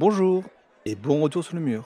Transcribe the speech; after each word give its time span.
Bonjour 0.00 0.44
et 0.86 0.94
bon 0.94 1.20
retour 1.20 1.44
sur 1.44 1.56
le 1.56 1.60
mur. 1.60 1.84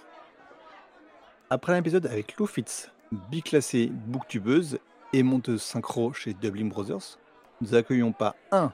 Après 1.50 1.72
un 1.72 1.78
épisode 1.78 2.06
avec 2.06 2.36
Lou 2.36 2.46
Fitz, 2.46 2.92
biclassée 3.10 3.90
booktubeuse 3.92 4.78
et 5.12 5.24
monteuse 5.24 5.60
synchro 5.60 6.12
chez 6.12 6.32
Dublin 6.32 6.66
Brothers, 6.66 7.18
nous 7.60 7.74
accueillons 7.74 8.12
pas 8.12 8.36
un 8.52 8.72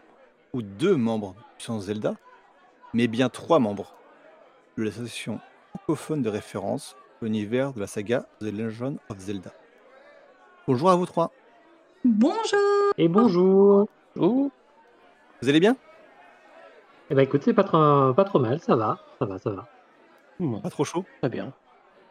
ou 0.53 0.61
deux 0.61 0.95
membres 0.95 1.35
de 1.67 1.79
Zelda, 1.79 2.17
mais 2.93 3.07
bien 3.07 3.31
trois 3.31 3.59
membres 3.61 3.95
de 4.77 4.83
l'association 4.83 5.41
francophone 5.71 6.21
de 6.21 6.29
référence 6.29 6.95
l'univers 7.23 7.73
de 7.73 7.81
la 7.81 7.87
saga 7.87 8.27
The 8.41 8.53
Legend 8.53 8.99
of 9.09 9.19
Zelda. 9.21 9.55
Bonjour 10.67 10.91
à 10.91 10.97
vous 10.97 11.07
trois. 11.07 11.33
Bonjour 12.05 12.93
Et 12.99 13.09
bonjour 13.09 13.89
Vous 14.17 14.51
allez 15.41 15.61
bien? 15.61 15.79
Eh 17.09 17.15
ben 17.15 17.23
écoutez, 17.23 17.55
pas 17.55 17.65
trop, 17.65 18.13
pas 18.13 18.25
trop 18.25 18.39
mal, 18.39 18.61
ça 18.61 18.77
va, 18.77 18.99
ça 19.21 19.27
va, 19.27 19.39
ça 19.39 19.51
va. 19.51 19.69
Pas 20.63 20.71
trop 20.71 20.85
chaud 20.85 21.05
Très 21.21 21.29
bien. 21.31 21.53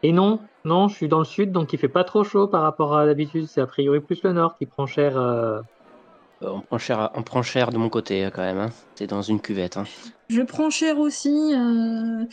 Et 0.03 0.13
non, 0.13 0.39
non, 0.63 0.87
je 0.87 0.95
suis 0.95 1.07
dans 1.09 1.19
le 1.19 1.25
sud, 1.25 1.51
donc 1.51 1.73
il 1.73 1.79
fait 1.79 1.89
pas 1.89 2.03
trop 2.03 2.23
chaud 2.23 2.47
par 2.47 2.61
rapport 2.61 2.95
à 2.95 3.05
d'habitude. 3.05 3.47
C'est 3.47 3.59
a 3.61 3.65
priori 3.67 3.99
plus 3.99 4.21
le 4.23 4.31
nord 4.33 4.55
qui 4.57 4.65
prend 4.65 4.85
cher. 4.85 5.17
euh, 5.17 5.61
on, 6.41 6.61
prend 6.61 6.77
cher, 6.77 7.11
on 7.15 7.23
prend 7.23 7.41
cher 7.41 7.69
de 7.71 7.77
mon 7.77 7.89
côté 7.89 8.29
quand 8.33 8.41
même. 8.43 8.59
hein. 8.59 8.69
C'est 8.95 9.07
dans 9.07 9.21
une 9.21 9.41
cuvette. 9.41 9.77
hein. 9.77 9.83
Je 10.29 10.41
prends 10.41 10.69
cher 10.69 10.99
aussi. 10.99 11.53
euh, 11.53 12.23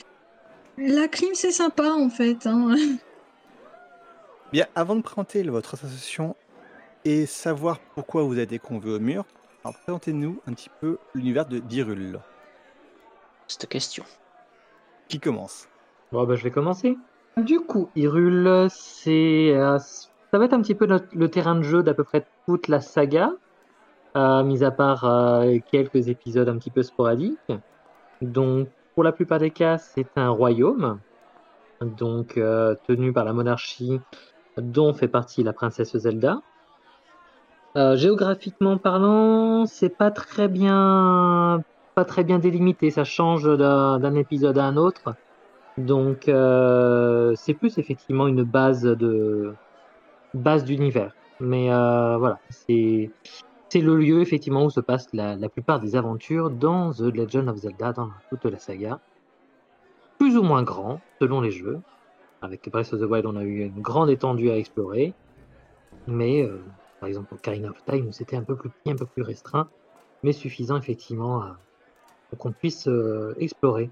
La 0.79 1.09
clim, 1.09 1.31
c'est 1.35 1.51
sympa 1.51 1.91
en 1.91 2.09
fait. 2.11 2.47
hein. 2.47 2.75
Bien, 4.53 4.67
avant 4.77 4.95
de 4.95 5.03
présenter 5.03 5.43
votre 5.43 5.75
association 5.75 6.37
et 7.05 7.27
savoir 7.27 7.81
pourquoi 7.95 8.23
vous 8.23 8.33
avez 8.35 8.43
été 8.43 8.59
convié 8.61 8.93
au 8.93 9.01
mur, 9.01 9.25
alors 9.65 9.77
présentez-nous 9.81 10.41
un 10.47 10.53
petit 10.53 10.71
peu 10.81 10.99
l'univers 11.15 11.47
de 11.47 11.59
Dirul. 11.59 12.21
Cette 13.49 13.69
question. 13.69 14.05
Qui 15.09 15.21
commence 15.21 15.69
Bon, 16.13 16.25
bah, 16.25 16.35
je 16.35 16.43
vais 16.43 16.51
commencer. 16.51 16.97
Du 17.45 17.61
coup, 17.61 17.91
Hyrule, 17.95 18.67
c'est, 18.71 19.55
euh, 19.55 19.79
ça 19.79 20.39
va 20.39 20.47
être 20.47 20.55
un 20.55 20.63
petit 20.63 20.75
peu 20.75 20.87
notre- 20.87 21.09
le 21.13 21.31
terrain 21.31 21.55
de 21.55 21.63
jeu 21.63 21.83
d'à 21.83 21.95
peu 21.95 22.05
près 22.05 22.27
toute 22.47 22.69
la 22.69 22.81
saga, 22.81 23.33
euh, 24.17 24.43
mis 24.43 24.65
à 24.65 24.71
part 24.71 25.05
euh, 25.05 25.59
quelques 25.71 26.09
épisodes 26.09 26.49
un 26.49 26.57
petit 26.59 26.71
peu 26.71 26.83
sporadiques. 26.83 27.53
Donc, 28.23 28.69
pour 28.95 29.05
la 29.05 29.13
plupart 29.13 29.39
des 29.39 29.51
cas, 29.51 29.79
c'est 29.79 30.09
un 30.17 30.31
royaume, 30.31 30.99
donc 31.83 32.39
euh, 32.39 32.75
tenu 32.87 33.13
par 33.13 33.25
la 33.25 33.33
monarchie, 33.35 33.99
dont 34.57 34.95
fait 34.95 35.09
partie 35.09 35.43
la 35.43 35.53
princesse 35.53 35.97
Zelda. 35.97 36.41
Euh, 37.77 37.95
géographiquement 37.97 38.79
parlant, 38.79 39.67
c'est 39.67 39.95
pas 39.95 40.11
très 40.11 40.49
bien, 40.49 41.63
pas 41.97 42.05
très 42.05 42.25
bien 42.25 42.39
délimité. 42.39 42.91
Ça 42.91 43.05
change 43.05 43.45
d'un 43.45 44.15
épisode 44.15 44.59
à 44.59 44.65
un 44.65 44.77
autre. 44.77 45.15
Donc, 45.79 46.29
euh, 46.29 47.33
c'est 47.37 47.55
plus 47.55 47.79
effectivement 47.79 48.29
une 48.29 48.45
base 48.45 48.83
de 48.83 49.55
base 50.35 50.65
d'univers. 50.65 51.15
Mais 51.41 51.73
euh, 51.73 52.19
voilà, 52.19 52.39
c'est 52.51 53.11
c'est 53.71 53.81
le 53.81 53.97
lieu 53.97 54.21
effectivement 54.21 54.65
où 54.65 54.71
se 54.71 54.81
passent 54.81 55.09
la, 55.15 55.37
plupart 55.49 55.81
des 55.81 55.97
aventures 55.97 56.51
dans 56.51 56.93
The 56.93 57.15
Legend 57.15 57.49
of 57.49 57.57
Zelda, 57.57 57.93
dans 57.95 58.11
toute 58.29 58.45
la 58.45 58.59
saga. 58.59 59.01
Plus 60.19 60.37
ou 60.37 60.43
moins 60.43 60.63
grand, 60.63 61.01
selon 61.19 61.41
les 61.41 61.51
jeux. 61.51 61.81
Avec 62.43 62.71
Breath 62.71 62.93
of 62.93 63.01
the 63.01 63.05
Wild, 63.05 63.27
on 63.27 63.37
a 63.37 63.43
eu 63.43 63.65
une 63.65 63.81
grande 63.81 64.11
étendue 64.11 64.51
à 64.51 64.59
explorer. 64.59 65.15
Mais, 66.07 66.43
euh, 66.43 66.63
par 67.01 67.09
exemple, 67.09 67.33
Ocarina 67.35 67.71
of 67.71 67.83
Time, 67.87 68.13
c'était 68.13 68.37
un 68.37 68.45
peu 68.45 68.55
plus 68.55 68.69
petit, 68.69 68.91
un 68.93 68.97
peu 68.97 69.07
plus 69.07 69.23
restreint, 69.23 69.69
mais 70.23 70.33
suffisant 70.33 70.77
effectivement 70.77 71.41
à, 71.43 71.57
qu'on 72.39 72.53
puisse 72.53 72.89
euh, 72.89 73.35
explorer. 73.39 73.91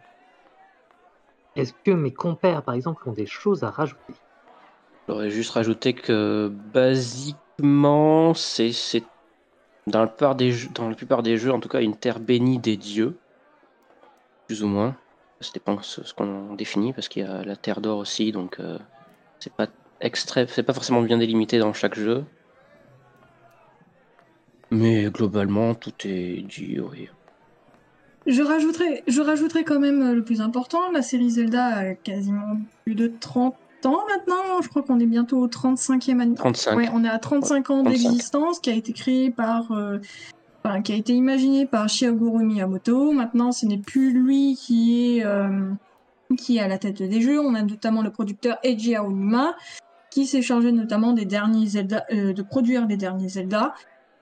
Est-ce 1.56 1.72
que 1.84 1.93
mes 1.93 2.12
compères, 2.12 2.62
par 2.62 2.75
exemple, 2.75 3.09
ont 3.09 3.12
des 3.12 3.27
choses 3.27 3.62
à 3.62 3.71
rajouter? 3.71 4.15
J'aurais 5.09 5.31
juste 5.31 5.53
rajouté 5.53 5.93
que 5.93 6.50
basiquement, 6.73 8.34
c'est 8.34 8.73
dans 9.87 10.00
la 10.00 10.06
plupart 10.06 10.34
des 10.34 10.50
jeux, 10.50 10.69
dans 10.75 10.89
la 10.89 10.97
plupart 10.97 11.23
des 11.23 11.37
jeux, 11.37 11.53
en 11.53 11.61
tout 11.61 11.69
cas, 11.69 11.81
une 11.81 11.97
terre 11.97 12.19
bénie 12.19 12.59
des 12.59 12.77
dieux, 12.77 13.17
plus 14.47 14.62
ou 14.62 14.67
moins. 14.67 14.97
Ça 15.41 15.50
dépend 15.53 15.81
ce, 15.83 16.03
ce 16.03 16.15
qu'on 16.15 16.55
définit, 16.55 16.93
parce 16.93 17.09
qu'il 17.09 17.23
y 17.23 17.27
a 17.27 17.44
la 17.44 17.56
terre 17.56 17.81
d'or 17.81 17.99
aussi, 17.99 18.33
donc 18.33 18.59
euh, 18.61 18.78
c'est 19.39 19.55
pas 19.55 19.69
extrait, 20.00 20.47
c'est 20.49 20.62
pas 20.62 20.73
forcément 20.73 21.03
bien 21.03 21.19
délimité 21.19 21.59
dans 21.59 21.73
chaque 21.73 21.94
jeu. 21.94 22.25
Mais 24.71 25.05
globalement, 25.11 25.75
tout 25.75 25.93
est 26.05 26.43
dit, 26.43 26.81
oui. 26.81 27.09
Je 28.27 28.43
rajouterai, 28.43 29.03
je 29.07 29.21
rajouterai 29.21 29.65
quand 29.65 29.81
même 29.81 30.03
euh, 30.03 30.15
le 30.15 30.25
plus 30.25 30.41
important. 30.41 30.91
La 30.93 31.03
série 31.03 31.31
Zelda 31.31 31.65
a 31.67 31.95
quasiment 31.95 32.59
plus 32.85 32.95
de 32.95 33.12
30 33.21 33.55
ans 33.87 34.01
maintenant. 34.09 34.62
Je 34.62 34.69
crois 34.69 34.83
qu'on 34.83 34.99
est 35.01 35.07
bientôt 35.07 35.39
au 35.39 35.49
35e 35.49 36.21
année. 36.21 36.35
35. 36.35 36.77
Ouais, 36.77 36.89
on 36.93 37.05
est 37.05 37.09
à 37.09 37.19
35 37.19 37.71
ans 37.71 37.83
35. 37.83 37.91
d'existence, 37.91 38.61
qui 38.61 38.71
a 38.71 38.75
été 38.75 38.93
créé 38.93 39.31
par, 39.31 39.73
euh, 39.73 39.99
enfin, 40.65 40.83
qui 40.83 40.93
a 40.93 40.97
été 40.97 41.12
imaginé 41.12 41.67
par 41.67 41.89
Shigeru 41.89 42.45
Miyamoto. 42.45 43.12
Maintenant, 43.12 43.53
ce 43.53 43.67
n'est 43.67 43.79
plus 43.79 44.12
lui 44.12 44.56
qui 44.56 45.19
est, 45.19 45.25
euh, 45.25 45.71
qui 46.39 46.56
est 46.56 46.61
à 46.61 46.69
la 46.69 46.79
tête 46.79 47.03
des 47.03 47.21
jeux. 47.21 47.41
On 47.41 47.55
a 47.55 47.62
notamment 47.62 48.03
le 48.03 48.11
producteur 48.11 48.59
Eiji 48.62 48.95
Aonuma, 48.95 49.55
qui 50.11 50.27
s'est 50.27 50.43
chargé 50.43 50.73
notamment 50.73 51.12
des 51.12 51.25
derniers 51.25 51.67
Zelda, 51.67 52.05
euh, 52.12 52.33
de 52.33 52.43
produire 52.43 52.87
les 52.87 52.97
derniers 52.97 53.29
Zelda. 53.29 53.75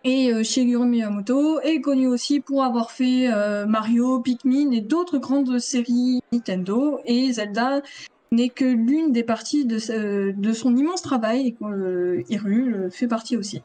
Et 0.04 0.32
euh, 0.32 0.42
Shigeru 0.42 0.86
Miyamoto 0.86 1.60
est 1.60 1.80
connu 1.80 2.08
aussi 2.08 2.40
pour 2.40 2.64
avoir 2.64 2.90
fait 2.90 3.32
euh, 3.32 3.66
Mario, 3.66 4.20
Pikmin 4.20 4.72
et 4.72 4.80
d'autres 4.80 5.18
grandes 5.18 5.58
séries 5.58 6.20
Nintendo. 6.32 7.00
Et 7.04 7.32
Zelda 7.32 7.82
n'est 8.32 8.48
que 8.48 8.64
l'une 8.64 9.12
des 9.12 9.22
parties 9.22 9.64
de, 9.64 10.32
de 10.32 10.52
son 10.52 10.76
immense 10.76 11.02
travail 11.02 11.46
et 11.46 11.52
que 11.52 11.64
euh, 11.64 12.22
Hyrule 12.28 12.88
fait 12.90 13.06
partie 13.06 13.36
aussi. 13.36 13.62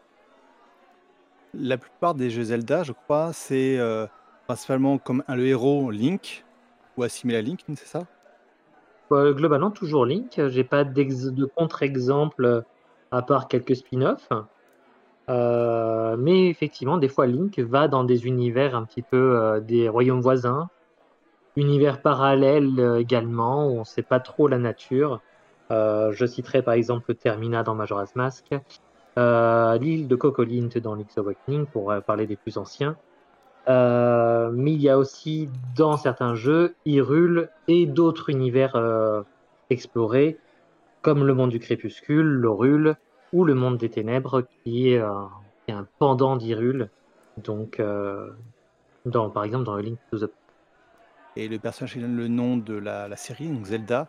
La 1.53 1.77
plupart 1.77 2.13
des 2.13 2.29
jeux 2.29 2.43
Zelda, 2.43 2.83
je 2.83 2.91
crois, 2.91 3.31
c'est 3.33 3.79
euh, 3.79 4.05
principalement 4.45 4.99
comme 4.99 5.23
le 5.27 5.45
héros 5.47 5.89
Link, 5.89 6.45
ou 6.97 7.03
assimilé 7.03 7.39
à 7.39 7.41
Link, 7.41 7.61
c'est 7.67 7.87
ça? 7.87 8.03
Euh, 9.11 9.33
Globalement, 9.33 9.71
toujours 9.71 10.05
Link. 10.05 10.39
J'ai 10.49 10.63
pas 10.63 10.83
de 10.83 11.45
contre-exemple 11.45 12.45
euh, 12.45 12.61
à 13.11 13.21
part 13.21 13.47
quelques 13.47 13.75
spin-offs. 13.75 14.29
Euh, 15.29 16.15
mais 16.17 16.47
effectivement, 16.47 16.97
des 16.97 17.09
fois, 17.09 17.27
Link 17.27 17.59
va 17.59 17.87
dans 17.87 18.03
des 18.03 18.25
univers 18.25 18.75
un 18.75 18.83
petit 18.83 19.01
peu 19.01 19.37
euh, 19.37 19.59
des 19.59 19.89
royaumes 19.89 20.21
voisins, 20.21 20.69
univers 21.57 22.01
parallèles 22.01 22.79
euh, 22.79 22.99
également, 22.99 23.67
où 23.67 23.71
on 23.71 23.79
ne 23.79 23.85
sait 23.85 24.03
pas 24.03 24.19
trop 24.19 24.47
la 24.47 24.57
nature. 24.57 25.21
Je 25.69 26.25
citerai 26.25 26.61
par 26.61 26.75
exemple 26.75 27.13
Termina 27.13 27.61
dans 27.61 27.75
Majora's 27.75 28.15
Mask, 28.15 28.45
l'île 29.17 30.07
de 30.07 30.15
Cocolint 30.15 30.69
dans 30.81 30.95
Link's 30.95 31.17
Awakening, 31.17 31.65
pour 31.65 31.93
parler 32.05 32.25
des 32.25 32.37
plus 32.37 32.57
anciens. 32.57 32.95
Mais 33.67 34.71
il 34.71 34.81
y 34.81 34.87
a 34.87 34.97
aussi 34.97 35.49
dans 35.75 35.97
certains 35.97 36.35
jeux 36.35 36.75
Hyrule 36.85 37.49
et 37.67 37.85
d'autres 37.85 38.29
univers 38.29 39.25
explorés, 39.69 40.37
comme 41.01 41.25
le 41.25 41.33
monde 41.33 41.49
du 41.49 41.59
crépuscule, 41.59 42.25
l'Orule, 42.25 42.95
ou 43.33 43.45
le 43.45 43.53
monde 43.53 43.77
des 43.77 43.89
ténèbres, 43.89 44.41
qui 44.63 44.91
est, 44.91 44.99
euh, 44.99 45.25
qui 45.65 45.71
est 45.71 45.75
un 45.75 45.87
pendant 45.99 46.37
d'Hyrule. 46.37 46.89
Donc, 47.37 47.79
euh, 47.79 48.31
dans, 49.05 49.29
par 49.29 49.43
exemple, 49.43 49.65
dans 49.65 49.75
le 49.75 49.81
Link 49.81 49.99
to 50.11 50.19
the 50.19 50.31
Et 51.35 51.47
le 51.47 51.59
personnage 51.59 51.93
qui 51.93 51.99
donne 51.99 52.15
le 52.15 52.27
nom 52.27 52.57
de 52.57 52.73
la, 52.73 53.07
la 53.07 53.15
série, 53.15 53.47
donc 53.47 53.65
Zelda, 53.65 54.07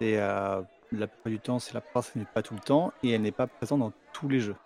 et 0.00 0.18
euh, 0.18 0.62
la 0.92 1.06
plupart 1.06 1.30
du 1.30 1.40
temps, 1.40 1.58
c'est 1.58 1.74
la 1.74 1.80
princesse, 1.80 2.16
mais 2.16 2.24
pas 2.24 2.42
tout 2.42 2.54
le 2.54 2.60
temps, 2.60 2.92
et 3.02 3.10
elle 3.10 3.22
n'est 3.22 3.32
pas 3.32 3.46
présente 3.46 3.80
dans 3.80 3.92
tous 4.12 4.28
les 4.28 4.40
jeux. 4.40 4.56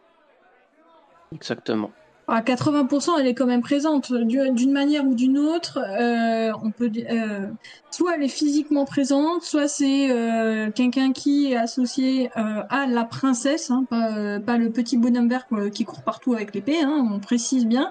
Exactement. 1.33 1.91
À 2.31 2.43
80%, 2.43 3.17
elle 3.19 3.27
est 3.27 3.35
quand 3.35 3.47
même 3.47 3.63
présente 3.63 4.13
Du- 4.13 4.51
d'une 4.51 4.71
manière 4.73 5.07
ou 5.07 5.15
d'une 5.15 5.39
autre. 5.39 5.79
euh, 5.79 6.53
on 6.63 6.71
peut, 6.71 6.91
euh, 7.11 7.47
soit 7.91 8.17
elle 8.17 8.23
est 8.23 8.29
physiquement 8.29 8.85
présente, 8.85 9.43
soit 9.43 9.67
c'est 9.67 10.11
euh, 10.11 10.71
quelqu'un 10.71 11.13
qui 11.13 11.53
est 11.53 11.57
associé 11.57 12.31
à 12.35 12.87
la 12.87 13.05
princesse, 13.05 13.71
hein, 13.71 13.87
pas, 13.89 14.41
pas 14.41 14.59
le 14.59 14.71
petit 14.71 14.99
bonhomme 14.99 15.29
vert 15.29 15.47
qui 15.73 15.85
court 15.87 16.03
partout 16.03 16.35
avec 16.35 16.55
l'épée. 16.55 16.83
Hein, 16.83 17.09
on 17.11 17.19
précise 17.19 17.67
bien. 17.67 17.91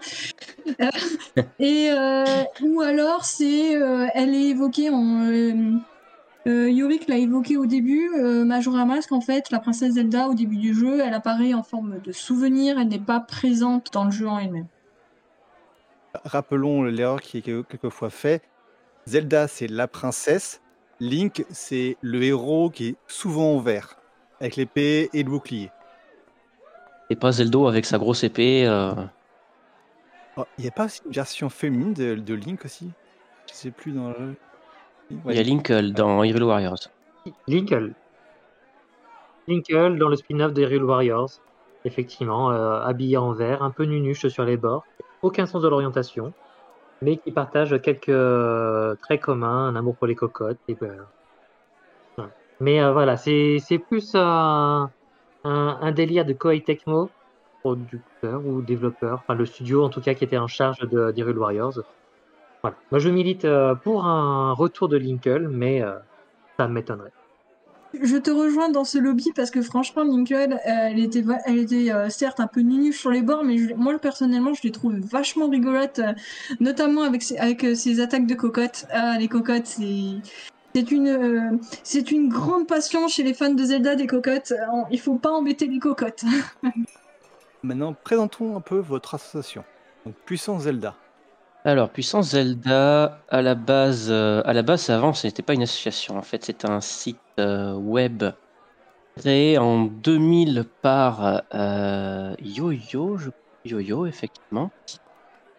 Et 1.60 1.90
ou 2.62 2.82
alors 2.82 3.26
c'est, 3.26 3.72
elle 4.14 4.36
est 4.36 4.50
évoquée 4.50 4.90
en 4.92 5.80
euh, 6.48 6.70
Yorick 6.70 7.08
l'a 7.08 7.18
évoqué 7.18 7.58
au 7.58 7.66
début, 7.66 8.10
euh, 8.16 8.46
Majora 8.46 8.86
Mask, 8.86 9.12
en 9.12 9.22
fait, 9.22 9.52
la 9.52 9.60
princesse 9.60 9.94
Zelda, 9.94 10.30
au 10.30 10.34
début 10.34 10.58
du 10.58 10.74
jeu, 10.74 11.02
elle 11.02 11.14
apparaît 11.14 11.54
en 11.54 11.64
forme 11.64 12.00
de 12.00 12.12
souvenir, 12.12 12.80
elle 12.80 12.88
n'est 12.88 13.00
pas 13.00 13.20
présente 13.20 13.92
dans 13.94 14.06
le 14.06 14.12
jeu 14.12 14.28
en 14.28 14.40
elle-même. 14.40 14.68
Rappelons 16.26 16.84
l'erreur 16.84 17.22
qui 17.22 17.38
est 17.40 17.42
quelquefois 17.42 18.10
faite. 18.10 18.44
Zelda, 19.06 19.48
c'est 19.48 19.68
la 19.68 19.88
princesse. 19.88 20.62
Link, 21.00 21.46
c'est 21.50 21.98
le 22.02 22.24
héros 22.24 22.70
qui 22.70 22.88
est 22.88 22.96
souvent 23.08 23.56
en 23.56 23.60
vert, 23.60 24.00
avec 24.40 24.56
l'épée 24.56 25.10
et 25.14 25.24
le 25.24 25.30
bouclier. 25.30 25.70
Et 27.10 27.16
pas 27.16 27.32
Zeldo 27.34 27.68
avec 27.68 27.86
sa 27.86 27.98
grosse 28.00 28.24
épée. 28.24 28.66
euh, 28.68 28.94
Oh, 30.38 30.46
Il 30.58 30.64
n'y 30.64 30.68
a 30.68 30.72
pas 30.72 30.86
aussi 30.86 31.02
une 31.06 31.12
version 31.12 31.50
féminine 31.50 31.94
de, 31.94 32.16
de 32.16 32.34
Link 32.34 32.66
aussi? 32.66 32.92
Je 33.50 33.54
sais 33.54 33.72
plus 33.72 33.92
dans 33.92 34.10
le 34.10 34.16
jeu. 34.16 34.36
Il 35.10 35.36
y 35.36 35.40
a 35.40 35.44
Linkle 35.44 35.94
dans 35.94 36.24
Hyrule 36.24 36.44
Warriors. 36.44 36.90
Linkle. 37.48 37.94
Linkle 39.48 39.98
dans 39.98 40.10
le 40.10 40.16
spin-off 40.16 40.54
des 40.54 40.64
Hyrule 40.64 40.84
Warriors. 40.84 41.30
Effectivement, 41.86 42.52
euh, 42.52 42.82
habillé 42.82 43.18
en 43.18 43.32
vert, 43.32 43.64
un 43.64 43.70
peu 43.70 43.84
nunuche 43.84 44.28
sur 44.28 44.44
les 44.44 44.58
bords, 44.58 44.84
aucun 45.22 45.46
sens 45.46 45.62
de 45.62 45.70
l'orientation, 45.70 46.34
mais 47.02 47.18
qui 47.18 47.32
partage 47.32 47.80
quelques 47.82 48.10
euh, 48.10 48.96
traits 48.96 49.22
communs, 49.22 49.68
un 49.68 49.76
amour 49.76 49.96
pour 49.96 50.08
les 50.08 50.16
cocottes. 50.16 50.58
Et 50.68 50.76
ben. 50.76 50.98
Mais 52.60 52.82
euh, 52.82 52.92
voilà, 52.92 53.16
c'est 53.16 53.60
c'est 53.60 53.78
plus 53.78 54.16
un, 54.16 54.90
un, 55.44 55.78
un 55.82 55.92
délire 55.92 56.26
de 56.26 56.34
Koei 56.34 56.62
Tecmo, 56.62 57.10
producteur 57.62 58.46
ou 58.46 58.62
développeur, 58.62 59.20
enfin 59.24 59.36
le 59.36 59.46
studio 59.46 59.84
en 59.84 59.90
tout 59.90 60.02
cas 60.02 60.14
qui 60.16 60.24
était 60.24 60.38
en 60.38 60.48
charge 60.48 60.80
de 60.80 61.12
d'Hyrule 61.12 61.38
Warriors. 61.38 61.80
Voilà. 62.64 62.76
Moi 62.92 63.00
je 63.00 63.10
milite 63.10 63.46
euh, 63.46 63.76
pour 63.76 64.06
un 64.06 64.54
retour 64.54 64.88
de 64.90 64.98
Linkle, 64.98 65.48
mais 65.50 65.82
euh, 65.82 65.96
ça 66.58 66.68
m'étonnerait. 66.68 67.12
Je 68.02 68.18
te 68.18 68.30
rejoins 68.30 68.70
dans 68.70 68.84
ce 68.84 68.98
lobby 68.98 69.32
parce 69.34 69.50
que 69.50 69.62
franchement, 69.62 70.04
Linkle, 70.04 70.54
euh, 70.54 70.58
elle 70.66 71.00
était, 71.00 71.24
elle 71.46 71.58
était 71.60 71.92
euh, 71.92 72.10
certes 72.10 72.40
un 72.42 72.48
peu 72.48 72.60
nunuche 72.60 73.00
sur 73.00 73.12
les 73.12 73.22
bords, 73.22 73.44
mais 73.46 73.58
je- 73.58 73.74
moi 73.76 73.98
personnellement, 73.98 74.54
je 74.54 74.62
les 74.64 74.72
trouve 74.72 74.96
vachement 75.00 75.48
rigolotes, 75.50 76.00
euh, 76.00 76.12
notamment 76.60 77.04
avec 77.04 77.24
ses, 77.24 77.38
avec 77.38 77.64
euh, 77.64 77.76
ses 77.76 78.02
attaques 78.02 78.28
de 78.28 78.36
cocottes. 78.36 78.86
Ah, 78.92 79.18
les 79.18 79.28
cocottes, 79.30 79.68
c'est 79.68 80.16
c'est 80.76 80.92
une 80.92 81.08
euh, 81.08 81.58
c'est 81.82 82.12
une 82.12 82.28
grande 82.30 82.68
passion 82.68 83.08
chez 83.08 83.24
les 83.24 83.34
fans 83.34 83.54
de 83.54 83.64
Zelda 83.64 83.96
des 83.96 84.06
cocottes. 84.06 84.52
Euh, 84.52 84.82
Il 84.92 85.00
faut 85.00 85.16
pas 85.16 85.32
embêter 85.32 85.66
les 85.68 85.80
cocottes. 85.80 86.24
Maintenant, 87.64 87.96
présentons 88.04 88.56
un 88.58 88.62
peu 88.62 88.78
votre 88.80 89.16
association. 89.16 89.64
Donc, 90.06 90.14
Puissance 90.26 90.64
Zelda. 90.64 90.94
Alors, 91.68 91.90
Puissance 91.90 92.30
Zelda, 92.30 93.20
à 93.28 93.42
la 93.42 93.54
base, 93.54 94.08
euh, 94.10 94.42
à 94.46 94.54
la 94.54 94.62
base, 94.62 94.90
avant, 94.90 95.12
ce 95.12 95.28
n'était 95.28 95.44
pas 95.44 95.54
une 95.54 95.64
association. 95.64 96.18
En 96.18 96.22
fait, 96.22 96.46
c'était 96.46 96.70
un 96.70 96.80
site 96.80 97.20
euh, 97.42 97.74
web 97.74 98.24
créé 99.18 99.58
en 99.58 99.84
2000 99.84 100.64
par 100.82 101.42
euh, 101.54 102.34
Yo-Yo. 102.40 103.18
Yo-Yo, 103.66 104.06
effectivement, 104.06 104.72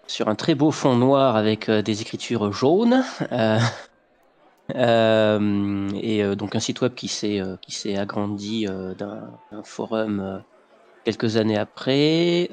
sur 0.06 0.28
un 0.28 0.34
très 0.34 0.54
beau 0.54 0.70
fond 0.70 0.96
noir 0.96 1.36
avec 1.36 1.68
euh, 1.68 1.82
des 1.82 2.00
écritures 2.00 2.52
jaunes. 2.52 3.04
Et 4.74 6.36
donc 6.36 6.56
un 6.56 6.60
site 6.60 6.80
web 6.80 6.94
qui 6.94 7.08
s'est 7.08 7.96
agrandi 7.98 8.66
d'un 8.98 9.62
forum 9.62 10.42
quelques 11.04 11.36
années 11.36 11.58
après, 11.58 12.50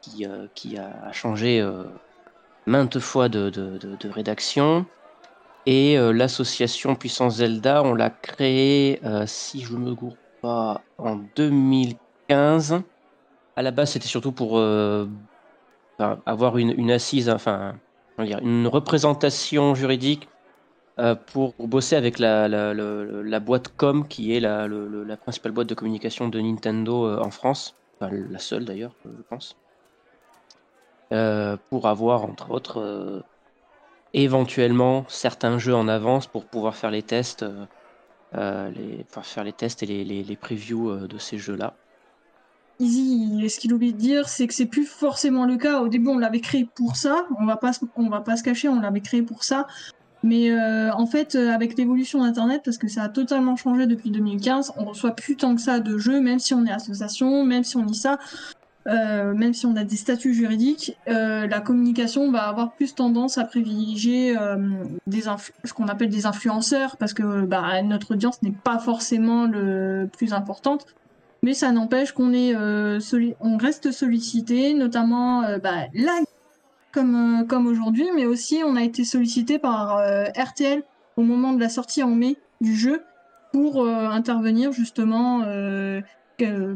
qui, 0.00 0.26
qui 0.54 0.78
a 0.78 1.12
changé 1.12 1.62
maintes 2.66 2.98
fois 3.00 3.28
de, 3.28 3.50
de- 3.50 3.78
de- 3.78 4.08
rédaction. 4.08 4.86
Et 5.66 5.98
euh, 5.98 6.12
l'association 6.12 6.96
Puissance 6.96 7.36
Zelda, 7.36 7.82
on 7.84 7.94
l'a 7.94 8.10
créée, 8.10 9.00
euh, 9.04 9.26
si 9.26 9.62
je 9.62 9.76
me 9.76 9.94
gourre 9.94 10.18
pas, 10.42 10.86
en 10.98 11.16
2015. 11.16 12.82
À 13.56 13.62
la 13.62 13.70
base, 13.72 13.92
c'était 13.92 14.08
surtout 14.08 14.32
pour 14.32 14.58
euh, 14.58 15.08
enfin, 15.98 16.22
avoir 16.26 16.58
une, 16.58 16.74
une 16.78 16.90
assise, 16.90 17.28
enfin, 17.30 17.80
comment 18.16 18.28
dire, 18.28 18.40
une 18.40 18.66
représentation 18.66 19.74
juridique 19.74 20.30
pour 21.26 21.54
bosser 21.68 21.96
avec 21.96 22.18
la, 22.18 22.48
la, 22.48 22.74
le- 22.74 23.22
la 23.22 23.40
boîte 23.40 23.68
Com, 23.76 24.06
qui 24.08 24.32
est 24.34 24.40
la, 24.40 24.66
le- 24.66 24.88
le- 24.88 25.04
la 25.04 25.16
principale 25.16 25.52
boîte 25.52 25.68
de 25.68 25.74
communication 25.74 26.28
de 26.28 26.40
Nintendo 26.40 27.18
en 27.20 27.30
France, 27.30 27.78
enfin, 28.00 28.12
la 28.12 28.38
seule 28.38 28.64
d'ailleurs, 28.64 28.96
je 29.04 29.22
pense, 29.22 29.58
Euh, 31.12 31.58
pour 31.68 31.88
avoir 31.88 32.24
entre 32.24 32.52
autres 32.52 32.80
euh, 32.80 33.20
éventuellement 34.14 35.04
certains 35.08 35.58
jeux 35.58 35.74
en 35.74 35.86
avance 35.86 36.26
pour 36.26 36.46
pouvoir 36.46 36.74
faire 36.74 36.90
les 36.90 37.02
tests, 37.02 37.44
euh, 38.34 38.70
faire 39.10 39.44
les 39.44 39.52
tests 39.52 39.82
et 39.82 39.86
les, 39.86 40.04
les, 40.04 40.36
previews 40.36 41.06
de 41.06 41.18
ces 41.18 41.36
jeux-là. 41.36 41.74
Easy, 42.78 43.46
ce 43.50 43.60
qu'il 43.60 43.74
oublie 43.74 43.92
de 43.92 43.98
dire, 43.98 44.26
c'est 44.26 44.46
que 44.46 44.54
c'est 44.54 44.66
plus 44.66 44.86
forcément 44.86 45.44
le 45.44 45.58
cas. 45.58 45.80
Au 45.80 45.88
début, 45.88 46.08
on 46.08 46.18
l'avait 46.18 46.40
créé 46.40 46.66
pour 46.74 46.96
ça. 46.96 47.26
On 47.38 47.44
va 47.44 47.56
pas, 47.56 47.72
on 47.96 48.08
va 48.08 48.22
pas 48.22 48.38
se 48.38 48.42
cacher, 48.42 48.70
on 48.70 48.80
l'avait 48.80 49.02
créé 49.02 49.20
pour 49.20 49.44
ça. 49.44 49.66
Mais 50.22 50.50
en 50.92 51.06
fait, 51.06 51.34
avec 51.34 51.76
l'évolution 51.76 52.22
d'Internet, 52.22 52.62
parce 52.64 52.78
que 52.78 52.88
ça 52.88 53.02
a 53.02 53.08
totalement 53.10 53.56
changé 53.56 53.86
depuis 53.86 54.10
2015, 54.10 54.72
on 54.76 54.84
reçoit 54.86 55.10
plus 55.10 55.36
tant 55.36 55.54
que 55.54 55.60
ça 55.60 55.80
de 55.80 55.98
jeux, 55.98 56.20
même 56.20 56.38
si 56.38 56.54
on 56.54 56.64
est 56.64 56.72
association, 56.72 57.44
même 57.44 57.64
si 57.64 57.76
on 57.76 57.84
dit 57.84 57.98
ça, 57.98 58.18
euh, 58.88 59.32
même 59.34 59.54
si 59.54 59.66
on 59.66 59.76
a 59.76 59.84
des 59.84 59.96
statuts 59.96 60.34
juridiques, 60.34 60.96
euh, 61.08 61.46
la 61.46 61.60
communication 61.60 62.30
va 62.32 62.48
avoir 62.48 62.72
plus 62.72 62.94
tendance 62.94 63.38
à 63.38 63.44
privilégier 63.44 64.36
euh, 64.36 64.56
ce 65.64 65.72
qu'on 65.72 65.86
appelle 65.86 66.08
des 66.08 66.26
influenceurs, 66.26 66.96
parce 66.96 67.14
que 67.14 67.42
bah, 67.42 67.80
notre 67.82 68.12
audience 68.14 68.42
n'est 68.42 68.50
pas 68.52 68.78
forcément 68.78 69.46
le 69.46 70.08
plus 70.16 70.32
importante. 70.32 70.86
Mais 71.44 71.54
ça 71.54 71.72
n'empêche 71.72 72.12
qu'on 72.12 72.32
est, 72.32 72.54
on 72.56 73.56
reste 73.56 73.90
sollicité, 73.90 74.74
notamment 74.74 75.42
bah, 75.58 75.86
là, 75.92 76.12
comme, 76.92 77.46
comme 77.48 77.66
aujourd'hui, 77.66 78.08
mais 78.14 78.26
aussi 78.26 78.62
on 78.64 78.76
a 78.76 78.82
été 78.82 79.04
sollicité 79.04 79.58
par 79.58 80.00
RTL 80.36 80.84
au 81.16 81.22
moment 81.22 81.52
de 81.52 81.60
la 81.60 81.68
sortie 81.68 82.04
en 82.04 82.10
mai 82.10 82.36
du 82.60 82.76
jeu 82.76 83.02
pour 83.52 83.84
intervenir 83.88 84.70
justement 84.70 85.40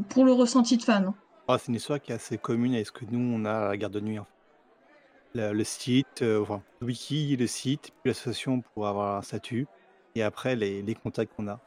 pour 0.08 0.24
le 0.24 0.32
ressenti 0.32 0.78
de 0.78 0.82
fans. 0.82 1.14
Ah, 1.48 1.58
c'est 1.58 1.68
une 1.68 1.76
histoire 1.76 2.00
qui 2.00 2.10
est 2.10 2.14
assez 2.16 2.38
commune 2.38 2.74
avec 2.74 2.86
ce 2.86 2.92
que 2.92 3.04
nous, 3.08 3.20
on 3.20 3.44
a 3.44 3.52
à 3.52 3.68
la 3.68 3.76
garde 3.76 3.92
de 3.92 4.00
nuit. 4.00 4.18
fait. 4.18 5.52
Le, 5.52 5.64
site, 5.64 6.22
euh, 6.22 6.44
le 6.80 6.86
wiki, 6.86 7.36
le 7.36 7.46
site, 7.46 7.92
puis 8.02 8.10
l'association 8.10 8.62
pour 8.62 8.88
avoir 8.88 9.18
un 9.18 9.22
statut, 9.22 9.68
et 10.16 10.24
après 10.24 10.56
les, 10.56 10.94
contacts 11.00 11.32
qu'on 11.36 11.46
a. 11.46 11.60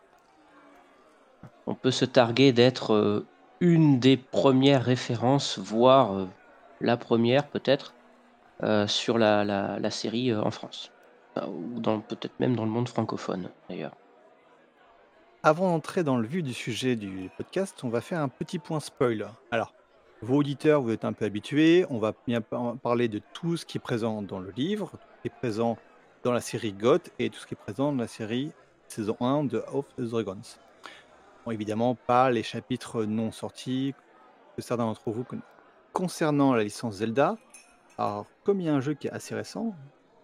On 1.65 1.75
peut 1.75 1.91
se 1.91 2.03
targuer 2.03 2.51
d'être 2.51 2.93
euh, 2.93 3.25
une 3.61 3.99
des 3.99 4.17
premières 4.17 4.83
références, 4.83 5.57
voire 5.57 6.13
euh, 6.13 6.25
la 6.81 6.97
première 6.97 7.47
peut-être, 7.47 7.93
sur 8.87 9.17
la, 9.17 9.89
série 9.91 10.35
en 10.35 10.51
France. 10.51 10.91
Ou 11.37 11.79
peut-être 11.79 12.37
même 12.41 12.57
dans 12.57 12.65
le 12.65 12.71
monde 12.71 12.89
francophone 12.89 13.49
d'ailleurs. 13.69 13.95
Avant 15.41 15.69
d'entrer 15.71 16.03
dans 16.03 16.17
le 16.17 16.27
vif 16.27 16.43
du 16.43 16.53
sujet 16.53 16.95
du 16.95 17.29
podcast, 17.37 17.81
on 17.83 17.89
va 17.89 18.01
faire 18.01 18.19
un 18.19 18.27
petit 18.27 18.59
point 18.59 18.79
spoil. 18.79 19.29
Alors, 19.51 19.73
vos 20.21 20.37
auditeurs, 20.37 20.81
vous 20.81 20.91
êtes 20.91 21.05
un 21.05 21.13
peu 21.13 21.25
habitués, 21.25 21.85
on 21.89 21.97
va 21.97 22.13
bien 22.27 22.41
par- 22.41 22.75
parler 22.77 23.07
de 23.07 23.21
tout 23.33 23.55
ce 23.55 23.65
qui 23.65 23.77
est 23.77 23.81
présent 23.81 24.21
dans 24.21 24.39
le 24.39 24.51
livre, 24.51 24.91
tout 24.91 24.97
ce 24.97 25.21
qui 25.21 25.27
est 25.29 25.39
présent 25.39 25.77
dans 26.23 26.33
la 26.33 26.41
série 26.41 26.73
GOT 26.73 26.99
et 27.19 27.29
tout 27.29 27.39
ce 27.39 27.47
qui 27.47 27.53
est 27.53 27.57
présent 27.57 27.93
dans 27.93 27.99
la 28.01 28.07
série 28.07 28.51
saison 28.89 29.15
1 29.21 29.45
de 29.45 29.63
Of 29.71 29.85
the 29.97 30.01
Dragons. 30.01 30.41
Évidemment, 31.49 31.95
pas 31.95 32.29
les 32.31 32.43
chapitres 32.43 33.05
non 33.05 33.31
sortis 33.31 33.95
que 34.55 34.61
certains 34.61 34.83
d'entre 34.85 35.09
vous 35.09 35.23
connaissent. 35.23 35.45
Concernant 35.93 36.53
la 36.53 36.63
licence 36.63 36.95
Zelda, 36.95 37.37
alors 37.97 38.25
comme 38.43 38.59
il 38.59 38.67
y 38.67 38.69
a 38.69 38.73
un 38.75 38.81
jeu 38.81 38.93
qui 38.93 39.07
est 39.07 39.11
assez 39.11 39.33
récent, 39.35 39.73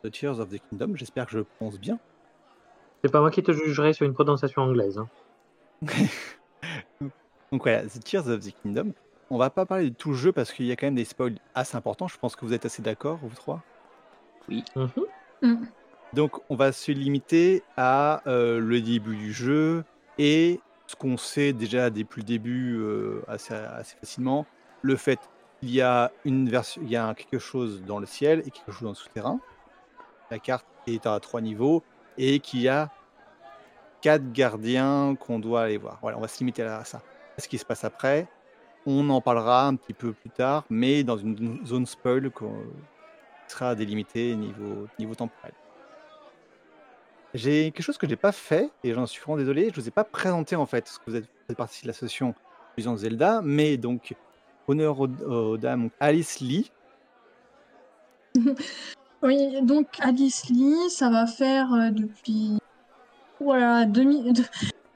The 0.03 0.12
Tears 0.12 0.39
of 0.39 0.50
the 0.50 0.60
Kingdom, 0.69 0.95
j'espère 0.95 1.25
que 1.25 1.31
je 1.31 1.38
le 1.39 1.43
prononce 1.45 1.79
bien, 1.79 2.00
C'est 3.05 3.12
pas 3.12 3.19
moi 3.21 3.29
qui 3.29 3.43
te 3.43 3.51
jugerai 3.51 3.93
sur 3.93 4.07
une 4.07 4.15
prononciation 4.15 4.63
anglaise. 4.63 4.97
hein. 4.97 5.07
Donc 7.51 7.62
voilà, 7.62 7.83
The 7.83 8.03
Tears 8.03 8.27
of 8.27 8.39
the 8.39 8.51
Kingdom. 8.63 8.93
On 9.29 9.38
va 9.38 9.51
pas 9.51 9.67
parler 9.67 9.91
de 9.91 9.95
tout 9.95 10.09
le 10.09 10.15
jeu 10.15 10.31
parce 10.31 10.51
qu'il 10.51 10.65
y 10.65 10.71
a 10.71 10.75
quand 10.75 10.88
même 10.88 10.95
des 10.95 11.05
spoils 11.05 11.38
assez 11.53 11.77
importants. 11.77 12.07
Je 12.07 12.17
pense 12.17 12.35
que 12.35 12.43
vous 12.43 12.53
êtes 12.53 12.65
assez 12.65 12.81
d'accord, 12.81 13.19
vous 13.21 13.29
trois. 13.35 13.62
Mhm. 14.50 14.65
Mm. 15.43 15.65
Donc 16.13 16.41
on 16.50 16.55
va 16.55 16.71
se 16.71 16.91
limiter 16.91 17.62
à 17.77 18.24
euh, 18.25 18.59
le 18.59 18.81
début 18.81 19.15
du 19.15 19.31
jeu 19.31 19.83
et 20.17 20.59
ce 20.88 20.95
qu'on 20.95 21.17
sait 21.17 21.53
déjà 21.53 21.91
depuis 21.91 22.21
le 22.21 22.25
début 22.25 22.75
euh, 22.79 23.21
assez, 23.27 23.53
assez 23.53 23.97
facilement. 23.97 24.47
Le 24.81 24.95
fait 24.95 25.19
qu'il 25.59 25.69
y 25.69 25.81
a 25.81 26.12
une 26.25 26.50
version, 26.50 26.81
il 26.83 26.89
y 26.89 26.95
a 26.95 27.13
quelque 27.13 27.38
chose 27.38 27.83
dans 27.83 28.00
le 28.00 28.07
ciel 28.07 28.39
et 28.47 28.50
quelque 28.50 28.71
chose 28.71 28.81
dans 28.81 28.89
le 28.89 28.95
souterrain. 28.95 29.39
La 30.31 30.39
carte 30.39 30.65
est 30.88 31.05
à 31.05 31.19
trois 31.19 31.41
niveaux 31.41 31.83
et 32.17 32.39
qu'il 32.39 32.62
y 32.62 32.67
a 32.67 32.89
quatre 34.05 34.31
gardiens 34.31 35.15
qu'on 35.19 35.39
doit 35.39 35.63
aller 35.63 35.77
voir. 35.77 35.97
Voilà, 36.00 36.15
on 36.19 36.21
va 36.21 36.27
se 36.27 36.38
limiter 36.38 36.62
à 36.62 36.85
ça. 36.85 37.01
Ce 37.39 37.47
qui 37.47 37.57
se 37.57 37.65
passe 37.65 37.83
après, 37.83 38.27
on 38.85 39.09
en 39.09 39.19
parlera 39.19 39.65
un 39.65 39.75
petit 39.75 39.93
peu 39.93 40.13
plus 40.13 40.29
tard, 40.29 40.63
mais 40.69 41.03
dans 41.03 41.17
une 41.17 41.65
zone 41.65 41.88
spoil 41.88 42.29
qui 42.29 42.45
sera 43.47 43.74
délimitée 43.74 44.35
niveau, 44.35 44.88
niveau 45.00 45.15
temporel. 45.15 45.53
J'ai 47.33 47.71
quelque 47.71 47.81
chose 47.81 47.97
que 47.97 48.07
j'ai 48.07 48.15
pas 48.15 48.31
fait 48.31 48.69
et 48.83 48.93
j'en 48.93 49.07
suis 49.07 49.19
vraiment 49.21 49.38
désolé. 49.38 49.71
Je 49.74 49.81
vous 49.81 49.88
ai 49.88 49.91
pas 49.91 50.03
présenté 50.03 50.55
en 50.55 50.67
fait, 50.67 50.81
parce 50.81 51.00
que 51.00 51.09
vous 51.09 51.15
êtes, 51.15 51.57
partie 51.57 51.81
de 51.81 51.88
l'association 51.88 52.35
Puissance 52.75 53.00
Zelda, 53.00 53.41
mais 53.43 53.75
donc 53.77 54.13
honneur 54.67 55.00
aux, 55.00 55.07
aux 55.07 55.57
dames 55.57 55.89
Alice 56.00 56.41
Lee, 56.41 56.71
Oui, 59.24 59.59
donc 59.63 59.88
Alice 60.00 60.47
Lee, 60.50 60.91
ça 60.91 61.09
va 61.09 61.25
faire 61.25 61.74
euh, 61.74 61.89
depuis 61.89 62.59
voilà 63.45 63.85
2000 63.85 64.33
de- 64.33 64.43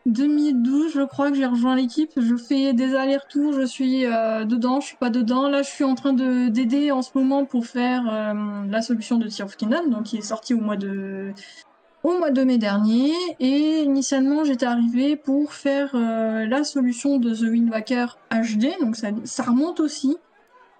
2012, 0.05 0.91
je 0.93 1.01
crois 1.01 1.29
que 1.29 1.35
j'ai 1.37 1.45
rejoint 1.45 1.75
l'équipe. 1.75 2.11
Je 2.17 2.35
fais 2.35 2.73
des 2.73 2.95
allers-retours, 2.95 3.53
je 3.53 3.65
suis 3.65 4.05
euh, 4.05 4.45
dedans, 4.45 4.79
je 4.79 4.87
suis 4.87 4.97
pas 4.97 5.09
dedans. 5.09 5.49
Là, 5.49 5.61
je 5.61 5.69
suis 5.69 5.83
en 5.83 5.95
train 5.95 6.13
de 6.13 6.47
d'aider 6.49 6.91
en 6.91 7.01
ce 7.01 7.11
moment 7.15 7.45
pour 7.45 7.65
faire 7.65 8.03
euh, 8.11 8.65
la 8.67 8.81
solution 8.81 9.17
de 9.17 9.27
Tear 9.27 9.47
of 9.47 9.55
Kingdom, 9.57 9.89
donc 9.89 10.03
qui 10.03 10.17
est 10.17 10.21
sortie 10.21 10.53
au 10.53 10.59
mois 10.59 10.77
de 10.77 11.31
au 12.03 12.17
mois 12.17 12.31
de 12.31 12.43
mai 12.43 12.57
dernier. 12.57 13.13
Et 13.39 13.81
initialement 13.83 14.43
j'étais 14.43 14.65
arrivée 14.65 15.15
pour 15.15 15.53
faire 15.53 15.91
euh, 15.93 16.45
la 16.45 16.63
solution 16.63 17.17
de 17.17 17.33
The 17.33 17.41
Wind 17.41 17.69
Waker 17.69 18.17
HD 18.31 18.79
donc 18.81 18.95
ça, 18.95 19.43
remonte 19.43 19.79
aussi. 19.79 20.17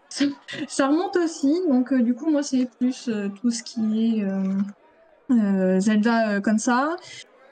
Ça, 0.68 0.88
remonte 0.88 1.18
aussi. 1.18 1.54
Donc 1.70 1.94
du 1.94 2.16
coup 2.16 2.32
moi 2.32 2.42
c'est 2.42 2.68
plus 2.80 3.12
tout 3.40 3.52
ce 3.52 3.62
qui 3.62 4.18
est 4.18 5.80
Zelda 5.80 6.42
comme 6.42 6.58
ça 6.58 6.96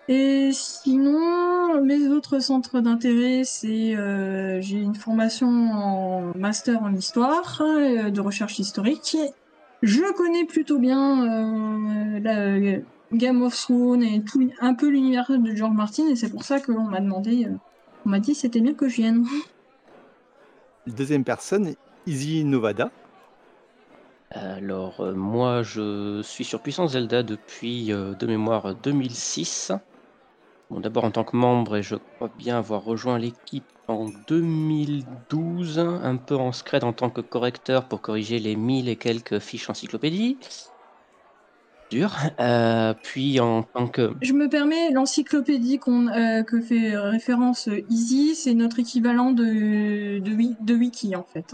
et 0.08 0.52
sinon 0.54 1.84
mes 1.84 2.08
autres 2.08 2.40
centres 2.40 2.80
d'intérêt 2.80 3.44
c'est 3.44 3.96
euh, 3.96 4.62
j'ai 4.62 4.78
une 4.78 4.96
formation 4.96 5.48
en 5.48 6.38
master 6.38 6.82
en 6.82 6.94
histoire 6.94 7.62
euh, 7.62 8.10
de 8.10 8.22
recherche 8.22 8.60
historique 8.60 9.18
je 9.82 10.14
connais 10.14 10.46
plutôt 10.46 10.80
bien 10.80 11.24
euh, 11.24 12.20
la 12.20 12.80
Game 13.14 13.42
of 13.42 13.56
Thrones 13.56 14.04
et 14.04 14.22
tout, 14.22 14.50
un 14.60 14.74
peu 14.74 14.90
l'univers 14.90 15.26
de 15.30 15.56
George 15.56 15.76
Martin, 15.76 16.08
et 16.08 16.16
c'est 16.16 16.30
pour 16.30 16.44
ça 16.44 16.60
qu'on 16.60 16.82
m'a 16.82 17.00
demandé, 17.00 17.46
euh, 17.46 17.56
on 18.06 18.10
m'a 18.10 18.20
dit 18.20 18.36
c'était 18.36 18.60
bien 18.60 18.74
que 18.74 18.90
je 18.90 18.98
vienne. 18.98 19.26
Deuxième 20.88 21.24
personne, 21.24 21.74
Izzy 22.06 22.44
Novada. 22.44 22.92
Alors, 24.32 25.00
euh, 25.00 25.14
moi, 25.14 25.64
je 25.64 26.22
suis 26.22 26.44
sur 26.44 26.62
Puissance 26.62 26.92
Zelda 26.92 27.24
depuis, 27.24 27.94
euh, 27.94 28.14
de 28.14 28.28
mémoire, 28.28 28.76
2006. 28.76 29.72
Bon, 30.70 30.80
d'abord 30.82 31.04
en 31.06 31.12
tant 31.12 31.24
que 31.26 31.36
membre, 31.36 31.78
et 31.78 31.84
je 31.84 31.96
crois 31.96 32.30
bien 32.36 32.58
avoir 32.58 32.84
rejoint 32.84 33.18
l'équipe 33.18 33.72
en 33.88 34.10
2012, 34.10 35.80
un 35.80 36.18
peu 36.18 36.36
en 36.36 36.52
scred 36.52 36.84
en 36.84 36.94
tant 36.94 37.10
que 37.10 37.22
correcteur 37.22 37.88
pour 37.88 38.02
corriger 38.02 38.40
les 38.40 38.56
1000 38.58 38.90
et 38.90 38.98
quelques 38.98 39.40
fiches 39.40 39.70
encyclopédie. 39.70 40.40
Dur. 41.90 42.12
Euh, 42.40 42.94
puis 43.02 43.40
en 43.40 43.64
tant 43.64 43.88
que... 43.88 44.14
Je 44.22 44.34
me 44.34 44.50
permets, 44.50 44.92
l'encyclopédie 44.92 45.80
qu'on, 45.80 46.08
euh, 46.08 46.44
que 46.44 46.60
fait 46.60 46.98
référence 46.98 47.68
euh, 47.70 47.80
Easy, 47.90 48.36
c'est 48.36 48.54
notre 48.56 48.80
équivalent 48.80 49.32
de, 49.32 50.20
de, 50.20 50.32
wi- 50.36 50.58
de 50.60 50.74
wiki 50.76 51.16
en 51.16 51.24
fait. 51.24 51.54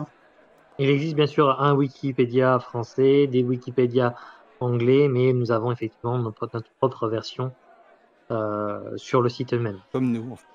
Il 0.78 0.90
existe 0.90 1.16
bien 1.16 1.28
sûr 1.28 1.60
un 1.62 1.74
Wikipédia 1.76 2.60
français, 2.60 3.28
des 3.28 3.44
Wikipédia 3.44 4.14
anglais, 4.60 5.08
mais 5.08 5.34
nous 5.34 5.52
avons 5.52 5.72
effectivement 5.72 6.18
notre, 6.20 6.50
notre 6.54 6.72
propre 6.80 7.08
version 7.08 7.56
sur 8.98 9.22
le 9.22 9.30
site 9.30 9.54
même. 9.54 9.82
Comme 9.92 10.12
nous. 10.12 10.32
en 10.32 10.36
fait. 10.36 10.46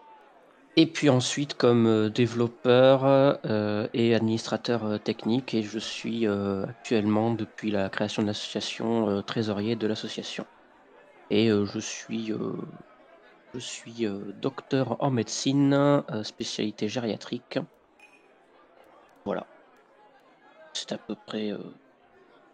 Et 0.76 0.86
puis 0.92 1.10
ensuite 1.10 1.54
comme 1.54 1.86
euh, 1.86 2.08
développeur 2.08 3.04
euh, 3.04 3.88
et 3.92 4.14
administrateur 4.14 4.84
euh, 4.84 4.98
technique, 4.98 5.52
et 5.54 5.62
je 5.62 5.78
suis 5.78 6.26
euh, 6.26 6.64
actuellement, 6.66 7.32
depuis 7.34 7.70
la 7.72 7.90
création 7.90 8.22
de 8.22 8.28
l'association, 8.28 9.08
euh, 9.10 9.22
trésorier 9.22 9.74
de 9.76 9.86
l'association. 9.88 10.46
Et 11.30 11.50
euh, 11.50 11.66
je 11.66 11.80
suis, 11.80 12.32
euh, 12.32 12.52
je 13.52 13.58
suis 13.58 14.06
euh, 14.06 14.32
docteur 14.34 15.02
en 15.02 15.10
médecine, 15.10 15.74
euh, 15.74 16.22
spécialité 16.24 16.88
gériatrique. 16.88 17.58
Voilà. 19.24 19.48
C'est 20.72 20.92
à 20.92 20.98
peu 20.98 21.14
près... 21.16 21.52
euh, 21.52 21.58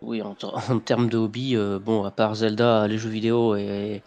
oui, 0.03 0.23
en, 0.23 0.37
en 0.43 0.81
termes 0.81 1.09
de 1.11 1.19
hobby, 1.19 1.57
euh, 1.57 1.79
bon, 1.81 2.05
à 2.05 2.13
part 2.13 2.35
Zelda, 2.37 2.89
les 2.89 2.99
jeux 2.99 3.11
vidéo 3.11 3.57
et, 3.57 4.05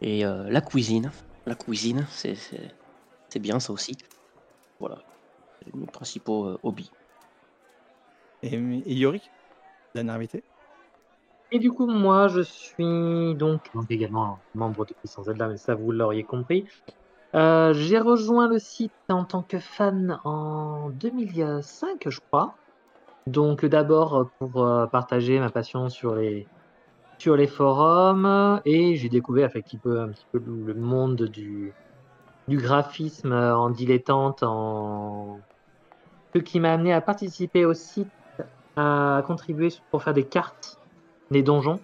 et 0.00 0.24
euh, 0.24 0.48
la 0.50 0.60
cuisine. 0.60 1.12
La 1.46 1.54
cuisine, 1.54 2.06
c'est... 2.10 2.34
c'est- 2.34 2.76
c'est 3.30 3.40
bien 3.40 3.60
ça 3.60 3.72
aussi. 3.72 3.96
Voilà, 4.80 5.04
c'est 5.62 5.74
mes 5.74 5.86
principaux 5.86 6.46
euh, 6.48 6.60
hobbies. 6.62 6.92
Et, 8.42 8.54
et 8.54 8.94
Yorick, 8.94 9.32
dernier 9.94 10.12
invité. 10.12 10.44
Et 11.50 11.58
du 11.58 11.72
coup, 11.72 11.86
moi, 11.86 12.28
je 12.28 12.40
suis 12.42 13.34
donc, 13.36 13.70
donc 13.74 13.90
également 13.90 14.44
membre 14.54 14.86
de 14.86 14.94
Puissance 14.94 15.26
Zelda, 15.26 15.48
mais 15.48 15.56
ça, 15.56 15.74
vous 15.74 15.90
l'auriez 15.90 16.24
compris. 16.24 16.68
Euh, 17.36 17.72
j'ai 17.74 17.98
rejoint 18.00 18.48
le 18.48 18.58
site 18.58 18.94
en 19.10 19.24
tant 19.24 19.42
que 19.42 19.58
fan 19.60 20.20
en 20.24 20.90
2005, 20.90 22.08
je 22.08 22.20
crois. 22.30 22.58
Donc, 23.26 23.64
d'abord 23.66 24.32
pour 24.38 24.64
euh, 24.66 24.86
partager 24.88 25.40
ma 25.40 25.50
passion 25.50 25.88
sur 25.90 26.14
les, 26.16 26.50
sur 27.20 27.36
les 27.36 27.46
forums, 27.46 28.60
et 28.64 28.96
j'ai 28.96 29.08
découvert 29.08 29.50
un 29.54 29.60
petit 29.60 29.76
peu 29.76 30.08
le 30.32 30.74
monde 30.74 31.22
du, 31.24 31.72
du 32.48 32.56
graphisme 32.56 33.32
en 33.32 33.70
dilettante, 33.70 34.42
en... 34.42 35.38
ce 36.34 36.40
qui 36.40 36.60
m'a 36.60 36.72
amené 36.72 36.92
à 36.92 37.00
participer 37.00 37.64
au 37.64 37.74
site, 37.74 38.08
à 38.76 39.22
contribuer 39.26 39.68
pour 39.90 40.02
faire 40.02 40.14
des 40.14 40.24
cartes 40.24 40.80
des 41.30 41.42
donjons, 41.42 41.80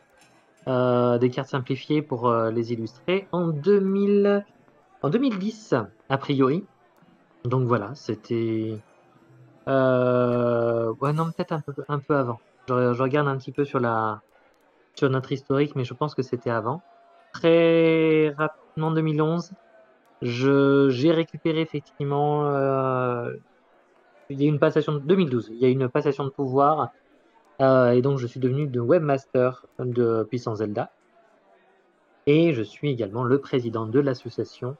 euh, 0.69 1.19
des 1.19 1.31
cartes 1.31 1.51
simplifiées 1.51 2.03
pour 2.03 2.29
euh, 2.29 2.51
les 2.51 2.73
illustrer 2.73 3.29
en 3.33 3.49
2000, 3.49 4.45
en 5.03 5.11
2010 5.11 5.75
a 6.09 6.19
priori. 6.19 6.65
Donc 7.45 7.67
voilà, 7.69 7.95
c'était 7.95 8.77
euh, 9.69 10.93
ouais 11.01 11.13
non 11.13 11.27
peut-être 11.27 11.53
un 11.53 11.61
peu 11.61 11.75
un 11.89 11.99
peu 11.99 12.17
avant. 12.17 12.41
Je 12.69 13.01
regarde 13.01 13.29
un 13.29 13.37
petit 13.37 13.53
peu 13.53 13.65
sur 13.65 13.79
la 13.79 14.21
sur 14.97 15.11
notre 15.11 15.33
historique, 15.33 15.77
mais 15.77 15.85
je 15.85 15.95
pense 15.95 16.15
que 16.15 16.23
c'était 16.23 16.51
avant. 16.51 16.83
Très 17.33 18.31
rapidement 18.37 18.91
2011, 18.91 19.53
je 20.23 20.89
j'ai 20.91 21.13
récupéré 21.13 21.61
effectivement 21.61 22.47
euh, 22.47 23.35
il 24.31 24.41
y 24.41 24.47
a 24.47 24.49
une 24.49 24.59
passation 24.59 24.95
de 24.95 25.01
2012, 25.01 25.51
il 25.53 25.59
y 25.59 25.65
a 25.67 25.69
une 25.69 25.89
passation 25.89 26.25
de 26.25 26.31
pouvoir 26.31 26.93
euh, 27.61 27.93
et 27.93 28.03
donc 28.03 28.19
je 28.19 28.27
suis 28.27 28.41
devenu 28.41 28.67
de 28.67 28.81
webmaster 28.81 29.67
de 29.79 30.27
Puissance 30.29 30.59
Zelda. 30.59 30.93
Et 32.27 32.53
je 32.53 32.63
suis 32.63 32.91
également 32.91 33.25
le 33.25 33.41
président 33.41 33.87
de 33.87 34.01
l'association 34.01 34.77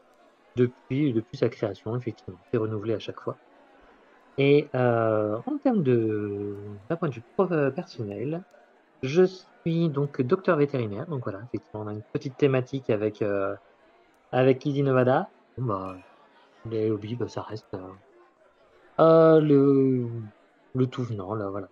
depuis, 0.57 1.13
depuis 1.13 1.37
sa 1.39 1.49
création, 1.49 1.97
effectivement. 1.97 2.41
C'est 2.51 2.59
renouvelé 2.59 2.95
à 2.95 2.99
chaque 2.99 3.21
fois. 3.21 3.41
Et 4.39 4.69
euh, 4.75 5.39
en 5.47 5.59
termes 5.59 5.83
de 5.83 6.57
d'un 6.89 6.97
point 6.97 7.09
de 7.09 7.15
vue 7.15 7.25
euh, 7.41 7.71
personnel, 7.71 8.45
je 9.03 9.25
suis 9.25 9.89
donc 9.89 10.21
docteur 10.23 10.57
vétérinaire. 10.57 11.07
Donc 11.07 11.25
voilà, 11.25 11.41
effectivement, 11.47 11.83
on 11.83 11.89
a 11.89 11.93
une 11.93 12.03
petite 12.03 12.37
thématique 12.37 12.91
avec, 12.91 13.23
euh, 13.23 13.55
avec 14.33 14.65
Easy 14.67 14.83
Nevada. 14.83 15.29
Bah, 15.59 15.97
les 16.71 16.91
hobbies, 16.91 17.17
bah, 17.17 17.29
ça 17.29 17.43
reste 17.43 17.75
euh, 17.75 17.79
euh, 19.01 19.41
le, 19.41 20.09
le 20.75 20.87
tout 20.87 21.05
venant, 21.05 21.35
là, 21.35 21.49
voilà. 21.49 21.69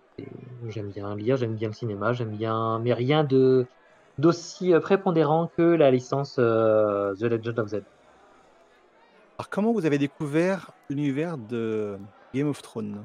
J'aime 0.67 0.89
bien 0.91 1.13
lire, 1.15 1.35
j'aime 1.35 1.55
bien 1.55 1.67
le 1.67 1.73
cinéma, 1.73 2.13
j'aime 2.13 2.31
bien, 2.31 2.79
mais 2.79 2.93
rien 2.93 3.23
de 3.25 3.67
d'aussi 4.17 4.73
euh, 4.73 4.79
prépondérant 4.79 5.51
que 5.57 5.61
la 5.61 5.91
licence 5.91 6.35
The 6.35 7.21
Legend 7.21 7.59
of 7.59 7.67
Zelda. 7.67 7.87
Alors, 9.37 9.49
comment 9.49 9.73
vous 9.73 9.85
avez 9.85 9.97
découvert 9.97 10.71
l'univers 10.89 11.37
de 11.37 11.97
Game 12.33 12.47
of 12.47 12.61
Thrones? 12.61 13.03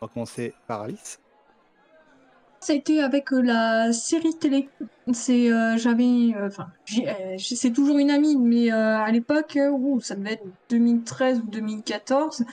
On 0.00 0.06
va 0.06 0.12
commencer 0.12 0.52
par 0.66 0.82
Alice. 0.82 1.21
Ça 2.62 2.74
a 2.74 2.76
été 2.76 3.02
avec 3.02 3.32
euh, 3.32 3.42
la 3.42 3.92
série 3.92 4.34
télé. 4.38 4.68
C'est, 5.12 5.52
euh, 5.52 5.76
j'avais, 5.76 6.32
euh, 6.36 6.46
enfin, 6.46 6.68
c'est 7.36 7.72
toujours 7.72 7.98
une 7.98 8.10
amie, 8.10 8.36
mais 8.36 8.70
à 8.70 9.10
l'époque, 9.10 9.58
ça 10.00 10.14
devait 10.14 10.34
être 10.34 10.46
2013 10.70 11.40
ou 11.40 11.50
2014. 11.50 12.44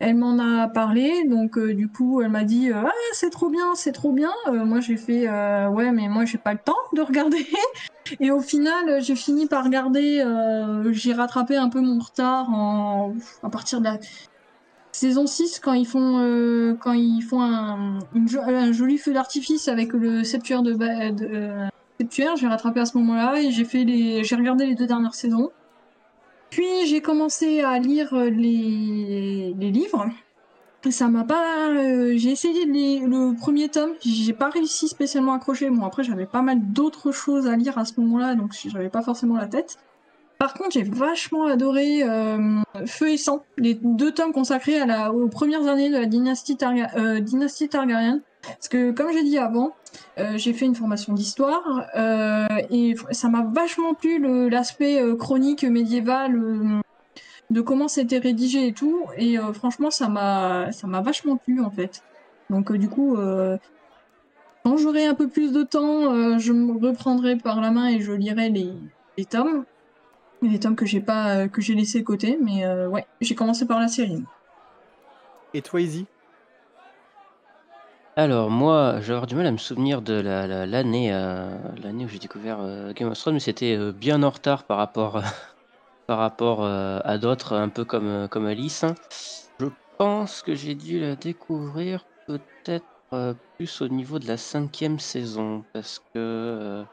Elle 0.00 0.16
m'en 0.16 0.38
a 0.38 0.68
parlé, 0.68 1.24
donc 1.26 1.58
du 1.58 1.88
coup, 1.88 2.20
elle 2.20 2.28
m'a 2.28 2.44
dit, 2.44 2.70
ah, 2.74 2.90
c'est 3.12 3.30
trop 3.30 3.48
bien, 3.48 3.74
c'est 3.74 3.92
trop 3.92 4.12
bien. 4.12 4.32
Moi, 4.52 4.80
j'ai 4.80 4.98
fait, 4.98 5.28
ouais, 5.68 5.92
mais 5.92 6.08
moi, 6.08 6.26
j'ai 6.26 6.36
pas 6.36 6.52
le 6.52 6.58
temps 6.58 6.76
de 6.92 7.00
regarder. 7.00 7.46
Et 8.20 8.30
au 8.30 8.40
final, 8.40 9.00
j'ai 9.00 9.16
fini 9.16 9.46
par 9.46 9.64
regarder. 9.64 10.22
j'ai 10.90 11.14
rattrapé 11.14 11.56
un 11.56 11.70
peu 11.70 11.80
mon 11.80 12.00
retard 12.00 12.50
à 13.42 13.48
partir 13.48 13.78
de 13.78 13.84
la 13.84 13.98
saison 14.94 15.26
6 15.26 15.58
quand 15.58 15.72
ils 15.72 15.86
font 15.86 16.20
euh, 16.20 16.74
quand 16.78 16.92
ils 16.92 17.20
font 17.20 17.42
un, 17.42 17.98
joli 18.72 18.96
feu 18.96 19.12
d'artifice 19.12 19.66
avec 19.68 19.92
le 19.92 20.22
septuaire 20.22 20.62
de, 20.62 20.76
euh, 20.80 21.68
j'ai 22.36 22.46
rattrapé 22.46 22.80
à 22.80 22.86
ce 22.86 22.96
moment-là 22.98 23.40
et 23.40 23.50
j'ai 23.50 24.36
regardé 24.36 24.66
les 24.66 24.74
deux 24.74 24.86
dernières 24.86 25.14
saisons. 25.14 25.50
Puis 26.50 26.86
j'ai 26.86 27.00
commencé 27.00 27.60
à 27.62 27.78
lire 27.80 28.14
euh, 28.14 28.30
les, 28.30 29.54
les 29.58 29.70
livres. 29.70 30.06
Ça 30.90 31.08
m'a 31.08 31.24
pas 31.24 31.72
j'ai 32.14 32.30
essayé 32.30 32.66
le 32.66 33.34
premier 33.34 33.70
tome 33.70 33.92
j'ai 34.04 34.34
pas 34.34 34.50
réussi 34.50 34.86
spécialement 34.86 35.32
à 35.32 35.36
accrocher. 35.36 35.70
Bon 35.70 35.84
après 35.84 36.04
j'avais 36.04 36.26
pas 36.26 36.42
mal 36.42 36.58
d'autres 36.60 37.10
choses 37.10 37.46
à 37.46 37.56
lire 37.56 37.78
à 37.78 37.86
ce 37.86 37.98
moment-là 38.00 38.34
donc 38.34 38.52
j'avais 38.66 38.90
pas 38.90 39.00
forcément 39.02 39.36
la 39.36 39.46
tête 39.46 39.78
par 40.38 40.54
contre, 40.54 40.72
j'ai 40.72 40.82
vachement 40.82 41.46
adoré 41.46 42.02
euh, 42.02 42.60
Feu 42.86 43.10
et 43.10 43.16
Sang, 43.16 43.44
les 43.56 43.74
deux 43.74 44.12
tomes 44.12 44.32
consacrés 44.32 44.80
aux 45.12 45.28
premières 45.28 45.66
années 45.66 45.90
de 45.90 45.96
la 45.96 46.06
dynastie, 46.06 46.56
Targa- 46.56 46.90
euh, 46.96 47.20
dynastie 47.20 47.68
Targaryen. 47.68 48.20
Parce 48.42 48.68
que, 48.68 48.90
comme 48.90 49.10
j'ai 49.12 49.22
dit 49.22 49.38
avant, 49.38 49.74
euh, 50.18 50.36
j'ai 50.36 50.52
fait 50.52 50.66
une 50.66 50.74
formation 50.74 51.14
d'histoire 51.14 51.86
et 52.70 52.94
ça 53.10 53.28
m'a 53.28 53.42
vachement 53.42 53.94
plu 53.94 54.18
l'aspect 54.50 55.00
chronique 55.18 55.64
médiéval 55.64 56.38
de 57.50 57.60
comment 57.62 57.88
c'était 57.88 58.18
rédigé 58.18 58.66
et 58.66 58.72
tout. 58.74 59.06
Et 59.16 59.38
franchement, 59.54 59.90
ça 59.90 60.08
m'a 60.08 60.68
vachement 61.00 61.36
plu 61.36 61.62
en 61.62 61.70
fait. 61.70 62.02
Donc, 62.50 62.70
du 62.72 62.88
coup, 62.88 63.16
Quand 64.64 64.76
j'aurai 64.78 65.06
un 65.06 65.14
peu 65.14 65.28
plus 65.28 65.52
de 65.52 65.62
temps, 65.62 66.38
je 66.38 66.52
me 66.52 66.72
reprendrai 66.72 67.36
par 67.36 67.60
la 67.60 67.70
main 67.70 67.88
et 67.88 68.00
je 68.00 68.12
lirai 68.12 68.48
les, 68.48 68.72
les 69.18 69.24
tomes. 69.26 69.64
Les 70.44 70.60
tomes 70.60 70.76
que 70.76 70.86
j'ai 70.86 71.00
pas 71.00 71.36
euh, 71.44 71.48
que 71.48 71.60
j'ai 71.60 71.74
laissé 71.74 71.98
de 72.00 72.04
côté, 72.04 72.38
mais 72.42 72.64
euh, 72.64 72.88
ouais, 72.88 73.08
j'ai 73.20 73.34
commencé 73.34 73.66
par 73.66 73.80
la 73.80 73.88
série. 73.88 74.28
Et 75.54 75.62
toi, 75.62 75.80
Izzy? 75.80 76.06
Alors 78.16 78.50
moi, 78.50 79.00
j'ai 79.00 79.12
avoir 79.12 79.26
du 79.26 79.34
mal 79.34 79.46
à 79.46 79.50
me 79.52 79.56
souvenir 79.58 80.00
de 80.02 80.14
la- 80.14 80.46
la- 80.46 80.66
l'année 80.66 81.12
euh, 81.12 81.58
l'année 81.76 82.04
où 82.04 82.08
j'ai 82.08 82.18
découvert 82.20 82.60
euh, 82.60 82.92
Game 82.92 83.08
of 83.08 83.18
Thrones, 83.18 83.34
mais 83.34 83.40
c'était 83.40 83.76
euh, 83.76 83.92
bien 83.92 84.22
en 84.22 84.30
retard 84.30 84.66
par 84.66 84.78
rapport 84.78 85.20
par 86.06 86.18
rapport 86.18 86.64
euh, 86.64 87.00
à 87.04 87.18
d'autres, 87.18 87.54
un 87.56 87.68
peu 87.70 87.84
comme 87.86 88.06
euh, 88.08 88.28
comme 88.28 88.46
Alice. 88.46 88.84
Je 89.60 89.66
pense 89.98 90.42
que 90.42 90.54
j'ai 90.54 90.74
dû 90.76 91.00
la 91.00 91.16
découvrir 91.16 92.06
peut-être 92.26 92.88
euh, 93.14 93.34
plus 93.58 93.82
au 93.82 93.88
niveau 93.88 94.18
de 94.20 94.26
la 94.28 94.36
cinquième 94.38 94.98
saison, 95.00 95.66
parce 95.72 95.98
que 96.00 96.04
euh, 96.16 96.86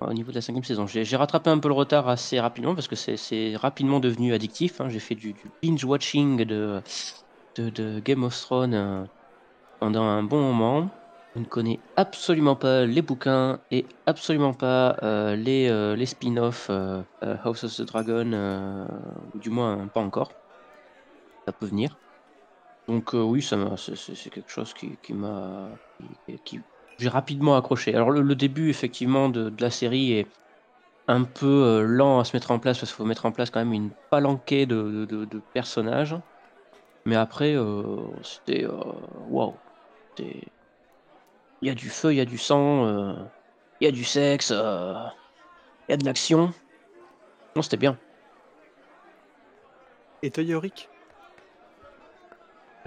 au 0.00 0.12
niveau 0.12 0.30
de 0.30 0.36
la 0.36 0.40
cinquième 0.42 0.64
saison, 0.64 0.86
j'ai 0.86 1.16
rattrapé 1.16 1.50
un 1.50 1.58
peu 1.58 1.68
le 1.68 1.74
retard 1.74 2.08
assez 2.08 2.38
rapidement 2.40 2.74
parce 2.74 2.88
que 2.88 2.96
c'est 2.96 3.56
rapidement 3.56 4.00
devenu 4.00 4.32
addictif. 4.32 4.80
hein. 4.80 4.88
J'ai 4.88 5.00
fait 5.00 5.14
du, 5.14 5.32
du 5.34 5.52
binge 5.62 5.84
watching 5.84 6.44
de, 6.44 6.82
Game 8.00 8.24
of 8.24 8.38
Thrones. 8.40 8.74
euh, 8.74 9.04
pendant 9.80 10.04
un 10.04 10.22
bon 10.24 10.40
moment. 10.54 10.90
Je 11.34 11.40
ne 11.40 11.46
connais 11.46 11.84
absolument 11.96 12.56
pas 12.56 12.86
les 12.86 13.02
bouquins 13.02 13.62
et 13.70 13.88
absolument 14.06 14.54
pas 14.54 14.96
euh, 15.04 15.36
les, 15.36 15.68
euh, 15.68 15.96
les 15.96 16.06
spin-offs 16.06 16.70
House 17.22 17.64
of 17.64 17.76
the 17.76 17.82
Dragon, 17.82 18.86
ou 19.32 19.38
du 19.38 19.50
moins 19.50 19.88
pas 19.88 20.00
encore. 20.00 20.32
Ça 21.46 21.52
peut 21.52 21.66
venir. 21.66 21.98
Donc 22.88 23.12
oui, 23.14 23.42
c'est 23.42 24.30
quelque 24.30 24.50
chose 24.50 24.74
qui, 24.74 24.98
qui 24.98 25.14
m'a... 25.14 25.78
qui- 26.44 26.64
j'ai 26.98 27.08
rapidement 27.08 27.56
accroché. 27.56 27.94
Alors 27.94 28.10
le, 28.10 28.34
début 28.34 28.70
effectivement 28.70 29.28
de, 29.28 29.54
la 29.60 29.70
série 29.70 30.12
est 30.12 30.32
un 31.08 31.24
peu 31.24 31.46
euh, 31.46 31.82
lent 31.82 32.20
à 32.20 32.24
se 32.24 32.36
mettre 32.36 32.50
en 32.52 32.60
place 32.60 32.78
parce 32.80 32.92
qu'il 32.92 32.96
faut 32.96 33.04
mettre 33.06 33.26
en 33.26 33.32
place 33.32 33.50
quand 33.50 33.60
même 33.60 33.72
une 33.74 33.94
palanquée 34.10 34.66
de, 34.66 35.06
personnages. 35.52 36.16
Mais 37.06 37.16
après, 37.16 37.54
euh, 37.56 38.22
c'était... 38.22 38.64
euh, 38.64 38.70
Waouh 39.14 39.62
c'était- 40.16 40.52
Il 41.60 41.68
y 41.68 41.70
a 41.70 41.74
du 41.74 41.88
feu, 41.90 42.12
il 42.12 42.16
y 42.16 42.20
a 42.20 42.24
du 42.24 42.36
sang, 42.38 43.30
il 43.80 43.84
y 43.86 43.88
a 43.88 43.92
du 43.92 44.04
sexe, 44.04 44.50
il 44.50 44.54
y 45.90 45.94
a 45.94 45.96
de 45.96 46.04
l'action. 46.04 46.52
Non, 47.56 47.62
c'était 47.62 47.76
bien. 47.76 48.00
Et 50.22 50.30
toi, 50.30 50.44
Yorick? 50.44 50.92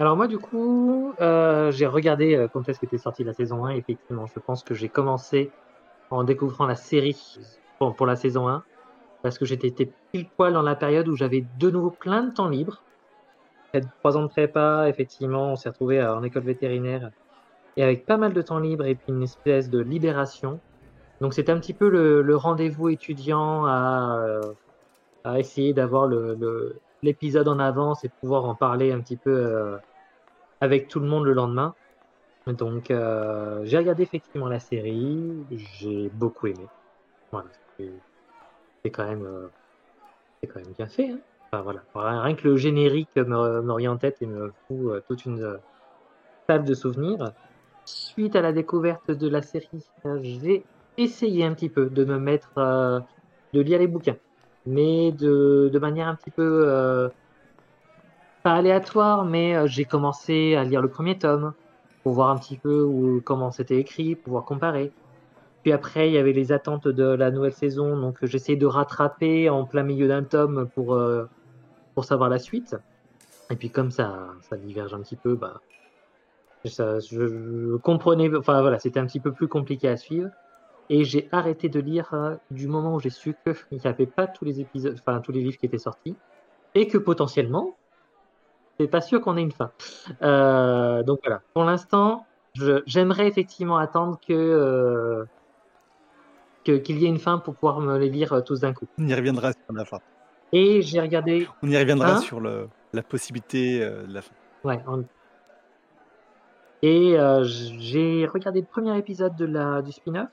Alors 0.02 0.16
moi 0.16 0.26
du 0.26 0.36
coup, 0.36 1.14
euh, 1.20 1.70
j'ai 1.70 1.86
regardé 1.86 2.34
euh, 2.34 2.48
quand 2.48 2.68
est-ce 2.68 2.96
sortie 2.96 3.22
la 3.22 3.34
saison 3.34 3.66
1, 3.66 3.76
effectivement. 3.76 4.26
Je 4.26 4.40
pense 4.40 4.64
que 4.64 4.74
j'ai 4.74 4.88
commencé 4.88 5.52
en 6.10 6.24
découvrant 6.24 6.66
la 6.66 6.74
série 6.74 7.38
pour, 7.78 8.04
la 8.04 8.16
saison 8.16 8.48
1, 8.48 8.64
parce 9.22 9.38
que 9.38 9.44
j'étais 9.44 9.70
pile 10.10 10.26
poil 10.36 10.54
dans 10.54 10.62
la 10.62 10.74
période 10.74 11.06
où 11.06 11.14
j'avais 11.14 11.44
de 11.56 11.70
nouveau 11.70 11.90
plein 11.90 12.24
de 12.24 12.32
temps 12.32 12.48
libre. 12.48 12.82
Trois 14.00 14.16
ans 14.16 14.22
de 14.22 14.26
prépa, 14.26 14.88
effectivement, 14.88 15.52
on 15.52 15.54
s'est 15.54 15.68
retrouvé 15.68 16.00
euh, 16.00 16.16
en 16.16 16.24
école 16.24 16.42
vétérinaire 16.42 17.12
et 17.76 17.84
avec 17.84 18.04
pas 18.04 18.16
mal 18.16 18.32
de 18.32 18.42
temps 18.42 18.58
libre 18.58 18.84
et 18.86 18.96
puis 18.96 19.12
une 19.12 19.22
espèce 19.22 19.70
de 19.70 19.78
libération. 19.78 20.58
Donc 21.20 21.32
c'était 21.32 21.52
un 21.52 21.60
petit 21.60 21.74
peu 21.74 21.88
le, 21.88 22.36
rendez-vous 22.36 22.88
étudiant 22.88 23.66
à, 23.66 24.18
euh, 24.18 25.34
essayer 25.36 25.72
d'avoir 25.72 26.10
l'épisode 27.04 27.46
en 27.46 27.60
avance 27.60 28.04
et 28.04 28.08
pouvoir 28.08 28.46
en 28.46 28.56
parler 28.56 28.90
un 28.90 28.98
petit 28.98 29.16
peu 29.16 29.78
avec 30.62 30.86
tout 30.86 31.00
le 31.00 31.06
monde 31.06 31.24
le 31.24 31.32
lendemain. 31.32 31.74
Donc 32.46 32.90
euh, 32.90 33.62
j'ai 33.64 33.78
regardé 33.78 34.04
effectivement 34.04 34.46
la 34.46 34.60
série, 34.60 35.44
j'ai 35.50 36.08
beaucoup 36.10 36.46
aimé. 36.46 36.66
C'est 38.84 38.90
quand 38.90 39.04
même 39.04 39.26
euh, 39.26 39.48
c'est 40.40 40.46
quand 40.46 40.60
même 40.60 40.72
bien 40.78 40.86
fait. 40.86 41.10
Hein. 41.10 41.18
Enfin, 41.50 41.62
voilà, 41.62 42.22
rien 42.22 42.34
que 42.34 42.48
le 42.48 42.56
générique 42.56 43.14
me, 43.16 43.88
en 43.88 43.96
tête 43.96 44.22
et 44.22 44.26
me 44.26 44.52
fout 44.66 44.86
euh, 44.86 45.02
toute 45.08 45.26
une 45.26 45.58
table 46.46 46.64
de 46.64 46.74
souvenirs. 46.74 47.32
Suite 47.84 48.36
à 48.36 48.40
la 48.40 48.52
découverte 48.52 49.10
de 49.10 49.28
la 49.28 49.42
série, 49.42 49.84
j'ai 50.22 50.62
essayé 50.96 51.44
un 51.44 51.54
petit 51.54 51.68
peu 51.68 51.86
de 51.86 52.04
me 52.04 52.18
mettre, 52.20 52.52
de 53.52 53.60
lire 53.60 53.80
les 53.80 53.88
bouquins, 53.88 54.16
mais 54.66 55.10
de, 55.10 55.68
de 55.72 55.78
manière 55.80 56.06
un 56.06 56.14
petit 56.14 56.30
peu 56.30 57.10
pas 58.42 58.54
aléatoire, 58.54 59.24
mais 59.24 59.56
euh, 59.56 59.66
j'ai 59.66 59.84
commencé 59.84 60.54
à 60.56 60.64
lire 60.64 60.82
le 60.82 60.88
premier 60.88 61.18
tome 61.18 61.52
pour 62.02 62.12
voir 62.12 62.30
un 62.30 62.36
petit 62.36 62.56
peu 62.56 62.82
où, 62.82 63.20
comment 63.24 63.50
c'était 63.50 63.78
écrit, 63.78 64.14
pouvoir 64.16 64.44
comparer. 64.44 64.92
Puis 65.62 65.72
après, 65.72 66.08
il 66.08 66.14
y 66.14 66.18
avait 66.18 66.32
les 66.32 66.50
attentes 66.50 66.88
de 66.88 67.04
la 67.04 67.30
nouvelle 67.30 67.52
saison, 67.52 67.96
donc 67.96 68.18
j'essayais 68.22 68.58
de 68.58 68.66
rattraper 68.66 69.48
en 69.48 69.64
plein 69.64 69.84
milieu 69.84 70.08
d'un 70.08 70.24
tome 70.24 70.68
pour, 70.74 70.94
euh, 70.94 71.24
pour 71.94 72.04
savoir 72.04 72.28
la 72.28 72.38
suite. 72.38 72.76
Et 73.50 73.56
puis 73.56 73.70
comme 73.70 73.90
ça, 73.90 74.30
ça 74.40 74.56
diverge 74.56 74.92
un 74.94 75.00
petit 75.00 75.16
peu, 75.16 75.36
bah, 75.36 75.60
ça, 76.64 76.98
je, 77.00 77.76
comprenais, 77.76 78.34
enfin 78.36 78.60
voilà, 78.60 78.78
c'était 78.78 78.98
un 78.98 79.06
petit 79.06 79.20
peu 79.20 79.32
plus 79.32 79.48
compliqué 79.48 79.88
à 79.88 79.96
suivre. 79.96 80.30
Et 80.90 81.04
j'ai 81.04 81.28
arrêté 81.30 81.68
de 81.68 81.78
lire 81.78 82.12
euh, 82.12 82.34
du 82.50 82.66
moment 82.66 82.96
où 82.96 83.00
j'ai 83.00 83.10
su 83.10 83.34
qu'il 83.44 83.78
n'y 83.78 83.86
avait 83.86 84.06
pas 84.06 84.26
tous 84.26 84.44
les 84.44 84.60
épisodes, 84.60 84.96
enfin 84.98 85.20
tous 85.20 85.32
les 85.32 85.40
livres 85.40 85.56
qui 85.56 85.66
étaient 85.66 85.78
sortis, 85.78 86.16
et 86.74 86.88
que 86.88 86.98
potentiellement, 86.98 87.76
c'est 88.82 88.88
pas 88.88 89.00
sûr 89.00 89.20
qu'on 89.20 89.36
ait 89.36 89.42
une 89.42 89.52
fin. 89.52 89.70
Euh, 90.22 91.02
donc 91.04 91.20
voilà, 91.24 91.40
pour 91.54 91.64
l'instant, 91.64 92.26
j'aimerais 92.86 93.28
effectivement 93.28 93.76
attendre 93.76 94.18
que 94.26 94.32
euh, 94.32 95.24
que- 96.64 96.78
qu'il 96.78 96.98
y 96.98 97.06
ait 97.06 97.08
une 97.08 97.18
fin 97.18 97.38
pour 97.38 97.54
pouvoir 97.54 97.80
me 97.80 97.98
les 97.98 98.08
lire 98.08 98.32
euh, 98.32 98.40
tous 98.40 98.60
d'un 98.60 98.72
coup. 98.72 98.86
On 98.98 99.06
y 99.06 99.14
reviendra 99.14 99.52
sur 99.52 99.74
la 99.74 99.84
fin. 99.84 99.98
Et 100.52 100.82
j'ai 100.82 101.00
regardé, 101.00 101.46
On 101.62 101.70
y 101.70 101.78
reviendra 101.78 102.16
Hein 102.16 102.20
sur 102.20 102.40
le, 102.40 102.68
la 102.92 103.02
possibilité 103.02 103.80
de 103.80 104.12
la 104.12 104.22
fin. 104.22 104.34
ouais, 104.64 104.78
et 106.82 107.16
euh, 107.16 107.44
j'ai 107.44 108.26
regardé 108.26 108.60
le 108.60 108.66
premier 108.66 108.98
épisode 108.98 109.36
de 109.36 109.44
la 109.44 109.82
du 109.82 109.92
spin-off 109.92 110.28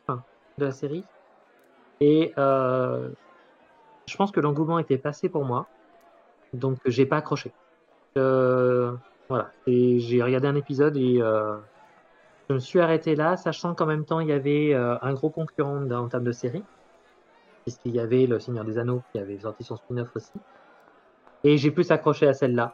de 0.57 0.65
la 0.65 0.71
série, 0.71 1.03
et 2.01 2.33
euh, 2.37 3.09
je 4.07 4.15
pense 4.15 4.31
que 4.31 4.39
l'engouement 4.39 4.79
était 4.79 4.97
passé 4.97 5.29
pour 5.29 5.45
moi, 5.45 5.69
donc 6.53 6.77
j'ai 6.87 7.05
pas 7.05 7.17
accroché. 7.17 7.53
Euh, 8.19 8.91
voilà, 9.29 9.51
et 9.65 9.99
j'ai 9.99 10.21
regardé 10.21 10.47
un 10.47 10.55
épisode 10.55 10.97
et 10.97 11.21
euh, 11.21 11.55
je 12.49 12.55
me 12.55 12.59
suis 12.59 12.79
arrêté 12.79 13.15
là, 13.15 13.37
sachant 13.37 13.73
qu'en 13.75 13.85
même 13.85 14.03
temps 14.05 14.19
il 14.19 14.27
y 14.27 14.31
avait 14.33 14.73
euh, 14.73 14.97
un 15.01 15.13
gros 15.13 15.29
concurrent 15.29 15.81
dans- 15.81 16.03
en 16.05 16.07
termes 16.09 16.25
de 16.25 16.31
série, 16.31 16.63
puisqu'il 17.65 17.95
y 17.95 17.99
avait 17.99 18.25
Le 18.25 18.39
Seigneur 18.39 18.65
des 18.65 18.77
Anneaux 18.77 19.01
qui 19.13 19.19
avait 19.19 19.39
sorti 19.39 19.63
son 19.63 19.77
spin-off 19.77 20.09
aussi. 20.15 20.31
Et 21.43 21.57
j'ai 21.57 21.71
plus 21.71 21.89
accroché 21.91 22.27
à 22.27 22.33
celle-là 22.33 22.73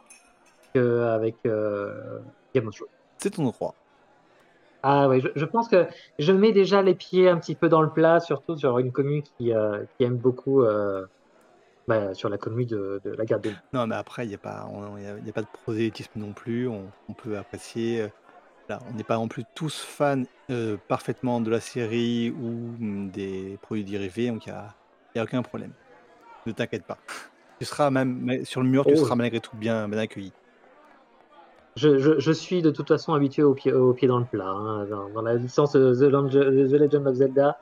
qu'avec 0.74 1.36
Game 1.44 2.66
of 2.66 2.74
Thrones. 2.74 2.88
C'est 3.18 3.30
ton 3.30 3.44
droit. 3.44 3.74
Ah 4.82 5.08
ouais, 5.08 5.20
je, 5.20 5.28
je 5.34 5.44
pense 5.44 5.68
que 5.68 5.86
je 6.18 6.32
mets 6.32 6.52
déjà 6.52 6.82
les 6.82 6.94
pieds 6.94 7.28
un 7.28 7.38
petit 7.38 7.54
peu 7.54 7.68
dans 7.68 7.82
le 7.82 7.90
plat, 7.90 8.20
surtout 8.20 8.56
sur 8.56 8.78
une 8.78 8.92
commune 8.92 9.22
qui, 9.22 9.52
qui 9.52 10.04
aime 10.04 10.16
beaucoup, 10.16 10.64
bah, 11.88 12.14
sur 12.14 12.28
la 12.28 12.38
commune 12.38 12.66
de, 12.66 13.00
de 13.04 13.10
la 13.12 13.24
garde 13.24 13.42
des 13.42 13.50
Lys. 13.50 13.58
Non, 13.72 13.86
mais 13.86 13.94
après, 13.96 14.24
il 14.24 14.28
n'y 14.28 14.34
a, 14.34 14.38
pas- 14.38 14.66
on- 14.70 14.96
y 14.98 15.06
a, 15.06 15.18
y 15.18 15.28
a 15.28 15.32
pas 15.32 15.42
de 15.42 15.46
prosélytisme 15.64 16.18
non 16.18 16.32
plus. 16.32 16.68
On, 16.68 16.90
on 17.08 17.12
peut 17.12 17.36
apprécier. 17.38 18.02
euh, 18.02 18.08
on 18.90 18.96
n'est 18.96 19.04
pas 19.04 19.16
non 19.16 19.28
plus 19.28 19.44
tous 19.54 19.80
fans 19.80 20.22
euh, 20.50 20.76
parfaitement 20.88 21.40
de 21.40 21.50
la 21.50 21.60
série 21.60 22.30
ou 22.30 22.74
mm, 22.78 23.10
des 23.10 23.58
produits 23.62 23.84
dérivés, 23.84 24.28
donc 24.28 24.46
il 24.46 24.52
n'y 24.52 24.58
a, 24.58 24.74
y 25.14 25.18
a 25.20 25.22
aucun 25.24 25.42
problème. 25.42 25.72
Ne 26.46 26.52
t'inquiète 26.52 26.84
pas. 26.84 26.98
Tu 27.60 27.64
seras 27.64 27.90
même 27.90 28.18
mais 28.22 28.44
sur 28.44 28.62
le 28.62 28.68
mur, 28.68 28.84
tu 28.84 28.92
Oh. 28.92 28.96
seras 28.96 29.14
malgré 29.14 29.40
tout 29.40 29.56
bien, 29.56 29.88
bien 29.88 29.98
accueilli. 29.98 30.32
Je, 31.76 31.98
je, 31.98 32.18
je 32.18 32.32
suis 32.32 32.62
de 32.62 32.70
toute 32.70 32.88
façon 32.88 33.12
habitué 33.14 33.42
au 33.42 33.54
pied, 33.54 33.72
au 33.72 33.92
pied 33.92 34.08
dans 34.08 34.18
le 34.18 34.24
plat. 34.24 34.48
hein. 34.48 34.86
Dans, 34.86 35.08
dans 35.10 35.22
la 35.22 35.34
licence 35.34 35.76
euh, 35.76 35.94
The, 35.94 36.10
Lang- 36.10 36.30
The 36.30 36.34
Legend 36.72 37.06
of 37.06 37.14
Zelda, 37.14 37.58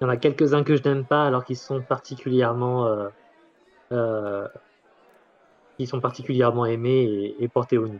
il 0.00 0.04
y 0.04 0.06
en 0.06 0.10
a 0.10 0.16
quelques-uns 0.16 0.64
que 0.64 0.74
je 0.76 0.82
n'aime 0.82 1.04
pas, 1.04 1.24
alors 1.26 1.44
qu'ils 1.44 1.56
sont 1.56 1.80
particulièrement, 1.82 2.86
euh, 2.86 3.08
qui 5.78 5.86
sont 5.86 6.00
particulièrement 6.00 6.66
aimés 6.66 7.02
et, 7.04 7.44
et 7.44 7.48
portés 7.48 7.78
au 7.78 7.86
nu. 7.88 7.98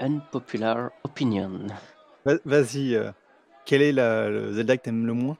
Unpopular 0.00 0.90
opinion. 1.04 1.66
Va- 2.24 2.38
Vas-y, 2.44 2.94
euh, 2.94 3.10
quel 3.66 3.82
est 3.82 3.92
la- 3.92 4.28
le 4.28 4.52
Zelda 4.52 4.76
que 4.76 4.82
t'aimes 4.82 5.06
le 5.06 5.12
moins? 5.12 5.36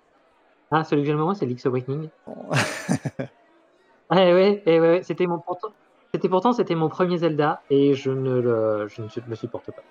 Ah, 0.71 0.85
celui 0.85 1.03
que 1.03 1.07
j'aime 1.09 1.19
le 1.19 1.25
moins, 1.25 1.35
c'est 1.35 1.47
Link's 1.47 1.67
Awakening. 1.67 2.09
Ah 2.27 4.17
ouais, 4.17 4.63
ouais, 4.67 4.81
ouais, 4.81 5.03
c'était 5.03 5.27
mon 5.27 5.39
pourtant, 5.39 5.69
c'était 6.15 6.29
pourtant 6.29 6.53
c'était 6.53 6.75
mon 6.75 6.89
premier 6.89 7.19
Zelda 7.19 7.63
et 7.71 7.95
je 7.95 8.11
ne 8.11 8.41
le, 8.41 8.87
je 8.89 9.03
ne 9.03 9.09
le 9.29 9.37
supporte 9.37 9.67
pas. 9.73 9.83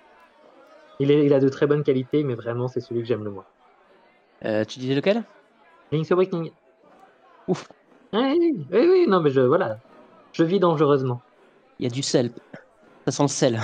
Il, 1.00 1.10
est, 1.10 1.26
il 1.26 1.32
a 1.34 1.40
de 1.40 1.48
très 1.48 1.66
bonnes 1.66 1.82
qualités, 1.82 2.22
mais 2.24 2.34
vraiment 2.34 2.68
c'est 2.68 2.80
celui 2.80 3.02
que 3.02 3.06
j'aime 3.08 3.24
le 3.24 3.30
moins. 3.30 3.46
Euh, 4.44 4.64
tu 4.64 4.78
disais 4.78 4.94
lequel? 4.94 5.22
Link's 5.92 6.10
Awakening. 6.10 6.50
Ouf. 7.48 7.66
Oui, 8.12 8.64
oui, 8.70 9.06
non 9.08 9.20
mais 9.20 9.30
je 9.30 9.40
voilà, 9.40 9.78
je 10.32 10.44
vis 10.44 10.60
dangereusement. 10.60 11.20
Il 11.78 11.84
y 11.84 11.86
a 11.86 11.90
du 11.90 12.02
sel. 12.02 12.30
Ça 13.06 13.12
sent 13.12 13.22
le 13.22 13.28
sel. 13.28 13.60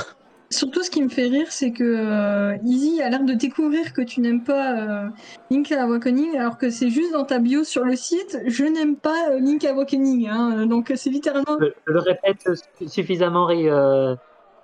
Surtout, 0.51 0.83
ce 0.83 0.91
qui 0.91 1.03
me 1.03 1.11
fait 1.11 1.27
rire, 1.27 1.49
c'est 1.51 1.73
que 1.73 1.85
euh, 1.85 2.57
Izzy 2.65 3.03
a 3.03 3.11
l'air 3.11 3.23
de 3.23 3.35
découvrir 3.35 3.93
que 3.93 4.01
tu 4.01 4.23
n'aimes 4.23 4.45
pas 4.45 5.05
euh, 5.05 5.09
Link 5.51 5.71
Awakening, 5.71 6.39
alors 6.39 6.57
que 6.57 6.71
c'est 6.71 6.89
juste 6.89 7.13
dans 7.13 7.25
ta 7.27 7.39
bio 7.39 7.65
sur 7.65 7.85
le 7.85 7.97
site. 7.97 8.39
Je 8.47 8.65
n'aime 8.65 8.97
pas 8.97 9.29
euh, 9.31 9.41
Link 9.41 9.63
Awakening, 9.67 10.27
hein, 10.29 10.65
donc 10.65 10.91
c'est 10.97 11.11
littéralement. 11.11 11.59
Je, 11.61 11.67
je 11.87 11.93
le 11.93 11.99
répète 12.01 12.49
suffisamment, 12.87 13.51
euh, 13.51 14.17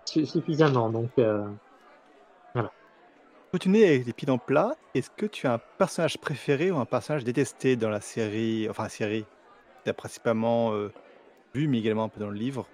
suffisamment. 0.07 0.89
Donc, 0.89 1.11
euh, 1.19 1.45
Quand 2.55 3.59
tu 3.61 3.69
nais 3.69 3.87
avec 3.87 4.07
les 4.07 4.13
pieds 4.15 4.27
dans 4.27 4.35
le 4.35 4.41
plat, 4.45 4.75
est-ce 4.95 5.11
que 5.11 5.27
tu 5.27 5.47
as 5.47 5.53
un 5.55 5.61
personnage 5.79 6.19
préféré 6.19 6.71
ou 6.71 6.79
un 6.79 6.87
personnage 6.87 7.25
détesté 7.25 7.77
dans 7.77 7.91
la 7.91 8.01
série 8.01 8.69
Enfin, 8.71 8.85
la 8.85 8.89
série, 8.89 9.27
tu 9.85 9.91
as 9.91 9.95
principalement 9.95 10.73
euh, 10.73 10.91
vu, 11.55 11.69
mais 11.69 11.79
également 11.79 12.05
un 12.05 12.09
peu 12.09 12.21
dans 12.21 12.31
le 12.31 12.39
livre, 12.39 12.67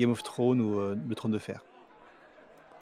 Game 0.00 0.10
of 0.10 0.22
Thrones 0.22 0.60
ou 0.60 0.78
euh, 0.80 0.96
Le 1.08 1.14
Trône 1.14 1.32
de 1.32 1.38
Fer. 1.38 1.60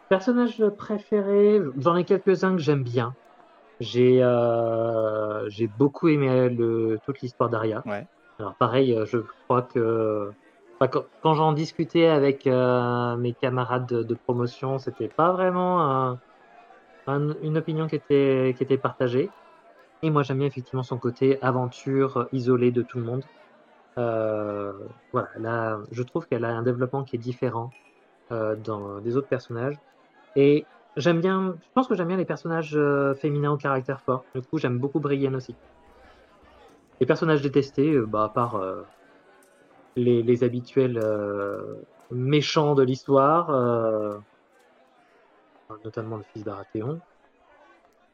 personnage 0.08 0.62
préféré, 0.78 1.60
j'en 1.78 1.96
ai 1.96 2.04
quelques-uns 2.04 2.56
que 2.56 2.62
j'aime 2.62 2.82
bien. 2.82 3.14
J'ai 3.80 4.22
euh, 4.22 5.48
j'ai 5.50 5.68
beaucoup 5.68 6.08
aimé 6.08 6.48
le, 6.48 6.98
toute 7.04 7.20
l'histoire 7.20 7.50
d'Aria. 7.50 7.82
Ouais. 7.86 8.06
Alors 8.38 8.54
pareil, 8.56 8.98
je 9.06 9.18
crois 9.46 9.62
que 9.62 10.30
enfin, 10.80 10.88
quand, 10.88 11.04
quand 11.22 11.34
j'en 11.34 11.52
discutais 11.52 12.06
avec 12.06 12.46
euh, 12.46 13.16
mes 13.18 13.34
camarades 13.34 13.86
de, 13.86 14.02
de 14.02 14.14
promotion, 14.26 14.78
c'était 14.78 15.08
pas 15.08 15.32
vraiment 15.32 15.80
un- 15.82 16.18
un- 17.06 17.34
une 17.42 17.58
opinion 17.58 17.86
qui 17.86 17.96
était, 17.96 18.54
qui 18.56 18.62
était 18.64 18.78
partagée. 18.78 19.30
Et 20.02 20.10
moi 20.10 20.22
j'aime 20.22 20.38
bien 20.38 20.46
effectivement 20.46 20.82
son 20.82 20.98
côté 20.98 21.40
aventure, 21.42 22.28
isolé 22.32 22.70
de 22.70 22.82
tout 22.82 22.98
le 22.98 23.04
monde. 23.04 23.24
Euh, 23.98 24.72
voilà, 25.12 25.28
là, 25.38 25.80
je 25.90 26.02
trouve 26.02 26.26
qu'elle 26.26 26.44
a 26.44 26.50
un 26.50 26.62
développement 26.62 27.02
qui 27.02 27.16
est 27.16 27.18
différent 27.18 27.70
euh, 28.30 28.54
dans 28.56 29.00
des 29.00 29.16
autres 29.16 29.28
personnages. 29.28 29.76
Et 30.36 30.64
j'aime 30.96 31.20
bien, 31.20 31.56
je 31.60 31.68
pense 31.74 31.88
que 31.88 31.94
j'aime 31.94 32.08
bien 32.08 32.16
les 32.16 32.24
personnages 32.24 32.76
euh, 32.76 33.14
féminins 33.14 33.52
au 33.52 33.56
caractère 33.56 34.00
fort. 34.00 34.24
Du 34.34 34.42
coup, 34.42 34.58
j'aime 34.58 34.78
beaucoup 34.78 35.00
Brienne 35.00 35.34
aussi. 35.34 35.54
Les 37.00 37.06
personnages 37.06 37.42
détestés, 37.42 37.98
bah, 38.00 38.24
à 38.24 38.28
part 38.28 38.60
les, 39.96 40.22
les 40.22 40.44
habituels 40.44 41.00
méchants 42.10 42.74
de 42.74 42.82
l'histoire, 42.82 43.50
notamment 45.84 46.16
le 46.16 46.24
fils 46.24 46.42
d'Arathéon. 46.42 47.00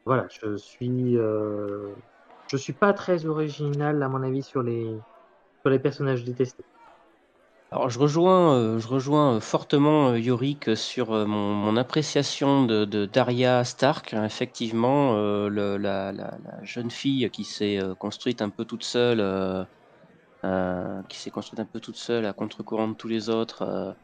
Voilà, 0.05 0.27
je 0.29 0.55
suis, 0.55 1.15
je 1.15 2.57
suis 2.57 2.73
pas 2.73 2.93
très 2.93 3.25
original 3.25 4.03
à 4.03 4.07
mon 4.07 4.21
avis 4.21 4.43
sur 4.43 4.61
les, 4.61 4.87
les 5.69 5.79
personnages 5.79 6.23
détestés. 6.23 6.65
Alors 7.71 7.89
je 7.89 7.99
rejoins, 7.99 8.55
euh, 8.55 8.79
je 8.79 8.87
rejoins 8.87 9.35
euh, 9.35 9.39
fortement 9.41 10.11
euh, 10.11 10.19
Yorick 10.19 10.77
sur 10.77 11.09
mon, 11.27 11.75
appréciation 11.75 12.65
de, 12.65 13.05
Daria 13.05 13.63
Stark. 13.63 14.13
Effectivement, 14.13 15.15
euh, 15.15 15.49
le- 15.49 15.77
la, 15.77 16.13
jeune 16.63 16.89
fille 16.91 17.29
qui 17.31 17.43
s'est 17.43 17.79
construite 17.99 18.41
un 18.41 18.49
peu 18.49 18.65
toute 18.65 18.83
seule, 18.83 19.19
qui 21.09 21.19
s'est 21.19 21.31
construite 21.31 21.59
un 21.59 21.65
peu 21.65 21.79
toute 21.79 21.97
seule 21.97 22.25
à 22.25 22.33
contre-courant 22.33 22.87
de 22.87 22.93
tous 22.93 23.07
les 23.07 23.29
autres, 23.29 23.97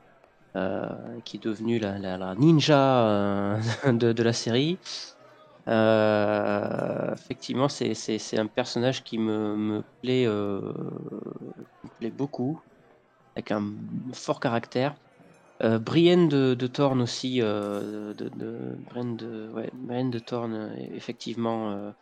qui 1.23 1.37
est 1.37 1.43
devenue 1.43 1.79
la, 1.79 2.35
ninja 2.35 3.57
de 3.85 4.23
la 4.23 4.33
série. 4.33 4.79
Euh, 5.67 7.13
effectivement, 7.13 7.69
c'est 7.69 8.37
un 8.37 8.47
personnage 8.47 9.03
qui 9.03 9.17
me, 9.17 9.55
me 9.55 9.83
plaît, 10.01 10.25
euh, 10.25 10.61
me 11.83 11.89
plaît 11.99 12.11
beaucoup 12.11 12.61
avec 13.35 13.51
un 13.51 13.73
fort 14.13 14.39
caractère. 14.39 14.95
Euh, 15.63 15.77
Brienne 15.77 16.27
de, 16.27 16.55
de 16.55 16.67
aussi, 17.01 17.41
Brienne 17.41 19.15
de, 19.15 19.51
ouais, 19.53 19.71
effectivement, 20.91 21.93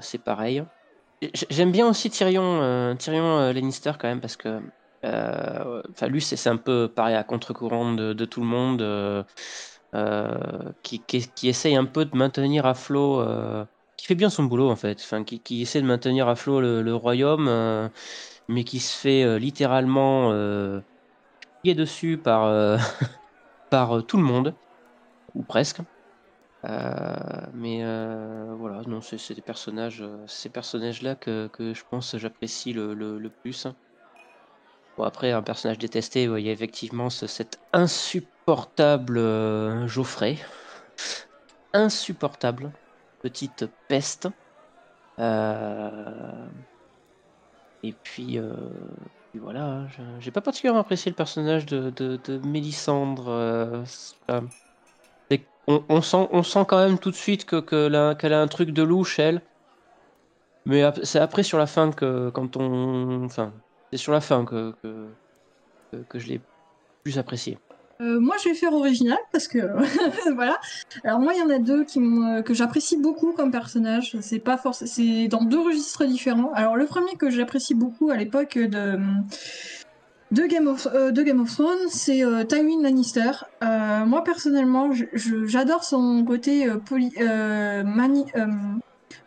c'est 0.00 0.22
pareil. 0.22 0.62
J'aime 1.50 1.72
bien 1.72 1.88
aussi 1.88 2.10
Tyrion, 2.10 2.94
Tyrion 2.98 3.52
Lannister 3.52 3.92
quand 3.98 4.08
même 4.08 4.20
parce 4.20 4.36
que, 4.36 4.60
enfin 5.02 6.06
lui 6.08 6.20
c'est 6.20 6.48
un 6.48 6.56
peu 6.56 6.92
pareil 6.94 7.16
à 7.16 7.24
contre-courant 7.24 7.94
de, 7.94 8.24
tout 8.24 8.40
le 8.40 8.46
monde, 8.46 8.82
qui, 10.82 11.04
qui, 11.04 11.48
essaye 11.48 11.76
un 11.76 11.84
peu 11.84 12.04
de 12.04 12.16
maintenir 12.16 12.66
à 12.66 12.74
flot, 12.74 13.20
euh, 13.20 13.64
qui 13.96 14.06
fait 14.06 14.14
bien 14.14 14.30
son 14.30 14.44
boulot 14.44 14.70
en 14.70 14.76
fait, 14.76 15.02
qui, 15.44 15.62
essaie 15.62 15.80
de 15.82 15.86
maintenir 15.86 16.28
à 16.28 16.36
flot 16.36 16.60
le, 16.60 16.94
royaume. 16.94 17.48
euh, 17.48 17.88
mais 18.48 18.64
qui 18.64 18.80
se 18.80 18.96
fait 18.96 19.24
euh, 19.24 19.38
littéralement 19.38 20.32
euh, 20.32 20.80
pied 21.62 21.74
dessus 21.74 22.18
par, 22.18 22.44
euh, 22.44 22.78
par 23.70 23.98
euh, 23.98 24.02
tout 24.02 24.16
le 24.16 24.22
monde, 24.24 24.58
ou 25.34 25.44
presque. 25.44 25.80
Euh, 26.66 27.46
mais 27.54 27.84
euh, 27.84 28.54
voilà, 28.56 28.82
non, 28.88 29.00
c'est 29.02 29.34
des 29.34 29.42
personnages, 29.42 30.02
euh, 30.02 30.26
ces 30.26 30.50
personnages-là 30.50 31.16
que, 31.16 31.50
je 31.58 31.82
pense 31.90 32.16
j'apprécie 32.16 32.72
le 32.72 33.30
plus. 33.42 33.66
Bon, 34.96 35.04
après, 35.04 35.32
un 35.32 35.42
personnage 35.42 35.78
détesté, 35.78 36.24
il 36.24 36.40
y 36.40 36.48
a 36.48 36.52
effectivement 36.52 37.10
ce- 37.10 37.26
cet 37.26 37.60
insupportable 37.72 39.18
euh, 39.18 39.86
Geoffrey. 39.88 40.38
Insupportable. 41.72 42.72
Petite 43.22 43.66
peste. 43.88 44.28
Euh, 45.20 46.48
et 47.82 47.92
puis, 47.92 48.38
euh, 48.38 48.54
voilà, 49.34 49.86
j'ai 50.20 50.30
pas 50.30 50.40
particulièrement 50.40 50.80
apprécié 50.80 51.10
le 51.10 51.16
personnage 51.16 51.66
de, 51.66 51.90
de, 51.90 52.38
Mélissandre. 52.46 53.28
euh, 53.28 53.84
on, 55.66 56.02
sent, 56.02 56.28
on 56.32 56.42
sent 56.42 56.64
quand 56.68 56.78
même 56.78 56.98
tout 56.98 57.10
de 57.10 57.16
suite 57.16 57.44
que, 57.44 57.60
qu'elle 58.14 58.32
a 58.32 58.40
un 58.40 58.48
truc 58.48 58.70
de 58.70 58.82
louche, 58.82 59.18
elle. 59.18 59.42
Mais 60.66 60.82
c'est 61.04 61.18
après 61.18 61.42
sur 61.42 61.58
la 61.58 61.66
fin 61.66 61.90
que, 61.92 62.30
quand 62.30 62.56
on. 62.56 63.24
Enfin, 63.24 63.52
c'est 63.94 63.98
sur 64.02 64.12
la 64.12 64.20
fin 64.20 64.44
que, 64.44 64.74
que, 66.08 66.18
je 66.18 66.26
l'ai 66.26 66.40
plus 67.04 67.16
apprécié. 67.16 67.58
Euh, 68.00 68.18
moi, 68.18 68.34
je 68.42 68.48
vais 68.48 68.56
faire 68.56 68.72
original 68.72 69.18
parce 69.30 69.46
que 69.46 69.58
voilà. 70.34 70.58
Alors 71.04 71.20
moi, 71.20 71.32
il 71.32 71.38
y 71.38 71.42
en 71.42 71.50
a 71.50 71.60
deux 71.60 71.84
qui 71.84 72.00
euh, 72.00 72.42
que 72.42 72.54
j'apprécie 72.54 72.96
beaucoup 72.96 73.34
comme 73.34 73.52
personnage. 73.52 74.16
C'est 74.20 74.40
pas 74.40 74.56
forcément, 74.56 74.90
c'est 74.92 75.28
dans 75.28 75.44
deux 75.44 75.60
registres 75.60 76.04
différents. 76.06 76.52
Alors 76.54 76.74
le 76.74 76.86
premier 76.86 77.14
que 77.16 77.30
j'apprécie 77.30 77.74
beaucoup 77.76 78.10
à 78.10 78.16
l'époque 78.16 78.58
de 78.58 78.98
de 80.32 80.46
Game 80.46 80.66
of 80.66 80.88
euh, 80.92 81.12
de 81.12 81.22
Game 81.22 81.40
of 81.40 81.52
Thrones, 81.54 81.88
c'est 81.88 82.24
Tywin 82.48 82.82
Lannister. 82.82 83.30
Moi 83.62 84.24
personnellement, 84.24 84.90
j'adore 85.44 85.84
son 85.84 86.24
côté 86.24 86.66
poli- 86.84 87.14
mani- 87.20 88.26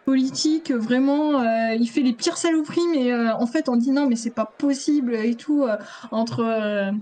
politique. 0.07 0.71
Vraiment, 0.71 1.41
euh, 1.41 1.75
il 1.77 1.89
fait 1.89 1.99
les 2.01 2.13
pires 2.13 2.37
saloperies, 2.37 2.87
mais 2.93 3.11
euh, 3.11 3.35
en 3.35 3.45
fait, 3.45 3.67
on 3.67 3.75
dit 3.75 3.91
non, 3.91 4.07
mais 4.07 4.15
c'est 4.15 4.33
pas 4.33 4.45
possible 4.45 5.13
et 5.13 5.35
tout 5.35 5.63
euh, 5.63 5.75
entre 6.11 6.93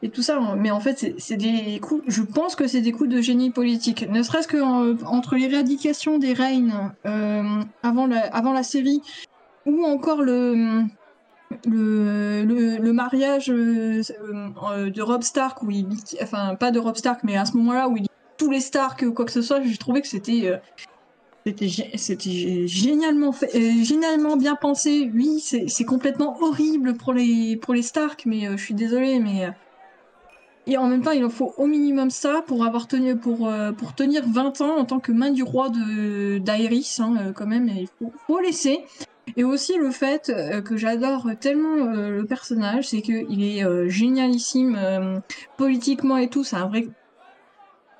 et 0.00 0.08
tout 0.08 0.22
ça. 0.22 0.40
Mais 0.56 0.70
en 0.70 0.80
fait, 0.80 1.14
c'est- 1.18 1.36
des 1.36 1.78
coups. 1.78 2.02
Je 2.06 2.22
pense 2.22 2.56
que 2.56 2.66
c'est 2.66 2.80
des 2.80 2.92
coups 2.92 3.10
de 3.10 3.20
génie 3.20 3.50
politique. 3.50 4.08
Ne 4.08 4.22
serait-ce 4.22 4.48
que 4.48 5.04
entre 5.04 5.36
l'éradication 5.36 6.18
des 6.18 6.32
reines 6.32 6.94
avant 7.82 8.06
la 8.06 8.20
avant 8.28 8.54
la 8.54 8.62
série 8.62 9.02
ou 9.66 9.84
encore 9.84 10.22
le 10.22 10.84
le, 11.66 12.92
mariage 12.92 13.48
de 13.48 15.02
Rob 15.02 15.22
Stark 15.22 15.62
où 15.62 15.70
il 15.70 15.86
enfin 16.22 16.54
pas 16.54 16.70
de 16.70 16.78
Rob 16.78 16.96
Stark 16.96 17.20
mais 17.24 17.36
à 17.36 17.44
ce 17.44 17.56
moment-là 17.58 17.88
où 17.88 17.98
il 17.98 18.06
tous 18.38 18.50
les 18.50 18.60
Stark 18.60 19.04
ou 19.06 19.12
quoi 19.12 19.24
que 19.26 19.32
ce 19.32 19.42
soit 19.42 19.60
j'ai 19.62 19.76
trouvé 19.76 20.00
que 20.00 20.08
c'était 20.08 20.60
c'était 21.44 21.66
euh, 21.66 22.66
génialement 22.66 24.36
bien 24.36 24.56
pensé 24.56 25.10
oui 25.14 25.40
c'est 25.40 25.84
complètement 25.84 26.40
horrible 26.42 26.94
pour 26.94 27.12
les 27.12 27.82
Stark 27.82 28.22
mais 28.24 28.48
euh, 28.48 28.56
je 28.56 28.64
suis 28.64 28.74
désolée 28.74 29.20
mais 29.20 29.46
euh, 29.46 29.50
et 30.66 30.78
en 30.78 30.88
même 30.88 31.02
temps, 31.02 31.10
il 31.10 31.22
en 31.22 31.28
faut 31.28 31.52
au 31.58 31.66
minimum 31.66 32.08
ça 32.08 32.42
pour 32.46 32.64
avoir 32.64 32.88
tenu 32.88 33.18
pour 33.18 33.50
tenir 33.94 34.22
20 34.26 34.62
ans 34.62 34.78
en 34.78 34.86
tant 34.86 34.98
que 34.98 35.12
main 35.12 35.30
du 35.30 35.42
roi 35.42 35.68
de 35.68 36.38
hein, 36.38 37.32
quand 37.34 37.46
même. 37.46 37.68
Il 37.68 37.86
faut, 37.98 38.10
faut 38.26 38.40
laisser. 38.40 38.80
Et 39.36 39.44
aussi 39.44 39.76
le 39.76 39.90
fait 39.90 40.32
que 40.64 40.78
j'adore 40.78 41.28
tellement 41.38 41.84
le 41.84 42.24
personnage, 42.24 42.88
c'est 42.88 43.02
que 43.02 43.30
il 43.30 43.44
est 43.44 43.90
génialissime 43.90 45.20
politiquement 45.58 46.16
et 46.16 46.28
tout. 46.28 46.44
C'est 46.44 46.56
un 46.56 46.66
vrai 46.66 46.88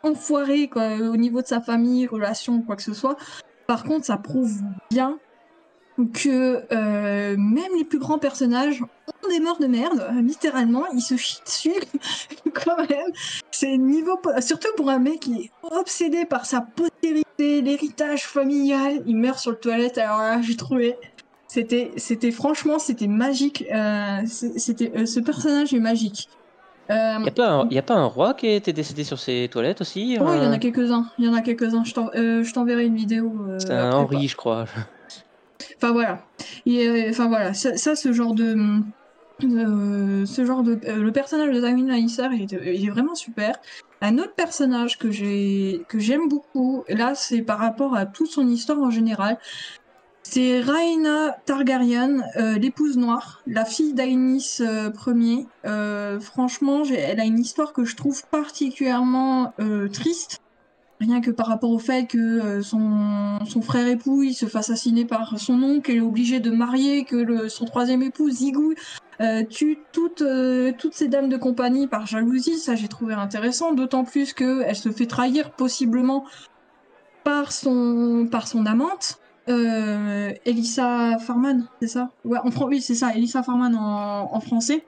enfoiré 0.04 0.68
quoi, 0.68 0.96
au 0.96 1.16
niveau 1.16 1.42
de 1.42 1.46
sa 1.46 1.60
famille, 1.60 2.06
relations, 2.06 2.62
quoi 2.62 2.76
que 2.76 2.82
ce 2.82 2.94
soit. 2.94 3.16
Par 3.66 3.84
contre, 3.84 4.06
ça 4.06 4.16
prouve 4.16 4.60
bien 4.90 5.18
que 6.12 6.64
euh, 6.72 7.36
même 7.38 7.72
les 7.76 7.84
plus 7.84 7.98
grands 7.98 8.18
personnages 8.18 8.82
ont 8.82 9.28
des 9.28 9.40
morts 9.40 9.58
de 9.58 9.66
merde, 9.66 10.06
littéralement, 10.22 10.86
ils 10.92 11.00
se 11.00 11.16
chient 11.16 11.40
dessus 11.44 11.74
quand 12.52 12.76
même. 12.78 13.12
C'est 13.50 13.76
niveau, 13.76 14.20
surtout 14.40 14.68
pour 14.76 14.90
un 14.90 14.98
mec 14.98 15.20
qui 15.20 15.34
est 15.44 15.50
obsédé 15.62 16.24
par 16.24 16.46
sa 16.46 16.60
postérité, 16.60 17.62
l'héritage 17.62 18.26
familial, 18.26 19.02
il 19.06 19.16
meurt 19.16 19.38
sur 19.38 19.52
le 19.52 19.56
toilette. 19.56 19.98
Alors 19.98 20.18
là, 20.18 20.42
j'ai 20.42 20.56
trouvé, 20.56 20.96
c'était, 21.54 21.92
c'était 21.96 22.32
franchement, 22.32 22.80
c'était 22.80 23.06
magique. 23.06 23.64
Euh, 23.72 24.22
c'était, 24.26 24.92
euh, 24.96 25.06
ce 25.06 25.20
personnage 25.20 25.72
est 25.72 25.78
magique. 25.80 26.28
Euh, 26.90 27.14
Il 27.18 27.22
n'y 27.22 27.28
a, 27.28 27.32
pas 27.32 27.50
un- 27.50 27.68
y 27.70 27.78
a 27.78 27.82
pas 27.82 27.94
un 27.94 28.04
roi 28.06 28.34
qui 28.34 28.46
a 28.46 28.54
été 28.54 28.72
décédé 28.72 29.04
sur 29.04 29.18
ses 29.18 29.48
toilettes 29.50 29.80
aussi 29.80 30.16
Oh, 30.20 30.26
il 30.34 30.42
y 30.42 30.46
en 30.46 30.50
euh, 30.50 30.52
a 30.52 30.58
quelques-uns. 30.58 31.06
Il 31.18 31.24
y 31.24 31.28
en 31.28 31.34
a 31.34 31.40
quelques-uns. 31.40 31.84
Je 31.84 31.94
euh, 32.16 32.44
t'enverrai 32.52 32.86
une 32.86 32.96
vidéo. 32.96 33.32
euh, 33.48 33.58
C'était 33.58 33.72
un 33.74 33.88
après, 33.88 34.16
Henri, 34.16 34.28
je 34.28 34.36
crois. 34.36 34.64
Enfin 35.76 35.92
voilà. 35.92 36.26
Et, 36.66 36.86
euh, 36.86 37.10
enfin 37.10 37.28
voilà, 37.28 37.54
ça, 37.54 37.76
ça, 37.76 37.96
ce 37.96 38.12
genre 38.12 38.34
de, 38.34 38.54
euh, 39.44 40.26
ce 40.26 40.44
genre 40.44 40.62
de, 40.62 40.78
euh, 40.86 40.96
le 41.02 41.12
personnage 41.12 41.54
de 41.54 41.60
Damien 41.60 41.86
Lannister, 41.86 42.28
il 42.32 42.42
est, 42.42 42.74
il 42.76 42.86
est 42.86 42.90
vraiment 42.90 43.14
super. 43.14 43.56
Un 44.00 44.18
autre 44.18 44.34
personnage 44.34 44.98
que 44.98 45.10
j'ai, 45.10 45.82
que 45.88 45.98
j'aime 45.98 46.28
beaucoup, 46.28 46.84
là, 46.88 47.14
c'est 47.14 47.42
par 47.42 47.58
rapport 47.58 47.94
à 47.96 48.04
toute 48.06 48.28
son 48.30 48.46
histoire 48.48 48.78
en 48.80 48.90
général. 48.90 49.38
C'est 50.26 50.62
Rhaena 50.62 51.36
Targaryen, 51.44 52.22
euh, 52.36 52.58
l'épouse 52.58 52.96
noire, 52.96 53.42
la 53.46 53.66
fille 53.66 53.92
d'Aenys 53.92 54.56
euh, 54.60 54.90
Ier. 55.06 55.46
Euh, 55.66 56.18
franchement, 56.18 56.82
elle 56.84 57.20
a 57.20 57.24
une 57.24 57.38
histoire 57.38 57.74
que 57.74 57.84
je 57.84 57.94
trouve 57.94 58.22
particulièrement 58.30 59.52
euh, 59.60 59.86
triste. 59.88 60.40
Rien 60.98 61.20
que 61.20 61.30
par 61.30 61.46
rapport 61.46 61.70
au 61.70 61.78
fait 61.78 62.06
que 62.06 62.62
son, 62.62 63.38
son 63.46 63.60
frère 63.60 63.86
époux 63.86 64.22
il 64.22 64.32
se 64.32 64.46
fasse 64.46 64.70
assassiner 64.70 65.04
par 65.04 65.38
son 65.38 65.62
oncle, 65.62 65.82
qu'elle 65.82 65.96
est 65.96 66.00
obligée 66.00 66.40
de 66.40 66.50
marier, 66.50 67.04
que 67.04 67.48
son 67.48 67.66
troisième 67.66 68.02
époux, 68.02 68.30
Zigou, 68.30 68.74
tue 69.50 69.78
toutes, 69.92 70.24
toutes 70.78 70.94
ces 70.94 71.08
dames 71.08 71.28
de 71.28 71.36
compagnie 71.36 71.88
par 71.88 72.06
jalousie. 72.06 72.58
Ça, 72.58 72.76
j'ai 72.76 72.88
trouvé 72.88 73.12
intéressant, 73.12 73.74
d'autant 73.74 74.04
plus 74.04 74.32
qu'elle 74.32 74.76
se 74.76 74.90
fait 74.90 75.06
trahir 75.06 75.50
possiblement 75.50 76.24
par 77.24 77.52
son, 77.52 78.28
par 78.30 78.46
son 78.46 78.64
amante. 78.64 79.18
Euh, 79.48 80.32
Elissa 80.46 81.18
Farman, 81.18 81.66
c'est 81.80 81.88
ça? 81.88 82.10
Ouais, 82.24 82.38
en 82.38 82.66
oui, 82.66 82.80
c'est 82.80 82.94
ça, 82.94 83.14
Elissa 83.14 83.42
Farman 83.42 83.74
en, 83.76 84.40
français. 84.40 84.84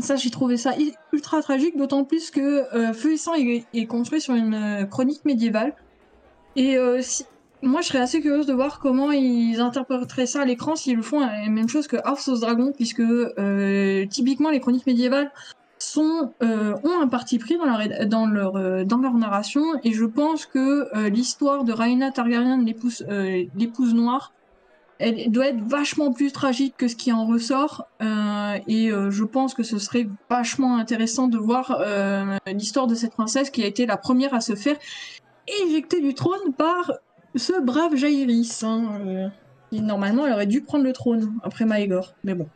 Ça, 0.00 0.16
j'ai 0.16 0.30
trouvé 0.30 0.56
ça 0.56 0.74
ultra 1.12 1.42
tragique, 1.42 1.76
d'autant 1.76 2.04
plus 2.04 2.30
que 2.30 2.74
euh, 2.74 2.92
Feu 2.92 3.14
et 3.38 3.64
est, 3.72 3.86
construit 3.86 4.20
sur 4.20 4.34
une 4.34 4.54
euh, 4.54 4.84
chronique 4.84 5.24
médiévale. 5.24 5.74
Et 6.54 6.76
euh, 6.76 7.00
moi, 7.62 7.80
je 7.82 7.88
serais 7.88 7.98
assez 7.98 8.20
curieuse 8.20 8.46
de 8.46 8.52
voir 8.52 8.78
comment 8.78 9.10
ils 9.10 9.60
interpréteraient 9.60 10.26
ça 10.26 10.42
à 10.42 10.44
l'écran 10.44 10.76
s'ils 10.76 10.96
le 10.96 11.02
font 11.02 11.20
la 11.20 11.48
même 11.48 11.68
chose 11.68 11.86
que 11.88 11.96
House 12.04 12.28
of 12.28 12.40
Dragon, 12.40 12.72
puisque 12.74 13.00
euh, 13.00 14.06
typiquement 14.06 14.50
les 14.50 14.60
chroniques 14.60 14.86
médiévales 14.86 15.30
euh, 16.42 16.76
ont 16.84 17.00
un 17.00 17.08
parti 17.08 17.38
pris 17.38 17.56
euh, 17.56 18.04
dans 18.04 18.26
leur 18.26 19.14
narration, 19.14 19.62
et 19.82 19.92
je 19.92 20.04
pense 20.04 20.46
que 20.46 20.94
euh, 20.96 21.08
l'histoire 21.08 21.64
de 21.64 21.72
Rhaena 21.72 22.10
Targaryen, 22.10 22.62
l'épouse 22.64 23.94
noire, 23.94 24.32
elle 24.98 25.30
doit 25.30 25.46
être 25.46 25.62
vachement 25.64 26.12
plus 26.12 26.30
tragique 26.30 26.74
que 26.76 26.86
ce 26.86 26.94
qui 26.94 27.10
en 27.10 27.24
ressort, 27.24 27.86
et 28.00 28.90
je 28.90 29.24
pense 29.24 29.54
que 29.54 29.62
ce 29.62 29.78
serait 29.78 30.06
vachement 30.28 30.76
intéressant 30.76 31.26
de 31.26 31.38
voir 31.38 31.82
l'histoire 32.46 32.86
de 32.86 32.94
cette 32.94 33.14
princesse 33.14 33.48
qui 33.48 33.62
a 33.62 33.66
été 33.66 33.86
la 33.86 33.96
première 33.96 34.34
à 34.34 34.42
se 34.42 34.54
faire 34.54 34.76
éjecter 35.64 36.02
du 36.02 36.12
trône 36.12 36.52
par 36.52 36.92
ce 37.34 37.58
brave 37.62 37.96
Jaehaerys. 37.96 38.60
Hein, 38.62 39.30
normalement, 39.72 40.26
elle 40.26 40.34
aurait 40.34 40.46
dû 40.46 40.60
prendre 40.60 40.84
le 40.84 40.92
trône 40.92 41.32
après 41.42 41.64
Maegor, 41.64 42.12
mais 42.22 42.34
bon, 42.34 42.46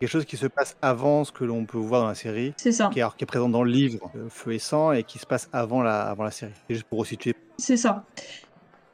Quelque 0.00 0.10
chose 0.10 0.24
qui 0.24 0.36
se 0.36 0.46
passe 0.46 0.76
avant 0.80 1.24
ce 1.24 1.32
que 1.32 1.44
l'on 1.44 1.64
peut 1.64 1.78
voir 1.78 2.02
dans 2.02 2.08
la 2.08 2.14
série, 2.14 2.54
c'est 2.56 2.70
ça. 2.70 2.88
qui 2.92 3.00
est, 3.00 3.02
alors, 3.02 3.16
qui 3.16 3.24
est 3.24 3.26
présent 3.26 3.48
dans 3.48 3.64
le 3.64 3.70
livre 3.70 4.10
euh, 4.16 4.28
Feu 4.28 4.52
et 4.52 4.58
Sang 4.60 4.92
et 4.92 5.02
qui 5.02 5.18
se 5.18 5.26
passe 5.26 5.48
avant 5.52 5.82
la, 5.82 6.02
avant 6.02 6.22
la 6.22 6.30
série. 6.30 6.52
C'est 6.68 6.74
juste 6.74 6.86
pour 6.86 7.00
resituer. 7.00 7.34
C'est 7.58 7.76
ça. 7.76 8.04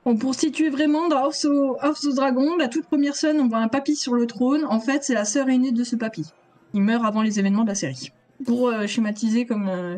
Bon, 0.04 0.16
pour 0.16 0.34
situer 0.34 0.70
vraiment, 0.70 1.08
dans 1.08 1.24
House 1.24 1.44
of, 1.44 1.82
of 1.82 2.14
Dragon, 2.14 2.56
la 2.56 2.68
toute 2.68 2.86
première 2.86 3.16
scène, 3.16 3.40
on 3.40 3.48
voit 3.48 3.58
un 3.58 3.68
papy 3.68 3.96
sur 3.96 4.14
le 4.14 4.26
trône. 4.26 4.64
En 4.64 4.80
fait, 4.80 5.04
c'est 5.04 5.14
la 5.14 5.24
sœur 5.24 5.48
aînée 5.48 5.72
de 5.72 5.84
ce 5.84 5.96
papy. 5.96 6.26
Il 6.72 6.82
meurt 6.82 7.04
avant 7.04 7.22
les 7.22 7.38
événements 7.38 7.64
de 7.64 7.68
la 7.68 7.74
série. 7.74 8.12
Pour 8.44 8.68
euh, 8.68 8.86
schématiser 8.86 9.46
comme, 9.46 9.68
euh, 9.68 9.96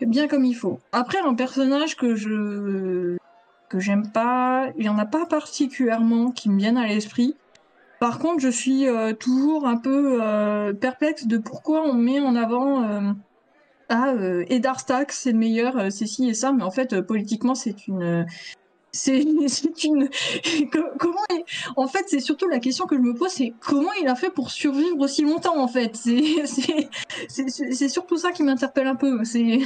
bien 0.00 0.28
comme 0.28 0.44
il 0.44 0.54
faut. 0.54 0.80
Après, 0.92 1.18
un 1.18 1.34
personnage 1.34 1.96
que 1.96 2.14
je 2.14 3.16
que 3.68 3.78
j'aime 3.78 4.10
pas, 4.10 4.66
il 4.76 4.84
y 4.84 4.88
en 4.88 4.98
a 4.98 5.06
pas 5.06 5.26
particulièrement 5.26 6.32
qui 6.32 6.50
me 6.50 6.58
viennent 6.58 6.76
à 6.76 6.88
l'esprit. 6.88 7.36
Par 8.00 8.18
contre, 8.18 8.40
je 8.40 8.48
suis 8.48 8.88
euh, 8.88 9.12
toujours 9.12 9.66
un 9.66 9.76
peu 9.76 10.20
euh, 10.22 10.72
perplexe 10.72 11.26
de 11.26 11.38
pourquoi 11.38 11.82
on 11.82 11.92
met 11.94 12.18
en 12.18 12.34
avant 12.34 12.82
euh, 12.82 13.12
ah, 13.90 14.14
euh, 14.14 14.44
c'est 15.10 15.32
le 15.32 15.38
meilleur, 15.38 15.92
c'est 15.92 16.06
ci 16.06 16.28
et 16.28 16.34
ça, 16.34 16.52
mais 16.52 16.62
en 16.62 16.70
fait, 16.70 17.00
politiquement, 17.02 17.54
c'est 17.54 17.86
une. 17.88 18.24
c'est 18.92 19.20
une. 19.84 20.08
co- 20.72 20.90
comment 20.98 21.26
En 21.76 21.88
fait, 21.88 22.04
c'est 22.06 22.20
surtout 22.20 22.48
la 22.48 22.60
question 22.60 22.86
que 22.86 22.96
je 22.96 23.00
me 23.02 23.14
pose 23.14 23.30
c'est 23.30 23.54
comment 23.60 23.90
il 24.00 24.08
a 24.08 24.14
fait 24.14 24.30
pour 24.30 24.50
survivre 24.50 24.98
aussi 25.00 25.22
longtemps, 25.22 25.58
en 25.60 25.68
fait? 25.68 25.96
C'est- 27.28 27.88
surtout 27.88 28.16
ça 28.16 28.32
qui 28.32 28.42
m'interpelle 28.44 28.86
un 28.86 28.96
peu. 28.96 29.24
C'est 29.24 29.58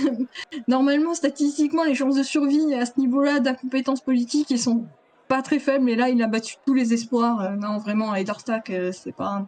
Normalement, 0.68 1.14
statistiquement, 1.14 1.84
les 1.84 1.94
chances 1.94 2.16
de 2.16 2.22
survie 2.22 2.74
à 2.74 2.86
ce 2.86 2.92
niveau-là 2.98 3.40
d'incompétence 3.40 4.00
politique, 4.00 4.56
sont 4.58 4.86
pas 5.28 5.42
très 5.42 5.58
faibles, 5.58 5.84
mais 5.84 5.94
là, 5.96 6.08
il 6.08 6.22
a 6.22 6.26
battu 6.26 6.56
tous 6.66 6.74
les 6.74 6.92
espoirs. 6.92 7.40
Euh, 7.40 7.50
non, 7.56 7.78
vraiment, 7.78 8.14
Eddard 8.14 8.40
Stark, 8.40 8.70
euh, 8.70 8.92
c'est 8.92 9.12
pas. 9.14 9.46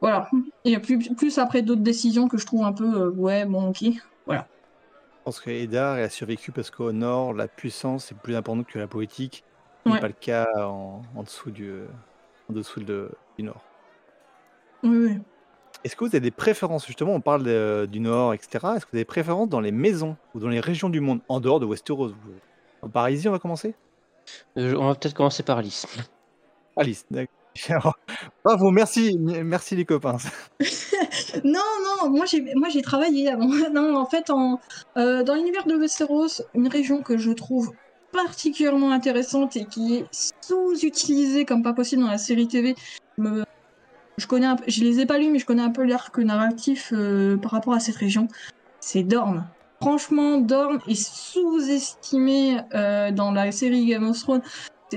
Voilà. 0.00 0.28
Et 0.64 0.78
plus, 0.78 0.98
plus 1.14 1.38
après 1.38 1.62
d'autres 1.62 1.82
décisions 1.82 2.28
que 2.28 2.36
je 2.38 2.46
trouve 2.46 2.64
un 2.64 2.72
peu. 2.72 2.84
euh, 3.02 3.10
ouais, 3.10 3.44
bon, 3.46 3.68
ok. 3.70 3.84
Voilà. 4.26 4.46
Je 5.18 5.24
pense 5.24 5.40
que 5.40 5.50
Eddard 5.50 5.94
a 5.96 6.08
survécu 6.08 6.52
parce 6.52 6.70
qu'au 6.70 6.92
nord, 6.92 7.32
la 7.34 7.48
puissance 7.48 8.12
est 8.12 8.16
plus 8.16 8.36
importante 8.36 8.66
que 8.66 8.78
la 8.78 8.86
politique. 8.86 9.42
Ce 9.84 9.90
n'est 9.90 10.00
pas 10.00 10.08
le 10.08 10.14
cas 10.14 10.46
en, 10.58 11.02
en 11.14 11.22
dessous, 11.22 11.50
du, 11.50 11.72
en 12.50 12.52
dessous 12.52 12.80
de- 12.80 13.10
du 13.38 13.44
nord. 13.44 13.60
Oui, 14.82 14.96
oui. 14.96 15.18
Est-ce 15.84 15.94
que 15.94 16.04
vous 16.04 16.10
avez 16.10 16.20
des 16.20 16.30
préférences? 16.32 16.86
Justement, 16.86 17.12
on 17.14 17.20
parle 17.20 17.86
du 17.86 18.00
nord, 18.00 18.34
etc. 18.34 18.48
Est-ce 18.76 18.84
que 18.86 18.90
vous 18.90 18.96
avez 18.96 19.00
des 19.02 19.04
préférences 19.04 19.48
dans 19.48 19.60
les 19.60 19.70
maisons 19.72 20.16
ou 20.34 20.40
dans 20.40 20.48
les 20.48 20.58
régions 20.60 20.88
du 20.88 21.00
monde, 21.00 21.20
en 21.28 21.38
dehors 21.40 21.60
de 21.60 21.66
Westeros? 21.66 22.08
Vous- 22.82 22.88
Par 22.88 23.08
ici, 23.10 23.28
on 23.28 23.32
va 23.32 23.38
commencer? 23.38 23.74
Euh, 24.58 24.74
on 24.76 24.88
va 24.88 24.94
peut-être 24.94 25.14
commencer 25.14 25.42
par 25.42 25.58
Alice. 25.58 25.86
Alice, 26.76 27.04
d'accord. 27.10 27.96
Bravo, 28.44 28.70
merci, 28.70 29.16
merci 29.18 29.76
les 29.76 29.84
copains. 29.84 30.18
Non, 31.44 31.60
non, 31.84 32.10
moi 32.10 32.24
j'ai 32.26 32.54
moi 32.54 32.68
j'ai 32.68 32.82
travaillé 32.82 33.28
avant. 33.30 33.48
Non, 33.72 33.96
en 33.96 34.06
fait, 34.06 34.30
en, 34.30 34.60
euh, 34.96 35.22
dans 35.22 35.34
l'univers 35.34 35.66
de 35.66 35.74
Westeros, 35.76 36.42
une 36.54 36.68
région 36.68 37.02
que 37.02 37.16
je 37.18 37.30
trouve 37.30 37.72
particulièrement 38.12 38.90
intéressante 38.92 39.56
et 39.56 39.64
qui 39.66 39.96
est 39.96 40.06
sous-utilisée 40.42 41.44
comme 41.44 41.62
pas 41.62 41.72
possible 41.72 42.02
dans 42.02 42.10
la 42.10 42.18
série 42.18 42.48
TV. 42.48 42.74
Me... 43.18 43.44
Je 44.18 44.26
connais, 44.26 44.46
un 44.46 44.56
peu- 44.56 44.64
je 44.66 44.82
les 44.84 45.00
ai 45.00 45.06
pas 45.06 45.18
lus, 45.18 45.30
mais 45.30 45.38
je 45.38 45.46
connais 45.46 45.62
un 45.62 45.70
peu 45.70 45.84
l'arc 45.84 46.16
narratif 46.18 46.92
euh, 46.92 47.36
par 47.36 47.50
rapport 47.50 47.74
à 47.74 47.80
cette 47.80 47.96
région. 47.96 48.28
C'est 48.80 49.02
Dorne. 49.02 49.46
Franchement, 49.80 50.38
Dorne 50.38 50.80
est 50.88 50.94
sous-estimé 50.94 52.58
euh, 52.74 53.10
dans 53.10 53.30
la 53.30 53.52
série 53.52 53.86
Game 53.86 54.08
of 54.08 54.18
Thrones. 54.18 54.42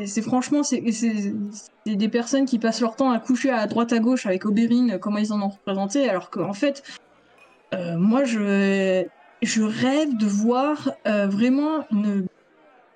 C'est 0.05 0.21
franchement, 0.21 0.63
c'est 0.63 0.83
des 1.85 2.09
personnes 2.09 2.45
qui 2.45 2.59
passent 2.59 2.79
leur 2.79 2.95
temps 2.95 3.11
à 3.11 3.19
coucher 3.19 3.49
à 3.49 3.65
droite 3.65 3.91
à 3.91 3.99
gauche 3.99 4.25
avec 4.25 4.45
Oberyn, 4.45 4.91
euh, 4.91 4.97
comment 4.97 5.17
ils 5.17 5.33
en 5.33 5.41
ont 5.41 5.49
représenté, 5.49 6.07
alors 6.07 6.29
qu'en 6.29 6.53
fait, 6.53 6.83
euh, 7.73 7.97
moi, 7.97 8.23
je, 8.23 9.05
rêve 9.61 10.15
de 10.15 10.25
voir 10.25 10.91
vraiment 11.05 11.85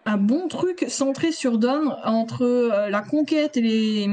un 0.06 0.18
bon 0.18 0.48
truc 0.48 0.86
centré 0.88 1.32
sur 1.32 1.58
Dorne 1.58 1.98
entre 2.04 2.88
la 2.90 3.02
conquête 3.02 3.58
et 3.58 3.62
les, 3.62 4.10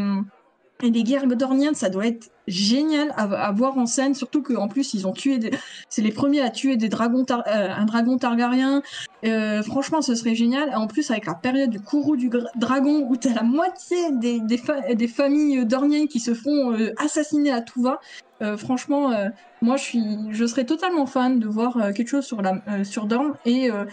et 0.83 0.91
les 0.91 1.03
guerres 1.03 1.27
dorniennes. 1.27 1.75
Ça 1.75 1.89
doit 1.89 2.07
être 2.07 2.31
génial 2.47 3.13
à, 3.17 3.25
à 3.25 3.53
voir 3.53 3.79
en 3.79 3.87
scène, 3.87 4.15
surtout 4.15 4.43
qu'en 4.43 4.69
plus, 4.69 4.95
ils 4.95 5.07
ont 5.07 5.13
tué 5.13 5.39
des... 5.39 5.51
C'est 5.89 6.03
les 6.03 6.13
premiers 6.13 6.41
à 6.41 6.51
tuer 6.51 6.77
des 6.77 6.89
dragons 6.89 7.25
euh, 7.31 7.37
un 7.47 7.85
dragon 7.85 8.19
Targaryen. 8.19 8.83
Euh, 9.25 9.63
franchement, 9.63 10.03
ce 10.03 10.15
serait 10.15 10.35
génial. 10.35 10.75
En 10.75 10.87
plus, 10.87 11.11
avec 11.11 11.27
la 11.27 11.35
période 11.35 11.71
du 11.71 11.81
courroux 11.81 12.17
du 12.17 12.31
dragon, 12.57 13.07
où 13.09 13.17
t'as 13.17 13.35
la 13.35 13.43
moitié 13.43 13.97
des, 14.13 14.41
des, 14.41 14.61
des 14.95 15.09
familles 15.09 15.67
dorniennes 15.67 16.09
qui 16.09 16.21
se 16.21 16.35
font 16.35 16.73
euh, 16.73 16.93
assassiner 16.97 17.53
à 17.53 17.61
tout 17.61 17.83
va. 17.83 18.01
Euh, 18.43 18.57
franchement, 18.57 19.13
euh, 19.13 19.29
moi, 19.61 19.77
je 19.77 19.83
suis, 19.83 20.05
je 20.31 20.47
serais 20.47 20.65
totalement 20.65 21.05
fan 21.07 21.39
de 21.39 21.47
voir 21.47 21.77
euh, 21.77 21.93
quelque 21.93 22.09
chose 22.09 22.25
sur 22.25 22.41
la, 22.41 22.63
euh, 22.69 22.85
sur 22.85 23.05
Dorne 23.05 23.35
et 23.45 23.71
euh, 23.71 23.85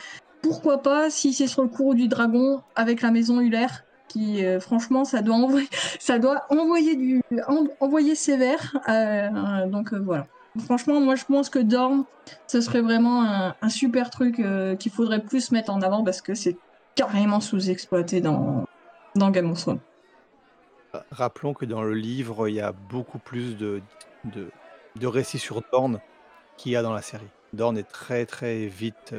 pourquoi 0.42 0.82
pas 0.82 1.10
si 1.10 1.34
c'est 1.34 1.48
sur 1.48 1.64
le 1.64 1.68
courroux 1.68 1.96
du 1.96 2.08
dragon 2.08 2.62
avec 2.76 3.02
la 3.02 3.12
maison 3.12 3.42
Huller, 3.42 3.68
qui, 4.08 4.46
euh, 4.46 4.60
franchement, 4.60 5.06
ça 5.06 5.22
doit 5.22 6.46
envoyer, 6.50 6.96
du, 6.96 7.22
en- 7.48 7.68
envoyer 7.80 8.16
sévère. 8.16 8.78
Euh, 8.90 9.30
euh, 9.30 9.68
donc 9.68 9.94
voilà. 9.94 10.28
Franchement, 10.66 11.00
moi, 11.00 11.16
je 11.16 11.26
pense 11.26 11.50
que 11.50 11.60
Dorne, 11.60 12.06
ce 12.48 12.62
serait 12.62 12.82
vraiment 12.82 13.24
un, 13.62 13.70
super 13.70 14.10
truc 14.10 14.42
qu'il 14.80 14.92
faudrait 14.92 15.22
plus 15.22 15.52
mettre 15.52 15.72
en 15.72 15.84
avant 15.84 16.04
parce 16.04 16.20
que 16.20 16.34
c'est 16.34 16.58
carrément 16.96 17.40
sous-exploité 17.40 18.22
dans, 18.22 18.66
dans 19.16 19.30
Game 19.30 19.52
of 19.52 19.60
Thrones. 19.60 19.80
Rappelons 21.12 21.54
que 21.54 21.66
dans 21.66 21.84
le 21.84 21.94
livre, 21.94 22.48
il 22.50 22.56
y 22.56 22.60
a 22.60 22.72
beaucoup 22.72 23.20
plus 23.20 23.56
de, 23.56 23.84
de, 24.26 25.08
récits 25.08 25.38
sur 25.38 25.62
Dorne 25.72 26.00
qu'il 26.58 26.72
y 26.72 26.76
a 26.76 26.82
dans 26.82 26.94
la 26.94 27.04
série. 27.04 27.30
Dorne 27.54 27.78
est 27.78 27.88
très 27.88 28.26
très 28.26 28.66
vite 28.66 29.14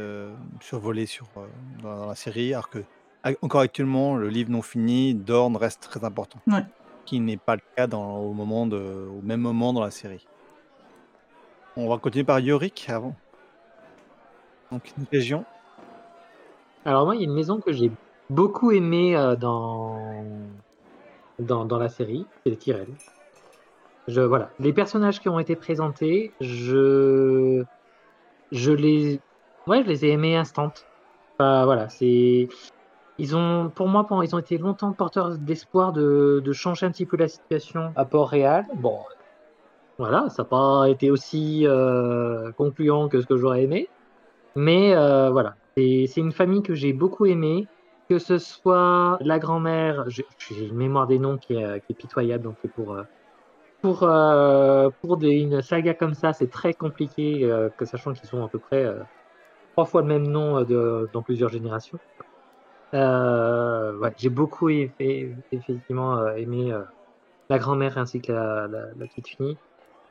survolé 0.61 1.07
sur, 1.07 1.29
dans, 1.83 1.99
dans 1.99 2.07
la 2.07 2.17
série, 2.17 2.53
alors 2.53 2.69
que 2.69 2.83
a- 3.25 3.33
encore 3.43 3.61
actuellement, 3.61 4.17
le 4.17 4.29
livre 4.29 4.51
non 4.51 4.63
fini, 4.63 5.15
Dorne 5.15 5.57
reste 5.57 5.83
très 5.83 6.05
important. 6.05 6.39
Ouais. 6.47 6.65
Qui 7.05 7.21
n'est 7.21 7.37
pas 7.37 7.57
le 7.57 7.63
cas 7.77 7.87
dans, 7.87 8.19
au, 8.19 8.33
moment 8.33 8.67
de, 8.67 8.77
au 8.77 9.23
même 9.23 9.41
moment 9.41 9.73
dans 9.73 9.83
la 9.83 9.91
série. 9.91 10.27
On 11.77 11.89
va 11.89 11.99
continuer 11.99 12.25
par 12.25 12.41
Yorick 12.41 12.89
avant. 12.91 13.15
Donc 14.71 14.93
une 14.99 15.07
région. 15.11 15.45
Alors 16.85 17.05
moi, 17.05 17.17
il 17.17 17.23
y 17.23 17.25
a 17.25 17.29
une 17.29 17.35
maison 17.35 17.61
que 17.61 17.73
j'ai 17.73 17.91
beaucoup 18.29 18.73
aimée 18.73 19.17
euh, 19.17 19.37
dans... 19.37 19.99
dans 21.39 21.65
dans 21.65 21.79
la 21.79 21.89
série, 21.89 22.27
c'est 22.43 22.51
les 22.51 22.57
Tyrell. 22.57 22.89
Je 24.07 24.21
voilà, 24.23 24.51
les 24.59 24.73
personnages 24.73 25.21
qui 25.21 25.29
ont 25.29 25.39
été 25.39 25.55
présentés, 25.55 26.33
je 26.41 27.63
je 28.53 28.73
les 28.73 29.21
ouais, 29.67 29.83
je 29.83 29.89
les 29.89 30.05
ai 30.07 30.11
aimés 30.13 30.37
instant. 30.37 30.73
Enfin, 31.35 31.65
voilà, 31.67 31.89
c'est 31.89 32.49
ils 33.19 33.37
ont 33.37 33.71
pour 33.75 33.89
moi 33.89 34.07
ils 34.23 34.35
ont 34.35 34.39
été 34.39 34.59
longtemps 34.59 34.93
porteurs 34.93 35.37
d'espoir 35.39 35.93
de, 35.93 36.43
changer 36.53 36.87
un 36.87 36.91
petit 36.91 37.07
peu 37.07 37.17
la 37.17 37.29
situation 37.29 37.93
à 37.97 38.05
Port-Réal. 38.05 38.65
Bon, 38.77 39.01
voilà, 39.99 40.29
ça 40.31 40.43
n'a 40.43 40.49
pas 40.49 40.89
été 40.89 41.11
aussi 41.11 41.67
euh, 41.67 42.53
concluant 42.53 43.09
que 43.09 43.21
ce 43.21 43.27
que 43.27 43.37
j'aurais 43.37 43.65
aimé. 43.65 43.89
Mais 44.55 44.95
euh, 44.95 45.31
voilà, 45.31 45.57
c'est 45.77 46.17
une 46.17 46.33
famille 46.33 46.63
que 46.63 46.75
j'ai 46.75 46.93
beaucoup 46.93 47.27
aimée. 47.27 47.67
Que 48.09 48.19
ce 48.19 48.39
soit 48.39 49.19
la 49.21 49.39
grand-mère, 49.39 50.07
j'ai 50.09 50.25
une 50.67 50.77
mémoire 50.77 51.07
des 51.07 51.19
noms 51.19 51.37
qui 51.37 51.57
est, 51.57 51.93
pitoyable, 51.93 52.43
donc 52.45 52.57
pour, 52.75 52.95
euh, 52.95 53.03
pour, 53.83 53.99
pour 55.03 55.23
une 55.23 55.61
saga 55.61 55.93
comme 55.93 56.15
ça, 56.15 56.33
c'est 56.33 56.51
très 56.51 56.73
compliqué, 56.73 57.47
sachant 57.83 58.15
qu'ils 58.15 58.27
sont 58.27 58.43
à 58.43 58.49
peu 58.49 58.59
près 58.59 58.87
trois 59.73 59.85
fois 59.85 60.01
le 60.01 60.09
même 60.09 60.27
nom 60.27 60.63
dans 61.13 61.23
plusieurs 61.23 61.51
générations. 61.51 61.99
Euh, 62.95 63.99
ouais, 63.99 64.13
j'ai 64.17 64.31
beaucoup 64.31 64.69
aimé, 64.69 65.35
effectivement 65.53 66.27
aimé 66.35 66.73
la 67.51 67.59
grand-mère 67.59 67.99
ainsi 67.99 68.21
que 68.21 68.33
la, 68.33 68.67
la, 68.67 68.87
la 68.99 69.07
petite 69.07 69.29
fille. 69.29 69.57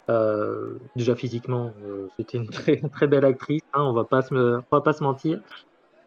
Euh, 0.09 0.79
déjà 0.95 1.15
physiquement, 1.15 1.73
euh, 1.83 2.07
c'était 2.17 2.37
une 2.37 2.47
très, 2.49 2.77
très, 2.77 3.07
belle 3.07 3.25
actrice, 3.25 3.61
hein, 3.73 3.83
on 3.83 3.93
va 3.93 4.05
pas 4.05 4.21
se, 4.21 4.33
on 4.33 4.63
va 4.71 4.81
pas 4.81 4.93
se 4.93 5.03
mentir. 5.03 5.41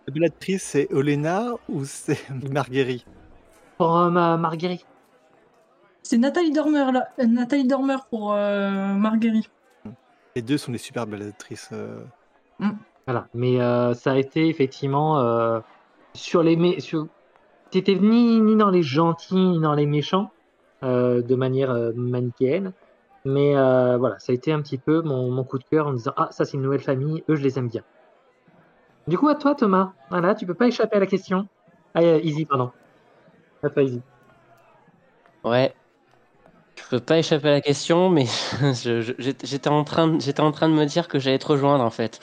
La 0.06 0.14
belle 0.14 0.24
actrice, 0.24 0.62
c'est 0.62 0.90
Olena 0.92 1.52
ou 1.68 1.84
c'est 1.84 2.18
Marguerite? 2.50 3.06
Pour 3.76 3.96
euh, 3.96 4.10
ma 4.10 4.36
Marguerite. 4.36 4.86
C'est 6.02 6.18
Nathalie 6.18 6.52
Dormer, 6.52 6.92
là. 6.92 7.08
Nathalie 7.24 7.66
Dormer 7.66 7.98
pour 8.08 8.30
Marguerite. 8.32 9.50
Les 10.34 10.42
deux 10.42 10.56
sont 10.56 10.72
des 10.72 10.78
super 10.78 11.06
belles 11.06 11.28
actrices. 11.28 11.70
Mm. 12.58 12.70
Voilà, 13.06 13.28
mais 13.34 13.58
ça 13.94 14.12
a 14.12 14.16
été 14.16 14.48
effectivement 14.48 15.62
sur 16.14 16.42
les 16.42 16.80
sur 16.80 17.06
t'étais 17.70 17.94
ni, 17.96 18.56
dans 18.56 18.70
les 18.70 18.82
gentils 18.82 19.34
ni 19.34 19.60
dans 19.60 19.74
les 19.74 19.86
méchants 19.86 20.30
de 20.82 21.34
manière 21.34 21.74
manichéenne. 21.94 22.72
Mais 23.24 23.56
euh, 23.56 23.98
voilà, 23.98 24.18
ça 24.18 24.32
a 24.32 24.34
été 24.34 24.52
un 24.52 24.62
petit 24.62 24.78
peu 24.78 25.02
mon, 25.02 25.44
coup 25.44 25.58
de 25.58 25.64
cœur 25.64 25.86
en 25.86 25.92
disant 25.92 26.12
Ah, 26.16 26.28
ça 26.30 26.44
c'est 26.44 26.56
une 26.56 26.62
nouvelle 26.62 26.80
famille, 26.80 27.22
eux 27.28 27.36
je 27.36 27.42
les 27.42 27.58
aime 27.58 27.68
bien. 27.68 27.82
Du 29.06 29.18
coup, 29.18 29.28
à 29.28 29.34
toi 29.34 29.54
Thomas, 29.54 29.92
voilà, 30.10 30.34
tu 30.34 30.46
peux 30.46 30.54
pas 30.54 30.68
échapper 30.68 30.96
à 30.96 31.00
la 31.00 31.06
question. 31.06 31.46
Ah, 31.94 32.02
Easy, 32.02 32.46
pardon. 32.46 32.70
À 33.62 33.68
toi, 33.68 33.82
Easy. 33.82 34.00
Ouais. 35.44 35.74
Je 36.76 36.96
peux 36.96 37.00
pas 37.00 37.18
échapper 37.18 37.48
à 37.48 37.52
la 37.52 37.60
question, 37.60 38.08
mais 38.08 38.24
j'étais 39.42 39.68
en, 39.68 39.84
train, 39.84 40.18
j'étais 40.18 40.40
en 40.40 40.50
train 40.50 40.68
de 40.68 40.74
me 40.74 40.86
dire 40.86 41.08
que 41.08 41.18
j'allais 41.18 41.38
te 41.38 41.46
rejoindre 41.46 41.84
en 41.84 41.90
fait. 41.90 42.20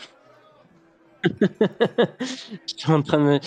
j'étais 2.67 2.89
en 2.89 3.01
train 3.01 3.17
de 3.17 3.23
me. 3.23 3.39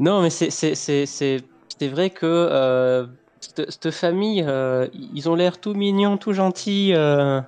Non, 0.00 0.22
mais 0.22 0.30
c'est 0.30 1.88
vrai 1.88 2.10
que. 2.10 2.26
Euh 2.26 3.06
cette, 3.42 3.90
famille, 3.90 4.44
euh, 4.46 4.86
ils 4.94 5.28
ont 5.28 5.34
l'air 5.34 5.58
tout 5.58 5.74
mignons, 5.74 6.16
tout 6.16 6.32
gentils, 6.32 6.92
euh, 6.94 7.40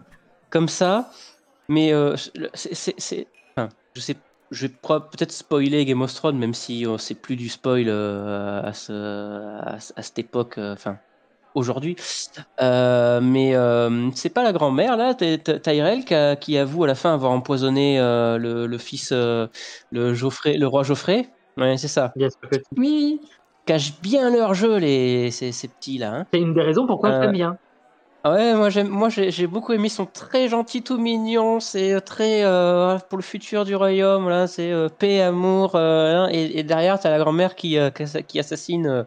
comme 0.51 0.69
ça. 0.69 1.11
Mais 1.69 1.93
c'est, 2.55 3.27
je 3.95 4.01
sais, 4.01 4.17
je 4.51 4.67
vais 4.67 4.73
peut-être 4.83 5.33
spoiler 5.33 5.85
Game 5.85 6.03
of 6.03 6.13
Thrones, 6.13 6.39
même 6.39 6.55
si 6.55 6.85
c'est 6.99 7.15
plus 7.15 7.37
du 7.37 7.49
spoil 7.49 7.89
à, 7.89 8.73
ce, 8.75 8.93
à, 9.63 10.03
cette 10.03 10.19
époque, 10.19 10.59
enfin 10.59 10.99
aujourd'hui. 11.55 11.97
mais 12.61 13.55
c'est 14.15 14.31
pas 14.31 14.43
la 14.43 14.53
grand-mère 14.53 14.97
là, 14.97 15.15
Tyrell, 15.15 16.05
qui, 16.05 16.15
qui, 16.41 16.59
avoue 16.59 16.85
à 16.85 16.87
la 16.87 16.95
fin 16.95 17.15
avoir 17.15 17.33
empoisonné 17.33 17.99
le, 17.99 18.67
le, 18.67 18.79
fils, 18.79 19.13
le 19.13 20.15
Geoffrey, 20.15 20.57
le 20.57 20.67
roi 20.67 20.83
Geoffrey. 20.83 21.29
Ouais, 21.57 21.77
c'est 21.77 21.89
ça. 21.89 22.13
Oui 22.77 23.21
cachent 23.67 24.01
bien 24.01 24.31
leur 24.31 24.55
jeu, 24.55 24.77
les, 24.77 25.31
ces, 25.31 25.53
ces 25.53 25.69
petits-là. 25.69 26.15
Hein. 26.15 26.27
C'est 26.33 26.41
une 26.41 26.55
des 26.55 26.63
raisons 26.63 26.87
pourquoi 26.87 27.11
euh... 27.11 27.23
j'aime 27.23 27.33
bien. 27.33 27.59
Ouais, 28.27 28.55
moi 28.55 28.71
j'aime, 28.71 28.89
moi 28.89 29.11
j'ai 29.11 29.47
beaucoup 29.47 29.75
aimé. 29.75 29.89
Ils 29.89 29.91
sont 29.91 30.07
très 30.07 30.49
gentils, 30.49 30.83
tout 30.83 30.97
mignons. 30.97 31.61
C'est 31.61 31.93
euh, 31.93 32.01
très 32.01 32.43
euh, 32.43 32.99
pour 33.11 33.19
le 33.19 33.23
futur 33.23 33.67
du 33.67 33.77
royaume. 33.77 34.31
Là, 34.31 34.47
c'est 34.47 34.73
euh, 34.73 34.89
paix, 34.89 35.21
amour. 35.21 35.73
Euh, 35.75 36.27
et, 36.31 36.59
et, 36.59 36.63
derrière, 36.63 36.99
t'as 36.99 37.11
la 37.11 37.19
grand-mère 37.19 37.55
qui, 37.55 37.77
euh, 37.77 37.91
qui 37.91 38.39
assassine. 38.39 39.05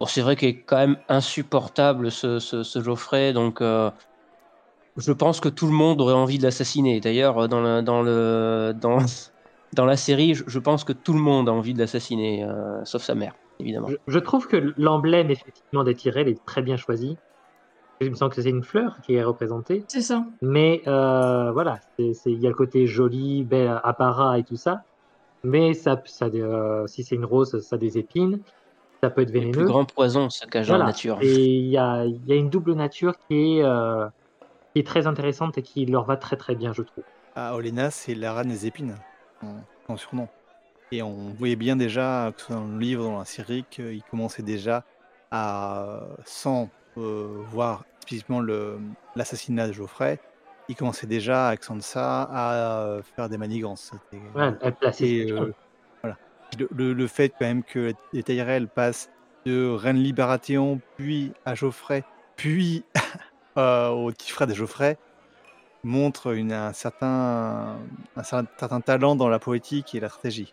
Bon, 0.00 0.06
c'est 0.06 0.20
vrai 0.20 0.36
qu'il 0.36 0.48
est 0.48 0.60
quand 0.60 0.76
même 0.76 0.96
insupportable 1.08 2.10
ce, 2.10 2.38
ce, 2.38 2.62
ce 2.62 2.82
Geoffrey. 2.82 3.32
Donc, 3.32 3.60
je 3.62 5.12
pense 5.12 5.40
que 5.40 5.48
tout 5.48 5.66
le 5.66 5.72
monde 5.72 6.00
aurait 6.00 6.14
envie 6.14 6.38
de 6.38 6.42
l'assassiner. 6.42 7.00
D'ailleurs, 7.00 7.48
dans 7.48 7.60
le, 7.60 7.82
dans 7.82 8.02
le, 8.02 8.74
dans 8.78 8.98
dans 9.72 9.86
la 9.86 9.96
série, 9.96 10.34
je, 10.34 10.44
je 10.46 10.58
pense 10.58 10.84
que 10.84 10.92
tout 10.92 11.12
le 11.12 11.20
monde 11.20 11.48
a 11.48 11.52
envie 11.52 11.74
de 11.74 11.78
l'assassiner, 11.78 12.46
sauf 12.84 13.02
sa 13.02 13.14
mère 13.14 13.32
évidemment. 13.60 13.88
Je, 14.06 14.18
trouve 14.18 14.46
que 14.46 14.74
l'emblème, 14.76 15.30
effectivement, 15.30 15.84
des 15.84 15.94
Tyrell 15.94 16.28
est 16.28 16.44
très 16.44 16.62
bien 16.62 16.76
choisi. 16.76 17.16
Il 18.00 18.10
me 18.10 18.14
semble 18.14 18.34
que 18.34 18.42
c'est 18.42 18.50
une 18.50 18.62
fleur 18.62 18.98
qui 19.02 19.14
est 19.14 19.24
représentée. 19.24 19.84
C'est 19.88 20.02
ça. 20.02 20.26
Mais 20.42 20.82
euh, 20.86 21.50
voilà, 21.52 21.80
il 21.98 22.14
y 22.26 22.46
a 22.46 22.50
le 22.50 22.54
côté 22.54 22.86
joli, 22.86 23.42
bel 23.44 23.80
apparat 23.82 24.38
et 24.38 24.44
tout 24.44 24.56
ça. 24.56 24.82
Mais 25.44 25.72
ça, 25.72 26.02
ça 26.04 26.26
euh, 26.26 26.86
si 26.86 27.04
c'est 27.04 27.14
une 27.14 27.24
rose, 27.24 27.58
ça 27.60 27.76
a 27.76 27.78
des 27.78 27.96
épines. 27.96 28.40
Ça 29.02 29.10
peut 29.10 29.22
être 29.22 29.30
vénéneux. 29.30 29.52
Le 29.52 29.58
plus 29.58 29.66
grand 29.66 29.84
poison 29.84 30.30
se 30.30 30.46
cache 30.46 30.66
voilà. 30.66 30.84
dans 30.84 30.86
la 30.86 30.92
nature. 30.92 31.18
Et 31.20 31.34
il 31.34 31.68
y 31.68 31.76
a, 31.76 32.04
y 32.04 32.32
a, 32.32 32.34
une 32.34 32.50
double 32.50 32.74
nature 32.74 33.14
qui 33.28 33.58
est, 33.58 33.62
euh, 33.62 34.06
qui 34.72 34.80
est 34.80 34.86
très 34.86 35.06
intéressante 35.06 35.58
et 35.58 35.62
qui 35.62 35.86
leur 35.86 36.04
va 36.04 36.16
très 36.16 36.36
très 36.36 36.54
bien, 36.54 36.72
je 36.72 36.82
trouve. 36.82 37.04
Ah, 37.34 37.54
Olena, 37.54 37.90
c'est 37.90 38.14
la 38.14 38.32
reine 38.32 38.48
des 38.48 38.66
épines, 38.66 38.96
en, 39.42 39.92
en 39.92 39.96
surnom. 39.96 40.28
Et 40.92 41.02
on 41.02 41.34
voyait 41.36 41.56
bien 41.56 41.76
déjà, 41.76 42.32
que 42.34 42.40
ce 42.40 42.46
soit 42.46 42.56
dans 42.56 42.66
le 42.66 42.78
livre, 42.78 43.04
dans 43.04 43.18
la 43.18 43.24
série, 43.24 43.64
qu'il 43.70 44.02
commençait 44.04 44.42
déjà 44.42 44.84
à, 45.30 46.00
sans 46.24 46.70
euh, 46.96 47.42
voir 47.50 47.84
spécifiquement 48.00 48.40
l'assassinat 49.16 49.66
de 49.68 49.72
Geoffrey, 49.72 50.18
il 50.68 50.76
commençait 50.76 51.06
déjà 51.06 51.48
avec 51.48 51.64
Sansa 51.64 52.28
à 52.30 52.98
faire 53.02 53.28
des 53.28 53.38
manigances. 53.38 53.92
Ouais, 54.34 54.52
à 54.62 54.70
placer. 54.70 55.32
Euh. 56.60 56.94
Le, 56.94 57.06
fait 57.06 57.30
quand 57.30 57.46
même 57.46 57.62
que 57.62 57.92
les 58.12 58.22
Tyrell 58.22 58.68
passent 58.68 59.10
de 59.44 59.68
Reine 59.68 59.98
Libération, 59.98 60.80
puis 60.96 61.32
à 61.44 61.54
Geoffrey, 61.54 62.04
puis 62.36 62.84
euh, 63.58 63.88
au 63.88 64.10
petit 64.10 64.30
frère 64.30 64.46
de 64.46 64.54
Geoffrey, 64.54 64.98
montre 65.86 66.34
un, 66.34 66.72
certain, 66.72 67.76
talent 68.84 69.16
dans 69.16 69.28
la 69.28 69.38
poétique 69.38 69.94
et 69.94 70.00
la 70.00 70.08
stratégie. 70.08 70.52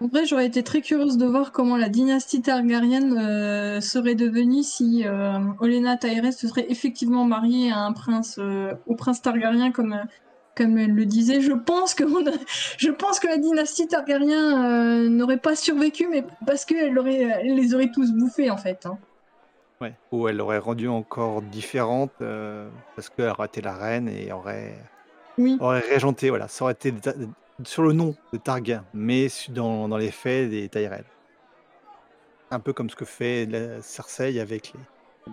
En 0.00 0.08
vrai, 0.08 0.26
j'aurais 0.26 0.46
été 0.46 0.62
très 0.62 0.82
curieuse 0.82 1.16
de 1.16 1.24
voir 1.26 1.52
comment 1.52 1.76
la 1.76 1.88
dynastie 1.88 2.42
Targaryen 2.42 3.16
euh, 3.16 3.80
serait 3.80 4.14
devenue 4.14 4.62
si 4.62 5.04
euh, 5.06 5.38
Olenna 5.58 5.96
Tyrell 5.96 6.34
se 6.34 6.48
serait 6.48 6.66
effectivement 6.68 7.24
mariée 7.24 7.72
à 7.72 7.78
un 7.78 7.92
prince, 7.92 8.36
euh, 8.38 8.74
au 8.86 8.94
prince 8.94 9.22
Targaryen 9.22 9.72
comme 9.72 9.98
comme 10.56 10.78
elle 10.78 10.94
le 10.94 11.04
disait. 11.04 11.40
Je 11.40 11.52
pense 11.52 11.94
que 11.94 12.04
a, 12.04 12.32
je 12.78 12.90
pense 12.90 13.20
que 13.20 13.28
la 13.28 13.36
dynastie 13.36 13.86
Targaryen 13.86 14.64
euh, 14.64 15.08
n'aurait 15.08 15.36
pas 15.36 15.54
survécu, 15.54 16.08
mais 16.10 16.24
parce 16.46 16.64
qu'elle 16.64 16.98
elle 17.06 17.54
les 17.54 17.74
aurait 17.74 17.90
tous 17.92 18.12
bouffés 18.12 18.50
en 18.50 18.56
fait. 18.56 18.86
Hein. 18.86 18.98
Ouais. 19.80 19.92
Ou 20.10 20.26
elle 20.26 20.38
l'aurait 20.38 20.58
rendue 20.58 20.88
encore 20.88 21.42
différente 21.42 22.10
euh, 22.22 22.68
parce 22.96 23.10
qu'elle 23.10 23.28
aurait 23.28 23.46
été 23.46 23.60
la 23.60 23.74
reine 23.74 24.08
et 24.08 24.32
aurait 24.32 24.74
oui. 25.38 25.58
aurait 25.60 25.80
régenté. 25.80 26.30
Voilà, 26.30 26.48
ça 26.48 26.64
aurait 26.64 26.72
été 26.72 26.92
sur 27.64 27.82
le 27.82 27.92
nom 27.92 28.14
de 28.32 28.38
Targa, 28.38 28.84
mais 28.94 29.28
dans, 29.50 29.88
dans 29.88 29.98
les 29.98 30.10
faits 30.10 30.50
des 30.50 30.68
Tyrell. 30.68 31.04
Un 32.50 32.60
peu 32.60 32.72
comme 32.72 32.88
ce 32.88 32.96
que 32.96 33.04
fait 33.04 33.44
la 33.46 33.82
Cersei 33.82 34.40
avec 34.40 34.72
les. 34.72 34.80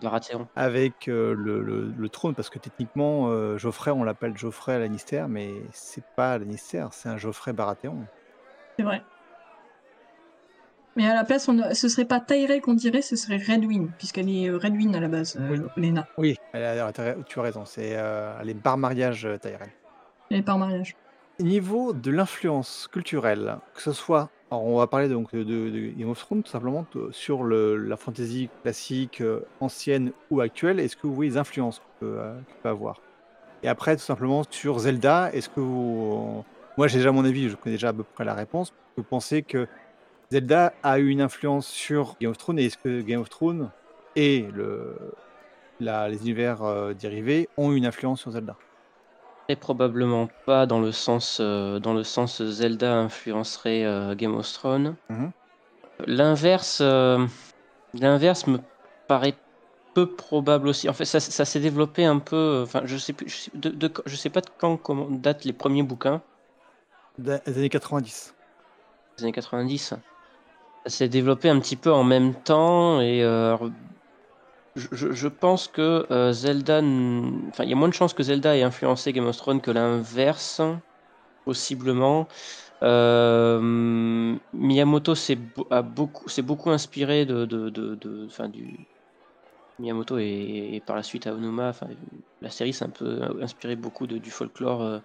Baratheon. 0.02 0.48
Avec 0.56 1.08
euh, 1.08 1.34
le, 1.34 1.62
le, 1.62 1.94
le, 1.96 2.10
trône, 2.10 2.36
parce 2.36 2.50
que 2.50 2.60
techniquement, 2.60 3.30
euh, 3.30 3.58
Geoffrey, 3.58 3.92
on 3.92 4.04
l'appelle 4.04 4.38
Geoffrey 4.38 4.80
Lannister, 4.80 5.26
mais 5.30 5.52
c'est 5.72 6.04
pas 6.16 6.38
Lannister, 6.38 6.86
c'est 6.92 7.10
un 7.10 7.18
Geoffrey 7.18 7.54
Baratheon. 7.54 8.06
C'est 8.78 8.84
vrai. 8.84 9.04
Mais 10.96 11.08
à 11.08 11.16
la 11.16 11.24
place, 11.24 11.48
on, 11.50 11.74
ce 11.74 11.90
serait 11.90 12.06
pas 12.06 12.20
Tyrell 12.20 12.62
qu'on 12.62 12.76
dirait, 12.76 13.02
ce 13.02 13.16
serait 13.16 13.38
Redwyn, 13.38 13.88
puisqu'elle 13.98 14.30
est 14.30 14.50
euh, 14.50 14.58
Redwyn 14.58 14.94
à 14.94 15.00
la 15.00 15.08
base, 15.08 15.38
euh, 15.40 15.50
oui. 15.50 15.60
Lena. 15.76 16.08
Oui, 16.18 16.38
elle 16.54 16.64
a, 16.64 16.92
tu 16.92 17.40
as 17.40 17.42
raison, 17.42 17.66
c'est 17.66 17.94
euh, 17.96 18.38
elle 18.40 18.50
est 18.50 18.54
par 18.54 18.78
mariage 18.78 19.28
Tyrell. 19.42 19.72
Elle 20.30 20.38
est 20.38 20.44
par 20.44 20.58
mariage. 20.60 20.96
Niveau 21.40 21.94
de 21.94 22.12
l'influence 22.12 22.88
culturelle, 22.92 23.58
que 23.74 23.82
ce 23.82 23.92
soit, 23.92 24.30
alors 24.54 24.66
on 24.68 24.78
va 24.78 24.86
parler 24.86 25.10
donc 25.10 25.34
de, 25.34 25.92
Game 25.98 26.10
of 26.10 26.20
Thrones 26.20 26.44
tout 26.44 26.52
simplement 26.52 26.86
sur 27.12 27.44
la 27.44 27.98
fantasy 27.98 28.50
classique, 28.62 29.22
euh, 29.22 29.40
ancienne 29.60 30.12
ou 30.30 30.42
actuelle, 30.42 30.80
est-ce 30.80 30.96
que 30.96 31.08
vous 31.08 31.16
voyez 31.16 31.32
les 31.32 31.38
influences 31.38 31.80
qu'il 31.80 32.08
peut, 32.08 32.18
euh, 32.20 32.36
avoir? 32.64 33.02
Et 33.64 33.68
après 33.68 33.96
tout 33.96 34.04
simplement 34.04 34.44
sur 34.52 34.78
Zelda, 34.78 35.32
est-ce 35.34 35.50
que 35.50 35.60
vous, 35.60 36.46
Moi, 36.78 36.88
j'ai 36.88 37.00
déjà 37.00 37.12
mon 37.12 37.26
avis, 37.26 37.50
je 37.50 37.56
connais 37.56 37.78
déjà 37.78 37.90
à 37.90 37.94
peu 37.94 38.04
près 38.04 38.26
la 38.26 38.36
réponse. 38.36 38.74
Vous 38.96 39.04
pensez 39.04 39.42
que 39.42 39.68
Zelda 40.32 40.74
a 40.84 41.00
eu 41.00 41.08
une 41.10 41.22
influence 41.22 41.66
sur 41.66 42.16
Game 42.22 42.30
of 42.30 42.38
Thrones 42.38 42.60
et 42.60 42.66
est-ce 42.66 42.78
que 42.78 43.02
Game 43.02 43.22
of 43.22 43.30
Thrones 43.30 43.72
et 44.16 44.46
les 45.80 46.22
univers 46.22 46.62
euh, 46.62 46.94
dérivés 46.94 47.50
ont 47.58 47.72
une 47.72 47.88
influence 47.88 48.22
sur 48.22 48.30
Zelda? 48.30 48.56
Très 49.48 49.56
probablement 49.58 50.30
pas 50.46 50.66
dans 50.66 50.80
le 50.80 50.92
sens, 50.92 51.40
euh, 51.42 51.80
dans 51.80 51.94
le 51.94 52.04
sens 52.04 52.42
Zelda 52.42 52.96
influencerait 52.96 53.84
euh, 53.84 54.16
Game 54.16 54.36
of 54.36 54.52
Thrones. 54.52 54.96
Mhm. 55.10 55.32
L'inverse, 56.08 56.80
euh, 56.82 57.26
l'inverse 57.94 58.48
me 58.48 58.60
paraît 59.08 59.36
peu 59.94 60.08
probable 60.08 60.68
aussi. 60.70 60.90
En 60.90 60.94
fait, 60.94 61.06
ça, 61.06 61.20
ça 61.20 61.46
s'est 61.46 61.60
développé 61.60 62.06
un 62.06 62.20
peu. 62.20 62.36
euh, 62.36 62.64
Enfin, 62.64 62.82
je 62.86 62.98
sais 62.98 63.14
plus, 63.14 63.30
je 63.30 63.36
sais, 63.36 63.52
de, 63.54 63.70
de- 63.70 63.92
je 64.06 64.16
sais 64.16 64.30
pas 64.30 64.42
de 64.42 64.50
quand 64.58 64.78
comment, 64.78 65.08
datent 65.10 65.46
les 65.46 65.54
premiers 65.54 65.84
bouquins, 65.84 66.22
Des 67.20 67.40
années 67.58 67.70
90. 67.70 68.34
des 69.18 69.24
années 69.26 69.34
90. 69.34 69.94
Ça 70.86 70.90
s'est 70.90 71.10
développé 71.10 71.50
un 71.50 71.60
petit 71.60 71.76
peu 71.76 71.92
en 71.92 72.04
même 72.04 72.34
temps 72.34 73.00
et 73.02 73.24
euh, 73.24 73.56
je, 74.76 75.28
pense 75.28 75.68
que 75.68 76.06
euh, 76.12 76.32
Zelda, 76.32 76.78
enfin, 76.78 77.64
il 77.64 77.70
y 77.70 77.74
a 77.74 77.76
moins 77.76 77.90
de 77.90 77.94
chances 77.94 78.14
que 78.14 78.24
Zelda 78.24 78.58
ait 78.58 78.64
influencé 78.64 79.14
Game 79.14 79.28
of 79.28 79.38
Thrones 79.38 79.62
que 79.62 79.72
l'inverse, 79.72 80.62
possiblement. 81.46 82.28
Euh, 82.82 84.36
Miyamoto 84.54 85.16
s'est 85.16 85.38
beaucoup, 85.38 86.70
inspiré 86.70 87.26
de, 87.26 87.46
de, 87.46 87.70
de, 87.70 87.96
du 88.48 88.80
Miyamoto 89.80 90.18
et, 90.18 90.82
par 90.86 90.96
la 90.96 91.04
suite 91.04 91.28
Aonuma. 91.28 91.72
La 92.42 92.50
série 92.50 92.74
s'est 92.74 92.86
un 92.86 92.90
peu 92.90 93.22
inspiré 93.42 93.76
beaucoup 93.76 94.08
de, 94.08 94.18
du 94.18 94.32
folklore 94.32 94.82
euh, 94.82 95.00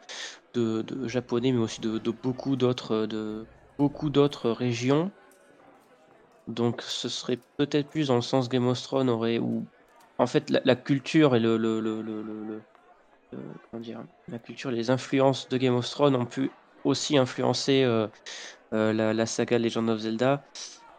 de, 0.55 1.07
japonais, 1.07 1.53
mais 1.53 1.61
aussi 1.61 1.81
de 1.81 1.99
beaucoup 2.11 2.57
d'autres 2.57 3.07
de 3.07 3.45
beaucoup 3.79 4.11
d'autres 4.11 4.51
régions. 4.51 5.11
Donc, 6.49 6.83
ce 6.83 7.09
serait 7.09 7.39
peut-être 7.59 7.89
plus 7.89 8.09
dans 8.09 8.17
le 8.17 8.23
sens 8.23 8.49
Game 8.49 8.67
of 8.67 8.81
Thrones 8.83 9.11
aurait 9.11 9.39
en 10.19 10.27
fait 10.27 10.51
la, 10.51 10.77
culture 10.77 11.37
et 11.37 11.41
le, 11.41 11.57
dire 13.75 14.03
la 14.29 14.39
culture, 14.39 14.71
les 14.71 14.91
influences 14.91 15.49
de 15.49 15.59
Game 15.59 15.75
of 15.75 15.89
Thrones 15.89 16.17
ont 16.17 16.27
pu 16.27 16.51
aussi 16.85 17.19
influencer 17.19 17.85
euh, 17.85 18.09
euh, 18.73 18.93
la, 18.93 19.27
saga 19.27 19.59
Legend 19.59 19.91
of 19.91 20.01
Zelda. 20.01 20.43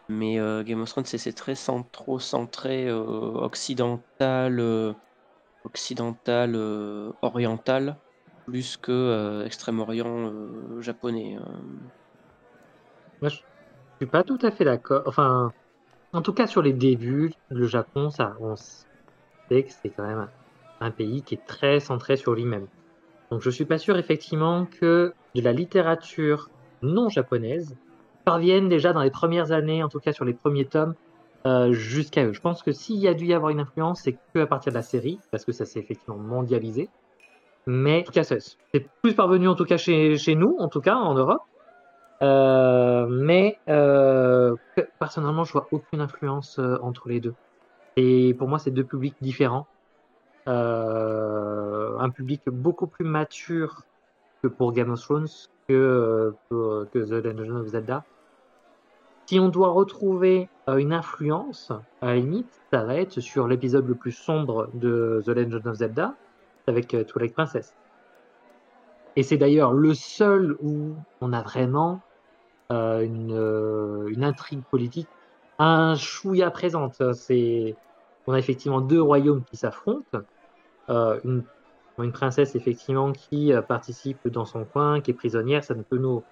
Mais 0.08 0.38
euh, 0.38 0.62
Game 0.62 0.80
of 0.80 0.88
Thrones, 0.88 1.04
c'est 1.04 1.32
très 1.32 1.54
trop 1.92 2.18
centré 2.18 2.88
euh, 2.88 3.00
occidental, 3.00 4.58
euh, 4.58 4.92
occidental, 5.64 6.54
euh, 6.56 7.12
oriental, 7.22 7.96
plus 8.46 8.76
que 8.76 8.90
euh, 8.90 9.46
Extrême-Orient 9.46 10.26
euh, 10.26 10.80
japonais. 10.80 11.36
euh. 13.22 13.28
Suis 14.00 14.10
pas 14.10 14.22
tout 14.22 14.38
à 14.40 14.50
fait 14.50 14.64
d'accord. 14.64 15.02
Enfin, 15.04 15.52
en 16.14 16.22
tout 16.22 16.32
cas, 16.32 16.46
sur 16.46 16.62
les 16.62 16.72
débuts, 16.72 17.32
le 17.50 17.66
Japon, 17.66 18.08
ça, 18.08 18.34
on 18.40 18.56
sait 18.56 19.62
que 19.62 19.70
c'est 19.70 19.90
quand 19.90 20.06
même 20.06 20.26
un, 20.80 20.90
pays 20.90 21.22
qui 21.22 21.34
est 21.34 21.46
très 21.46 21.80
centré 21.80 22.16
sur 22.16 22.34
lui-même. 22.34 22.66
Donc, 23.30 23.42
je 23.42 23.50
suis 23.50 23.66
pas 23.66 23.76
sûr, 23.76 23.98
effectivement, 23.98 24.64
que 24.64 25.12
de 25.34 25.42
la 25.42 25.52
littérature 25.52 26.48
non 26.80 27.10
japonaise 27.10 27.76
parvienne 28.24 28.70
déjà 28.70 28.94
dans 28.94 29.02
les 29.02 29.10
premières 29.10 29.52
années, 29.52 29.82
en 29.82 29.90
tout 29.90 30.00
cas 30.00 30.12
sur 30.12 30.24
les 30.24 30.32
premiers 30.32 30.64
tomes, 30.64 30.94
euh, 31.46 31.72
jusqu'à 31.72 32.24
eux. 32.24 32.32
Je 32.32 32.40
pense 32.40 32.62
que 32.62 32.72
s'il 32.72 32.96
y 32.96 33.08
a 33.08 33.12
dû 33.12 33.26
y 33.26 33.34
avoir 33.34 33.50
une 33.50 33.60
influence, 33.60 34.00
c'est 34.02 34.16
que 34.32 34.40
à 34.40 34.46
partir 34.46 34.72
de 34.72 34.78
la 34.78 34.82
série, 34.82 35.18
parce 35.30 35.44
que 35.44 35.52
ça 35.52 35.66
s'est 35.66 35.78
effectivement 35.78 36.16
mondialisé. 36.16 36.88
Mais 37.66 38.00
en 38.00 38.04
tout 38.04 38.12
cas, 38.12 38.24
c'est 38.24 38.88
plus 39.02 39.14
parvenu 39.14 39.46
en 39.46 39.54
tout 39.54 39.66
cas 39.66 39.76
chez, 39.76 40.16
chez 40.16 40.34
nous, 40.34 40.56
en 40.58 40.68
tout 40.68 40.80
cas 40.80 40.94
en 40.94 41.14
Europe. 41.14 41.42
Euh, 42.22 43.06
mais 43.08 43.58
euh, 43.68 44.54
pe- 44.76 44.88
personnellement, 44.98 45.44
je 45.44 45.52
vois 45.52 45.68
aucune 45.72 46.00
influence 46.00 46.58
euh, 46.58 46.76
entre 46.82 47.08
les 47.08 47.20
deux. 47.20 47.34
Et 47.96 48.34
pour 48.34 48.46
moi, 48.48 48.58
c'est 48.58 48.70
deux 48.70 48.84
publics 48.84 49.16
différents. 49.20 49.66
Un 50.46 52.10
public 52.10 52.42
beaucoup 52.46 52.86
plus 52.86 53.04
mature 53.04 53.82
que 54.42 54.48
pour 54.48 54.72
Game 54.72 54.90
of 54.90 55.00
Thrones, 55.00 55.28
que, 55.68 56.34
The 56.50 56.96
Legend 56.96 57.56
of 57.56 57.66
Zelda. 57.68 58.04
Si 59.26 59.38
on 59.38 59.48
doit 59.48 59.68
retrouver 59.68 60.48
une 60.66 60.92
influence, 60.92 61.70
à 62.00 62.06
la 62.06 62.16
limite, 62.16 62.50
ça 62.72 62.82
va 62.84 62.96
être 62.96 63.20
sur 63.20 63.46
l'épisode 63.46 63.86
le 63.86 63.94
plus 63.94 64.12
sombre 64.12 64.70
de 64.74 65.22
The 65.24 65.28
Legend 65.28 65.66
of 65.68 65.74
Zelda, 65.76 66.14
avec 66.66 66.88
Twilight 67.06 67.34
Princess. 67.34 67.74
Et 69.14 69.22
c'est 69.22 69.36
d'ailleurs 69.36 69.72
le 69.72 69.94
seul 69.94 70.56
où 70.62 70.94
on 71.20 71.32
a 71.32 71.42
vraiment 71.42 72.00
une, 72.70 73.32
euh, 73.32 74.08
une 74.08 74.24
intrigue 74.24 74.62
politique 74.70 75.08
un 75.58 75.94
chouïa 75.94 76.50
présente. 76.50 77.02
C'est, 77.12 77.76
on 78.26 78.32
a 78.32 78.38
effectivement 78.38 78.80
deux 78.80 79.02
royaumes 79.02 79.44
qui 79.44 79.56
s'affrontent. 79.56 80.20
Euh, 80.88 81.20
une, 81.24 81.44
une 82.02 82.12
princesse 82.12 82.54
effectivement 82.54 83.12
qui 83.12 83.52
euh, 83.52 83.62
participe 83.62 84.28
dans 84.28 84.44
son 84.44 84.64
coin, 84.64 85.00
qui 85.00 85.10
est 85.10 85.14
prisonnière. 85.14 85.64
Ça 85.64 85.74
ne 85.74 85.82
peut 85.82 85.98
nous, 85.98 86.22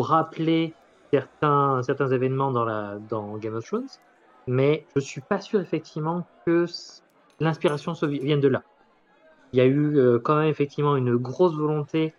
rappeler 0.00 0.74
certains, 1.12 1.82
événements 1.82 2.52
dans, 2.52 3.36
Game 3.38 3.54
of 3.54 3.64
Thrones. 3.64 3.88
Mais 4.46 4.86
je 4.94 5.00
suis 5.00 5.20
pas 5.20 5.40
sûr 5.40 5.60
effectivement 5.60 6.26
que 6.46 6.66
l'inspiration 7.40 7.92
vienne 8.02 8.40
de 8.40 8.48
là. 8.48 8.62
Il 9.52 9.58
y 9.58 9.60
a 9.60 9.66
eu 9.66 9.98
euh, 9.98 10.18
quand 10.18 10.36
même 10.36 10.48
effectivement 10.48 10.96
une 10.96 11.16
grosse 11.16 11.54
volonté 11.54 12.14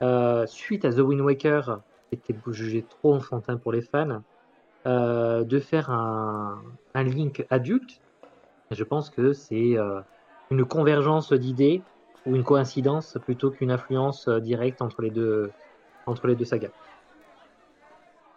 euh, 0.00 0.46
suite 0.46 0.84
à 0.84 0.92
The 0.92 0.98
Wind 0.98 1.20
Waker, 1.20 1.80
était 2.12 2.36
jugé 2.52 2.86
trop 2.86 3.14
enfantin 3.14 3.56
pour 3.58 3.72
les 3.72 3.82
fans, 3.82 4.22
euh, 4.86 5.44
de 5.44 5.60
faire 5.60 5.90
un, 5.90 6.62
un 6.94 7.04
Link 7.04 7.46
adulte. 7.50 7.90
Je 8.72 8.84
pense 8.84 9.10
que 9.10 9.32
c'est 9.32 9.78
euh, 9.78 10.00
une 10.50 10.64
convergence 10.66 11.32
d'idées 11.32 11.86
ou 12.26 12.36
une 12.36 12.44
coïncidence 12.44 13.18
plutôt 13.24 13.50
qu'une 13.52 13.70
influence 13.72 14.28
euh, 14.28 14.40
directe 14.40 14.82
entre 14.82 15.02
les 15.02 15.10
deux, 15.10 15.54
sagas. 16.44 16.70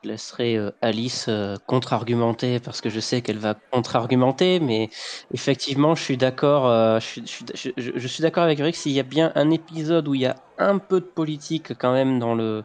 Je 0.04 0.10
laisserai 0.10 0.58
Alice 0.82 1.30
contre-argumenter 1.68 2.60
parce 2.60 2.82
que 2.82 2.90
je 2.90 3.00
sais 3.00 3.22
qu'elle 3.22 3.38
va 3.38 3.60
contre-argumenter, 3.72 4.60
mais 4.60 4.90
effectivement, 5.32 5.94
je 5.94 6.02
suis 6.04 6.18
d'accord. 6.18 7.00
je, 7.00 7.06
suis- 7.26 7.46
je 7.78 8.08
suis- 8.08 8.22
d'accord 8.24 8.44
avec 8.44 8.60
Rick. 8.60 8.76
S'il 8.76 8.94
y 8.94 9.00
a 9.00 9.04
bien 9.04 9.32
un 9.36 9.52
épisode 9.52 10.08
où 10.08 10.16
il 10.16 10.22
y 10.22 10.26
a 10.26 10.38
un 10.58 10.80
peu 10.80 11.02
de 11.02 11.06
politique 11.06 11.74
quand 11.78 11.94
même 11.94 12.18
dans 12.18 12.34
le 12.34 12.64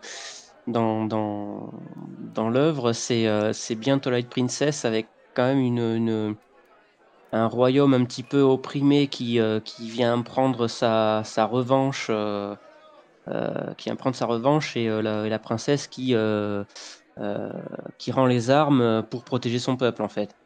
dans 0.66 1.04
dans 1.06 1.72
dans 2.34 2.48
l'œuvre, 2.50 2.92
c'est 2.92 3.26
euh, 3.28 3.52
bien 3.76 3.98
Twilight 3.98 4.28
Princess 4.28 4.84
avec 4.84 5.08
quand 5.34 5.44
même 5.46 5.60
une, 5.60 6.36
un 7.32 7.46
royaume 7.46 7.94
un 7.94 8.04
petit 8.04 8.22
peu 8.22 8.40
opprimé 8.42 9.08
qui 9.08 9.40
euh, 9.40 9.60
qui 9.60 9.90
vient 9.90 10.20
prendre 10.22 10.68
sa 10.68 11.22
sa 11.24 11.44
revanche. 11.46 12.08
euh, 12.10 12.56
euh, 13.28 13.74
qui 13.74 13.88
vient 13.88 13.96
prendre 13.96 14.16
sa 14.16 14.26
revanche 14.26 14.76
et, 14.76 14.88
la, 14.88 15.28
la 15.28 15.38
princesse 15.38 15.88
qui, 15.88 16.14
qui 17.98 18.12
rend 18.12 18.26
les 18.26 18.50
armes 18.50 19.02
pour 19.10 19.24
protéger 19.24 19.58
son 19.58 19.76
peuple 19.76 20.02
en 20.02 20.08
fait. 20.08 20.36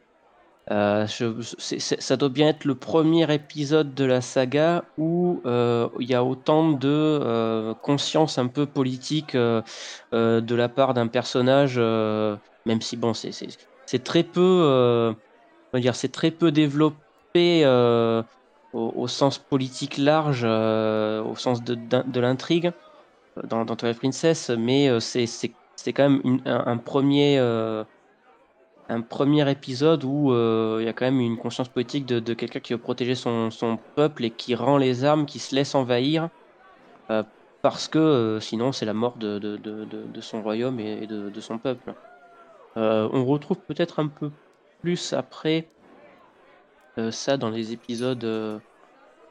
Euh, 0.69 1.07
ça 1.07 2.17
doit 2.17 2.29
bien 2.29 2.49
être 2.49 2.65
le 2.65 2.75
premier 2.75 3.33
épisode 3.33 3.95
de 3.95 4.05
la 4.05 4.21
saga 4.21 4.85
où 4.95 5.41
euh, 5.45 5.89
il 5.99 6.07
y 6.07 6.13
a 6.13 6.23
autant 6.23 6.71
de 6.71 6.87
euh, 6.87 7.73
conscience 7.73 8.37
un 8.37 8.47
peu 8.47 8.67
politique 8.67 9.35
de 9.35 10.55
la 10.55 10.69
part 10.69 10.93
d'un 10.93 11.07
personnage, 11.07 11.77
même 11.79 12.81
si 12.81 12.95
bon, 12.95 13.13
c'est- 13.13 14.03
très 14.03 14.23
peu, 14.23 15.13
c'est 15.93 16.11
très 16.11 16.31
peu 16.31 16.51
développé 16.51 17.65
au, 18.71 19.07
sens 19.07 19.39
politique 19.39 19.97
large, 19.97 20.43
au 20.43 21.35
sens 21.35 21.63
de, 21.63 22.19
l'intrigue 22.19 22.71
dans, 23.43 23.65
dans 23.65 23.75
Princess, 23.95 24.49
mais 24.51 24.99
c'est 24.99 25.93
quand 25.93 26.09
même 26.09 26.41
un, 26.45 26.77
premier, 26.77 27.39
un 28.91 29.01
premier 29.01 29.49
épisode 29.49 30.03
où 30.03 30.33
euh, 30.33 30.79
il 30.81 30.85
y 30.85 30.89
a 30.89 30.93
quand 30.93 31.05
même 31.05 31.21
une 31.21 31.37
conscience 31.37 31.69
politique 31.69 32.05
de, 32.05 32.33
quelqu'un 32.33 32.59
qui 32.59 32.73
veut 32.73 32.79
protéger 32.79 33.15
son, 33.15 33.79
peuple 33.95 34.25
et 34.25 34.31
qui 34.31 34.53
rend 34.53 34.77
les 34.77 35.05
armes, 35.05 35.25
qui 35.25 35.39
se 35.39 35.55
laisse 35.55 35.75
envahir, 35.75 36.27
euh, 37.09 37.23
parce 37.61 37.87
que 37.87 37.99
euh, 37.99 38.39
sinon 38.41 38.73
c'est 38.73 38.85
la 38.85 38.93
mort 38.93 39.15
de, 39.15 39.39
son 40.19 40.41
royaume 40.41 40.81
et 40.81 41.07
de, 41.07 41.39
son 41.39 41.57
peuple. 41.57 41.93
On 42.75 43.25
retrouve 43.25 43.59
peut-être 43.59 43.99
un 43.99 44.07
peu 44.07 44.29
plus 44.81 45.13
après 45.13 45.67
ça 47.11 47.37
dans 47.37 47.49
les 47.49 47.71
épisodes. 47.71 48.25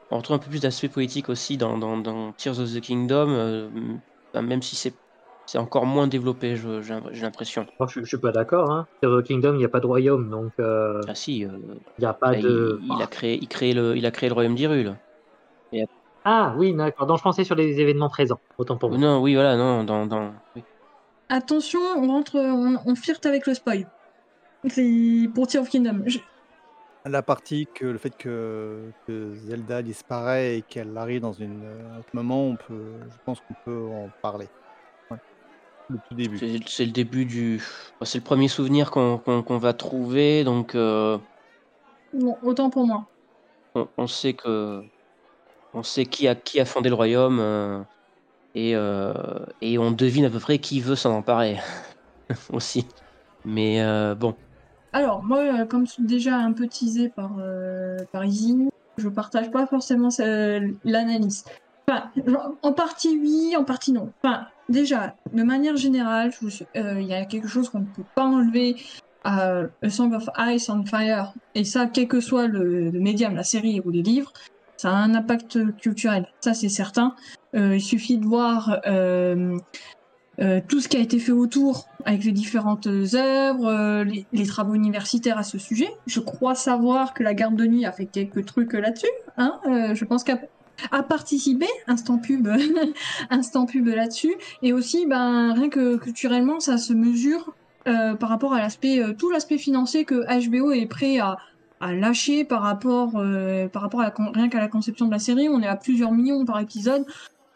on 0.09 0.17
retrouve 0.17 0.37
un 0.37 0.39
peu 0.39 0.49
plus 0.49 0.61
d'aspect 0.61 0.89
politique 0.89 1.29
aussi 1.29 1.57
dans, 1.57 1.77
dans, 1.77 1.97
dans 1.97 2.31
Tears 2.31 2.59
of 2.59 2.73
the 2.73 2.81
Kingdom, 2.81 3.69
même 4.33 4.61
si 4.63 4.75
c'est 4.75 4.95
c'est 5.51 5.57
encore 5.57 5.85
moins 5.85 6.07
développé, 6.07 6.55
j'ai 6.55 7.21
l'impression. 7.21 7.65
Moi, 7.77 7.89
je, 7.91 7.99
je 7.99 8.05
suis 8.05 8.17
pas 8.17 8.31
d'accord. 8.31 8.71
Hein. 8.71 8.87
The 9.03 9.21
Kingdom, 9.21 9.55
il 9.55 9.57
n'y 9.57 9.65
a 9.65 9.69
pas 9.69 9.81
de 9.81 9.85
royaume, 9.85 10.29
donc 10.29 10.53
euh, 10.61 11.01
Ah 11.09 11.13
si, 11.13 11.43
euh, 11.43 11.49
il 11.97 12.01
n'y 12.01 12.05
a 12.05 12.13
pas 12.13 12.31
bah, 12.31 12.39
de. 12.39 12.79
il, 12.81 12.95
il 12.95 13.01
a 13.01 13.07
créé, 13.07 13.37
il, 13.41 13.49
crée 13.49 13.73
le, 13.73 13.97
il 13.97 14.05
a 14.05 14.11
créé 14.11 14.29
le 14.29 14.33
royaume 14.33 14.55
d'Hyrule. 14.55 14.95
Ah 16.23 16.55
oui, 16.57 16.73
d'accord. 16.73 17.05
Donc 17.05 17.17
je 17.17 17.23
pensais 17.23 17.43
sur 17.43 17.55
les 17.55 17.81
événements 17.81 18.07
présents. 18.07 18.39
Autant 18.57 18.77
pour 18.77 18.91
moi. 18.91 18.97
Non, 18.97 19.21
oui, 19.21 19.33
voilà, 19.33 19.57
non, 19.57 19.83
dans. 19.83 20.05
dans... 20.05 20.31
oui. 20.55 20.63
Attention, 21.27 21.81
on 21.97 22.07
rentre, 22.07 22.37
on, 22.37 22.77
on 22.85 22.95
flirte 22.95 23.25
avec 23.25 23.45
le 23.45 23.53
spoil. 23.53 23.85
C'est 24.69 25.27
pour 25.35 25.47
Tear 25.47 25.63
of 25.63 25.69
Kingdom. 25.69 26.03
Je- 26.05 26.19
La 27.05 27.23
partie 27.23 27.67
que 27.73 27.85
le 27.85 27.97
fait 27.97 28.15
que, 28.15 28.91
que 29.07 29.33
Zelda 29.33 29.81
disparaît 29.81 30.59
et 30.59 30.61
qu'elle 30.61 30.95
arrive 30.97 31.21
dans 31.21 31.33
une, 31.33 31.63
euh, 31.65 31.95
un 31.95 31.99
autre 31.99 32.09
moment, 32.13 32.45
on 32.45 32.55
peut, 32.55 32.99
je 33.09 33.17
pense 33.25 33.39
qu'on 33.41 33.55
peut 33.65 33.85
en 33.87 34.09
parler. 34.21 34.47
Ouais. 35.91 35.97
Le 35.97 35.99
tout 36.09 36.15
début. 36.15 36.61
C'est 36.67 36.85
le 36.85 36.91
début 36.91 37.25
du. 37.25 37.61
C'est 38.03 38.17
le 38.19 38.23
premier 38.23 38.47
souvenir 38.47 38.91
qu'on 38.91 39.17
qu'on- 39.17 39.43
qu'on 39.43 39.57
va 39.57 39.73
trouver, 39.73 40.43
donc 40.43 40.75
euh, 40.75 41.17
Bon, 42.13 42.37
autant 42.43 42.69
pour 42.69 42.85
moi. 42.87 43.05
on, 43.75 43.87
on 43.97 44.07
sait 44.07 44.33
que. 44.33 44.81
On 45.73 45.83
sait 45.83 46.05
qui 46.05 46.27
a, 46.27 46.35
qui 46.35 46.59
a 46.59 46.65
fondé 46.65 46.89
le 46.89 46.95
royaume 46.95 47.39
euh, 47.39 47.81
et, 48.55 48.75
euh, 48.75 49.13
et 49.61 49.77
on 49.77 49.91
devine 49.91 50.25
à 50.25 50.29
peu 50.29 50.39
près 50.39 50.59
qui 50.59 50.81
veut 50.81 50.97
s'en 50.97 51.13
emparer 51.13 51.59
aussi. 52.51 52.85
Mais 53.45 53.81
euh, 53.81 54.13
bon, 54.13 54.35
Alors, 54.91 55.23
moi, 55.23 55.39
euh, 55.39 55.65
comme 55.65 55.85
déjà 55.99 56.35
un 56.35 56.51
peu 56.51 56.67
teasé 56.67 57.07
par, 57.07 57.37
euh, 57.39 57.95
par 58.11 58.25
Izzy, 58.25 58.67
je 58.97 59.07
partage 59.07 59.49
pas 59.49 59.65
forcément 59.65 60.09
l'analyse. 60.83 61.45
Enfin, 61.89 62.11
en 62.61 62.73
partie 62.73 63.17
oui, 63.17 63.55
en 63.57 63.63
partie 63.63 63.93
non. 63.93 64.11
Enfin, 64.21 64.47
déjà, 64.71 65.15
de 65.33 65.43
manière 65.43 65.77
générale, 65.77 66.31
euh, 66.75 67.01
il 67.01 67.07
y 67.07 67.13
a 67.13 67.25
quelque 67.25 67.47
chose 67.47 67.69
qu'on 67.69 67.79
ne 67.79 67.85
peut 67.85 68.03
pas 68.15 68.25
enlever 68.25 68.75
à 69.23 69.63
A 69.83 69.89
Song 69.89 70.13
of 70.13 70.27
Ice 70.47 70.69
and 70.69 70.85
Fire, 70.85 71.33
et 71.53 71.63
ça, 71.63 71.85
quel 71.85 72.07
que 72.07 72.19
soit 72.19 72.47
le, 72.47 72.91
médium, 72.91 73.35
la 73.35 73.43
série 73.43 73.79
ou 73.85 73.91
les 73.91 74.01
livres, 74.01 74.33
ça 74.77 74.89
a 74.89 74.95
un 74.95 75.13
impact 75.13 75.77
culturel, 75.77 76.27
ça 76.39 76.55
c'est 76.55 76.69
certain. 76.69 77.15
Euh, 77.53 77.75
il 77.75 77.81
suffit 77.81 78.17
de 78.17 78.25
voir 78.25 78.79
euh, 78.87 79.57
euh, 80.39 80.59
tout 80.67 80.79
ce 80.79 80.87
qui 80.87 80.97
a 80.97 80.99
été 80.99 81.19
fait 81.19 81.33
autour 81.33 81.87
avec 82.05 82.23
les 82.23 82.31
différentes 82.31 82.87
œuvres, 82.87 83.67
euh, 83.67 84.03
les, 84.03 84.45
travaux 84.47 84.73
universitaires 84.73 85.37
à 85.37 85.43
ce 85.43 85.59
sujet. 85.59 85.89
Je 86.07 86.19
crois 86.19 86.55
savoir 86.55 87.13
que 87.13 87.21
la 87.21 87.33
garde 87.33 87.55
de 87.55 87.65
nuit 87.65 87.85
a 87.85 87.91
fait 87.91 88.05
quelques 88.05 88.45
trucs 88.45 88.73
là-dessus. 88.73 89.05
Hein 89.37 89.59
euh, 89.67 89.93
je 89.93 90.03
pense 90.05 90.23
qu'à 90.23 90.39
a 90.91 91.03
participé, 91.03 91.67
instant 91.87 92.17
pub, 92.17 92.47
instant 93.29 93.65
pub 93.65 93.87
là-dessus, 93.87 94.35
et 94.61 94.73
aussi, 94.73 95.05
ben, 95.05 95.53
rien 95.53 95.69
que 95.69 95.97
culturellement, 95.97 96.59
ça 96.59 96.77
se 96.77 96.93
mesure 96.93 97.53
euh, 97.87 98.13
par 98.13 98.29
rapport 98.29 98.53
à 98.53 98.59
l'aspect, 98.59 99.01
euh, 99.01 99.13
tout 99.13 99.31
l'aspect 99.31 99.57
financier 99.57 100.05
que 100.05 100.23
HBO 100.47 100.71
est 100.71 100.85
prêt 100.85 101.17
à, 101.17 101.37
à 101.79 101.93
lâcher 101.93 102.43
par 102.43 102.61
rapport, 102.61 103.13
euh, 103.15 103.67
par 103.69 103.81
rapport 103.81 104.01
à 104.01 104.05
la 104.05 104.31
rien 104.33 104.49
qu'à 104.49 104.59
la 104.59 104.67
conception 104.67 105.07
de 105.07 105.11
la 105.11 105.19
série. 105.19 105.49
On 105.49 105.61
est 105.61 105.67
à 105.67 105.75
plusieurs 105.75 106.11
millions 106.11 106.45
par 106.45 106.59
épisode. 106.59 107.05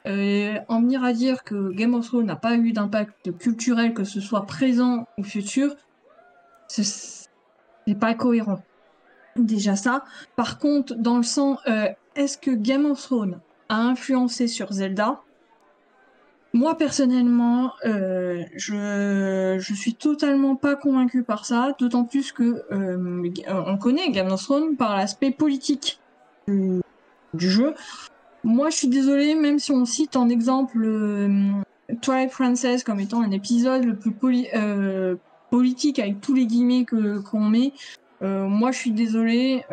En 0.08 0.82
venir 0.82 1.04
à 1.04 1.14
dire 1.14 1.44
que 1.44 1.72
Game 1.72 1.96
of 1.96 2.06
Thrones 2.06 2.28
n'a 2.28 2.36
pas 2.36 2.56
eu 2.56 2.72
d'impact 2.74 3.38
culturel, 3.38 3.94
que 3.94 4.04
ce 4.04 4.20
soit 4.20 4.46
présent 4.46 5.08
ou 5.18 5.24
futur, 5.24 5.76
c'est 6.68 7.28
pas 8.00 8.14
cohérent. 8.14 8.62
Déjà 9.36 9.76
ça. 9.76 10.04
Par 10.36 10.60
contre, 10.60 10.94
dans 10.94 11.18
le 11.18 11.24
sens, 11.24 11.58
est-ce 12.16 12.38
que 12.38 12.52
Game 12.52 12.86
of 12.86 13.02
Thrones 13.02 13.40
a 13.70 13.82
influencé 13.82 14.48
sur 14.48 14.72
Zelda? 14.72 15.22
Moi 16.54 16.78
personnellement, 16.78 17.74
euh, 17.86 18.44
je 18.56 19.58
je 19.60 19.74
suis 19.74 19.94
totalement 19.94 20.56
pas 20.56 20.76
convaincu 20.76 21.24
par 21.24 21.46
ça, 21.46 21.76
d'autant 21.78 22.06
plus 22.06 22.32
que 22.32 22.64
euh, 22.72 23.30
on 23.50 23.78
connaît 23.78 24.10
Game 24.12 24.32
of 24.32 24.42
Thrones 24.42 24.78
par 24.78 24.96
l'aspect 24.96 25.32
politique 25.32 26.00
du, 26.48 26.82
jeu. 27.38 27.74
Moi, 28.46 28.70
je 28.70 28.78
suis 28.78 28.88
désolée, 28.88 29.36
même 29.36 29.60
si 29.60 29.72
on 29.72 29.84
cite 29.84 30.16
en 30.16 30.30
exemple 30.30 30.82
euh, 30.82 31.52
Twilight 32.02 32.32
Princess 32.32 32.84
comme 32.84 33.02
étant 33.02 33.22
un 33.22 33.32
épisode 33.32 33.84
le 33.84 33.96
plus 33.96 34.46
euh, 34.56 35.16
politique 35.50 36.00
avec 36.00 36.22
tous 36.22 36.34
les 36.36 36.46
guillemets 36.46 36.86
que 36.86 37.20
qu'on 37.20 37.42
met, 37.42 37.74
moi, 38.22 38.72
je 38.72 38.78
suis 38.78 38.92
désolée. 38.92 39.66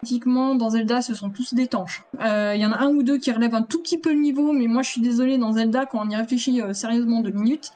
Politiquement, 0.00 0.54
dans 0.54 0.70
Zelda, 0.70 1.02
ce 1.02 1.14
sont 1.14 1.30
tous 1.30 1.54
des 1.54 1.66
tanches. 1.66 2.04
Euh, 2.20 2.54
Il 2.54 2.60
y 2.60 2.66
en 2.66 2.72
a 2.72 2.78
un 2.78 2.88
ou 2.88 3.02
deux 3.02 3.18
qui 3.18 3.30
relèvent 3.32 3.54
un 3.54 3.62
tout 3.62 3.80
petit 3.82 3.98
peu 3.98 4.10
le 4.12 4.20
niveau, 4.20 4.52
mais 4.52 4.66
moi, 4.66 4.82
je 4.82 4.90
suis 4.90 5.00
désolée, 5.00 5.38
dans 5.38 5.52
Zelda, 5.52 5.86
quand 5.86 6.00
on 6.02 6.08
y 6.08 6.16
réfléchit 6.16 6.62
euh, 6.62 6.72
sérieusement 6.72 7.20
deux 7.20 7.30
minutes, 7.32 7.72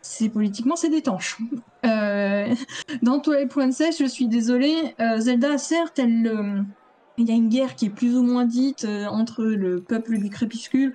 c'est 0.00 0.28
politiquement, 0.28 0.76
c'est 0.76 0.88
des 0.88 1.02
tanches. 1.02 1.38
Euh, 1.84 2.54
dans 3.02 3.20
Twilight 3.20 3.50
Princess, 3.50 3.98
je 3.98 4.06
suis 4.06 4.26
désolée. 4.26 4.94
euh, 5.00 5.18
Zelda, 5.18 5.58
certes, 5.58 5.98
il 5.98 7.28
y 7.28 7.30
a 7.30 7.34
une 7.34 7.48
guerre 7.48 7.74
qui 7.74 7.86
est 7.86 7.90
plus 7.90 8.16
ou 8.16 8.22
moins 8.22 8.44
dite 8.44 8.86
entre 9.10 9.44
le 9.44 9.80
peuple 9.80 10.18
du 10.18 10.30
crépuscule 10.30 10.94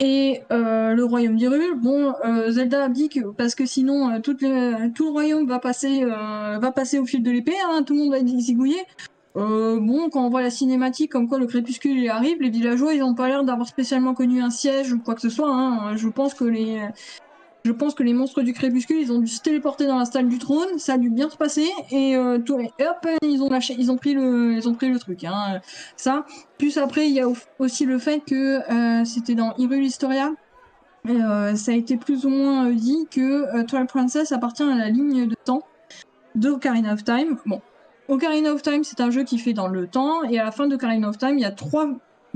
et 0.00 0.40
le 0.50 1.02
royaume 1.02 1.36
d'Hyrule. 1.36 1.74
Bon, 1.76 2.14
euh, 2.24 2.50
Zelda 2.50 2.84
abdique 2.84 3.20
parce 3.36 3.54
que 3.54 3.66
sinon 3.66 4.20
tout, 4.20 4.36
le, 4.40 4.90
tout 4.92 5.04
le 5.04 5.10
royaume 5.10 5.46
va 5.46 5.58
passer, 5.58 6.04
va 6.04 6.72
passer 6.74 6.98
au 6.98 7.04
fil 7.04 7.22
de 7.22 7.30
l'épée, 7.30 7.54
hein, 7.68 7.82
tout 7.82 7.92
le 7.92 8.00
monde 8.00 8.10
va 8.10 8.18
être 8.18 8.26
zigouillé. 8.26 8.78
Euh, 9.36 9.80
bon, 9.80 10.10
quand 10.10 10.24
on 10.24 10.30
voit 10.30 10.42
la 10.42 10.50
cinématique 10.50 11.10
comme 11.10 11.28
quoi 11.28 11.38
le 11.38 11.46
crépuscule 11.46 12.08
arrive, 12.08 12.40
les 12.40 12.50
villageois 12.50 12.94
ils 12.94 13.02
ont 13.02 13.14
pas 13.14 13.26
l'air 13.28 13.42
d'avoir 13.42 13.66
spécialement 13.66 14.14
connu 14.14 14.40
un 14.40 14.50
siège 14.50 14.92
ou 14.92 15.00
quoi 15.00 15.14
que 15.16 15.20
ce 15.20 15.28
soit. 15.28 15.50
Hein. 15.52 15.96
Je 15.96 16.08
pense 16.08 16.34
que 16.34 16.44
les, 16.44 16.80
je 17.64 17.72
pense 17.72 17.94
que 17.94 18.04
les 18.04 18.12
monstres 18.14 18.42
du 18.42 18.52
crépuscule 18.52 18.98
ils 19.00 19.10
ont 19.10 19.18
dû 19.18 19.26
se 19.26 19.40
téléporter 19.40 19.88
dans 19.88 19.98
la 19.98 20.04
stalle 20.04 20.28
du 20.28 20.38
trône, 20.38 20.78
ça 20.78 20.92
a 20.92 20.98
dû 20.98 21.10
bien 21.10 21.28
se 21.30 21.36
passer 21.36 21.66
et, 21.90 22.14
euh, 22.14 22.38
tout, 22.38 22.60
et 22.60 22.70
hop 22.80 23.08
ils 23.22 23.42
ont 23.42 23.50
lâché, 23.50 23.74
ils 23.76 23.90
ont 23.90 23.96
pris 23.96 24.14
le, 24.14 24.52
ils 24.52 24.68
ont 24.68 24.74
pris 24.74 24.88
le 24.88 25.00
truc. 25.00 25.24
Hein. 25.24 25.60
Ça. 25.96 26.24
Plus 26.56 26.78
après 26.78 27.08
il 27.08 27.14
y 27.14 27.20
a 27.20 27.28
au- 27.28 27.36
aussi 27.58 27.86
le 27.86 27.98
fait 27.98 28.20
que 28.24 28.60
euh, 28.70 29.04
c'était 29.04 29.34
dans 29.34 29.52
Hyrule 29.58 29.82
Historia. 29.82 30.30
Euh, 31.08 31.56
ça 31.56 31.72
a 31.72 31.74
été 31.74 31.96
plus 31.96 32.24
ou 32.24 32.28
moins 32.30 32.70
dit 32.70 33.06
que 33.10 33.62
Twilight 33.64 33.88
Princess 33.90 34.30
appartient 34.30 34.62
à 34.62 34.76
la 34.76 34.88
ligne 34.90 35.26
de 35.26 35.34
temps 35.44 35.62
de 36.36 36.50
Ocarina 36.50 36.94
of 36.94 37.02
Time. 37.04 37.36
Bon, 37.44 37.60
Ocarina 38.08 38.52
of 38.52 38.62
Time, 38.62 38.84
c'est 38.84 39.00
un 39.00 39.10
jeu 39.10 39.24
qui 39.24 39.38
fait 39.38 39.52
dans 39.52 39.68
le 39.68 39.86
temps, 39.86 40.24
et 40.24 40.38
à 40.38 40.44
la 40.44 40.50
fin 40.50 40.66
d'Ocarina 40.66 41.08
of 41.08 41.18
Time, 41.18 41.38
il 41.38 41.42
y 41.42 41.46
a 41.46 41.52
trois 41.52 41.88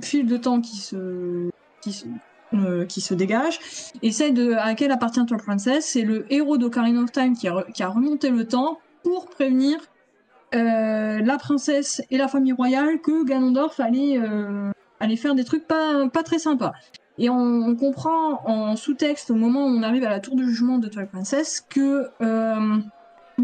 fils 0.03 0.25
de 0.25 0.37
temps 0.37 0.61
qui 0.61 0.77
se, 0.77 1.51
qui 1.83 1.93
se, 1.93 2.07
euh, 2.55 2.87
qui 2.87 3.01
se 3.01 3.15
dégagent. 3.15 3.59
Et 4.03 4.11
celle 4.11 4.35
de, 4.35 4.53
à 4.53 4.67
laquelle 4.67 4.93
appartient 4.93 5.25
Twilight 5.27 5.45
Princess, 5.45 5.87
c'est 5.87 6.03
le 6.03 6.33
héros 6.33 6.57
d'Ocarina 6.57 7.03
of 7.03 7.13
Time 7.13 7.37
qui 7.37 7.49
a, 7.49 7.65
qui 7.75 7.83
a 7.83 7.89
remonté 7.89 8.31
le 8.31 8.47
temps 8.47 8.79
pour 9.03 9.29
prévenir 9.29 9.79
euh, 10.55 11.21
la 11.21 11.37
princesse 11.37 12.01
et 12.11 12.17
la 12.17 12.29
famille 12.29 12.53
royale 12.53 13.01
que 13.03 13.25
Ganondorf 13.25 13.79
allait, 13.81 14.19
euh, 14.19 14.71
faire 15.17 15.35
des 15.35 15.45
trucs 15.45 15.67
pas, 15.67 16.09
pas 16.09 16.23
très 16.23 16.39
sympas. 16.39 16.73
Et 17.19 17.29
on, 17.29 17.37
on 17.37 17.77
comprend 17.77 18.41
en 18.47 18.77
sous-texte 18.77 19.31
au 19.31 19.35
moment 19.35 19.67
où 19.67 19.69
on 19.69 19.83
arrive 19.83 20.05
à 20.05 20.11
la 20.11 20.21
tour 20.21 20.37
de 20.37 20.45
jugement 20.45 20.79
de 20.79 20.89
Twilight 20.89 21.11
Princess 21.11 21.67
que 21.69 22.09
euh, 22.23 22.79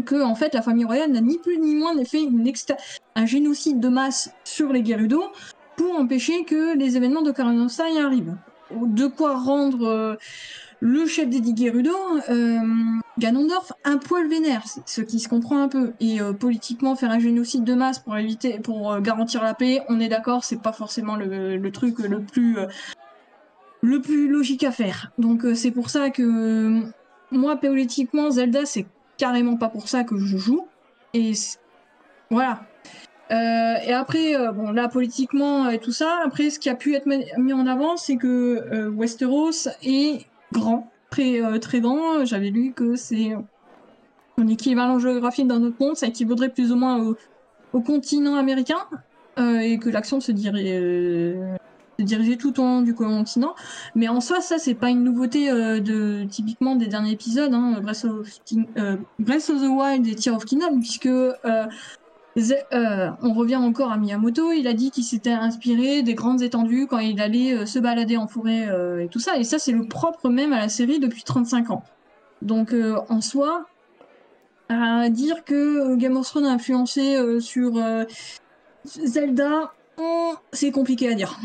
que 0.03 0.21
en 0.21 0.35
fait 0.35 0.53
la 0.53 0.61
famille 0.61 0.85
royale 0.85 1.11
n'a 1.11 1.21
ni 1.21 1.37
plus 1.37 1.57
ni 1.57 1.75
moins 1.75 1.93
fait 2.03 2.27
un 3.15 3.25
génocide 3.25 3.79
de 3.79 3.87
masse 3.87 4.31
sur 4.43 4.71
les 4.73 4.83
Gerudo 4.83 5.23
pour 5.77 5.95
empêcher 5.97 6.43
que 6.45 6.75
les 6.77 6.97
événements 6.97 7.21
de 7.21 7.31
Time 7.31 7.67
arrivent. 8.03 8.35
De 8.71 9.07
quoi 9.07 9.35
rendre 9.35 9.87
euh, 9.87 10.15
le 10.79 11.05
chef 11.05 11.29
des 11.29 11.39
dix 11.39 11.55
Gerudo, 11.55 11.95
euh, 12.29 12.59
Ganondorf, 13.19 13.73
un 13.83 13.97
poil 13.97 14.27
vénère, 14.27 14.63
ce 14.85 15.01
qui 15.01 15.19
se 15.19 15.29
comprend 15.29 15.61
un 15.61 15.67
peu. 15.67 15.93
Et 15.99 16.19
euh, 16.19 16.33
politiquement, 16.33 16.95
faire 16.95 17.11
un 17.11 17.19
génocide 17.19 17.63
de 17.63 17.73
masse 17.73 17.99
pour 17.99 18.17
éviter, 18.17 18.59
pour 18.59 18.99
garantir 19.01 19.43
la 19.43 19.53
paix, 19.53 19.81
on 19.87 19.99
est 19.99 20.09
d'accord, 20.09 20.43
c'est 20.43 20.61
pas 20.61 20.73
forcément 20.73 21.15
le, 21.15 21.57
le 21.57 21.71
truc 21.71 21.99
le 21.99 22.21
plus 22.21 22.57
le 23.81 24.01
plus 24.01 24.27
logique 24.27 24.63
à 24.63 24.71
faire. 24.71 25.11
Donc 25.19 25.45
c'est 25.53 25.71
pour 25.71 25.89
ça 25.89 26.09
que 26.09 26.81
moi, 27.31 27.55
politiquement, 27.57 28.31
Zelda, 28.31 28.65
c'est 28.65 28.87
carrément 29.17 29.57
pas 29.57 29.69
pour 29.69 29.87
ça 29.87 30.03
que 30.03 30.17
je 30.17 30.37
joue. 30.37 30.67
Et 31.13 31.33
voilà. 32.29 32.61
Euh, 33.31 33.75
et 33.85 33.93
après, 33.93 34.35
euh, 34.35 34.51
bon, 34.51 34.71
là, 34.71 34.87
politiquement 34.87 35.69
et 35.69 35.79
tout 35.79 35.91
ça, 35.91 36.19
après, 36.23 36.49
ce 36.49 36.59
qui 36.59 36.69
a 36.69 36.75
pu 36.75 36.95
être 36.95 37.07
mis 37.07 37.53
en 37.53 37.65
avant, 37.65 37.97
c'est 37.97 38.17
que 38.17 38.27
euh, 38.71 38.89
Westeros 38.89 39.69
est 39.83 40.25
grand, 40.51 40.91
très, 41.09 41.41
très 41.59 41.81
grand. 41.81 42.23
J'avais 42.25 42.49
lu 42.49 42.73
que 42.73 42.95
c'est 42.95 43.35
un 44.37 44.47
équivalent 44.47 44.99
géographique 44.99 45.47
d'un 45.47 45.63
autre 45.63 45.77
monde, 45.79 45.95
ça 45.95 46.07
équivaudrait 46.07 46.49
plus 46.49 46.71
ou 46.71 46.75
moins 46.75 47.15
au, 47.73 47.81
continent 47.81 48.35
américain, 48.35 48.79
et 49.37 49.79
que 49.79 49.89
l'action 49.89 50.21
se 50.21 50.31
dirait. 50.31 51.35
Dirigeait 52.03 52.37
tout 52.37 52.59
au 52.59 52.63
long 52.63 52.81
du 52.81 52.93
continent. 52.93 53.55
Mais 53.95 54.07
en 54.07 54.21
soi, 54.21 54.41
ça, 54.41 54.57
c'est 54.57 54.73
pas 54.73 54.89
une 54.89 55.03
nouveauté 55.03 55.49
euh, 55.49 55.79
de 55.79 56.25
typiquement 56.29 56.75
des 56.75 56.87
derniers 56.87 57.11
épisodes, 57.11 57.53
hein, 57.53 57.79
Breath, 57.81 58.05
of 58.05 58.27
King- 58.45 58.67
euh, 58.77 58.97
Breath 59.19 59.49
of 59.49 59.61
the 59.61 59.69
Wild 59.69 60.07
et 60.07 60.15
Tear 60.15 60.35
of 60.35 60.45
Kingdom, 60.45 60.79
puisque 60.79 61.05
euh, 61.07 61.65
on 63.21 63.33
revient 63.33 63.55
encore 63.55 63.91
à 63.91 63.97
Miyamoto, 63.97 64.51
il 64.51 64.67
a 64.67 64.73
dit 64.73 64.91
qu'il 64.91 65.03
s'était 65.03 65.31
inspiré 65.31 66.03
des 66.03 66.15
grandes 66.15 66.41
étendues 66.41 66.87
quand 66.87 66.99
il 66.99 67.21
allait 67.21 67.65
se 67.65 67.79
balader 67.79 68.17
en 68.17 68.27
forêt 68.27 68.67
et 69.01 69.07
tout 69.07 69.19
ça, 69.19 69.37
et 69.37 69.45
ça, 69.45 69.57
c'est 69.57 69.71
le 69.71 69.87
propre 69.87 70.27
même 70.29 70.51
à 70.51 70.59
la 70.59 70.69
série 70.69 70.99
depuis 70.99 71.23
35 71.23 71.71
ans. 71.71 71.83
Donc, 72.41 72.75
en 73.09 73.21
soi, 73.21 73.65
à 74.67 75.07
dire 75.07 75.45
que 75.45 75.95
Game 75.95 76.17
of 76.17 76.27
Thrones 76.27 76.45
a 76.45 76.51
influencé 76.51 77.39
sur 77.39 77.81
Zelda, 78.83 79.71
c'est 80.51 80.71
compliqué 80.71 81.07
à 81.07 81.13
dire. 81.13 81.39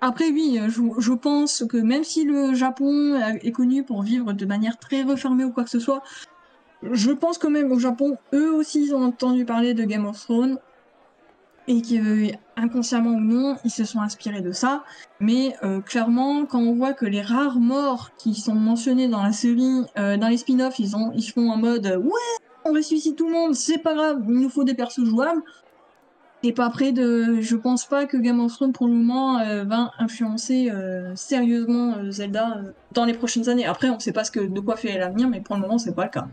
Après, 0.00 0.30
oui, 0.30 0.60
je, 0.68 0.80
je 0.98 1.12
pense 1.12 1.64
que 1.68 1.76
même 1.76 2.04
si 2.04 2.24
le 2.24 2.54
Japon 2.54 3.20
est 3.42 3.52
connu 3.52 3.82
pour 3.82 4.02
vivre 4.02 4.32
de 4.32 4.46
manière 4.46 4.78
très 4.78 5.02
refermée 5.02 5.44
ou 5.44 5.50
quoi 5.50 5.64
que 5.64 5.70
ce 5.70 5.80
soit, 5.80 6.02
je 6.82 7.10
pense 7.10 7.38
quand 7.38 7.50
même 7.50 7.72
au 7.72 7.78
Japon, 7.78 8.16
eux 8.32 8.52
aussi, 8.52 8.84
ils 8.84 8.94
ont 8.94 9.02
entendu 9.02 9.44
parler 9.44 9.74
de 9.74 9.84
Game 9.84 10.06
of 10.06 10.20
Thrones 10.20 10.58
et 11.66 11.82
que 11.82 12.32
inconsciemment 12.56 13.10
ou 13.10 13.20
non, 13.20 13.56
ils 13.64 13.70
se 13.70 13.84
sont 13.84 14.00
inspirés 14.00 14.40
de 14.40 14.52
ça. 14.52 14.84
Mais 15.20 15.54
euh, 15.62 15.80
clairement, 15.80 16.46
quand 16.46 16.60
on 16.60 16.74
voit 16.74 16.94
que 16.94 17.04
les 17.04 17.20
rares 17.20 17.58
morts 17.58 18.10
qui 18.16 18.34
sont 18.34 18.54
mentionnés 18.54 19.08
dans 19.08 19.22
la 19.22 19.32
série, 19.32 19.82
euh, 19.98 20.16
dans 20.16 20.28
les 20.28 20.38
spin-offs, 20.38 20.78
ils, 20.78 20.96
ont, 20.96 21.12
ils 21.14 21.30
font 21.30 21.50
en 21.50 21.56
mode 21.56 21.86
ouais, 21.86 22.38
on 22.64 22.72
ressuscite 22.72 23.16
tout 23.16 23.26
le 23.26 23.34
monde, 23.34 23.54
c'est 23.54 23.78
pas 23.78 23.94
grave, 23.94 24.22
il 24.28 24.40
nous 24.40 24.48
faut 24.48 24.64
des 24.64 24.74
persos 24.74 25.04
jouables. 25.04 25.42
Et 26.42 26.52
pas 26.52 26.70
près 26.70 26.92
de. 26.92 27.40
Je 27.40 27.56
pense 27.56 27.84
pas 27.84 28.06
que 28.06 28.16
Game 28.16 28.38
of 28.40 28.52
Thrones 28.52 28.72
pour 28.72 28.86
le 28.86 28.92
moment 28.92 29.38
euh, 29.38 29.64
va 29.64 29.90
influencer 29.98 30.70
sérieusement 31.14 32.10
Zelda 32.10 32.60
dans 32.92 33.04
les 33.04 33.14
prochaines 33.14 33.48
années. 33.48 33.66
Après, 33.66 33.90
on 33.90 33.98
sait 33.98 34.12
pas 34.12 34.24
ce 34.24 34.30
que, 34.30 34.40
de 34.40 34.60
quoi 34.60 34.76
fait 34.76 34.96
l'avenir, 34.98 35.28
mais 35.28 35.40
pour 35.40 35.56
le 35.56 35.62
moment, 35.62 35.78
c'est 35.78 35.94
pas 35.94 36.04
le 36.04 36.10
cas. 36.10 36.28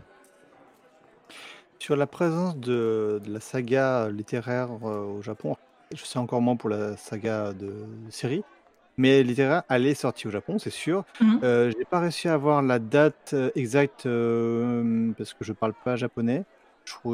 Sur 1.78 1.94
la 1.94 2.08
présence 2.08 2.58
de, 2.58 3.20
la 3.28 3.38
saga 3.38 4.08
littéraire 4.10 4.70
euh, 4.82 5.18
au 5.18 5.22
Japon, 5.22 5.56
je 5.94 6.04
sais 6.04 6.18
encore 6.18 6.40
moins 6.40 6.56
pour 6.56 6.68
la 6.68 6.96
saga 6.96 7.52
de 7.52 7.84
série, 8.10 8.42
mais 8.96 9.22
littéraire, 9.22 9.62
elle 9.68 9.86
est 9.86 9.94
sortie 9.94 10.26
au 10.26 10.30
Japon, 10.30 10.58
c'est 10.58 10.70
sûr. 10.70 11.04
Mhm. 11.20 11.40
Euh, 11.44 11.70
j'ai 11.70 11.84
pas 11.84 12.00
réussi 12.00 12.28
à 12.28 12.34
avoir 12.34 12.62
la 12.62 12.78
date 12.78 13.34
euh, 13.34 13.50
exacte 13.54 14.08
parce 15.16 15.34
que 15.34 15.44
je 15.44 15.52
parle 15.52 15.74
pas 15.84 15.94
japonais. 15.94 16.44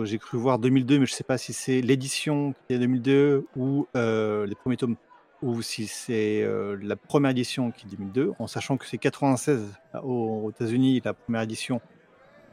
J'ai 0.04 0.18
cru 0.18 0.38
voir 0.38 0.58
2002, 0.58 0.98
mais 0.98 1.06
je 1.06 1.12
sais 1.12 1.24
pas 1.24 1.38
si 1.38 1.52
c'est 1.52 1.80
l'édition 1.80 2.54
qui 2.66 2.74
est 2.74 2.78
2002 2.78 3.46
ou 3.56 3.86
les 3.94 4.54
premiers 4.54 4.76
tomes, 4.76 4.96
ou 5.42 5.62
si 5.62 5.86
c'est 5.86 6.46
la 6.80 6.96
première 6.96 7.30
édition 7.30 7.70
qui 7.70 7.86
est 7.86 7.90
2002, 7.90 8.32
en 8.38 8.46
sachant 8.46 8.76
que 8.76 8.86
c'est 8.86 8.98
96 8.98 9.72
aux, 10.02 10.42
aux 10.44 10.50
États-Unis 10.50 11.00
la 11.04 11.14
première 11.14 11.42
édition 11.42 11.80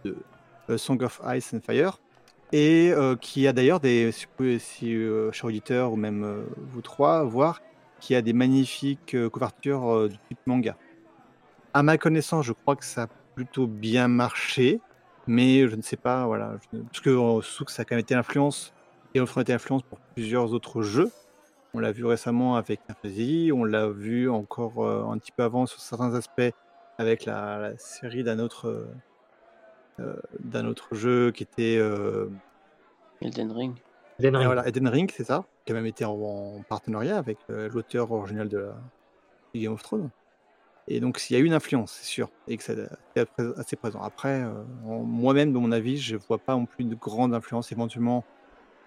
de 0.06 0.16
Song 0.78 1.02
of 1.04 1.22
Ice 1.36 1.54
and 1.54 1.62
Fire, 1.62 2.00
et 2.52 2.92
euh, 2.92 3.16
qui 3.16 3.48
a 3.48 3.54
d'ailleurs 3.54 3.80
des, 3.80 4.12
si, 4.12 4.28
si 4.60 4.96
euh, 4.96 5.32
chers 5.32 5.46
auditeurs 5.46 5.92
ou 5.92 5.96
même 5.96 6.24
euh, 6.24 6.44
vous 6.72 6.82
trois, 6.82 7.24
voir, 7.24 7.62
qui 8.00 8.16
a 8.16 8.22
des 8.22 8.34
magnifiques 8.34 9.16
couvertures 9.30 10.08
du 10.08 10.18
type 10.30 10.40
manga. 10.46 10.78
À 11.74 11.84
ma 11.84 11.98
connaissance, 11.98 12.46
je 12.46 12.54
crois 12.54 12.78
que 12.78 12.86
ça 12.86 13.04
a 13.04 13.08
plutôt 13.36 13.68
bien 13.68 14.08
marché, 14.08 14.80
mais 15.30 15.70
je 15.70 15.76
ne 15.76 15.82
sais 15.82 15.96
pas, 15.96 16.26
voilà, 16.26 16.56
parce 16.72 17.00
que 17.00 17.42
Souk, 17.42 17.70
ça 17.70 17.84
a 17.84 17.86
quand 17.86 17.96
même 17.96 18.02
été 18.02 18.16
l'influence, 18.16 18.74
et 19.14 19.22
offre 19.22 19.40
été 19.40 19.54
influence 19.54 19.84
pour 19.84 20.00
plusieurs 20.14 20.54
autres 20.54 20.82
jeux. 20.82 21.12
On 21.74 21.80
l'a 21.80 21.92
vu 21.92 22.04
récemment 22.04 22.58
avec 22.58 22.82
Fantasy, 22.88 23.52
on 23.54 23.64
l'a 23.64 23.88
vu 23.88 24.30
encore 24.30 24.86
un 24.86 25.18
petit 25.18 25.32
peu 25.32 25.44
avant 25.44 25.66
sur 25.66 25.80
certains 25.80 26.14
aspects 26.16 26.52
avec 26.98 27.26
la 27.26 27.78
série 27.78 28.24
d'un 28.24 28.40
autre 28.40 28.88
euh, 30.00 30.16
d'un 30.40 30.66
autre 30.66 30.96
jeu 30.96 31.32
qui 31.32 31.44
était 31.44 31.78
euh, 31.78 32.30
Elden 33.22 33.52
Ring. 33.52 33.76
Elden 34.20 34.36
Ring, 34.36 34.46
voilà, 34.46 34.66
Elden 34.68 34.88
Ring 34.88 35.12
c'est 35.14 35.26
ça, 35.26 35.46
qui 35.66 35.72
a 35.72 35.76
même 35.76 35.86
été 35.86 36.06
en, 36.06 36.64
partenariat 36.70 37.18
avec 37.18 37.38
euh, 37.50 37.70
l'auteur 37.74 38.12
original 38.12 38.48
de, 38.48 38.58
la, 38.60 38.76
Game 39.56 39.74
of 39.74 39.84
Thrones. 39.84 40.10
Et 40.92 41.00
donc, 41.00 41.22
il 41.30 41.34
y 41.34 41.36
a 41.36 41.40
une 41.40 41.54
influence, 41.54 41.92
c'est 41.92 42.08
sûr, 42.08 42.30
et 42.48 42.58
que 42.58 42.64
c'est 42.64 42.78
assez 43.58 43.76
présent. 43.76 44.02
Après, 44.02 44.44
moi-même, 44.84 45.54
de 45.54 45.60
mon 45.60 45.72
avis, 45.72 45.98
je 45.98 46.16
ne 46.16 46.20
vois 46.28 46.40
pas 46.40 46.56
non 46.56 46.66
plus 46.66 46.84
de 46.84 46.96
grande 46.96 47.36
influence. 47.36 47.72
Éventuellement, 47.72 48.26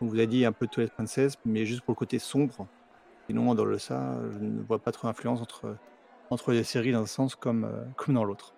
on 0.01 0.07
vous 0.07 0.19
a 0.19 0.27
dit 0.27 0.45
un 0.45 0.51
peu 0.51 0.67
de 0.67 0.71
Twilight 0.73 0.93
Princess, 0.93 1.37
mais 1.47 1.65
juste 1.65 1.83
pour 1.83 1.93
le 1.93 1.99
côté 1.99 2.19
sombre. 2.19 2.67
Sinon, 3.29 3.55
dans 3.55 3.65
le 3.65 3.79
ça, 3.79 4.19
je 4.33 4.39
ne 4.41 4.63
vois 4.63 4.81
pas 4.81 4.91
trop 4.91 5.07
d'influence 5.07 5.41
entre, 5.41 5.77
entre 6.31 6.51
les 6.51 6.65
séries 6.65 6.91
dans 6.91 7.03
un 7.03 7.07
sens 7.07 7.37
comme, 7.37 7.71
comme 7.97 8.17
dans 8.17 8.25
l'autre. 8.25 8.53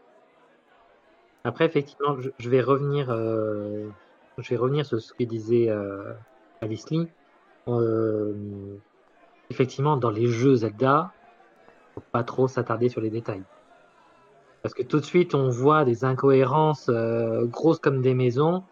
Après, 1.45 1.67
effectivement, 1.67 2.17
je, 2.39 2.49
vais 2.49 2.63
revenir, 2.63 3.11
euh, 3.11 3.91
je 4.39 4.49
vais 4.49 4.57
revenir 4.57 4.87
sur 4.87 4.99
ce 4.99 5.13
que 5.13 5.25
disait 5.25 5.69
euh, 5.69 6.15
Alice 6.63 6.89
Lee. 6.89 7.07
Euh, 7.69 8.33
effectivement, 9.51 9.99
dans 9.99 10.11
les 10.11 10.27
jeux 10.29 10.57
Zelda, 10.57 11.13
faut 11.95 12.03
pas 12.13 12.25
trop 12.25 12.49
s'attarder 12.49 12.89
sur 12.89 13.01
les 13.01 13.11
détails. 13.11 13.43
Parce 14.63 14.75
que 14.75 14.83
tout 14.83 14.99
de 14.99 15.05
suite, 15.05 15.35
on 15.35 15.51
voit 15.51 15.85
des 15.85 16.05
incohérences 16.05 16.91
grosses 16.91 17.79
comme 17.79 18.01
des 18.01 18.15
maisons. 18.15 18.65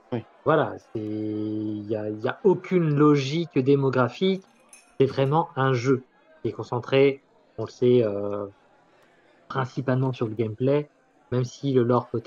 Voilà, 0.44 0.74
il 0.94 1.82
n'y 1.82 1.94
a, 1.94 2.08
y 2.08 2.28
a 2.28 2.40
aucune 2.44 2.94
logique 2.94 3.58
démographique. 3.58 4.42
C'est 4.98 5.06
vraiment 5.06 5.50
un 5.54 5.72
jeu 5.72 6.02
qui 6.42 6.48
est 6.48 6.52
concentré, 6.52 7.22
on 7.58 7.64
le 7.64 7.70
sait, 7.70 8.04
principalement 9.48 10.12
sur 10.12 10.26
le 10.26 10.34
gameplay, 10.34 10.88
même 11.30 11.44
si 11.44 11.72
le 11.74 11.82
lore 11.82 12.06
peut 12.08 12.22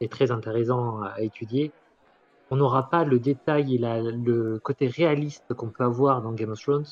est 0.00 0.12
très 0.12 0.30
intéressant 0.30 1.00
à 1.02 1.22
étudier. 1.22 1.72
On 2.50 2.56
n'aura 2.56 2.90
pas 2.90 3.04
le 3.04 3.18
détail 3.18 3.74
et 3.74 3.78
le 3.78 4.58
côté 4.58 4.86
réaliste 4.86 5.54
qu'on 5.54 5.68
peut 5.68 5.84
avoir 5.84 6.20
dans 6.20 6.32
Game 6.32 6.50
of 6.50 6.60
Thrones 6.60 6.84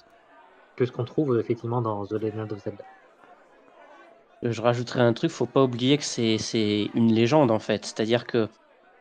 que 0.75 0.87
ce 0.87 0.91
qu'on 0.91 1.05
trouve 1.05 1.39
effectivement 1.39 1.83
dans 1.83 2.07
The 2.07 2.15
Legend 2.15 2.51
of 2.53 2.59
Zelda. 2.61 2.85
Je 4.45 4.61
rajouterai 4.61 5.01
un 5.01 5.13
truc, 5.15 5.31
faut 5.31 5.47
pas 5.47 5.65
oublier 5.65 5.97
que 5.99 6.05
c'est 6.05 6.91
une 6.95 7.13
légende 7.13 7.51
en 7.51 7.59
fait. 7.59 7.87
C'est-à-dire 7.87 8.27
que 8.27 8.39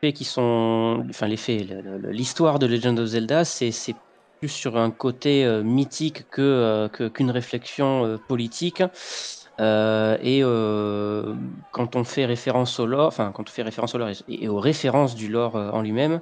les 0.02 0.08
faits 0.08 0.16
qui 0.16 0.24
sont, 0.24 1.04
enfin 1.10 1.26
les 1.26 1.36
faits, 1.36 1.70
l'histoire 2.10 2.58
de 2.58 2.66
Legend 2.66 2.98
of 2.98 3.06
Zelda, 3.06 3.44
c'est 3.44 3.70
plus 4.40 4.48
sur 4.48 4.76
un 4.76 4.90
côté 4.90 5.44
euh, 5.44 5.62
mythique 5.62 6.28
que 6.30 6.42
euh, 6.42 6.88
qu'une 7.10 7.30
réflexion 7.30 8.04
euh, 8.06 8.18
politique. 8.18 8.82
Euh, 9.60 10.18
et 10.20 10.40
euh, 10.42 11.36
quand 11.70 11.94
on 11.94 12.02
fait 12.04 12.24
référence 12.26 12.80
au 12.80 12.86
lore, 12.86 13.06
enfin 13.06 13.30
quand 13.32 13.48
on 13.48 13.52
fait 13.52 13.62
référence 13.62 13.94
au 13.94 13.98
lore 13.98 14.10
et, 14.26 14.48
aux 14.48 14.58
références 14.58 15.14
du 15.14 15.28
lore 15.28 15.56
euh, 15.56 15.70
en 15.70 15.82
lui-même, 15.82 16.20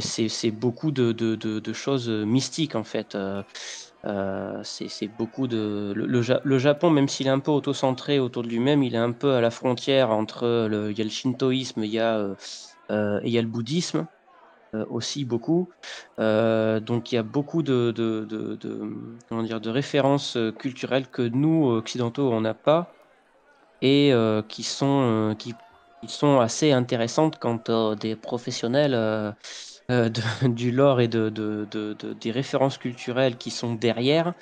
c'est 0.00 0.50
beaucoup 0.52 0.92
de, 0.92 1.12
de, 1.12 1.34
de, 1.36 1.72
choses 1.72 2.08
mystiques 2.08 2.76
en 2.76 2.84
fait. 2.84 3.16
C'est 4.64 5.08
beaucoup 5.18 5.46
de 5.46 5.92
le, 5.94 6.58
Japon, 6.58 6.90
même 6.90 7.08
s'il 7.08 7.26
est 7.26 7.30
un 7.30 7.38
peu 7.40 7.50
auto-centré 7.50 8.18
autour 8.18 8.42
de 8.42 8.48
lui-même, 8.48 8.82
il 8.82 8.94
est 8.94 8.98
un 8.98 9.12
peu 9.12 9.34
à 9.34 9.40
la 9.40 9.50
frontière 9.50 10.10
entre 10.10 10.66
le, 10.68 10.90
il 10.90 10.98
y 10.98 11.00
a 11.00 11.04
le 11.04 11.10
shintoïsme, 11.10 11.84
il 11.84 11.90
y 11.90 12.00
a, 12.00 12.28
et 12.90 12.94
il 13.24 13.30
y 13.30 13.38
a 13.38 13.42
le 13.42 13.48
bouddhisme. 13.48 14.06
Euh, 14.74 14.86
aussi 14.88 15.26
beaucoup. 15.26 15.68
Euh, 16.18 16.80
donc 16.80 17.12
il 17.12 17.16
y 17.16 17.18
a 17.18 17.22
beaucoup 17.22 17.62
de, 17.62 17.92
comment 19.28 19.42
dire, 19.42 19.60
de 19.60 19.68
références 19.68 20.38
euh, 20.38 20.50
culturelles 20.50 21.08
que 21.08 21.20
nous, 21.20 21.66
occidentaux, 21.68 22.32
on 22.32 22.40
n'a 22.40 22.54
pas 22.54 22.90
et 23.82 24.12
qui, 24.48 24.62
sont, 24.62 25.34
qui, 25.36 25.54
sont 26.06 26.38
assez 26.38 26.70
intéressantes 26.70 27.38
quand 27.40 27.68
des 27.96 28.14
professionnels 28.14 29.34
du 30.42 30.70
lore 30.72 31.00
et 31.00 31.08
de, 31.08 31.28
des 32.14 32.30
références 32.30 32.78
culturelles 32.78 33.36
qui 33.36 33.50
sont 33.50 33.74
derrière 33.74 34.34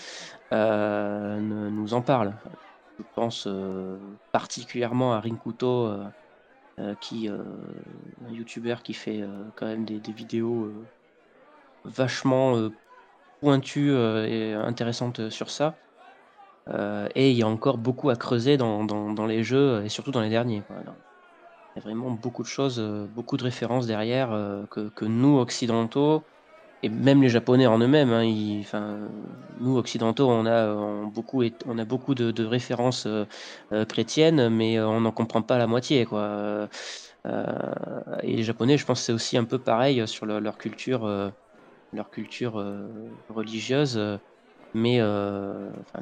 nous 0.52 1.94
en 1.94 2.02
parlent. 2.02 2.36
Je 2.98 3.04
pense 3.14 3.48
particulièrement 4.32 5.14
à 5.14 5.20
Rinkuto 5.20 6.10
euh, 6.80 6.94
qui, 7.00 7.28
euh, 7.28 7.42
un 8.26 8.30
youtubeur 8.32 8.82
qui 8.82 8.94
fait 8.94 9.20
euh, 9.20 9.50
quand 9.54 9.66
même 9.66 9.84
des, 9.84 10.00
vidéos 10.12 10.72
vachement 11.84 12.70
pointues 13.40 13.92
et 13.92 14.54
intéressantes 14.54 15.30
sur 15.30 15.50
ça. 15.50 15.76
et 17.14 17.30
il 17.30 17.36
y 17.36 17.42
a 17.42 17.48
encore 17.48 17.78
beaucoup 17.78 18.10
à 18.10 18.16
creuser 18.16 18.56
dans, 18.56 19.26
les 19.26 19.42
jeux 19.42 19.84
et 19.84 19.88
surtout 19.88 20.10
dans 20.10 20.20
les 20.22 20.30
derniers. 20.30 20.62
Il 21.74 21.78
y 21.78 21.82
a 21.82 21.82
vraiment 21.82 22.10
beaucoup 22.10 22.42
de 22.42 22.48
choses, 22.48 22.80
beaucoup 23.14 23.36
de 23.36 23.44
références 23.44 23.86
derrière 23.86 24.30
que, 24.70 24.88
que, 24.88 25.04
nous, 25.04 25.38
occidentaux, 25.38 26.24
et 26.82 26.88
même 26.88 27.22
les 27.22 27.28
Japonais 27.28 27.66
en 27.66 27.78
eux-mêmes, 27.78 28.12
hein, 28.12 28.24
enfin, 28.60 28.98
nous 29.60 29.76
occidentaux, 29.76 30.28
on 30.30 30.46
a, 30.46 30.68
on 30.68 31.06
beaucoup, 31.08 31.42
on 31.66 31.78
a 31.78 31.84
beaucoup 31.84 32.14
de, 32.14 32.44
références 32.44 33.06
euh, 33.06 33.26
euh, 33.72 33.84
chrétiennes, 33.84 34.48
mais 34.48 34.78
euh, 34.78 34.88
on 34.88 35.02
n'en 35.02 35.12
comprend 35.12 35.42
pas 35.42 35.58
la 35.58 35.66
moitié, 35.66 36.06
quoi. 36.06 36.68
et 38.22 38.36
les 38.36 38.42
Japonais, 38.42 38.78
je 38.78 38.86
pense, 38.86 39.02
c'est 39.02 39.12
aussi 39.12 39.36
un 39.36 39.44
peu 39.44 39.58
pareil 39.58 40.06
sur 40.08 40.24
leur 40.24 40.56
culture, 40.56 41.06
leur 41.92 42.10
culture 42.10 42.64
religieuse. 43.28 44.00
Mais 44.72 45.00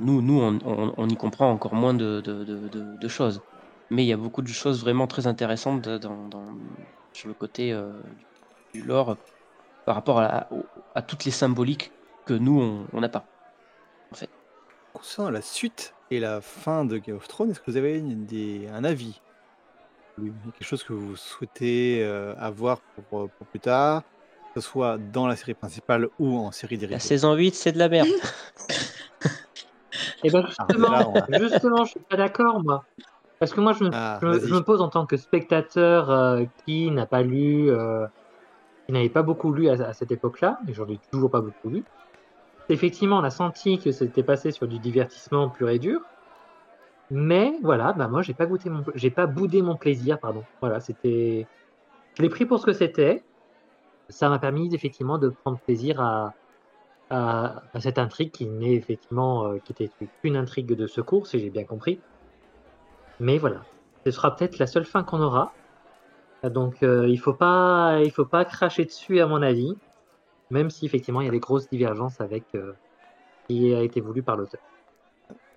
nous, 0.00 0.22
nous, 0.22 0.60
on, 0.64 1.08
y 1.08 1.16
comprend 1.16 1.50
encore 1.50 1.74
moins 1.74 1.94
de, 1.94 2.20
de, 2.20 3.08
choses. 3.08 3.42
Mais 3.90 4.04
il 4.04 4.08
y 4.08 4.12
a 4.12 4.16
beaucoup 4.16 4.42
de 4.42 4.48
choses 4.48 4.80
vraiment 4.80 5.06
très 5.06 5.26
intéressantes 5.26 5.88
dans, 5.88 6.28
dans 6.28 6.46
sur 7.12 7.28
le 7.28 7.34
côté 7.34 7.76
du 8.74 8.82
lore 8.82 9.16
par 9.86 9.94
rapport 9.94 10.20
à, 10.20 11.02
toutes 11.02 11.24
les 11.24 11.30
symboliques 11.30 11.90
que 12.26 12.34
nous, 12.34 12.86
on 12.92 13.00
n'a 13.00 13.08
pas. 13.08 13.24
En 14.12 14.14
fait. 14.14 14.28
Concernant 14.92 15.30
la 15.30 15.40
suite 15.40 15.94
et 16.10 16.20
la 16.20 16.40
fin 16.40 16.84
de 16.84 16.98
Game 16.98 17.16
of 17.16 17.28
Thrones, 17.28 17.50
est-ce 17.50 17.60
que 17.60 17.70
vous 17.70 17.76
avez 17.76 18.02
un 18.70 18.84
avis? 18.84 19.20
Quelque 20.16 20.64
chose 20.64 20.82
que 20.82 20.92
vous 20.92 21.16
souhaitez 21.16 22.02
euh, 22.02 22.34
avoir 22.38 22.80
pour, 23.08 23.30
plus 23.50 23.60
tard 23.60 24.02
que 24.54 24.60
ce 24.60 24.68
soit 24.68 24.98
dans 25.12 25.26
la 25.26 25.36
série 25.36 25.54
principale 25.54 26.08
ou 26.18 26.36
en 26.36 26.50
série 26.50 26.76
dérivée. 26.76 26.94
La 26.94 27.00
saison 27.00 27.34
8, 27.34 27.54
c'est 27.54 27.72
de 27.72 27.78
la 27.78 27.88
merde. 27.88 28.08
Et 30.24 30.30
ben 30.30 30.48
Ah, 30.58 30.66
justement, 30.68 30.90
là, 30.90 31.08
on- 31.08 31.38
justement, 31.38 31.84
je 31.84 31.90
suis 31.90 32.00
pas 32.00 32.16
d'accord, 32.16 32.62
moi. 32.64 32.84
Parce 33.38 33.52
que 33.52 33.60
moi, 33.60 33.72
je 33.72 33.84
me, 33.84 33.90
Ah, 33.92 34.18
je, 34.20 34.54
me 34.54 34.60
pose 34.60 34.80
en 34.80 34.88
tant 34.88 35.06
que 35.06 35.16
spectateur 35.16 36.10
euh, 36.10 36.44
qui 36.64 36.90
n'a 36.90 37.06
pas 37.06 37.22
lu, 37.22 37.70
euh, 37.70 38.06
qui 38.86 38.92
n'avait 38.92 39.08
pas 39.08 39.22
beaucoup 39.22 39.52
lu 39.52 39.68
à, 39.68 39.74
à 39.74 39.92
cette 39.92 40.10
époque-là, 40.10 40.58
et 40.68 40.74
j'en 40.74 40.88
ai 40.88 40.98
toujours 41.12 41.30
pas 41.30 41.40
beaucoup 41.40 41.70
lu. 41.70 41.84
Effectivement, 42.68 43.18
on 43.18 43.24
a 43.24 43.30
senti 43.30 43.78
que 43.78 43.92
c'était 43.92 44.22
passé 44.22 44.50
sur 44.50 44.66
du 44.66 44.78
divertissement 44.78 45.48
pur 45.48 45.70
et 45.70 45.78
dur. 45.78 46.00
Mais 47.10 47.54
voilà, 47.62 47.92
bah 47.94 48.08
moi, 48.08 48.22
j'ai 48.22 48.34
pas 48.34 48.44
goûté 48.44 48.68
mon, 48.68 48.84
j'ai 48.94 49.10
pas 49.10 49.26
boudé 49.26 49.62
mon 49.62 49.76
plaisir, 49.76 50.18
pardon. 50.18 50.42
Voilà, 50.60 50.80
c'était, 50.80 51.46
je 52.16 52.22
l'ai 52.22 52.28
pris 52.28 52.44
pour 52.44 52.58
ce 52.58 52.66
que 52.66 52.72
c'était. 52.72 53.22
Ça 54.10 54.28
m'a 54.28 54.38
permis 54.38 54.74
effectivement 54.74 55.16
de 55.18 55.28
prendre 55.28 55.58
plaisir 55.58 56.00
à, 56.00 56.34
à, 57.08 57.62
à 57.72 57.80
cette 57.80 57.98
intrigue 57.98 58.30
qui 58.30 58.46
n'est 58.46 58.74
effectivement 58.74 59.46
euh, 59.46 59.58
qui 59.64 59.72
était 59.72 59.90
une 60.22 60.36
intrigue 60.36 60.74
de 60.74 60.86
secours, 60.86 61.26
si 61.26 61.38
j'ai 61.38 61.50
bien 61.50 61.64
compris. 61.64 62.00
Mais 63.20 63.38
voilà, 63.38 63.62
ce 64.04 64.10
sera 64.10 64.34
peut-être 64.34 64.58
la 64.58 64.66
seule 64.66 64.84
fin 64.84 65.02
qu'on 65.02 65.20
aura. 65.20 65.52
Donc 66.44 66.82
euh, 66.82 67.08
il 67.08 67.18
faut 67.18 67.34
pas 67.34 68.00
il 68.04 68.12
faut 68.12 68.24
pas 68.24 68.44
cracher 68.44 68.84
dessus 68.84 69.20
à 69.20 69.26
mon 69.26 69.42
avis, 69.42 69.76
même 70.50 70.70
si 70.70 70.86
effectivement 70.86 71.20
il 71.20 71.24
y 71.24 71.28
a 71.28 71.32
des 71.32 71.40
grosses 71.40 71.68
divergences 71.68 72.20
avec 72.20 72.44
euh, 72.54 72.72
ce 73.42 73.54
qui 73.54 73.74
a 73.74 73.82
été 73.82 74.00
voulu 74.00 74.22
par 74.22 74.36
l'auteur. 74.36 74.60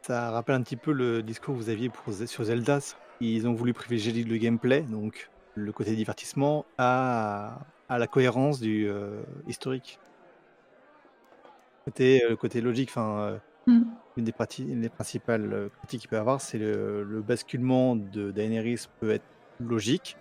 Ça 0.01 0.31
rappelle 0.31 0.55
un 0.55 0.63
petit 0.63 0.75
peu 0.75 0.91
le 0.91 1.21
discours 1.21 1.53
que 1.53 1.59
vous 1.59 1.69
aviez 1.69 1.89
pour, 1.89 2.11
sur 2.11 2.43
Zelda. 2.43 2.79
Ils 3.19 3.47
ont 3.47 3.53
voulu 3.53 3.73
privilégier 3.73 4.23
le 4.23 4.37
gameplay, 4.37 4.81
donc 4.81 5.29
le 5.53 5.71
côté 5.71 5.95
divertissement, 5.95 6.65
à, 6.79 7.59
à 7.87 7.99
la 7.99 8.07
cohérence 8.07 8.59
du 8.59 8.89
euh, 8.89 9.21
historique. 9.47 9.99
Côté, 11.85 12.23
le 12.27 12.35
côté 12.35 12.61
logique, 12.61 12.89
enfin, 12.89 13.19
euh, 13.19 13.37
Mm. 13.67 13.83
Une 14.17 14.25
des, 14.25 14.31
prati- 14.31 14.67
une 14.67 14.81
des 14.81 14.89
principales 14.89 15.53
euh, 15.53 15.69
critiques 15.69 16.01
qu'il 16.01 16.09
peut 16.09 16.15
y 16.17 16.19
avoir, 16.19 16.41
c'est 16.41 16.57
le, 16.57 17.03
le 17.03 17.21
basculement 17.21 17.95
de 17.95 18.31
Daenerys 18.31 18.85
peut 18.99 19.11
être 19.11 19.25
logique, 19.59 20.17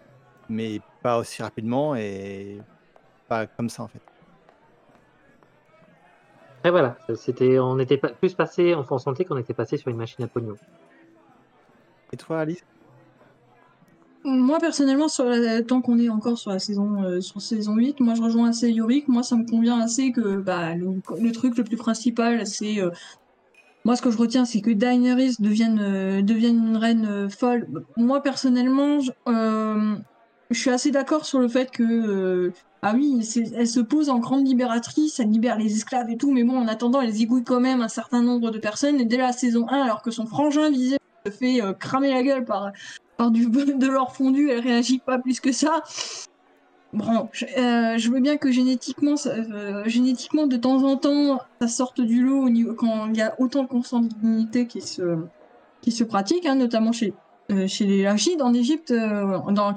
mais 0.49 0.81
pas 1.03 1.19
aussi 1.19 1.43
rapidement 1.43 1.95
et 1.97 2.59
pas 3.29 3.47
comme 3.47 3.69
ça 3.69 3.85
en 3.85 3.89
fait. 3.89 4.01
Et 6.65 6.71
voilà, 6.71 6.99
c'était 7.15 7.59
on 7.59 7.79
était 7.79 7.97
pas, 7.97 8.11
plus 8.11 8.35
passé, 8.35 8.75
on 8.75 8.99
sentait 8.99 9.25
qu'on 9.25 9.39
était 9.39 9.55
passé 9.55 9.77
sur 9.79 9.89
une 9.89 9.97
machine 9.97 10.25
à 10.25 10.29
pognon. 10.29 10.57
Et 12.13 12.17
toi, 12.17 12.41
Alice? 12.41 12.63
Moi 14.23 14.59
personnellement, 14.59 15.09
sur 15.09 15.25
la- 15.25 15.63
tant 15.63 15.81
qu'on 15.81 15.99
est 15.99 16.11
encore 16.11 16.37
sur 16.37 16.51
la 16.51 16.59
saison, 16.59 17.03
euh, 17.05 17.23
sur 17.23 17.41
saison 17.41 17.75
8, 17.77 17.99
moi 18.01 18.15
je 18.15 18.21
rejoins 18.21 18.51
assez 18.51 18.71
Yorick. 18.71 19.09
Moi 19.09 19.23
ça 19.23 19.35
me 19.37 19.47
convient 19.49 19.81
assez 19.81 20.13
que 20.13 20.37
bah, 20.37 20.75
le, 20.75 20.89
le 21.19 21.33
truc 21.33 21.57
le 21.57 21.65
plus 21.65 21.79
principal, 21.79 22.47
c'est. 22.47 22.81
euh, 22.83 22.91
moi 23.85 23.97
ce 23.97 24.03
que 24.03 24.11
je 24.11 24.19
retiens, 24.19 24.45
c'est 24.45 24.61
que 24.61 24.71
Daenerys 24.71 25.37
devienne, 25.39 25.81
euh, 25.81 26.23
devienne 26.23 26.69
une 26.69 26.77
reine 26.77 27.07
euh, 27.09 27.29
folle. 27.29 27.67
Moi 27.97 28.23
personnellement, 28.23 29.01
je, 29.01 29.11
euh, 29.29 29.95
je 30.51 30.59
suis 30.59 30.71
assez 30.71 30.91
d'accord 30.91 31.25
sur 31.25 31.39
le 31.41 31.49
fait 31.49 31.71
que. 31.71 32.53
ah 32.83 32.93
oui, 32.95 33.21
elle 33.57 33.69
se 33.69 33.81
pose 33.81 34.11
en 34.11 34.19
grande 34.19 34.47
libératrice, 34.47 35.21
elle 35.21 35.31
libère 35.31 35.57
les 35.59 35.75
esclaves 35.75 36.11
et 36.11 36.17
tout, 36.17 36.33
mais 36.33 36.45
bon, 36.45 36.59
en 36.59 36.69
attendant, 36.69 37.01
elle 37.01 37.13
zigouille 37.13 37.45
quand 37.45 37.61
même 37.61 37.81
un 37.81 37.89
certain 37.89 38.23
nombre 38.23 38.51
de 38.51 38.59
personnes. 38.59 39.01
Et 39.01 39.07
dès 39.07 39.17
la 39.17 39.33
saison 39.33 39.67
1, 39.69 39.83
alors 39.83 40.03
que 40.03 40.11
son 40.11 40.27
frangin 40.27 40.71
visé 40.71 40.99
se 41.25 41.33
fait 41.33 41.61
cramer 41.79 42.11
la 42.11 42.23
gueule 42.23 42.45
par, 42.45 42.73
par 43.17 43.31
du, 43.31 43.47
de 43.51 43.87
l'or 43.87 44.15
fondu, 44.15 44.51
elle 44.51 44.61
réagit 44.61 44.99
pas 44.99 45.19
plus 45.19 45.41
que 45.41 45.53
ça. 45.53 45.83
Bon, 46.93 47.29
je, 47.33 47.45
euh, 47.45 47.99
je 47.99 48.11
veux 48.11 48.21
bien 48.21 48.37
que 48.37 48.51
génétiquement, 48.51 49.15
euh, 49.27 49.85
génétiquement, 49.87 50.49
de 50.49 50.57
temps 50.57 50.83
en 50.83 50.97
temps, 50.97 51.39
ça 51.61 51.69
sorte 51.69 52.01
du 52.01 52.23
lot 52.23 52.49
quand 52.77 53.07
il 53.09 53.17
y 53.17 53.23
a 53.23 53.35
autant 53.39 53.63
de 53.63 53.69
consanguinité 53.69 54.67
qui 54.67 54.81
se, 54.81 55.19
qui 55.83 55.93
se 55.93 56.03
pratique, 56.03 56.47
hein, 56.47 56.57
notamment 56.57 56.91
chez, 56.91 57.15
euh, 57.53 57.69
chez 57.69 57.87
les 57.87 58.03
Lachides 58.03 58.43
en 58.43 58.53
Égypte, 58.53 58.93
dans 58.93 59.73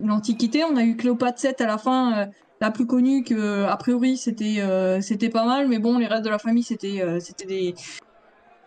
l'Antiquité-. 0.00 0.64
On 0.64 0.76
a 0.76 0.82
eu 0.82 0.96
Cléopâtre 0.96 1.40
VII 1.40 1.54
à 1.60 1.66
la 1.66 1.78
fin, 1.78 2.28
la 2.60 2.70
plus 2.72 2.86
connue, 2.86 3.22
que 3.22 3.64
a 3.64 3.76
priori 3.76 4.16
c'était 4.16 4.60
c'était 5.00 5.28
pas 5.28 5.44
mal, 5.44 5.68
mais 5.68 5.78
bon, 5.78 5.98
les 5.98 6.06
restes 6.06 6.24
de 6.24 6.30
la 6.30 6.38
famille 6.38 6.64
c'était 6.64 7.04
c'était 7.20 7.46
des 7.46 7.74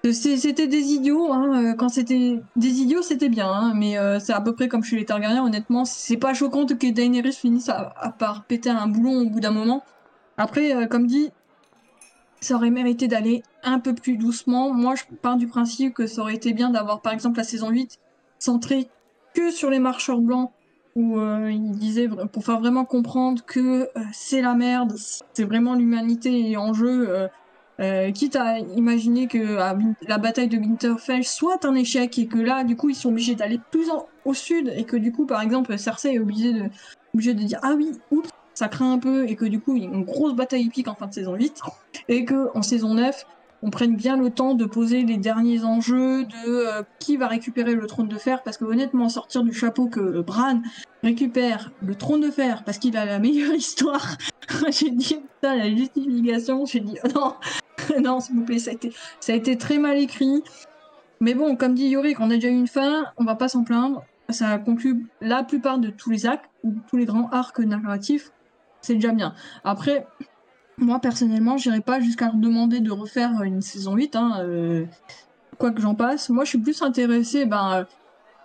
C'était 0.04 0.68
des 0.68 0.94
idiots, 0.94 1.32
hein. 1.32 1.64
euh, 1.64 1.74
Quand 1.76 1.90
c'était 1.90 2.42
des 2.56 2.82
idiots, 2.82 3.04
c'était 3.04 3.30
bien, 3.30 3.52
hein. 3.52 3.74
Mais 3.76 4.00
euh, 4.00 4.20
c'est 4.20 4.34
à 4.34 4.42
peu 4.42 4.56
près 4.56 4.68
comme 4.68 4.84
chez 4.84 4.96
les 4.96 5.06
Targaryens. 5.06 5.44
Honnêtement, 5.44 5.86
c'est 5.86 6.18
pas 6.18 6.34
choquant 6.34 6.66
que 6.66 6.92
Daenerys 6.92 7.34
finisse 7.34 7.70
à, 7.70 8.16
par 8.18 8.44
péter 8.46 8.72
un 8.72 8.88
boulon 8.88 9.22
au 9.22 9.30
bout 9.30 9.40
d'un 9.40 9.52
moment. 9.52 9.84
Après, 10.38 10.76
euh, 10.76 10.88
comme 10.88 11.06
dit, 11.06 11.30
ça 12.40 12.56
aurait 12.56 12.72
mérité 12.72 13.08
d'aller 13.08 13.44
un 13.64 13.80
peu 13.80 13.94
plus 13.94 14.18
doucement. 14.18 14.74
Moi, 14.74 14.96
je 14.96 15.04
pars 15.22 15.38
du 15.38 15.48
principe 15.48 15.94
que 15.94 16.08
ça 16.08 16.22
aurait 16.22 16.34
été 16.34 16.54
bien 16.54 16.72
d'avoir, 16.72 17.02
par 17.02 17.14
exemple, 17.14 17.38
la 17.38 17.44
saison 17.44 17.70
8 17.70 18.00
centrée 18.40 18.90
que 19.36 19.52
sur 19.52 19.70
les 19.70 19.80
marcheurs 19.80 20.20
blancs, 20.20 20.52
où 20.96 21.20
euh, 21.20 21.52
il 21.52 22.10
pour 22.34 22.44
faire 22.44 22.60
vraiment 22.60 22.86
comprendre 22.86 23.46
que 23.46 23.84
euh, 23.84 23.88
c'est 24.12 24.42
la 24.42 24.56
merde, 24.56 24.96
c'est 25.34 25.44
vraiment 25.44 25.76
l'humanité 25.76 26.58
en 26.58 26.74
jeu. 26.74 27.30
Euh, 27.82 28.12
quitte 28.12 28.36
à 28.36 28.60
imaginer 28.60 29.28
que 29.28 29.58
la 30.08 30.18
bataille 30.18 30.48
de 30.48 30.58
Winterfell 30.58 31.24
soit 31.24 31.66
un 31.66 31.76
échec 31.76 32.18
et 32.20 32.28
que 32.28 32.38
là, 32.38 32.64
du 32.64 32.76
coup, 32.76 32.90
ils 32.90 32.96
sont 32.96 33.10
obligés 33.10 33.36
d'aller 33.36 33.60
plus 33.72 33.90
au 34.26 34.34
sud 34.34 34.72
et 34.76 34.84
que 34.84 34.98
du 34.98 35.12
coup, 35.12 35.26
par 35.26 35.42
exemple, 35.42 35.78
Cersei 35.78 36.14
est 36.14 36.20
obligée 36.20 36.54
de, 36.54 36.70
obligée 37.14 37.34
de 37.34 37.44
dire 37.44 37.60
ah 37.64 37.74
oui, 37.76 37.92
oups, 38.12 38.30
ça 38.54 38.68
craint 38.68 38.94
un 38.94 39.00
peu 39.00 39.28
et 39.28 39.36
que 39.36 39.46
du 39.46 39.60
coup, 39.60 39.76
il 39.76 39.84
y 39.84 39.88
a 39.88 39.90
une 39.90 40.04
grosse 40.04 40.36
bataille 40.36 40.68
épique 40.68 40.88
en 40.88 40.96
fin 40.96 41.08
de 41.08 41.14
saison 41.14 41.36
8 41.36 41.62
et 42.08 42.26
que 42.26 42.50
en 42.56 42.62
saison 42.62 42.94
9, 42.94 43.26
on 43.64 43.70
prenne 43.70 43.96
bien 43.96 44.18
le 44.18 44.30
temps 44.30 44.56
de 44.56 44.66
poser 44.66 45.04
les 45.04 45.18
derniers 45.18 45.64
enjeux 45.64 46.26
de 46.26 46.48
euh, 46.48 46.84
qui 47.00 47.18
va 47.18 47.28
récupérer 47.28 47.76
le 47.76 47.86
trône 47.86 48.08
de 48.08 48.18
fer 48.18 48.42
parce 48.44 48.58
que 48.58 48.66
honnêtement, 48.66 49.08
sortir 49.10 49.44
du 49.44 49.54
chapeau 49.54 49.88
que 49.88 50.00
euh, 50.00 50.24
Bran 50.24 50.62
récupère 51.04 51.72
le 51.82 51.96
trône 51.96 52.22
de 52.22 52.32
fer 52.32 52.64
parce 52.64 52.80
qu'il 52.80 52.98
a 52.98 53.06
la 53.06 53.20
meilleure 53.20 53.54
histoire. 53.56 54.18
j'ai 54.70 54.90
dit 54.90 55.16
putain 55.16 55.56
la 55.56 55.70
justification, 55.70 56.66
j'ai 56.66 56.80
dit 56.80 56.98
oh 57.04 57.08
non, 57.14 57.34
non 58.02 58.20
s'il 58.20 58.36
vous 58.36 58.46
plaît, 58.46 58.60
ça 58.60 58.72
a 58.72 59.34
été 59.34 59.58
très 59.58 59.78
mal 59.78 59.98
écrit. 59.98 60.44
Mais 61.20 61.34
bon, 61.34 61.56
comme 61.56 61.76
dit 61.76 61.88
Yorick, 61.88 62.20
on 62.20 62.32
a 62.32 62.36
déjà 62.36 62.50
eu 62.50 62.58
une 62.58 62.68
fin, 62.68 63.06
on 63.18 63.24
va 63.24 63.36
pas 63.36 63.48
s'en 63.48 63.64
plaindre. 63.64 64.04
Ça 64.30 64.58
conclut 64.58 65.08
la 65.20 65.44
plupart 65.44 65.78
de 65.78 65.90
tous 65.90 66.10
les 66.10 66.26
actes, 66.26 66.50
tous 66.90 66.98
les 66.98 67.06
grands 67.06 67.30
arcs 67.30 67.60
narratifs. 67.60 68.32
C'est 68.82 68.96
déjà 68.96 69.12
bien. 69.12 69.34
Après, 69.64 70.08
moi 70.78 71.00
personnellement, 71.00 71.58
j'irai 71.58 71.82
pas 71.82 72.00
jusqu'à 72.00 72.32
demander 72.34 72.80
de 72.80 72.92
refaire 72.92 73.44
une 73.44 73.62
saison 73.62 73.96
8, 73.96 74.16
hein, 74.16 74.40
euh, 74.40 74.86
quoi 75.60 75.72
que 75.72 75.82
j'en 75.82 75.96
passe. 75.96 76.30
Moi, 76.30 76.44
je 76.44 76.50
suis 76.50 76.58
plus 76.58 76.82
intéressé, 76.82 77.46
ben, 77.46 77.86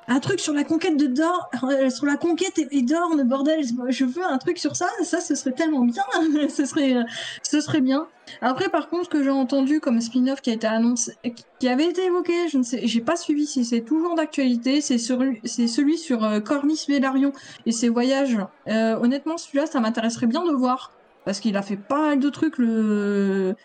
un 0.09 0.21
truc 0.21 0.41
sur 0.41 0.53
la 0.53 0.65
conquête 0.65 0.97
de 0.97 1.07
Dorne, 1.07 1.43
euh, 1.65 1.91
sur 1.91 2.07
la 2.07 2.17
conquête 2.17 2.59
et, 2.59 2.83
Dorne, 2.83 3.23
bordel, 3.25 3.65
je 3.89 4.05
veux 4.05 4.25
un 4.25 4.39
truc 4.39 4.59
sur 4.59 4.77
ça, 4.77 4.87
ça 5.03 5.21
ce 5.21 5.35
serait 5.35 5.53
tellement 5.53 5.85
bien, 5.85 6.03
ce 6.49 6.65
serait, 6.65 6.97
euh, 6.97 7.03
ce 7.43 7.61
serait 7.61 7.81
bien. 7.81 8.07
Après, 8.41 8.69
par 8.69 8.89
contre, 8.89 9.05
ce 9.05 9.11
que 9.11 9.23
j'ai 9.23 9.31
entendu 9.31 9.81
comme 9.81 10.01
spin-off 10.01 10.41
qui 10.41 10.51
a 10.51 10.55
été 10.55 10.67
annoncé, 10.67 11.15
qui 11.59 11.69
avait 11.69 11.87
été 11.87 12.05
évoqué, 12.07 12.49
je 12.49 12.59
ne 12.59 12.63
sais, 12.63 12.87
j'ai 12.87 13.01
pas 13.01 13.17
suivi 13.17 13.47
si 13.47 13.65
c'est 13.65 13.83
toujours 13.83 14.15
d'actualité, 14.15 14.81
c'est 14.81 14.99
celui 14.99 15.99
sur 15.99 16.25
euh, 16.25 16.41
Velaryon 16.89 17.33
et 17.67 17.73
ses 17.73 17.89
voyages. 17.89 18.39
Euh, 18.69 18.97
honnêtement, 18.97 19.37
celui-là, 19.37 19.67
ça 19.67 19.81
m'intéresserait 19.81 20.27
bien 20.27 20.45
de 20.45 20.53
voir 20.53 20.93
parce 21.25 21.41
qu'il 21.41 21.57
a 21.57 21.63
fait 21.63 21.77
pas 21.77 22.01
mal 22.01 22.21
de 22.21 22.29
trucs 22.31 22.59
le 22.59 23.57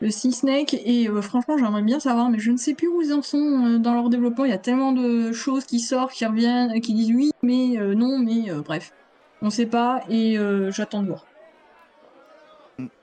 le 0.00 0.10
Sea 0.10 0.32
Snake 0.32 0.74
et 0.74 1.08
euh, 1.08 1.20
franchement 1.22 1.58
j'aimerais 1.58 1.82
bien 1.82 2.00
savoir 2.00 2.30
mais 2.30 2.38
je 2.38 2.50
ne 2.50 2.56
sais 2.56 2.74
plus 2.74 2.88
où 2.88 3.02
ils 3.02 3.12
en 3.12 3.22
sont 3.22 3.66
euh, 3.66 3.78
dans 3.78 3.94
leur 3.94 4.08
développement 4.08 4.44
il 4.44 4.50
y 4.50 4.54
a 4.54 4.58
tellement 4.58 4.92
de 4.92 5.32
choses 5.32 5.64
qui 5.64 5.80
sortent 5.80 6.12
qui 6.12 6.24
reviennent 6.24 6.76
euh, 6.76 6.80
qui 6.80 6.94
disent 6.94 7.12
oui 7.14 7.30
mais 7.42 7.78
euh, 7.78 7.94
non 7.94 8.18
mais 8.18 8.50
bref 8.64 8.92
on 9.42 9.50
sait 9.50 9.66
pas 9.66 10.02
et 10.08 10.36
j'attends 10.70 11.02
de 11.02 11.08
voir 11.08 11.24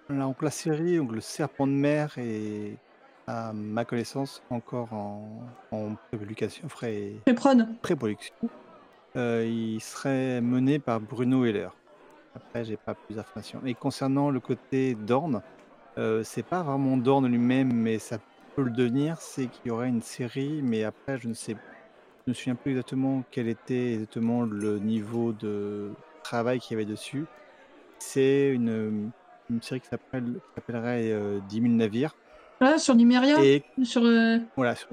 Là, 0.07 0.25
donc 0.25 0.43
la 0.43 0.51
série, 0.51 0.97
donc 0.97 1.13
le 1.13 1.21
serpent 1.21 1.65
de 1.65 1.71
mer 1.71 2.13
est, 2.17 2.77
à 3.25 3.53
ma 3.53 3.85
connaissance, 3.85 4.43
encore 4.51 4.93
en, 4.93 5.27
en 5.71 5.95
pré-production. 6.11 6.67
Il 9.15 9.79
serait 9.81 10.41
mené 10.41 10.77
par 10.77 10.99
Bruno 10.99 11.43
Heller. 11.43 11.75
Après, 12.35 12.63
j'ai 12.65 12.77
pas 12.77 12.93
plus 12.93 13.15
d'informations. 13.15 13.61
Et 13.65 13.73
concernant 13.73 14.29
le 14.29 14.39
côté 14.39 14.93
Dorn, 14.93 15.41
euh, 15.97 16.23
c'est 16.23 16.43
pas 16.43 16.63
vraiment 16.63 16.97
Dorn 16.97 17.27
lui-même, 17.27 17.73
mais 17.73 17.99
ça 17.99 18.17
peut 18.55 18.63
le 18.63 18.71
devenir. 18.71 19.17
C'est 19.19 19.47
qu'il 19.47 19.67
y 19.67 19.71
aurait 19.71 19.89
une 19.89 20.01
série, 20.01 20.61
mais 20.63 20.83
après, 20.83 21.17
je 21.17 21.27
ne 21.27 21.33
sais, 21.33 21.53
je 21.53 21.57
ne 22.27 22.31
me 22.31 22.33
souviens 22.33 22.55
plus 22.55 22.71
exactement 22.71 23.23
quel 23.31 23.47
était 23.47 23.93
exactement 23.93 24.41
le 24.41 24.79
niveau 24.79 25.33
de 25.33 25.91
travail 26.23 26.59
qu'il 26.59 26.77
y 26.77 26.81
avait 26.81 26.89
dessus. 26.89 27.25
C'est 27.99 28.49
une, 28.49 29.11
une 29.49 29.61
série 29.61 29.81
qui 29.81 29.87
s'appelle, 29.87 30.25
qui 30.25 30.53
s'appellerait 30.55 31.11
euh, 31.11 31.39
10 31.47 31.61
000 31.61 31.73
navires. 31.73 32.15
là 32.59 32.77
sur 32.77 32.95
Numeria 32.95 33.41
Et 33.43 33.63
sur 33.83 34.03
euh, 34.03 34.37
voilà, 34.55 34.75
sur 34.75 34.89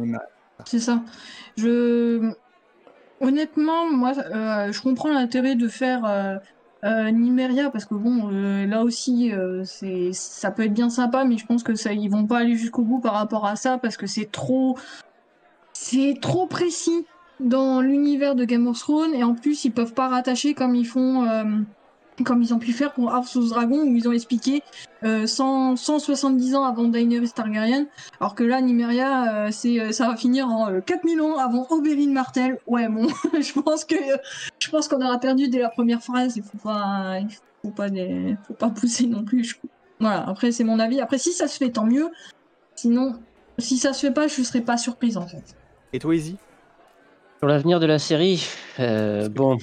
C'est 0.66 0.78
ça. 0.78 1.03
Je 1.57 2.32
honnêtement, 3.20 3.90
moi, 3.90 4.12
euh, 4.18 4.72
je 4.72 4.82
comprends 4.82 5.12
l'intérêt 5.12 5.55
de 5.55 5.68
faire 5.68 6.40
euh, 6.85 7.11
Nimeria, 7.11 7.70
parce 7.70 7.85
que 7.85 7.95
bon, 7.95 8.30
euh, 8.33 8.66
là 8.66 8.83
aussi, 8.83 9.33
euh, 9.33 9.62
ça 10.12 10.51
peut 10.51 10.64
être 10.64 10.74
bien 10.74 10.91
sympa, 10.91 11.24
mais 11.24 11.39
je 11.39 11.47
pense 11.47 11.62
que 11.62 11.74
ça, 11.74 11.93
ils 11.93 12.09
vont 12.09 12.26
pas 12.26 12.39
aller 12.39 12.57
jusqu'au 12.57 12.83
bout 12.83 13.01
par 13.01 13.14
rapport 13.14 13.47
à 13.47 13.57
ça, 13.57 13.78
parce 13.78 13.97
que 13.97 14.07
c'est 14.07 14.30
trop, 14.30 14.76
c'est 15.72 16.18
trop 16.20 16.47
précis 16.47 17.07
dans 17.41 17.80
l'univers 17.80 18.35
de 18.35 18.45
Game 18.45 18.66
of 18.66 18.78
Thrones, 18.78 19.14
et 19.14 19.22
en 19.22 19.35
plus, 19.35 19.64
ils 19.64 19.72
peuvent 19.72 19.95
pas 19.95 20.09
rattacher 20.09 20.55
comme 20.55 20.74
ils 20.74 20.87
font, 20.87 21.24
euh, 21.24 21.45
comme 22.24 22.42
ils 22.42 22.52
ont 22.54 22.58
pu 22.58 22.72
faire 22.72 22.92
pour 22.92 23.12
House 23.12 23.34
of 23.36 23.48
Dragon, 23.48 23.82
où 23.82 23.94
ils 23.96 24.08
ont 24.08 24.12
expliqué 24.12 24.62
euh, 25.04 25.26
100, 25.26 25.76
170 25.76 26.54
ans 26.54 26.64
avant 26.64 26.84
Daenerys 26.84 27.30
Targaryen, 27.32 27.86
alors 28.20 28.34
que 28.34 28.44
là, 28.44 28.60
Nimeria, 28.60 29.46
euh, 29.46 29.50
c'est, 29.50 29.80
euh, 29.80 29.92
ça 29.92 30.06
va 30.08 30.16
finir 30.16 30.46
en 30.48 30.70
euh, 30.70 30.80
4000 30.80 31.20
ans 31.20 31.36
avant 31.38 31.66
Oberyn 31.70 32.12
Martell. 32.12 32.58
Ouais, 32.66 32.88
bon, 32.88 33.08
je 33.40 33.60
pense 33.60 33.84
que, 33.84 33.96
je 34.60 34.70
pense 34.70 34.88
qu'on 34.88 35.04
aura 35.04 35.18
perdu 35.18 35.48
dès 35.48 35.58
la 35.58 35.68
première 35.70 36.02
phrase. 36.02 36.36
Il 36.36 36.42
faut 36.44 36.58
pas, 36.58 37.18
il 37.20 37.28
faut 37.64 37.72
pas, 37.72 37.88
faut 38.46 38.54
pas 38.54 38.70
pousser 38.70 39.06
non 39.06 39.24
plus. 39.24 39.44
je- 39.44 39.56
Voilà. 40.00 40.28
Après, 40.28 40.52
c'est 40.52 40.64
mon 40.64 40.78
avis. 40.78 41.00
Après, 41.00 41.18
si 41.18 41.32
ça 41.32 41.48
se 41.48 41.56
fait, 41.56 41.70
tant 41.70 41.86
mieux. 41.86 42.08
Sinon, 42.76 43.14
si 43.58 43.76
ça 43.78 43.92
se 43.92 44.06
fait 44.06 44.12
pas, 44.12 44.28
je 44.28 44.42
serais 44.42 44.62
pas 44.62 44.76
surprise 44.76 45.16
en 45.16 45.26
fait. 45.26 45.42
Et 45.92 45.98
toi, 45.98 46.14
Izzy? 46.14 46.36
Sur 47.38 47.48
l'avenir 47.48 47.80
de 47.80 47.86
la 47.86 47.98
série, 47.98 48.46
euh, 48.78 49.28
bon, 49.28 49.58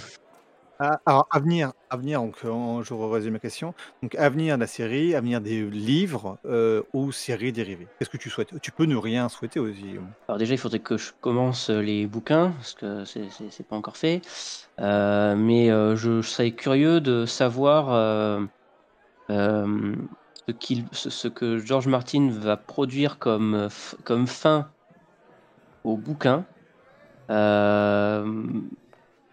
Ah, 0.81 0.97
alors, 1.05 1.27
avenir, 1.31 1.73
avenir, 1.89 2.21
donc 2.21 2.37
euh, 2.45 2.81
je 2.83 2.93
résume 2.93 3.33
ma 3.33 3.39
question. 3.39 3.73
Donc, 4.01 4.15
avenir 4.15 4.55
de 4.55 4.61
la 4.61 4.67
série, 4.67 5.13
avenir 5.13 5.41
des 5.41 5.69
livres 5.69 6.39
euh, 6.45 6.83
ou 6.93 7.11
séries 7.11 7.51
dérivées. 7.51 7.89
Qu'est-ce 7.99 8.09
que 8.09 8.15
tu 8.15 8.29
souhaites? 8.29 8.57
Tu 8.61 8.71
peux 8.71 8.85
ne 8.85 8.95
rien 8.95 9.27
souhaiter 9.27 9.59
aussi. 9.59 9.97
alors 10.29 10.37
déjà, 10.37 10.53
il 10.53 10.57
faudrait 10.57 10.79
que 10.79 10.95
je 10.97 11.11
commence 11.19 11.69
les 11.69 12.07
bouquins, 12.07 12.51
parce 12.51 12.73
que 12.75 13.03
c'est- 13.03 13.29
c'est 13.29 13.49
c'est 13.49 13.67
pas 13.67 13.75
encore 13.75 13.97
fait. 13.97 14.21
Euh, 14.79 15.35
mais 15.35 15.69
euh, 15.69 15.97
je, 15.97 16.21
serais 16.21 16.53
curieux 16.53 17.01
de 17.01 17.25
savoir 17.25 17.91
euh, 17.91 18.45
euh, 19.31 19.95
ce, 20.93 21.27
que 21.27 21.57
George 21.59 21.87
Martin 21.87 22.29
va 22.31 22.57
produire 22.57 23.19
comme, 23.19 23.53
euh, 23.55 23.69
comme 24.05 24.27
fin 24.27 24.73
au 25.83 25.97
bouquin. 25.97 26.45
Euh, 27.31 28.61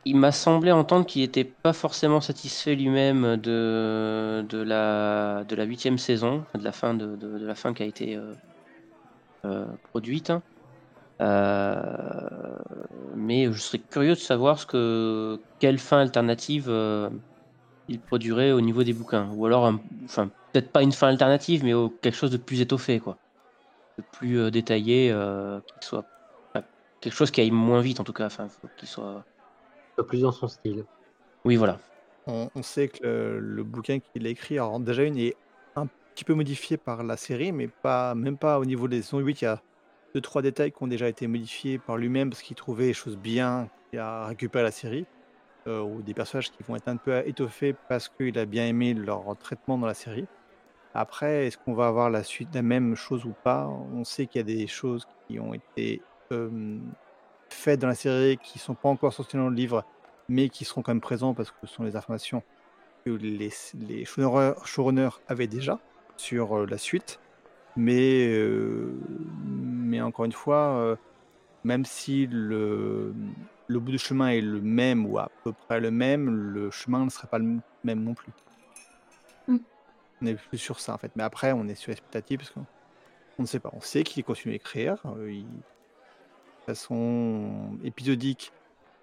il 0.06 0.16
m'a 0.16 0.32
semblé 0.32 0.72
entendre 0.72 1.06
qu'il 1.06 1.22
n'était 1.22 1.44
pas 1.44 1.72
forcément 1.74 2.20
satisfait 2.22 2.76
lui-même 2.76 3.36
de, 3.38 4.46
de 4.48 4.58
la 4.58 5.44
de 5.44 5.54
la 5.56 5.64
huitième 5.64 5.98
saison, 5.98 6.46
de 6.54 6.64
la 6.64 6.72
fin 6.72 6.94
de, 6.94 7.16
de- 7.16 7.38
la 7.46 7.54
fin 7.54 7.74
qui 7.74 7.82
a 7.82 7.86
été 7.86 8.16
euh, 8.16 8.34
euh, 9.44 9.66
produite. 9.82 10.32
Euh, 11.22 12.58
mais 13.16 13.52
je 13.52 13.58
serais 13.60 13.80
curieux 13.82 14.14
de 14.14 14.20
savoir 14.20 14.58
ce 14.60 14.66
que 14.66 15.44
quelle 15.58 15.78
fin 15.78 16.00
alternative 16.00 16.70
il 17.88 18.02
produirait 18.02 18.52
au 18.52 18.60
niveau 18.60 18.84
des 18.84 18.92
bouquins, 18.92 19.30
ou 19.32 19.46
alors, 19.46 19.72
enfin 20.04 20.32
peut-être 20.52 20.72
pas 20.72 20.82
une 20.82 20.92
fin 20.92 21.08
alternative, 21.08 21.64
mais 21.64 21.72
quelque 22.02 22.14
chose 22.16 22.30
de 22.30 22.36
plus 22.36 22.60
étoffé, 22.60 22.98
quoi, 23.00 23.20
de 23.98 24.04
plus 24.04 24.50
détaillé, 24.52 25.14
qui 25.66 25.74
soit 25.86 26.10
quelque 27.00 27.14
chose 27.14 27.30
qui 27.30 27.40
aille 27.40 27.50
moins 27.52 27.80
vite 27.82 28.00
en 28.00 28.04
tout 28.04 28.12
cas, 28.12 28.28
qu'il 28.76 28.88
soit 28.88 29.26
Plus 30.04 30.20
dans 30.22 30.32
son 30.32 30.48
style. 30.48 30.84
oui, 31.44 31.56
voilà. 31.56 31.78
On, 32.26 32.50
on 32.54 32.62
sait 32.62 32.88
que 32.88 33.04
le, 33.04 33.38
le 33.40 33.64
bouquin 33.64 34.00
qu'il 34.00 34.26
a 34.26 34.30
écrit, 34.30 34.54
alors 34.58 34.80
déjà 34.80 35.04
une 35.04 35.16
est 35.16 35.36
un 35.76 35.86
petit 36.14 36.24
peu 36.24 36.34
modifié 36.34 36.76
par 36.76 37.02
la 37.04 37.16
série, 37.16 37.52
mais 37.52 37.68
pas 37.68 38.14
même 38.14 38.36
pas 38.38 38.58
au 38.58 38.64
niveau 38.64 38.88
des 38.88 39.02
saisons 39.02 39.20
8, 39.20 39.42
il 39.42 39.44
y 39.44 39.48
a 39.48 39.62
deux 40.14 40.20
trois 40.20 40.42
détails 40.42 40.72
qui 40.72 40.82
ont 40.82 40.88
déjà 40.88 41.08
été 41.08 41.26
modifiés 41.28 41.78
par 41.78 41.96
lui-même 41.96 42.30
parce 42.30 42.42
qu'il 42.42 42.56
trouvait 42.56 42.86
les 42.86 42.94
choses 42.94 43.16
bien 43.16 43.68
qu'il 43.90 44.00
a 44.00 44.26
récupéré 44.26 44.64
la 44.64 44.70
série, 44.72 45.06
euh, 45.68 45.80
ou 45.82 46.02
des 46.02 46.14
personnages 46.14 46.50
qui 46.50 46.62
vont 46.62 46.76
être 46.76 46.88
un 46.88 46.96
peu 46.96 47.22
étoffés 47.26 47.74
parce 47.88 48.08
qu'il 48.08 48.38
a 48.38 48.46
bien 48.46 48.66
aimé 48.66 48.94
leur 48.94 49.36
traitement 49.38 49.78
dans 49.78 49.86
la 49.86 49.94
série. 49.94 50.26
Après, 50.94 51.46
est-ce 51.46 51.58
qu'on 51.58 51.74
va 51.74 51.88
avoir 51.88 52.10
la 52.10 52.22
suite 52.24 52.54
la 52.54 52.62
même 52.62 52.94
chose 52.96 53.24
ou 53.26 53.34
pas? 53.44 53.68
On 53.68 54.04
sait 54.04 54.26
qu'il 54.26 54.38
y 54.40 54.40
a 54.40 54.44
des 54.44 54.66
choses 54.66 55.06
qui 55.28 55.38
ont 55.38 55.52
été 55.54 56.02
euh, 56.32 56.78
faites 57.48 57.80
dans 57.80 57.88
la 57.88 57.94
série 57.94 58.38
qui 58.38 58.58
sont 58.58 58.74
pas 58.74 58.88
encore 58.88 59.12
sorties 59.12 59.36
dans 59.36 59.48
le 59.48 59.54
livre, 59.54 59.84
mais 60.28 60.48
qui 60.48 60.64
seront 60.64 60.82
quand 60.82 60.92
même 60.92 61.00
présents 61.00 61.34
parce 61.34 61.50
que 61.50 61.56
ce 61.64 61.66
sont 61.68 61.84
les 61.84 61.96
informations 61.96 62.42
que 63.04 63.10
les, 63.10 63.50
les 63.74 64.04
showrunners, 64.04 64.54
showrunners 64.64 65.10
avaient 65.28 65.46
déjà 65.46 65.78
sur 66.16 66.58
euh, 66.58 66.66
la 66.66 66.78
suite. 66.78 67.20
Mais, 67.76 68.26
euh, 68.28 68.90
mais 69.44 70.00
encore 70.00 70.24
une 70.24 70.32
fois, 70.32 70.78
euh, 70.78 70.96
même 71.62 71.84
si 71.84 72.26
le, 72.26 73.14
le 73.68 73.78
bout 73.78 73.92
de 73.92 73.98
chemin 73.98 74.28
est 74.28 74.40
le 74.40 74.60
même 74.60 75.06
ou 75.06 75.18
à 75.18 75.30
peu 75.44 75.52
près 75.52 75.78
le 75.78 75.90
même, 75.90 76.30
le 76.30 76.70
chemin 76.70 77.04
ne 77.04 77.10
serait 77.10 77.28
pas 77.28 77.38
le 77.38 77.58
même 77.84 78.02
non 78.02 78.14
plus. 78.14 78.32
Mm. 79.46 79.58
On 80.22 80.26
est 80.26 80.34
plus 80.34 80.58
sur 80.58 80.80
ça 80.80 80.94
en 80.94 80.98
fait. 80.98 81.12
Mais 81.16 81.22
après, 81.22 81.52
on 81.52 81.68
est 81.68 81.74
sur 81.74 81.90
l'expectative 81.90 82.38
parce 82.38 82.50
qu'on 82.50 82.64
on 83.38 83.42
ne 83.42 83.46
sait 83.46 83.60
pas. 83.60 83.70
On 83.74 83.80
sait 83.82 84.02
qu'il 84.02 84.24
continue 84.24 84.54
à 84.54 84.56
écrire. 84.56 84.96
il- 85.28 85.44
façon 86.66 87.78
épisodique, 87.84 88.52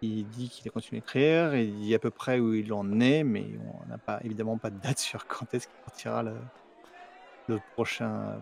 il 0.01 0.27
dit 0.27 0.49
qu'il 0.49 0.67
a 0.67 0.71
continué 0.71 0.97
à 0.97 1.03
écrire, 1.03 1.55
il 1.55 1.79
dit 1.79 1.95
à 1.95 1.99
peu 1.99 2.09
près 2.09 2.39
où 2.39 2.53
il 2.53 2.71
en 2.73 2.99
est, 2.99 3.23
mais 3.23 3.45
on 3.83 3.89
n'a 3.89 3.97
pas 3.97 4.19
évidemment 4.23 4.57
pas 4.57 4.69
de 4.69 4.79
date 4.79 4.99
sur 4.99 5.25
quand 5.27 5.53
est-ce 5.53 5.67
qu'il 5.67 5.77
sortira 5.85 6.23
le, 6.23 6.35
le 7.47 7.59
prochain. 7.73 8.41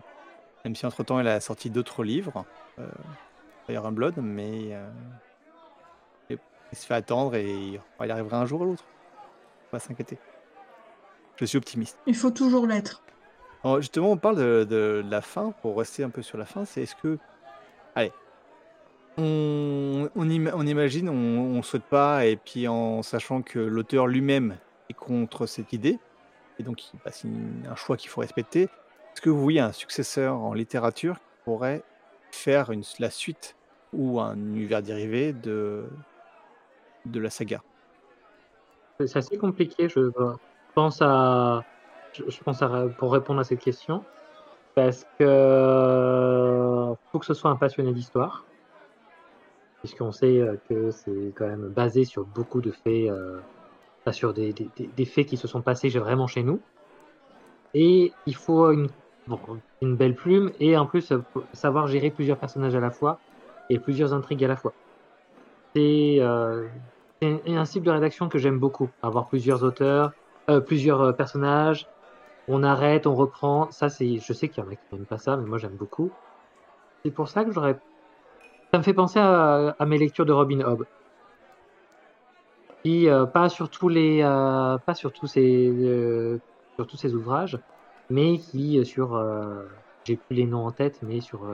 Même 0.64 0.74
si 0.74 0.86
entre 0.86 1.02
temps 1.02 1.20
il 1.20 1.28
a 1.28 1.40
sorti 1.40 1.70
d'autres 1.70 2.04
livres, 2.04 2.44
euh, 2.78 2.86
Fire 3.66 3.84
and 3.86 3.92
Blood, 3.92 4.14
mais 4.18 4.74
euh, 4.74 4.88
il 6.30 6.78
se 6.78 6.86
fait 6.86 6.94
attendre 6.94 7.34
et 7.34 7.50
il 7.50 7.80
il 8.02 8.10
arrivera 8.10 8.40
un 8.40 8.46
jour 8.46 8.62
ou 8.62 8.64
l'autre. 8.64 8.84
Pas 9.70 9.78
s'inquiéter. 9.78 10.18
Je 11.36 11.44
suis 11.44 11.58
optimiste. 11.58 11.98
Il 12.06 12.16
faut 12.16 12.30
toujours 12.30 12.66
l'être. 12.66 13.02
Justement, 13.78 14.10
on 14.10 14.16
parle 14.16 14.36
de, 14.36 14.66
de 14.68 15.04
la 15.08 15.20
fin, 15.20 15.52
pour 15.62 15.78
rester 15.78 16.02
un 16.02 16.10
peu 16.10 16.22
sur 16.22 16.36
la 16.36 16.44
fin, 16.44 16.64
c'est 16.64 16.82
est-ce 16.82 16.96
que... 16.96 17.18
Allez, 17.94 18.12
on, 19.18 20.08
on, 20.14 20.28
ima- 20.28 20.52
on 20.54 20.66
imagine, 20.66 21.08
on 21.08 21.56
ne 21.56 21.62
souhaite 21.62 21.84
pas, 21.84 22.26
et 22.26 22.36
puis 22.36 22.68
en 22.68 23.02
sachant 23.02 23.42
que 23.42 23.58
l'auteur 23.58 24.06
lui-même 24.06 24.56
est 24.88 24.94
contre 24.94 25.46
cette 25.46 25.72
idée, 25.72 25.98
et 26.58 26.62
donc 26.62 26.82
c'est 27.10 27.28
un 27.68 27.76
choix 27.76 27.96
qu'il 27.96 28.10
faut 28.10 28.20
respecter, 28.20 28.62
est-ce 28.62 29.20
que 29.20 29.30
vous 29.30 29.42
voyez 29.42 29.60
un 29.60 29.72
successeur 29.72 30.36
en 30.36 30.54
littérature 30.54 31.16
qui 31.16 31.44
pourrait 31.44 31.82
faire 32.30 32.70
la 32.98 33.10
suite 33.10 33.54
ou 33.92 34.20
un 34.20 34.36
univers 34.36 34.82
dérivé 34.82 35.32
de, 35.34 35.84
la 37.14 37.30
saga? 37.30 37.62
C'est 39.00 39.16
assez 39.16 39.36
compliqué, 39.36 39.88
je 39.88 40.10
pense 40.74 41.02
à, 41.02 41.62
je, 42.14 42.22
je 42.28 42.42
pense 42.42 42.62
à, 42.62 42.86
pour 42.98 43.12
répondre 43.12 43.40
à 43.40 43.44
cette 43.44 43.60
question, 43.60 44.02
parce 44.74 45.04
que 45.18 46.94
faut 47.10 47.18
que 47.18 47.26
ce 47.26 47.34
soit 47.34 47.50
un 47.50 47.56
passionné 47.56 47.92
d'histoire, 47.92 48.46
puisqu'on 49.82 50.12
sait 50.12 50.38
euh, 50.38 50.54
que 50.68 50.92
c'est 50.92 51.32
quand 51.34 51.46
même 51.46 51.68
basé 51.68 52.04
sur 52.04 52.24
beaucoup 52.24 52.60
de 52.60 52.70
faits, 52.70 53.10
euh, 53.10 53.40
sur 54.12 54.32
des, 54.32 54.54
faits 55.04 55.26
qui 55.26 55.36
se 55.36 55.48
sont 55.48 55.60
passés 55.60 55.88
vraiment 55.88 56.28
chez 56.28 56.44
nous, 56.44 56.60
et 57.74 58.12
il 58.26 58.36
faut 58.36 58.70
une, 58.70 58.88
belle 59.82 60.14
plume 60.14 60.52
et 60.60 60.76
en 60.76 60.86
plus 60.86 61.10
euh, 61.10 61.18
savoir 61.52 61.88
gérer 61.88 62.10
plusieurs 62.10 62.38
personnages 62.38 62.76
à 62.76 62.80
la 62.80 62.90
fois 62.90 63.18
et 63.70 63.80
plusieurs 63.80 64.14
intrigues 64.14 64.44
à 64.44 64.48
la 64.48 64.56
fois. 64.56 64.72
C'est 65.74 66.18
euh, 66.20 66.68
un, 67.20 67.64
style 67.64 67.82
de 67.82 67.90
rédaction 67.90 68.28
que 68.28 68.38
j'aime 68.38 68.58
beaucoup. 68.58 68.88
Avoir 69.02 69.26
plusieurs 69.26 69.64
auteurs, 69.64 70.12
plusieurs 70.66 71.16
personnages. 71.16 71.88
On 72.46 72.62
arrête, 72.62 73.06
on 73.06 73.14
reprend. 73.14 73.70
Ça, 73.70 73.88
c'est. 73.88 74.18
Je 74.18 74.32
sais 74.32 74.48
qu'il 74.48 74.62
y 74.62 74.66
en 74.66 74.70
a 74.70 74.74
qui 74.74 74.82
n'aiment 74.92 75.06
pas 75.06 75.16
ça, 75.16 75.36
mais 75.36 75.48
moi 75.48 75.56
j'aime 75.56 75.76
beaucoup. 75.76 76.10
C'est 77.02 77.10
pour 77.10 77.28
ça 77.28 77.44
que 77.44 77.52
j'aurais. 77.52 77.78
Ça 78.72 78.78
me 78.78 78.84
fait 78.84 78.94
penser 78.94 79.18
à, 79.18 79.76
mes 79.84 79.98
lectures 79.98 80.24
de 80.24 80.32
Robin 80.32 80.60
Hobb. 80.60 80.86
Qui, 82.82 83.06
euh, 83.06 83.26
pas 83.26 83.50
sur 83.50 83.68
tous 83.68 83.90
les, 83.90 84.22
euh, 84.22 84.78
pas 84.78 84.94
sur 84.94 85.12
tous 85.12 85.26
ces, 85.26 85.68
euh, 85.68 86.38
sur 86.76 86.86
tous 86.86 86.96
ces 86.96 87.14
ouvrages, 87.14 87.58
mais 88.08 88.38
qui 88.38 88.82
sur, 88.86 89.22
j'ai 90.04 90.16
plus 90.16 90.34
les 90.34 90.46
noms 90.46 90.64
en 90.64 90.70
tête, 90.70 91.00
mais 91.02 91.20
sur 91.20 91.44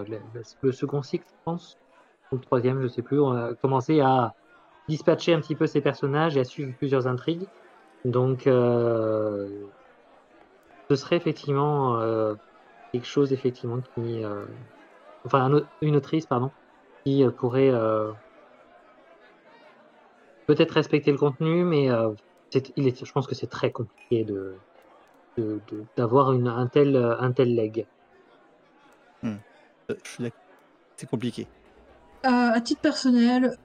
le, 0.63 0.73
second 0.73 1.03
cycle, 1.03 1.25
je 1.29 1.35
pense, 1.45 1.77
ou 2.31 2.37
le 2.37 2.41
troisième, 2.41 2.81
je 2.83 2.87
sais 2.87 3.03
plus, 3.03 3.19
on 3.19 3.33
a 3.33 3.53
commencé 3.55 4.01
à 4.01 4.35
dispatcher 4.89 5.35
un 5.35 5.41
petit 5.41 5.57
peu 5.57 5.67
ces 5.67 5.81
personnages 5.81 6.37
et 6.37 6.41
à 6.41 6.45
suivre 6.45 6.73
plusieurs 6.79 7.09
intrigues. 7.09 7.49
Donc, 8.05 8.43
ce 8.45 9.67
serait 10.91 11.17
effectivement 11.17 11.99
quelque 12.93 13.07
chose 13.07 13.33
effectivement 13.33 13.79
qui, 13.97 14.23
enfin, 15.25 15.65
une 15.83 15.97
autrice 15.97 16.25
pardon, 16.25 16.53
qui 17.05 17.25
euh, 17.25 17.31
pourrait 17.31 17.71
euh, 17.71 18.13
peut-être 20.47 20.73
respecter 20.73 21.13
le 21.13 21.19
contenu, 21.19 21.65
mais 21.65 21.91
euh, 21.91 22.11
il 22.77 22.87
est, 22.89 23.05
je 23.05 23.13
pense 23.13 23.27
que 23.27 23.35
c'est 23.35 23.51
très 23.51 23.71
compliqué 23.73 24.25
de 24.25 24.57
de- 25.37 25.61
de- 25.71 25.85
d'avoir 25.97 26.33
une 26.33 26.49
un 26.49 26.67
tel 26.67 26.97
un 26.97 27.33
tel 27.33 27.55
leg. 27.55 27.87
D'accord. 30.19 30.39
C'est 30.97 31.09
compliqué. 31.09 31.47
Euh, 32.27 32.29
à 32.53 32.61
titre 32.61 32.81
personnel, 32.81 33.57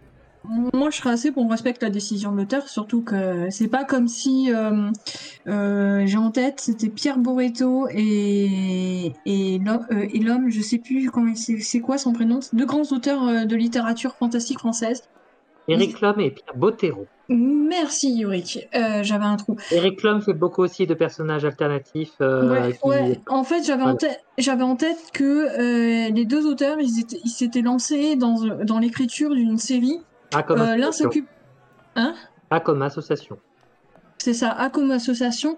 moi, 0.45 0.89
je 0.89 0.97
serais 0.97 1.11
assez 1.11 1.31
pour 1.31 1.43
qu'on 1.43 1.49
respecte 1.49 1.81
la 1.83 1.89
décision 1.89 2.31
de 2.31 2.37
l'auteur, 2.37 2.67
surtout 2.67 3.01
que 3.03 3.49
c'est 3.49 3.67
pas 3.69 3.85
comme 3.85 4.07
si 4.07 4.51
euh, 4.53 4.89
euh, 5.47 6.03
j'ai 6.05 6.17
en 6.17 6.31
tête, 6.31 6.59
c'était 6.59 6.89
Pierre 6.89 7.17
Boretto 7.17 7.87
et 7.91 9.13
et 9.25 9.59
l'homme, 9.59 9.85
euh, 9.91 10.07
l'homme, 10.21 10.49
je 10.49 10.61
sais 10.61 10.79
plus 10.79 11.09
comment 11.09 11.33
c'est 11.35 11.79
quoi 11.79 11.97
son 11.97 12.11
prénom, 12.13 12.39
deux 12.51 12.65
grands 12.65 12.83
auteurs 12.91 13.45
de 13.45 13.55
littérature 13.55 14.15
fantastique 14.15 14.59
française. 14.59 15.01
Eric 15.69 16.01
Lhomme 16.01 16.19
et 16.19 16.31
Pierre 16.31 16.57
Bottero. 16.57 17.07
Merci 17.29 18.13
Yorick, 18.17 18.59
euh, 18.75 19.01
j'avais 19.01 19.23
un 19.23 19.37
trou. 19.37 19.55
Eric 19.71 20.03
Lhomme 20.03 20.21
fait 20.21 20.33
beaucoup 20.33 20.61
aussi 20.61 20.85
de 20.85 20.93
personnages 20.93 21.45
alternatifs. 21.45 22.15
euh, 22.21 22.49
Ouais, 22.51 22.73
qui- 22.73 22.89
ouais. 22.89 23.21
En 23.27 23.45
fait, 23.45 23.63
j'avais 23.63 23.81
en 23.83 23.95
Voilà. 23.95 23.97
tête, 23.97 24.19
j'avais 24.37 24.63
en 24.63 24.75
tête 24.75 24.99
que 25.13 25.23
euh, 25.23 26.09
les 26.09 26.25
deux 26.25 26.45
auteurs, 26.45 26.81
ils 26.81 26.99
étaient, 26.99 27.21
ils 27.23 27.29
s'étaient 27.29 27.61
lancés 27.61 28.17
dans 28.17 28.35
dans 28.65 28.77
l'écriture 28.79 29.33
d'une 29.33 29.57
série. 29.57 29.99
Ah, 30.33 30.43
comme 30.43 30.61
Euh, 30.61 30.75
L'un 30.75 30.91
s'occupe, 30.91 31.27
hein? 31.95 32.15
Comme 32.63 32.81
association. 32.81 33.39
C'est 34.19 34.33
ça, 34.33 34.51
A 34.51 34.69
comme 34.69 34.91
association. 34.91 35.57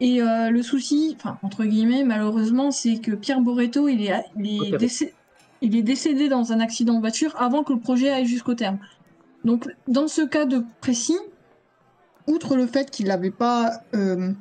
Et 0.00 0.20
euh, 0.20 0.50
le 0.50 0.62
souci, 0.62 1.16
enfin 1.18 1.38
entre 1.42 1.64
guillemets, 1.64 2.04
malheureusement, 2.04 2.70
c'est 2.70 2.98
que 2.98 3.12
Pierre 3.12 3.40
Boretto, 3.40 3.88
il 3.88 4.02
est, 4.02 4.12
il 4.38 4.74
est, 4.74 5.14
il 5.62 5.84
décédé 5.84 6.28
dans 6.28 6.52
un 6.52 6.60
accident 6.60 6.94
de 6.94 7.00
voiture 7.00 7.34
avant 7.38 7.64
que 7.64 7.72
le 7.72 7.78
projet 7.78 8.10
aille 8.10 8.26
jusqu'au 8.26 8.54
terme. 8.54 8.78
Donc, 9.44 9.68
dans 9.88 10.08
ce 10.08 10.22
cas 10.22 10.44
de 10.44 10.62
précis, 10.80 11.18
outre 12.26 12.56
le 12.56 12.66
fait 12.66 12.90
qu'il 12.90 13.06
n'avait 13.06 13.30
pas, 13.30 13.80
euh, 13.94 14.32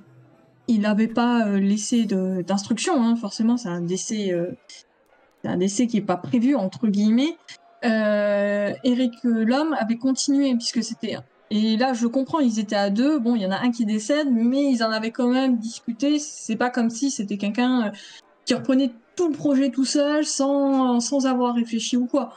il 0.67 0.81
n'avait 0.81 1.07
pas 1.07 1.47
euh, 1.47 1.59
laissé 1.59 2.05
d'instruction, 2.05 3.01
hein, 3.01 3.15
forcément, 3.15 3.55
c'est 3.55 3.69
un 3.69 3.81
décès, 3.81 4.33
euh, 4.33 4.51
c'est 5.41 5.49
un 5.49 5.57
décès 5.57 5.87
qui 5.87 5.97
n'est 5.97 6.05
pas 6.05 6.17
prévu 6.17 6.55
entre 6.55 6.87
guillemets. 6.87 7.37
Euh, 7.83 8.73
Eric 8.83 9.13
euh, 9.25 9.43
Lhomme 9.43 9.75
avait 9.79 9.97
continué 9.97 10.53
puisque 10.55 10.83
c'était 10.83 11.17
et 11.51 11.77
là, 11.77 11.93
je 11.93 12.07
comprends, 12.07 12.39
ils 12.39 12.59
étaient 12.59 12.75
à 12.75 12.89
deux. 12.89 13.19
Bon, 13.19 13.35
il 13.35 13.43
y 13.43 13.45
en 13.45 13.51
a 13.51 13.59
un 13.59 13.69
qui 13.69 13.85
décède, 13.85 14.27
mais 14.31 14.63
ils 14.71 14.83
en 14.83 14.89
avaient 14.89 15.11
quand 15.11 15.27
même 15.27 15.57
discuté. 15.57 16.17
C'est 16.17 16.55
pas 16.55 16.71
comme 16.71 16.89
si 16.89 17.11
c'était 17.11 17.37
quelqu'un 17.37 17.87
euh, 17.87 17.91
qui 18.45 18.55
reprenait 18.55 18.91
tout 19.15 19.29
le 19.29 19.35
projet 19.35 19.69
tout 19.69 19.85
seul, 19.85 20.25
sans, 20.25 20.99
sans 20.99 21.27
avoir 21.27 21.53
réfléchi 21.53 21.97
ou 21.97 22.07
quoi. 22.07 22.33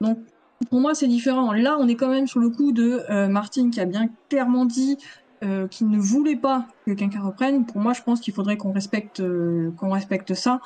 Donc, 0.00 0.18
pour 0.70 0.80
moi, 0.80 0.96
c'est 0.96 1.06
différent. 1.06 1.52
Là, 1.52 1.76
on 1.78 1.86
est 1.86 1.94
quand 1.94 2.08
même 2.08 2.26
sur 2.26 2.40
le 2.40 2.50
coup 2.50 2.72
de 2.72 3.28
Martine 3.28 3.70
qui 3.70 3.80
a 3.80 3.84
bien 3.84 4.10
clairement 4.28 4.64
dit 4.64 4.98
euh, 5.44 5.68
qu'il 5.68 5.88
ne 5.88 5.98
voulait 5.98 6.36
pas 6.36 6.66
que 6.84 6.90
quelqu'un 6.90 7.20
reprenne. 7.20 7.64
Pour 7.64 7.80
moi, 7.80 7.92
je 7.92 8.02
pense 8.02 8.18
qu'il 8.18 8.34
faudrait 8.34 8.56
qu'on 8.56 8.72
respecte, 8.72 9.22
qu'on 9.76 9.90
respecte 9.90 10.34
ça. 10.34 10.60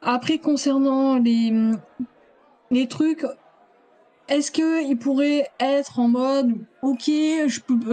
Après, 0.00 0.38
concernant 0.38 1.18
les, 1.18 1.52
les 2.70 2.88
trucs, 2.88 3.24
est-ce 4.28 4.50
que 4.50 4.84
il 4.84 4.96
pourrait 4.96 5.48
être 5.60 6.00
en 6.00 6.08
mode 6.08 6.54
ok, 6.82 7.10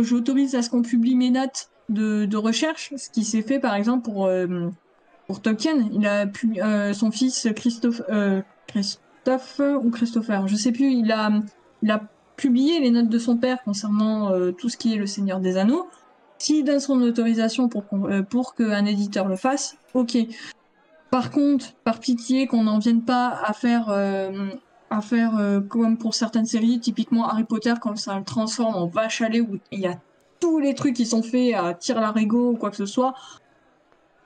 j'autorise 0.01 0.55
à 0.55 0.61
ce 0.61 0.69
qu'on 0.69 0.81
publie 0.81 1.15
mes 1.15 1.29
notes 1.29 1.69
de, 1.89 2.25
de 2.25 2.37
recherche, 2.37 2.93
ce 2.95 3.09
qui 3.09 3.23
s'est 3.23 3.41
fait 3.41 3.59
par 3.59 3.75
exemple 3.75 4.03
pour 4.03 4.25
euh, 4.25 4.69
pour 5.27 5.41
Tolkien. 5.41 5.89
Il 5.93 6.07
a 6.07 6.25
pu 6.25 6.59
euh, 6.61 6.93
son 6.93 7.11
fils 7.11 7.47
Christophe 7.55 8.01
euh, 8.09 8.41
Christophe 8.67 9.61
ou 9.81 9.89
Christopher, 9.91 10.47
je 10.47 10.55
sais 10.55 10.71
plus. 10.71 10.91
Il 10.91 11.11
a 11.11 11.31
a 11.89 12.01
publié 12.35 12.79
les 12.79 12.89
notes 12.89 13.09
de 13.09 13.19
son 13.19 13.37
père 13.37 13.61
concernant 13.63 14.31
tout 14.53 14.69
ce 14.69 14.77
qui 14.77 14.93
est 14.93 14.97
le 14.97 15.05
Seigneur 15.05 15.39
des 15.39 15.57
Anneaux. 15.57 15.87
S'il 16.39 16.65
donne 16.65 16.79
son 16.79 16.99
autorisation 17.01 17.69
pour 17.69 17.83
pour 18.29 18.55
qu'un 18.55 18.85
éditeur 18.85 19.27
le 19.27 19.35
fasse, 19.35 19.77
ok. 19.93 20.17
Par 21.11 21.29
contre, 21.29 21.73
par 21.83 21.99
pitié 21.99 22.47
qu'on 22.47 22.63
n'en 22.63 22.79
vienne 22.79 23.03
pas 23.03 23.39
à 23.45 23.53
faire 23.53 23.93
à 24.93 25.01
faire 25.01 25.37
euh, 25.37 25.59
comme 25.59 25.97
pour 25.97 26.13
certaines 26.13 26.45
séries, 26.45 26.79
typiquement 26.79 27.27
Harry 27.27 27.43
Potter, 27.43 27.73
quand 27.81 27.97
ça 27.97 28.17
le 28.17 28.23
transforme 28.23 28.75
en 28.75 28.87
vache 28.87 29.21
à 29.21 29.29
lait, 29.29 29.41
où 29.41 29.57
il 29.71 29.79
y 29.79 29.87
a 29.87 29.99
tous 30.39 30.59
les 30.59 30.75
trucs 30.75 30.95
qui 30.95 31.05
sont 31.05 31.23
faits 31.23 31.55
à 31.55 31.73
tir 31.73 31.99
larigot 31.99 32.51
ou 32.51 32.57
quoi 32.57 32.69
que 32.69 32.75
ce 32.75 32.85
soit. 32.85 33.13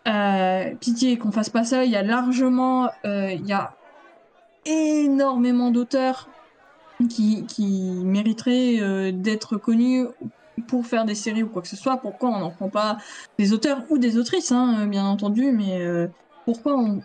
Euh, 0.07 0.73
pitié 0.75 1.17
qu'on 1.17 1.31
fasse 1.31 1.49
pas 1.49 1.63
ça. 1.63 1.85
Il 1.85 1.91
y 1.91 1.95
a 1.95 2.03
largement, 2.03 2.89
euh, 3.05 3.31
il 3.31 3.45
y 3.45 3.53
a 3.53 3.75
énormément 4.65 5.71
d'auteurs 5.71 6.29
qui, 7.09 7.45
mériteraient 8.03 9.11
d'être 9.11 9.57
connus 9.57 10.07
pour 10.67 10.87
faire 10.87 11.05
des 11.05 11.13
séries 11.13 11.43
ou 11.43 11.49
quoi 11.49 11.61
que 11.61 11.67
ce 11.67 11.75
soit. 11.75 11.97
Pourquoi 11.97 12.29
on 12.29 12.39
n'en 12.39 12.49
prend 12.49 12.69
pas 12.69 12.97
des 13.37 13.53
auteurs 13.53 13.83
ou 13.89 13.97
des 13.97 14.17
autrices, 14.17 14.51
hein, 14.51 14.87
bien 14.87 15.05
entendu, 15.05 15.51
mais 15.51 16.09
pourquoi 16.45 16.75
on, 16.75 17.01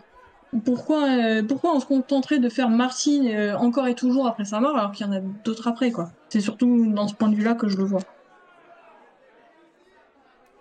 pourquoi, 0.65 1.09
euh, 1.09 1.43
pourquoi 1.43 1.75
on 1.75 1.79
se 1.79 1.85
contenterait 1.85 2.39
de 2.39 2.49
faire 2.49 2.69
Martine 2.69 3.27
euh, 3.27 3.57
encore 3.57 3.87
et 3.87 3.95
toujours 3.95 4.27
après 4.27 4.45
sa 4.45 4.59
mort 4.59 4.77
alors 4.77 4.91
qu'il 4.91 5.05
y 5.05 5.09
en 5.09 5.13
a 5.13 5.19
d'autres 5.19 5.67
après 5.67 5.91
quoi 5.91 6.11
C'est 6.29 6.41
surtout 6.41 6.91
dans 6.91 7.07
ce 7.07 7.15
point 7.15 7.29
de 7.29 7.35
vue-là 7.35 7.55
que 7.55 7.67
je 7.67 7.77
le 7.77 7.83
vois. 7.83 8.01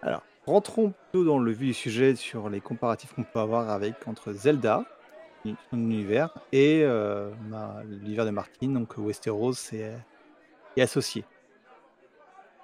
Alors, 0.03 0.23
rentrons 0.47 0.93
plutôt 1.11 1.25
dans 1.25 1.39
le 1.39 1.53
vif 1.53 1.69
du 1.69 1.75
sujet 1.75 2.17
sur 2.17 2.49
les 2.49 2.61
comparatifs 2.61 3.13
qu'on 3.15 3.25
peut 3.25 3.39
avoir 3.39 3.71
avec 3.71 4.09
entre 4.09 4.33
Zelda, 4.33 4.85
son 5.45 5.57
univers, 5.73 6.31
et 6.53 6.83
euh, 6.83 7.31
l'univers 7.89 8.25
de 8.25 8.31
Martine, 8.31 8.75
donc 8.75 8.97
Westeros 8.97 9.73
et, 9.73 9.91
et 10.77 10.83
associé. 10.83 11.25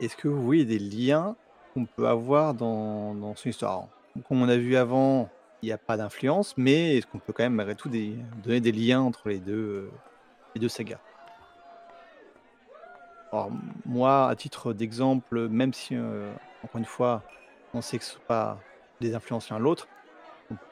Est-ce 0.01 0.17
que 0.17 0.29
vous 0.29 0.43
voyez 0.43 0.65
des 0.65 0.79
liens 0.79 1.37
qu'on 1.75 1.85
peut 1.85 2.07
avoir 2.07 2.55
dans, 2.55 3.15
dans 3.15 3.35
son 3.35 3.49
histoire? 3.49 3.89
Comme 4.29 4.43
on 4.43 4.49
a 4.49 4.57
vu 4.57 4.77
avant, 4.77 5.29
il 5.63 5.67
n'y 5.67 5.73
a 5.73 5.79
pas 5.79 5.97
d'influence, 5.97 6.55
mais 6.57 6.97
est-ce 6.97 7.07
qu'on 7.07 7.19
peut 7.19 7.33
quand 7.33 7.43
même 7.43 7.55
malgré 7.55 7.75
tout 7.75 7.89
des- 7.89 8.17
donner 8.45 8.61
des 8.61 8.73
liens 8.73 9.01
entre 9.01 9.29
les 9.29 9.39
deux, 9.39 9.53
euh, 9.53 9.91
les 10.55 10.61
deux 10.61 10.69
sagas? 10.69 11.01
Alors, 13.33 13.51
moi, 13.85 14.29
à 14.29 14.37
titre 14.37 14.73
d'exemple, 14.73 15.49
même 15.49 15.75
si, 15.75 15.95
euh, 15.95 16.33
encore 16.65 16.79
une 16.79 16.87
fois, 16.87 17.23
on 17.75 17.83
sait 17.83 17.99
que 17.99 18.05
ce 18.05 18.13
ne 18.13 18.15
sont 18.15 18.25
pas 18.27 18.59
des 19.01 19.15
influences 19.15 19.51
l'un 19.51 19.59
l'autre, 19.59 19.87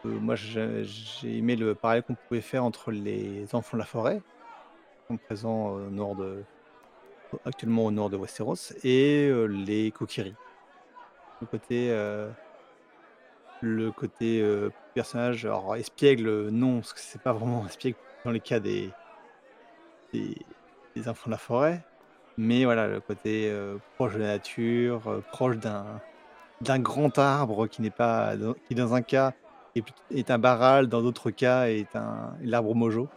moi 0.04 0.36
j'ai 0.36 0.84
aimé 1.24 1.54
le 1.56 1.74
parallèle 1.74 2.02
qu'on 2.02 2.14
pouvait 2.14 2.40
faire 2.40 2.64
entre 2.64 2.90
les 2.90 3.46
enfants 3.54 3.76
de 3.76 3.78
la 3.80 3.84
forêt, 3.84 4.20
sont 5.08 5.16
présents 5.16 5.68
au 5.68 5.90
nord 5.90 6.16
de, 6.16 6.42
actuellement 7.44 7.84
au 7.84 7.90
nord 7.90 8.10
de 8.10 8.16
Westeros, 8.16 8.72
et 8.84 9.28
euh, 9.28 9.44
les 9.46 9.90
Kokiri. 9.90 10.34
Le 11.40 11.46
côté, 11.46 11.90
le 13.60 13.90
côté 13.90 14.40
euh, 14.40 14.70
personnage, 14.94 15.44
alors 15.44 15.76
espiègle, 15.76 16.28
euh, 16.28 16.50
non, 16.50 16.80
parce 16.80 16.92
que 16.92 17.00
c'est 17.00 17.20
pas 17.20 17.32
vraiment 17.32 17.66
espiègle 17.66 17.96
dans 18.24 18.30
les 18.30 18.40
cas 18.40 18.60
des, 18.60 18.90
des, 20.12 21.08
enfants 21.08 21.26
de 21.26 21.32
la 21.32 21.38
forêt, 21.38 21.84
mais 22.38 22.64
voilà, 22.64 22.86
le 22.88 23.00
côté 23.00 23.50
euh, 23.50 23.76
proche 23.96 24.14
de 24.14 24.18
la 24.18 24.26
nature, 24.28 25.22
proche 25.32 25.56
d'un 25.58 26.78
grand 26.78 27.18
arbre 27.18 27.66
qui 27.66 27.82
n'est 27.82 27.90
pas 27.90 28.34
qui 28.68 28.74
dans 28.74 28.94
un 28.94 29.02
cas 29.02 29.32
est, 30.10 30.30
un 30.30 30.38
baral, 30.38 30.88
dans 30.88 31.02
d'autres 31.02 31.30
cas 31.30 31.68
est 31.68 31.94
un 31.94 32.34
l'arbre 32.42 32.74
mojo. 32.74 33.08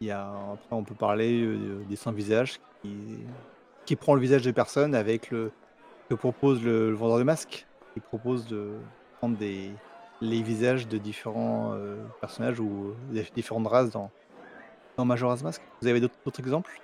Il 0.00 0.06
y 0.06 0.10
a 0.10 0.30
après 0.52 0.76
on 0.76 0.84
peut 0.84 0.94
parler 0.94 1.46
des 1.88 1.96
sans 1.96 2.12
visages 2.12 2.60
qui 3.84 3.96
prend 3.96 4.14
le 4.14 4.20
visage 4.20 4.42
des 4.42 4.52
personnes 4.52 4.94
avec 4.94 5.30
le 5.30 5.52
que 6.10 6.14
propose 6.16 6.62
le 6.62 6.90
vendeur 6.92 7.18
de 7.18 7.22
masques, 7.22 7.66
qui 7.94 8.00
propose 8.00 8.46
de 8.46 8.72
prendre 9.18 9.36
des 9.36 9.72
les 10.22 10.42
visages 10.42 10.86
de 10.86 10.98
différents 10.98 11.72
euh, 11.72 11.96
personnages 12.20 12.60
ou 12.60 12.92
des 13.10 13.26
différentes 13.34 13.66
races 13.66 13.90
dans 13.90 14.10
dans 14.96 15.04
Majora's 15.04 15.42
Mask. 15.42 15.62
Vous 15.80 15.88
avez 15.88 16.00
d'autres 16.00 16.40
exemples? 16.40 16.80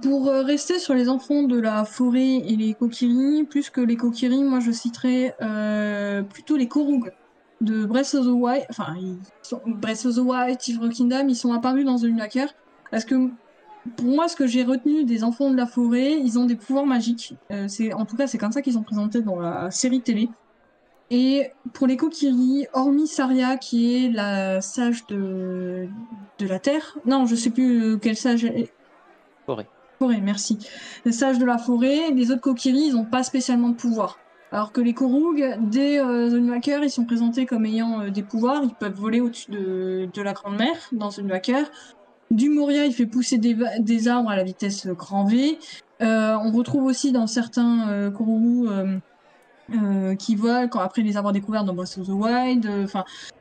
Pour 0.00 0.28
euh, 0.28 0.42
rester 0.42 0.78
sur 0.78 0.94
les 0.94 1.08
enfants 1.08 1.42
de 1.42 1.58
la 1.60 1.84
forêt 1.84 2.36
et 2.36 2.56
les 2.56 2.72
Kokiri, 2.72 3.44
plus 3.44 3.68
que 3.68 3.80
les 3.80 3.96
Kokiri, 3.96 4.42
moi 4.42 4.60
je 4.60 4.70
citerais 4.70 5.34
euh, 5.42 6.22
plutôt 6.22 6.56
les 6.56 6.68
Korug 6.68 7.12
de 7.60 7.84
Breath 7.84 8.14
of 8.14 8.24
the 8.24 8.30
Wild. 8.30 8.64
Enfin, 8.70 8.94
ils 8.98 9.18
sont, 9.42 9.60
Breath 9.66 10.06
of 10.06 10.16
the 10.16 10.20
Wild, 10.20 10.58
Kingdom, 10.58 11.28
ils 11.28 11.36
sont 11.36 11.52
apparus 11.52 11.84
dans 11.84 11.98
The 11.98 12.04
Unlaker. 12.04 12.46
Parce 12.90 13.04
que 13.04 13.14
pour 13.96 14.06
moi, 14.06 14.28
ce 14.28 14.36
que 14.36 14.46
j'ai 14.46 14.62
retenu 14.62 15.04
des 15.04 15.24
enfants 15.24 15.50
de 15.50 15.56
la 15.56 15.66
forêt, 15.66 16.12
ils 16.12 16.38
ont 16.38 16.44
des 16.44 16.56
pouvoirs 16.56 16.86
magiques. 16.86 17.34
Euh, 17.50 17.66
c'est, 17.68 17.92
en 17.92 18.04
tout 18.04 18.16
cas, 18.16 18.26
c'est 18.26 18.38
comme 18.38 18.52
ça 18.52 18.62
qu'ils 18.62 18.74
sont 18.74 18.82
présentés 18.82 19.22
dans 19.22 19.40
la 19.40 19.70
série 19.70 20.00
télé. 20.00 20.28
Et 21.10 21.50
pour 21.74 21.86
les 21.86 21.96
Kokiri, 21.96 22.66
hormis 22.72 23.06
Saria, 23.06 23.56
qui 23.56 24.06
est 24.06 24.08
la 24.10 24.60
sage 24.60 25.06
de, 25.08 25.86
de 26.38 26.46
la 26.46 26.58
Terre, 26.58 26.96
non, 27.04 27.26
je 27.26 27.34
sais 27.34 27.50
plus 27.50 27.82
euh, 27.82 27.96
quelle 27.98 28.16
sage 28.16 28.44
est. 28.44 28.72
Forêt. 29.44 29.68
Forêt, 29.98 30.20
merci. 30.22 30.58
Les 31.04 31.12
sages 31.12 31.38
de 31.38 31.44
la 31.44 31.58
forêt, 31.58 32.10
les 32.12 32.30
autres 32.30 32.40
Kokiri, 32.40 32.86
ils 32.88 32.94
n'ont 32.94 33.04
pas 33.04 33.22
spécialement 33.24 33.68
de 33.68 33.74
pouvoir. 33.74 34.18
Alors 34.52 34.70
que 34.70 34.82
les 34.82 34.92
Korug, 34.92 35.58
dès 35.62 35.98
euh, 35.98 36.60
ils 36.82 36.90
sont 36.90 37.06
présentés 37.06 37.46
comme 37.46 37.64
ayant 37.64 38.02
euh, 38.02 38.10
des 38.10 38.22
pouvoirs. 38.22 38.62
Ils 38.62 38.74
peuvent 38.74 38.94
voler 38.94 39.20
au-dessus 39.20 39.50
de, 39.50 40.08
de 40.12 40.22
la 40.22 40.34
Grande 40.34 40.58
Mer 40.58 40.76
dans 40.92 41.08
The 41.08 41.20
Nwaker. 41.20 41.70
Du 42.32 42.48
Moria, 42.48 42.86
il 42.86 42.94
fait 42.94 43.04
pousser 43.04 43.36
des, 43.36 44.08
arbres 44.08 44.30
à 44.30 44.36
la 44.36 44.42
vitesse 44.42 44.86
grand 44.86 45.26
V. 45.26 45.58
Euh, 46.00 46.34
on 46.42 46.50
retrouve 46.50 46.84
aussi 46.84 47.12
dans 47.12 47.26
certains 47.26 47.90
euh, 47.90 48.10
euh, 48.10 48.98
euh, 49.74 50.14
qui 50.14 50.34
volent 50.34 50.66
quand, 50.66 50.80
après 50.80 51.02
les 51.02 51.18
avoir 51.18 51.34
découverts 51.34 51.64
dans 51.64 51.74
Breath 51.74 51.98
of 51.98 52.06
the 52.06 52.10
Wild. 52.10 52.64
euh, 52.64 52.86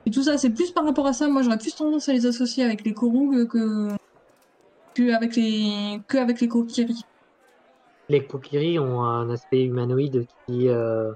et 0.05 0.11
tout 0.11 0.23
ça, 0.23 0.37
c'est 0.37 0.49
plus 0.49 0.71
par 0.71 0.83
rapport 0.83 1.07
à 1.07 1.13
ça. 1.13 1.29
Moi, 1.29 1.41
j'aurais 1.41 1.57
plus 1.57 1.73
tendance 1.73 2.09
à 2.09 2.13
les 2.13 2.25
associer 2.25 2.65
avec 2.65 2.83
les 2.83 2.93
Korug 2.93 3.47
que, 3.47 3.95
avec 5.13 5.37
les 5.37 6.01
que 6.09 6.17
les 6.41 6.47
kokiri. 6.49 7.05
Les 8.09 8.25
kokiri 8.25 8.77
ont 8.77 9.03
un 9.03 9.29
aspect 9.29 9.63
humanoïde 9.63 10.27
euh, 10.49 11.13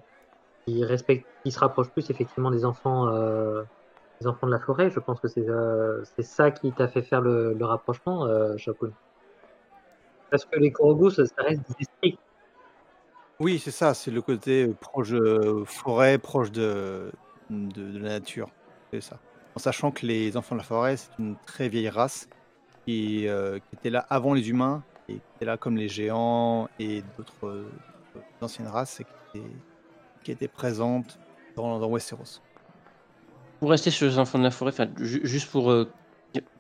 qui 0.66 0.86
respecte, 0.86 1.28
qui 1.44 1.52
se 1.52 1.60
rapproche 1.60 1.90
plus 1.90 2.10
effectivement 2.10 2.52
des 2.52 2.64
enfants, 2.64 3.10
des 4.20 4.28
enfants 4.28 4.48
de 4.48 4.52
la 4.52 4.60
forêt. 4.60 4.90
Je 4.90 5.00
pense 5.00 5.20
que 5.20 5.28
c'est 5.28 5.48
euh, 5.48 6.04
ça 6.20 6.52
qui 6.52 6.72
t'a 6.72 6.88
fait 6.88 7.02
faire 7.02 7.22
le, 7.22 7.58
rapprochement, 7.62 8.26
euh. 8.26 8.56
Parce 10.32 10.46
que 10.46 10.60
les 10.60 10.72
Korogus, 10.72 11.16
ça 11.16 11.44
reste 11.44 11.62
des 11.68 11.76
esprits. 11.82 12.18
Oui, 13.40 13.60
c'est 13.60 13.72
ça, 13.72 13.94
c'est 13.94 14.12
le 14.12 14.22
côté 14.22 14.68
proche 14.80 15.12
euh, 15.12 15.66
forêt, 15.66 16.18
proche 16.18 16.52
de, 16.52 17.12
de, 17.50 17.92
de 17.92 18.00
la 18.00 18.20
nature. 18.20 18.50
C'est 18.92 19.02
ça. 19.02 19.20
En 19.56 19.60
sachant 19.60 19.92
que 19.92 20.06
les 20.06 20.36
enfants 20.36 20.56
de 20.56 20.60
la 20.60 20.66
forêt, 20.66 20.98
c'est 20.98 21.12
une 21.18 21.36
très 21.46 21.70
vieille 21.70 21.90
race 21.90 22.28
qui, 22.86 23.28
euh, 23.28 23.60
était 23.74 23.90
là 23.90 24.06
avant 24.10 24.34
les 24.34 24.50
humains 24.50 24.84
et 25.08 25.14
qui 25.14 25.22
était 25.36 25.46
là 25.46 25.58
comme 25.58 25.78
les 25.78 25.88
géants 25.88 26.68
et 26.78 27.04
d'autres 27.18 27.48
euh, 27.48 27.66
anciennes 28.42 28.68
races 28.68 29.02
qui 30.24 30.32
étaient, 30.32 30.48
présentes 30.48 31.20
dans 31.56 31.88
Westeros. 31.88 32.42
Pour 33.60 33.70
rester 33.72 33.92
sur 33.92 34.06
les 34.08 34.20
enfants 34.20 34.38
de 34.40 34.44
la 34.44 34.52
forêt, 34.52 34.72
juste 35.00 35.50
pour 35.50 35.72
euh, 35.72 35.94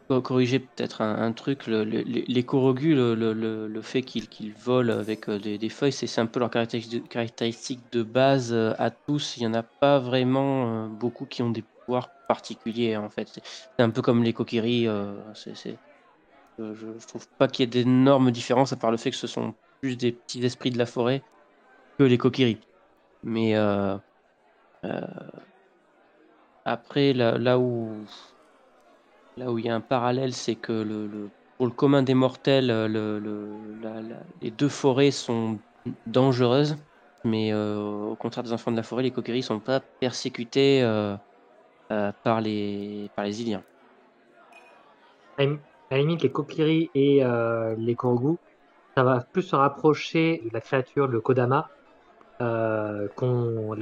co- 0.09 0.21
corriger 0.21 0.59
peut-être 0.59 1.01
un, 1.01 1.33
truc, 1.33 1.67
le- 1.67 1.83
le- 1.83 2.01
les, 2.01 2.45
Korogus, 2.45 2.95
le, 2.95 3.15
le- 3.15 3.33
fait 3.81 4.01
qu'ils 4.03 4.53
volent 4.53 4.93
avec 4.97 5.29
euh, 5.29 5.39
des, 5.39 5.57
feuilles, 5.69 5.91
c'est 5.91 6.19
un 6.21 6.25
peu 6.25 6.39
leur 6.39 6.49
caractéristique 6.49 7.91
de, 7.91 8.03
base 8.03 8.53
euh, 8.53 8.73
à 8.77 8.91
tous. 8.91 9.37
Il 9.37 9.41
n'y 9.41 9.47
en 9.47 9.53
a 9.53 9.63
pas 9.63 9.99
vraiment 9.99 10.87
beaucoup 10.89 11.25
qui 11.25 11.41
ont 11.43 11.49
des 11.51 11.63
pouvoirs 11.85 12.15
particuliers 12.27 12.97
en 12.97 13.09
fait. 13.09 13.29
C'est 13.29 13.83
un 13.83 13.89
peu 13.89 14.01
comme 14.01 14.23
les 14.23 14.33
euh, 16.59 16.73
je, 16.75 16.97
je 16.99 17.07
trouve 17.07 17.27
pas 17.37 17.47
qu'il 17.47 17.63
y 17.63 17.65
ait 17.65 17.67
d'énormes 17.67 18.31
différences 18.31 18.73
à 18.73 18.77
part 18.77 18.91
le 18.91 18.97
fait 18.97 19.11
que 19.11 19.17
ce 19.17 19.27
sont 19.27 19.55
plus 19.81 19.97
des 19.97 20.11
petits 20.13 20.43
esprits 20.45 20.71
de 20.71 20.77
la 20.77 20.85
forêt 20.85 21.25
que 21.99 22.05
les 22.05 22.17
Kokiri. 22.17 22.61
Mais 23.23 23.55
après, 26.65 27.13
là, 27.13 27.37
là 27.37 27.59
où 27.59 28.05
là 29.37 29.51
où 29.51 29.59
il 29.59 29.65
y 29.65 29.69
a 29.69 29.75
un 29.75 29.81
parallèle, 29.81 30.33
c'est 30.33 30.55
que 30.57 30.71
le, 30.71 31.07
le- 31.07 31.31
pour 31.57 31.67
le 31.67 31.71
commun 31.73 32.03
des 32.03 32.13
mortels, 32.13 32.69
euh, 32.71 32.87
le, 32.87 33.19
la- 33.81 34.01
les 34.41 34.51
deux 34.51 34.69
forêts 34.69 35.11
sont 35.11 35.61
dangereuses, 36.05 36.77
mais 37.23 37.53
euh, 37.53 37.79
au 37.81 38.15
contraire 38.17 38.43
des 38.43 38.53
enfants 38.53 38.71
de 38.71 38.77
la 38.77 38.83
forêt, 38.83 39.03
les 39.03 39.11
coqueries 39.11 39.43
sont 39.43 39.59
pas 39.59 39.79
persécutés 39.99 40.81
euh, 40.83 41.17
par 42.23 42.41
les 42.41 43.11
par 43.15 43.25
les 43.25 43.41
Iliens. 43.41 43.65
À 45.37 45.45
la 45.91 45.97
limite, 45.99 46.21
les 46.23 46.31
Kokiri 46.31 46.91
et 46.93 47.21
les 47.77 47.95
Korogu, 47.95 48.37
ça 48.97 49.03
va 49.03 49.25
plus 49.33 49.43
se 49.43 49.55
rapprocher 49.55 50.41
de 50.45 50.51
la 50.53 50.61
créature, 50.61 51.07
le 51.07 51.21
Kodama, 51.21 51.71
qu'on, 53.15 53.73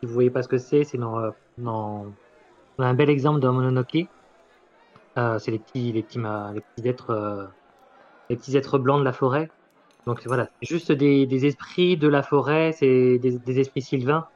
si 0.00 0.06
vous 0.06 0.12
voyez 0.14 0.30
pas 0.30 0.42
ce 0.42 0.48
que 0.48 0.58
c'est, 0.58 0.84
c'est 0.84 0.98
dans, 0.98 1.18
euh, 1.18 1.30
dans- 1.58 2.14
on 2.78 2.84
a 2.84 2.86
un 2.88 2.94
bel 2.94 3.10
exemple 3.10 3.40
dans 3.40 3.52
Mononoke. 3.52 3.96
Euh, 5.18 5.38
c'est 5.38 5.50
les 5.50 5.58
petits, 5.58 5.92
les 5.92 6.02
petits, 6.02 6.18
les 6.18 6.60
petits 6.60 6.88
êtres, 6.88 7.10
euh, 7.10 7.46
les 8.30 8.36
petits 8.36 8.56
êtres 8.56 8.78
blancs 8.78 9.00
de 9.00 9.04
la 9.04 9.12
forêt. 9.12 9.48
Donc 10.06 10.26
voilà, 10.26 10.48
c'est 10.62 10.68
juste 10.68 10.92
des, 10.92 11.26
des 11.26 11.46
esprits 11.46 11.96
de 11.96 12.08
la 12.08 12.22
forêt, 12.22 12.72
c'est 12.72 13.18
des, 13.18 13.38
des 13.38 13.60
esprits 13.60 13.82
sylvains 13.82 14.26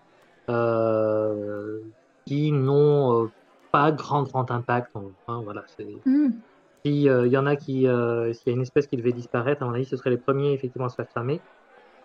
euh, 0.50 1.80
qui 2.26 2.52
n'ont 2.52 3.30
pas 3.72 3.92
grand 3.92 4.24
grand 4.24 4.50
impact. 4.50 4.88
Enfin, 4.94 5.42
voilà, 5.42 5.64
c'est 5.68 5.86
Hmm. 6.04 6.42
si 6.84 7.02
il 7.02 7.28
y 7.28 7.36
en 7.36 7.46
a 7.46 7.56
qui, 7.56 7.82
s'il 7.82 7.86
y 7.86 8.50
a 8.50 8.52
une 8.52 8.62
espèce 8.62 8.86
qui 8.86 8.96
devait 8.96 9.12
disparaître, 9.12 9.62
à 9.62 9.66
mon 9.66 9.74
avis, 9.74 9.84
ce 9.86 9.96
seraient 9.96 10.10
les 10.10 10.18
premiers 10.18 10.52
effectivement 10.54 10.86
à 10.86 10.88
se 10.88 10.96
faire. 10.96 11.06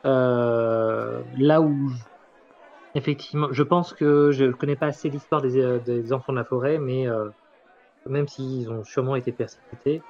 Euh, 0.06 1.24
là 1.38 1.62
où, 1.62 1.90
effectivement, 2.96 3.50
je 3.52 3.64
pense 3.64 3.94
que 3.94 4.32
je 4.32 4.46
connais 4.52 4.76
pas 4.76 4.88
assez 4.88 5.10
l'histoire 5.10 5.42
des, 5.42 5.60
euh, 5.60 5.80
des 5.80 6.12
enfants 6.14 6.34
de 6.34 6.38
la 6.38 6.46
forêt, 6.46 6.78
mais 6.80 7.08
euh, 7.08 7.30
même 8.08 8.28
s'ils 8.28 8.70
ont 8.72 8.84
sûrement 8.84 9.16
été 9.16 9.32
persécutés, 9.32 10.02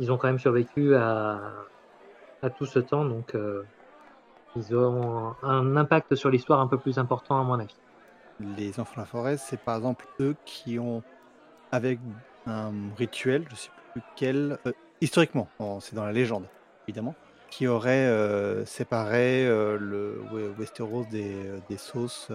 ils 0.00 0.12
ont 0.12 0.18
quand 0.18 0.26
même 0.26 0.38
survécu 0.38 0.94
à, 0.94 1.40
à 2.42 2.50
tout 2.50 2.66
ce 2.66 2.80
temps, 2.80 3.04
donc 3.04 3.34
euh, 3.34 3.62
ils 4.56 4.76
ont 4.76 5.34
un 5.42 5.76
impact 5.76 6.14
sur 6.14 6.30
l'histoire 6.30 6.60
un 6.60 6.66
peu 6.66 6.78
plus 6.78 6.98
important 6.98 7.40
à 7.40 7.44
mon 7.44 7.58
avis. 7.58 7.76
Les 8.56 8.78
enfants 8.80 8.96
de 8.96 9.00
la 9.00 9.06
forêt, 9.06 9.36
c'est 9.36 9.60
par 9.60 9.76
exemple 9.76 10.06
eux 10.20 10.34
qui 10.44 10.78
ont, 10.78 11.02
avec 11.70 12.00
un 12.46 12.72
rituel, 12.96 13.44
je 13.48 13.54
sais 13.54 13.70
plus 13.70 14.02
euh, 14.22 14.56
historiquement, 15.00 15.48
c'est 15.80 15.94
dans 15.94 16.04
la 16.04 16.12
légende, 16.12 16.46
évidemment, 16.88 17.14
qui 17.50 17.66
aurait 17.66 18.06
euh, 18.06 18.64
séparé 18.64 19.46
euh, 19.46 19.78
le 19.78 20.20
We- 20.32 20.58
Westeros 20.58 21.04
des, 21.10 21.46
euh, 21.46 21.60
des 21.68 21.76
sauces. 21.78 22.30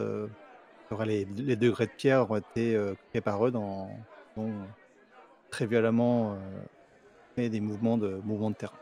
les, 1.05 1.25
les 1.25 1.55
degrés 1.55 1.87
de 1.87 1.91
pierre 1.91 2.29
ont 2.31 2.37
été 2.37 2.79
créés 3.09 3.21
par 3.21 3.45
eux 3.45 3.51
dans, 3.51 3.89
très 5.49 5.65
violemment 5.65 6.37
des 7.37 7.59
mouvements 7.59 7.97
de, 7.97 8.19
mouvements 8.23 8.49
de 8.51 8.55
terrain. 8.55 8.77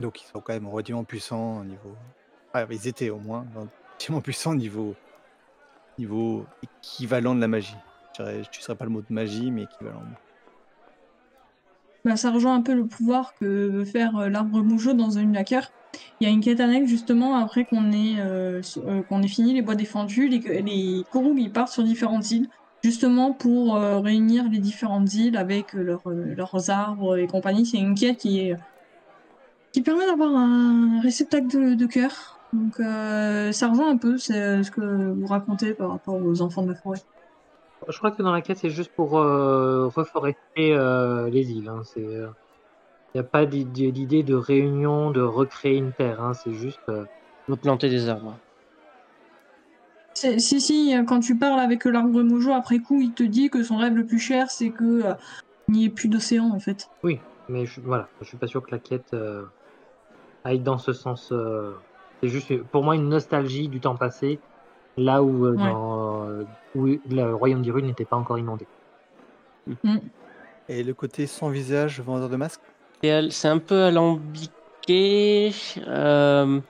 Donc 0.00 0.22
ils 0.22 0.26
sont 0.26 0.40
quand 0.40 0.52
même 0.52 0.68
relativement 0.68 1.04
puissants 1.04 1.60
au 1.60 1.64
niveau. 1.64 1.96
Ah, 2.52 2.66
ils 2.70 2.86
étaient 2.86 3.10
au 3.10 3.18
moins 3.18 3.46
relativement 3.54 4.20
puissants 4.20 4.52
au 4.52 4.56
niveau 4.56 4.94
niveau 5.98 6.44
équivalent 6.62 7.34
de 7.34 7.40
la 7.40 7.48
magie. 7.48 7.76
Je 8.18 8.24
je 8.24 8.38
n'utiliserais 8.38 8.76
pas 8.76 8.84
le 8.84 8.90
mot 8.90 9.00
de 9.00 9.12
magie, 9.12 9.50
mais 9.50 9.62
équivalent. 9.62 10.02
Bah, 12.04 12.16
ça 12.16 12.30
rejoint 12.30 12.54
un 12.54 12.60
peu 12.60 12.74
le 12.74 12.86
pouvoir 12.86 13.32
que 13.40 13.46
veut 13.46 13.84
faire 13.86 14.16
euh, 14.18 14.28
l'arbre 14.28 14.62
Moujo 14.62 14.92
dans 14.92 15.16
un 15.16 15.34
hacker. 15.34 15.70
Il 16.20 16.24
y 16.24 16.30
a 16.30 16.30
une 16.30 16.40
quête 16.40 16.60
annexe 16.60 16.90
justement 16.90 17.36
après 17.36 17.64
qu'on 17.64 17.92
ait, 17.92 18.16
euh, 18.18 18.60
euh, 18.86 19.02
qu'on 19.02 19.22
ait 19.22 19.28
fini 19.28 19.54
les 19.54 19.62
bois 19.62 19.74
défendus, 19.74 20.28
les, 20.28 20.40
les 20.60 21.04
ils 21.14 21.52
partent 21.52 21.72
sur 21.72 21.82
différentes 21.82 22.30
îles 22.30 22.48
justement 22.82 23.32
pour 23.32 23.76
réunir 23.76 24.44
les 24.50 24.58
différentes 24.58 25.14
îles 25.14 25.38
avec 25.38 25.72
leurs, 25.72 26.68
arbres 26.68 27.16
et 27.16 27.26
compagnie. 27.26 27.64
C'est 27.64 27.78
une 27.78 27.94
quête 27.94 28.18
qui 28.18 28.40
est 28.40 28.56
qui 29.72 29.80
permet 29.80 30.04
d'avoir 30.04 30.36
un 30.36 31.00
réceptacle 31.00 31.76
de, 31.76 31.86
cœur. 31.86 32.38
Donc 32.52 32.76
ça 32.76 33.68
rejoint 33.68 33.88
un 33.88 33.96
peu 33.96 34.18
ce 34.18 34.70
que 34.70 35.12
vous 35.12 35.26
racontez 35.26 35.72
par 35.72 35.92
rapport 35.92 36.16
aux 36.22 36.42
enfants 36.42 36.62
de 36.62 36.72
la 36.72 36.74
forêt. 36.74 37.00
Je 37.88 37.98
crois 37.98 38.10
que 38.12 38.22
dans 38.22 38.32
la 38.32 38.42
quête, 38.42 38.58
c'est 38.58 38.70
juste 38.70 38.92
pour 38.94 39.18
euh, 39.18 39.88
reforester 39.88 40.74
euh, 40.74 41.28
les 41.30 41.50
îles. 41.52 41.68
hein. 41.68 41.82
C'est, 41.84 42.00
il 42.02 42.28
n'y 43.16 43.20
a 43.20 43.24
pas 43.24 43.46
d'id- 43.46 43.72
d'idée 43.72 44.22
de 44.22 44.34
réunion, 44.34 45.10
de 45.10 45.20
recréer 45.22 45.76
une 45.78 45.94
terre. 45.94 46.20
hein. 46.20 46.34
C'est 46.34 46.54
juste. 46.54 46.82
euh, 46.90 47.06
De 47.48 47.54
planter 47.56 47.88
des 47.90 48.08
arbres. 48.08 48.40
Si, 50.16 50.60
si, 50.60 50.92
quand 51.06 51.20
tu 51.20 51.38
parles 51.38 51.60
avec 51.60 51.84
l'arbre 51.84 52.22
Mojo, 52.22 52.52
après 52.52 52.80
coup, 52.80 53.00
il 53.00 53.14
te 53.14 53.22
dit 53.22 53.48
que 53.50 53.62
son 53.62 53.76
rêve 53.76 53.94
le 53.94 54.06
plus 54.06 54.18
cher, 54.18 54.50
c'est 54.50 54.72
que 54.72 54.84
euh, 55.04 55.14
il 55.68 55.74
n'y 55.74 55.84
ait 55.86 55.90
plus 55.90 56.08
d'océan, 56.08 56.50
en 56.50 56.60
fait. 56.60 56.90
Oui, 57.02 57.26
mais 57.48 57.66
je, 57.66 57.80
voilà, 57.80 58.10
je 58.20 58.26
suis 58.28 58.38
pas 58.38 58.46
sûr 58.46 58.62
que 58.62 58.70
la 58.70 58.78
quête 58.80 59.12
euh, 59.14 59.46
aille 60.44 60.60
dans 60.60 60.78
ce 60.78 60.92
sens. 60.92 61.32
euh, 61.32 61.74
c'est 62.22 62.28
juste 62.28 62.62
pour 62.64 62.84
moi 62.84 62.96
une 62.96 63.08
nostalgie 63.08 63.68
du 63.68 63.80
temps 63.80 63.96
passé, 63.96 64.42
là 64.96 65.22
où, 65.24 65.46
euh, 65.46 65.56
Ouais. 65.56 65.58
dans, 65.58 66.00
euh, 66.00 66.03
où 66.74 66.86
le 66.86 67.34
royaume 67.34 67.62
d'Irule 67.62 67.86
n'était 67.86 68.06
pas 68.06 68.16
encore 68.16 68.38
inondé. 68.38 68.68
Et 70.68 70.82
le 70.82 70.92
côté 70.94 71.26
sans 71.26 71.48
visage, 71.50 72.00
vendeur 72.00 72.28
de 72.28 72.36
masques 72.36 72.74
C'est 73.30 73.48
un 73.48 73.58
peu 73.58 73.84
alambiqué. 73.84 75.52
euh, 75.78 76.60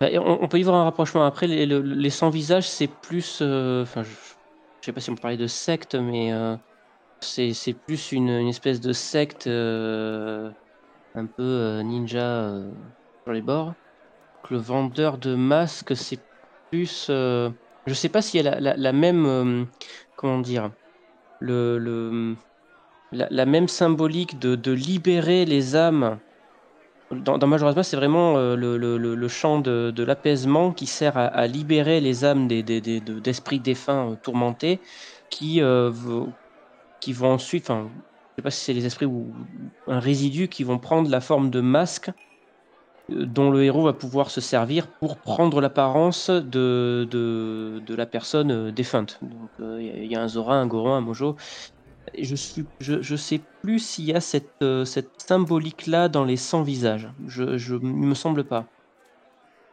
bah, 0.00 0.08
on, 0.14 0.38
on 0.42 0.48
peut 0.48 0.58
y 0.58 0.62
voir 0.62 0.76
un 0.76 0.84
rapprochement. 0.84 1.24
Après, 1.24 1.46
les, 1.46 1.66
le- 1.66 1.80
les 1.80 2.10
sans-visages, 2.10 2.68
c'est 2.68 2.88
plus. 2.88 3.40
euh, 3.42 3.82
Enfin, 3.82 4.02
je, 4.02 4.10
je 4.10 4.86
sais 4.86 4.92
pas 4.92 5.00
si 5.00 5.10
on 5.10 5.16
parlait 5.16 5.36
de 5.36 5.46
secte, 5.46 5.94
mais 5.94 6.32
euh, 6.32 6.56
c'est 7.22 7.74
plus 7.86 8.12
une, 8.12 8.30
une 8.30 8.48
espèce 8.48 8.80
de 8.80 8.92
secte 8.92 9.46
euh, 9.48 10.52
un 11.14 11.26
peu 11.26 11.42
euh, 11.42 11.82
ninja 11.82 12.50
euh, 12.50 12.72
sur 13.26 13.32
les 13.34 13.42
bords. 13.42 13.74
Le 14.50 14.58
vendeur 14.58 15.18
de 15.18 15.34
masques, 15.36 15.96
c'est 15.96 16.26
plus. 16.70 17.10
Je 17.88 17.94
sais 17.94 18.08
pas 18.08 18.22
s'il 18.22 18.44
y 18.44 18.48
a 18.48 18.60
la, 18.60 18.92
même. 18.92 19.26
euh, 19.26 19.64
comment 20.16 20.40
dire 20.40 20.72
le, 21.40 21.78
la, 23.12 23.46
même 23.46 23.68
symbolique 23.68 24.38
de, 24.38 24.72
libérer 24.72 25.44
les 25.44 25.76
âmes. 25.76 26.20
Dans, 27.10 27.38
dans 27.38 27.46
Majora's 27.46 27.74
Mask, 27.76 27.90
c'est 27.90 27.96
vraiment 27.96 28.36
euh, 28.36 28.54
le, 28.56 28.76
le- 28.76 29.28
chant 29.28 29.60
de, 29.60 29.92
l'apaisement 30.02 30.72
qui 30.72 30.86
sert 30.86 31.16
à, 31.16 31.46
libérer 31.46 32.00
les 32.00 32.24
âmes 32.24 32.48
des, 32.48 32.62
des- 32.62 32.80
des- 32.82 33.00
de- 33.00 33.18
d'esprits 33.20 33.60
défunts 33.60 34.12
euh, 34.12 34.16
tourmentés 34.16 34.82
qui, 35.30 35.60
vont- 37.12 37.32
ensuite, 37.32 37.70
enfin, 37.70 37.90
je 38.36 38.42
sais 38.42 38.42
pas 38.42 38.50
si 38.50 38.64
c'est 38.64 38.74
les 38.74 38.86
esprits 38.86 39.06
ou 39.06 39.34
un 39.86 40.00
résidu 40.00 40.48
qui 40.48 40.64
vont 40.64 40.78
prendre 40.78 41.10
la 41.10 41.20
forme 41.20 41.50
de 41.50 41.60
masque 41.60 42.10
euh, 42.10 42.12
dont 43.08 43.50
le 43.50 43.64
héros 43.64 43.84
va 43.84 43.92
pouvoir 43.92 44.30
se 44.30 44.40
servir 44.40 44.86
pour 44.86 45.16
prendre 45.16 45.60
l'apparence 45.60 46.30
de, 46.30 47.08
de, 47.10 47.94
la 47.94 48.06
personne 48.06 48.50
euh, 48.50 48.70
défunte. 48.70 49.18
Donc 49.22 49.50
euh, 49.60 49.78
il 49.80 50.04
il 50.04 50.12
y, 50.12 50.16
a 50.16 50.22
un 50.22 50.28
Zora, 50.28 50.56
un 50.56 50.66
Goron, 50.66 50.94
un 50.94 51.00
Mojo. 51.00 51.36
je 52.18 52.34
suis, 52.34 52.64
je, 52.80 53.02
je 53.02 53.16
sais 53.16 53.40
plus 53.62 53.78
s'il 53.78 54.04
y 54.04 54.14
a 54.14 54.20
cette, 54.20 54.62
euh, 54.62 54.84
cette 54.84 55.20
symbolique-là 55.20 56.08
dans 56.08 56.24
les 56.24 56.36
100 56.36 56.62
visages. 56.62 57.08
Je, 57.26 57.58
je, 57.58 57.74
me 57.76 58.14
semble 58.14 58.44
pas. 58.44 58.66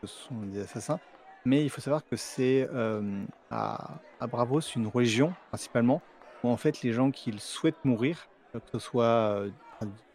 Ce 0.02 0.07
sont 0.07 0.36
des 0.52 0.62
assassins. 0.62 0.99
Mais 1.45 1.64
il 1.64 1.70
faut 1.70 1.82
savoir 1.82 2.03
que 2.03 2.16
c'est 2.16 2.68
euh, 2.74 3.24
à, 3.52 3.99
à 4.20 4.28
Bravos 4.28 4.62
une 4.76 4.88
religion, 4.88 5.34
principalement, 5.49 6.02
où 6.44 6.49
en 6.49 6.57
fait 6.57 6.82
les 6.82 6.91
gens 6.91 7.12
qui 7.12 7.34
souhaitent 7.38 7.86
mourir, 7.86 8.28
que 8.53 8.60
ce 8.72 8.80
soit 8.80 9.03
euh, 9.03 9.49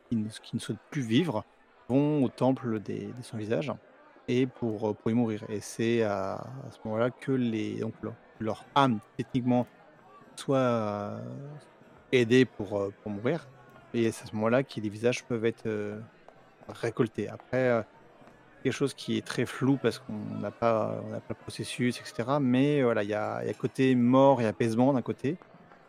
qui, 0.09 0.17
ne, 0.17 0.29
qui 0.29 0.57
ne 0.57 0.61
souhaitent 0.61 0.79
plus 0.91 1.03
vivre, 1.03 1.45
au 1.97 2.29
temple 2.29 2.81
des, 2.81 3.07
des 3.07 3.23
sans 3.23 3.37
visages 3.37 3.73
et 4.29 4.47
pour, 4.47 4.91
euh, 4.91 4.95
pour 4.95 5.11
y 5.11 5.15
mourir. 5.15 5.45
Et 5.49 5.61
c'est 5.61 6.03
à, 6.03 6.47
ce 6.71 6.79
moment-là 6.85 7.11
que 7.11 7.33
les, 7.33 7.81
donc, 7.81 7.95
leur, 8.39 8.65
âme, 8.75 9.01
techniquement, 9.17 9.67
soit 10.37 10.57
euh, 10.57 11.19
aidée 12.13 12.45
pour, 12.45 12.79
euh, 12.79 12.93
pour 13.03 13.13
mourir. 13.13 13.49
Et 13.93 14.11
c'est 14.13 14.25
à 14.25 14.27
ce 14.27 14.35
moment-là 14.37 14.63
que 14.63 14.81
les 14.81 14.89
visages 14.89 15.25
peuvent 15.25 15.45
être 15.45 15.67
euh, 15.67 15.99
récoltés. 16.69 17.29
Après, 17.29 17.85
quelque 18.63 18.73
chose 18.73 18.95
qui 18.95 19.17
est 19.19 19.27
très 19.27 19.47
flou 19.47 19.79
parce 19.83 19.99
qu'on 19.99 20.13
n'a 20.41 20.51
pas, 20.51 21.03
on 21.05 21.11
pas 21.11 21.21
le 21.31 21.35
processus, 21.35 21.99
etc. 21.99 22.39
Mais 22.41 22.83
voilà, 22.83 23.03
il 23.03 23.09
y 23.09 23.15
a, 23.15 23.45
y 23.45 23.51
a 23.51 23.55
côté 23.55 23.95
mort 23.95 24.41
et 24.41 24.47
apaisement 24.47 24.93
d'un 24.93 25.03
côté 25.03 25.37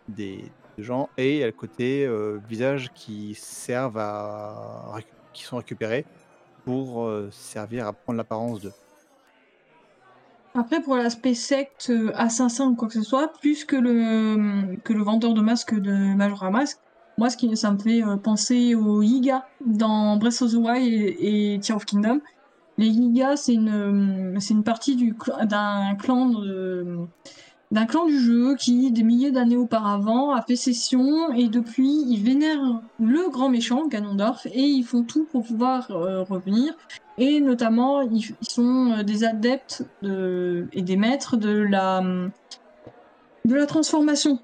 des, 0.08 0.44
gens 0.78 1.10
et 1.18 1.36
il 1.36 1.40
y 1.40 1.44
a 1.44 1.48
le 1.48 1.52
côté 1.52 2.06
euh, 2.08 2.40
visage 2.48 2.92
qui 2.96 3.36
servent 3.36 4.00
à 4.00 4.96
récu- 4.96 5.21
qui 5.34 5.44
sont 5.44 5.58
récupérés 5.58 6.06
pour 6.66 7.04
euh, 7.04 7.30
servir 7.32 7.88
à 7.88 7.94
prendre 7.94 8.18
l'apparence 8.18 8.62
d'eux. 8.62 8.74
Après, 10.54 10.82
pour 10.82 10.96
l'aspect 10.96 11.34
secte, 11.34 11.88
euh, 11.90 12.12
assassin 12.16 12.68
ou 12.68 12.76
quoi 12.76 12.88
que 12.88 12.94
ce 12.94 13.04
soit, 13.04 13.32
plus 13.40 13.64
que 13.64 13.76
le, 13.76 14.76
que 14.84 14.94
le 14.94 15.02
vendeur 15.02 15.34
de 15.34 15.42
masques 15.42 15.80
de 15.80 16.14
Majora 16.16 16.52
Mask, 16.52 16.80
moi, 17.18 17.30
ce 17.30 17.38
qui, 17.38 17.56
ça 17.56 17.72
me 17.72 17.78
fait 17.78 18.04
euh, 18.04 18.18
penser 18.18 18.76
aux 18.76 19.02
Yiga 19.02 19.48
dans 19.66 20.18
Breath 20.18 20.42
of 20.42 20.52
the 20.52 20.56
Wild 20.56 20.94
et, 20.94 21.54
et 21.54 21.60
Tear 21.60 21.78
of 21.78 21.86
Kingdom. 21.86 22.20
Les 22.78 22.88
Yiga, 22.88 23.38
c'est 23.38 23.54
une, 23.54 24.38
une 24.50 24.64
partie 24.64 24.96
du 24.96 25.16
d'un 25.44 25.96
clan 25.96 26.30
de, 26.30 26.98
d'un 27.72 27.86
clan 27.86 28.06
du 28.06 28.20
jeu 28.20 28.56
qui, 28.56 28.92
des 28.92 29.04
milliers 29.04 29.32
d'années 29.32 29.56
auparavant, 29.56 30.32
a 30.34 30.42
fait 30.42 30.58
session 30.58 31.34
et 31.34 31.48
depuis, 31.48 32.04
ils 32.08 32.22
vénèrent 32.22 32.82
le 33.00 33.30
grand 33.30 33.50
méchant, 33.50 33.88
Ganondorf, 33.88 34.46
et 34.48 34.62
ils 34.62 34.84
font 34.84 35.04
tout 35.04 35.26
pour 35.32 35.46
pouvoir 35.46 35.90
euh, 35.92 36.24
revenir. 36.24 36.74
Et 37.18 37.40
notamment, 37.40 38.02
ils, 38.02 38.36
sont 38.42 38.92
euh, 38.92 39.04
des 39.04 39.24
adeptes 39.24 39.86
de, 40.02 40.68
et 40.74 40.82
des 40.82 40.98
maîtres 40.98 41.38
de 41.38 41.52
la, 41.52 42.04
de 43.46 43.56
la 43.56 43.66
transformation. 43.66 44.40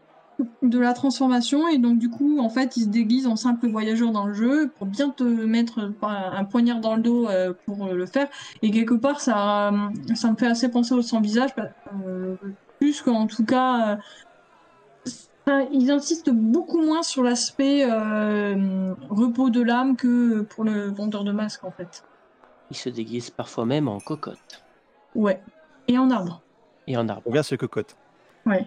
De 0.61 0.77
la 0.77 0.93
transformation, 0.93 1.67
et 1.67 1.79
donc 1.79 1.97
du 1.97 2.11
coup, 2.11 2.39
en 2.39 2.49
fait, 2.49 2.77
ils 2.77 2.83
se 2.83 2.89
déguisent 2.89 3.25
en 3.25 3.35
simple 3.35 3.67
voyageur 3.67 4.11
dans 4.11 4.27
le 4.27 4.35
jeu 4.35 4.71
pour 4.77 4.85
bien 4.85 5.09
te 5.09 5.23
mettre 5.23 5.91
un 6.03 6.43
poignard 6.45 6.79
dans 6.79 6.95
le 6.95 7.01
dos 7.01 7.27
euh, 7.27 7.53
pour 7.65 7.87
le 7.87 8.05
faire. 8.05 8.27
Et 8.61 8.69
quelque 8.69 8.93
part, 8.93 9.19
ça, 9.19 9.71
ça 10.13 10.31
me 10.31 10.37
fait 10.37 10.45
assez 10.45 10.69
penser 10.69 10.93
au 10.93 11.01
sans-visage, 11.01 11.49
plus 12.79 13.01
qu'en 13.01 13.27
tout 13.27 13.45
cas. 13.45 13.93
euh, 13.93 13.97
ça- 15.45 15.63
ils 15.71 15.89
insistent 15.91 16.29
beaucoup 16.31 16.81
moins 16.81 17.03
sur 17.03 17.23
l'aspect 17.23 17.85
euh, 17.89 18.93
repos 19.09 19.49
de 19.49 19.61
l'âme 19.61 19.95
que 19.95 20.41
pour 20.41 20.63
le 20.63 20.89
vendeur 20.91 21.23
de 21.23 21.31
masques, 21.31 21.63
en 21.63 21.71
fait. 21.71 22.03
Ils 22.69 22.77
se 22.77 22.89
déguisent 22.89 23.29
parfois 23.29 23.65
même 23.65 23.87
en 23.87 23.99
cocotte 23.99 24.63
Ouais. 25.15 25.41
Et 25.87 25.97
en 25.97 26.11
arbre. 26.11 26.41
et 26.85 26.97
en 26.97 27.07
arbre. 27.07 27.41
Sur 27.43 27.53
les 27.53 27.57
cocottes. 27.57 27.95
Ouais. 28.45 28.65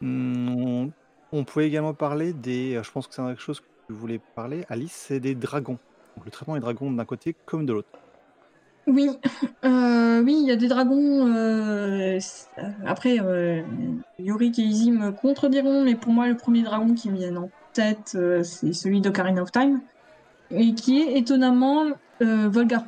Hmm, 0.00 0.88
on 1.32 1.44
pouvait 1.44 1.66
également 1.66 1.94
parler 1.94 2.32
des. 2.32 2.76
euh, 2.76 2.82
Je 2.82 2.90
pense 2.92 3.06
que 3.08 3.14
c'est 3.14 3.22
quelque 3.22 3.40
chose 3.40 3.60
que 3.60 3.66
tu 3.88 3.92
voulais 3.94 4.20
parler, 4.36 4.64
Alice, 4.68 4.92
c'est 4.92 5.20
des 5.20 5.34
dragons. 5.34 5.78
Donc, 6.16 6.24
le 6.24 6.30
traitement 6.30 6.54
des 6.54 6.60
dragons 6.60 6.90
d'un 6.92 7.04
côté 7.04 7.34
comme 7.46 7.66
de 7.66 7.72
l'autre. 7.72 7.88
Oui, 8.88 9.08
euh, 9.64 10.22
oui, 10.22 10.36
il 10.42 10.46
y 10.48 10.50
a 10.50 10.56
des 10.56 10.68
dragons. 10.68 11.26
euh, 11.28 12.18
c- 12.18 12.46
euh, 12.58 12.62
après, 12.86 13.18
euh, 13.20 13.62
Yorick 14.18 14.58
et 14.58 14.62
Izzy 14.62 14.90
me 14.90 15.12
contrediront, 15.12 15.84
mais 15.84 15.94
pour 15.94 16.12
moi, 16.12 16.26
le 16.26 16.36
premier 16.36 16.62
dragon 16.62 16.92
qui 16.94 17.08
me 17.10 17.16
vient 17.16 17.36
en 17.36 17.50
tête, 17.72 18.12
euh, 18.16 18.42
c'est 18.42 18.72
celui 18.72 19.00
d'Ocarina 19.00 19.42
of 19.42 19.52
Time, 19.52 19.80
et 20.50 20.74
qui 20.74 21.00
est 21.00 21.16
étonnamment 21.18 21.84
euh, 22.22 22.48
Volga. 22.48 22.84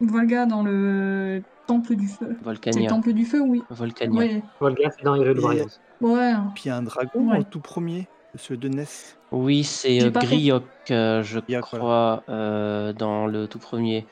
Volga 0.00 0.46
dans 0.46 0.62
le 0.62 1.42
Temple 1.66 1.94
du 1.96 2.06
Feu. 2.08 2.16
C'est 2.30 2.38
le 2.38 2.44
Volcania. 2.44 2.88
Temple 2.90 3.12
du 3.12 3.24
Feu, 3.24 3.40
oui. 3.40 3.62
Volcania. 3.70 4.18
Ouais, 4.18 4.42
Volga, 4.60 4.90
c'est 4.96 5.04
dans 5.04 5.14
Hyrule 5.14 5.38
Et- 5.38 5.40
Warriors. 5.40 5.68
ouais. 6.00 6.32
Puis 6.54 6.64
il 6.66 6.68
y 6.68 6.70
a 6.72 6.76
un 6.76 6.82
dragon 6.82 7.30
Ouais. 7.30 7.38
au 7.40 7.42
tout 7.44 7.60
premier, 7.60 8.08
celui 8.34 8.58
de 8.58 8.68
Ness. 8.68 9.16
Oui, 9.30 9.62
c'est 9.64 10.00
J'ai 10.00 10.06
euh, 10.06 10.10
pas 10.10 10.20
fait. 10.20 10.26
Griok, 10.26 10.64
euh, 10.90 11.22
je 11.22 11.38
Griok, 11.40 11.62
crois, 11.62 12.22
euh, 12.28 12.92
dans 12.92 13.26
le 13.26 13.46
tout 13.46 13.58
premier. 13.58 14.06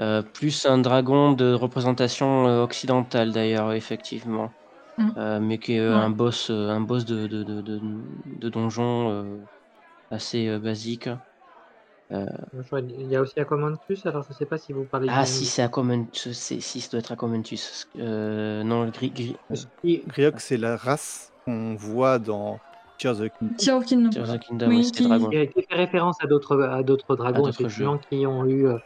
Euh, 0.00 0.22
plus 0.22 0.66
un 0.66 0.78
dragon 0.78 1.32
de 1.32 1.52
représentation 1.52 2.48
euh, 2.48 2.62
occidentale 2.62 3.32
d'ailleurs, 3.32 3.72
effectivement. 3.72 4.52
Mm. 4.98 5.10
Euh, 5.16 5.40
mais 5.40 5.58
qui 5.58 5.74
est 5.74 5.80
euh, 5.80 5.90
Ouais. 5.96 6.02
un 6.04 6.10
boss, 6.10 6.50
euh, 6.50 6.68
un 6.68 6.80
boss 6.80 7.04
de, 7.04 7.26
de, 7.26 7.42
de, 7.44 7.60
de, 7.62 7.80
de 8.26 8.48
donjon 8.48 9.10
euh, 9.10 9.38
assez 10.10 10.48
euh, 10.48 10.58
basique. 10.58 11.08
Il 12.10 13.06
y 13.10 13.16
a 13.16 13.20
aussi 13.20 13.40
Aquamantus, 13.40 14.06
alors 14.06 14.24
je 14.28 14.32
sais 14.34 14.46
pas 14.46 14.58
si 14.58 14.72
vous 14.72 14.84
parlez 14.84 15.08
Ah 15.10 15.24
si, 15.26 15.46
c'est 15.46 15.68
c'est- 16.12 16.60
si, 16.60 16.80
ça 16.80 16.90
doit 16.90 17.00
être. 17.00 17.16
Euh, 17.96 18.62
non, 18.62 18.84
le 18.84 18.90
gris, 18.90 19.10
gris, 19.10 19.36
euh, 19.50 19.56
Griok, 20.06 20.40
c'est 20.40 20.56
la 20.56 20.76
race 20.76 21.32
qu'on 21.46 21.74
voit 21.74 22.18
dans 22.18 22.60
Tears 22.98 23.20
of 23.20 23.28
the 23.28 23.32
Kingdom. 23.38 23.56
Tear 23.56 23.76
of 23.76 23.84
Kingdom. 23.86 24.10
Tears 24.10 24.30
of 24.30 24.36
the 24.36 24.42
Kingdom, 24.42 24.68
Oui, 24.68 24.90
qui- 24.92 24.92
qui 25.48 25.62
fait 25.68 25.74
référence 25.74 26.16
à 26.20 26.26
d'autres 26.26 26.60
à 26.62 26.82
d'autres 26.82 27.16
dragons 27.16 27.42
d'autres 27.42 27.60
effectivement 27.60 27.98
qui 27.98 28.26
ont 28.26 28.46
eu 28.46 28.68
euh, 28.68 28.78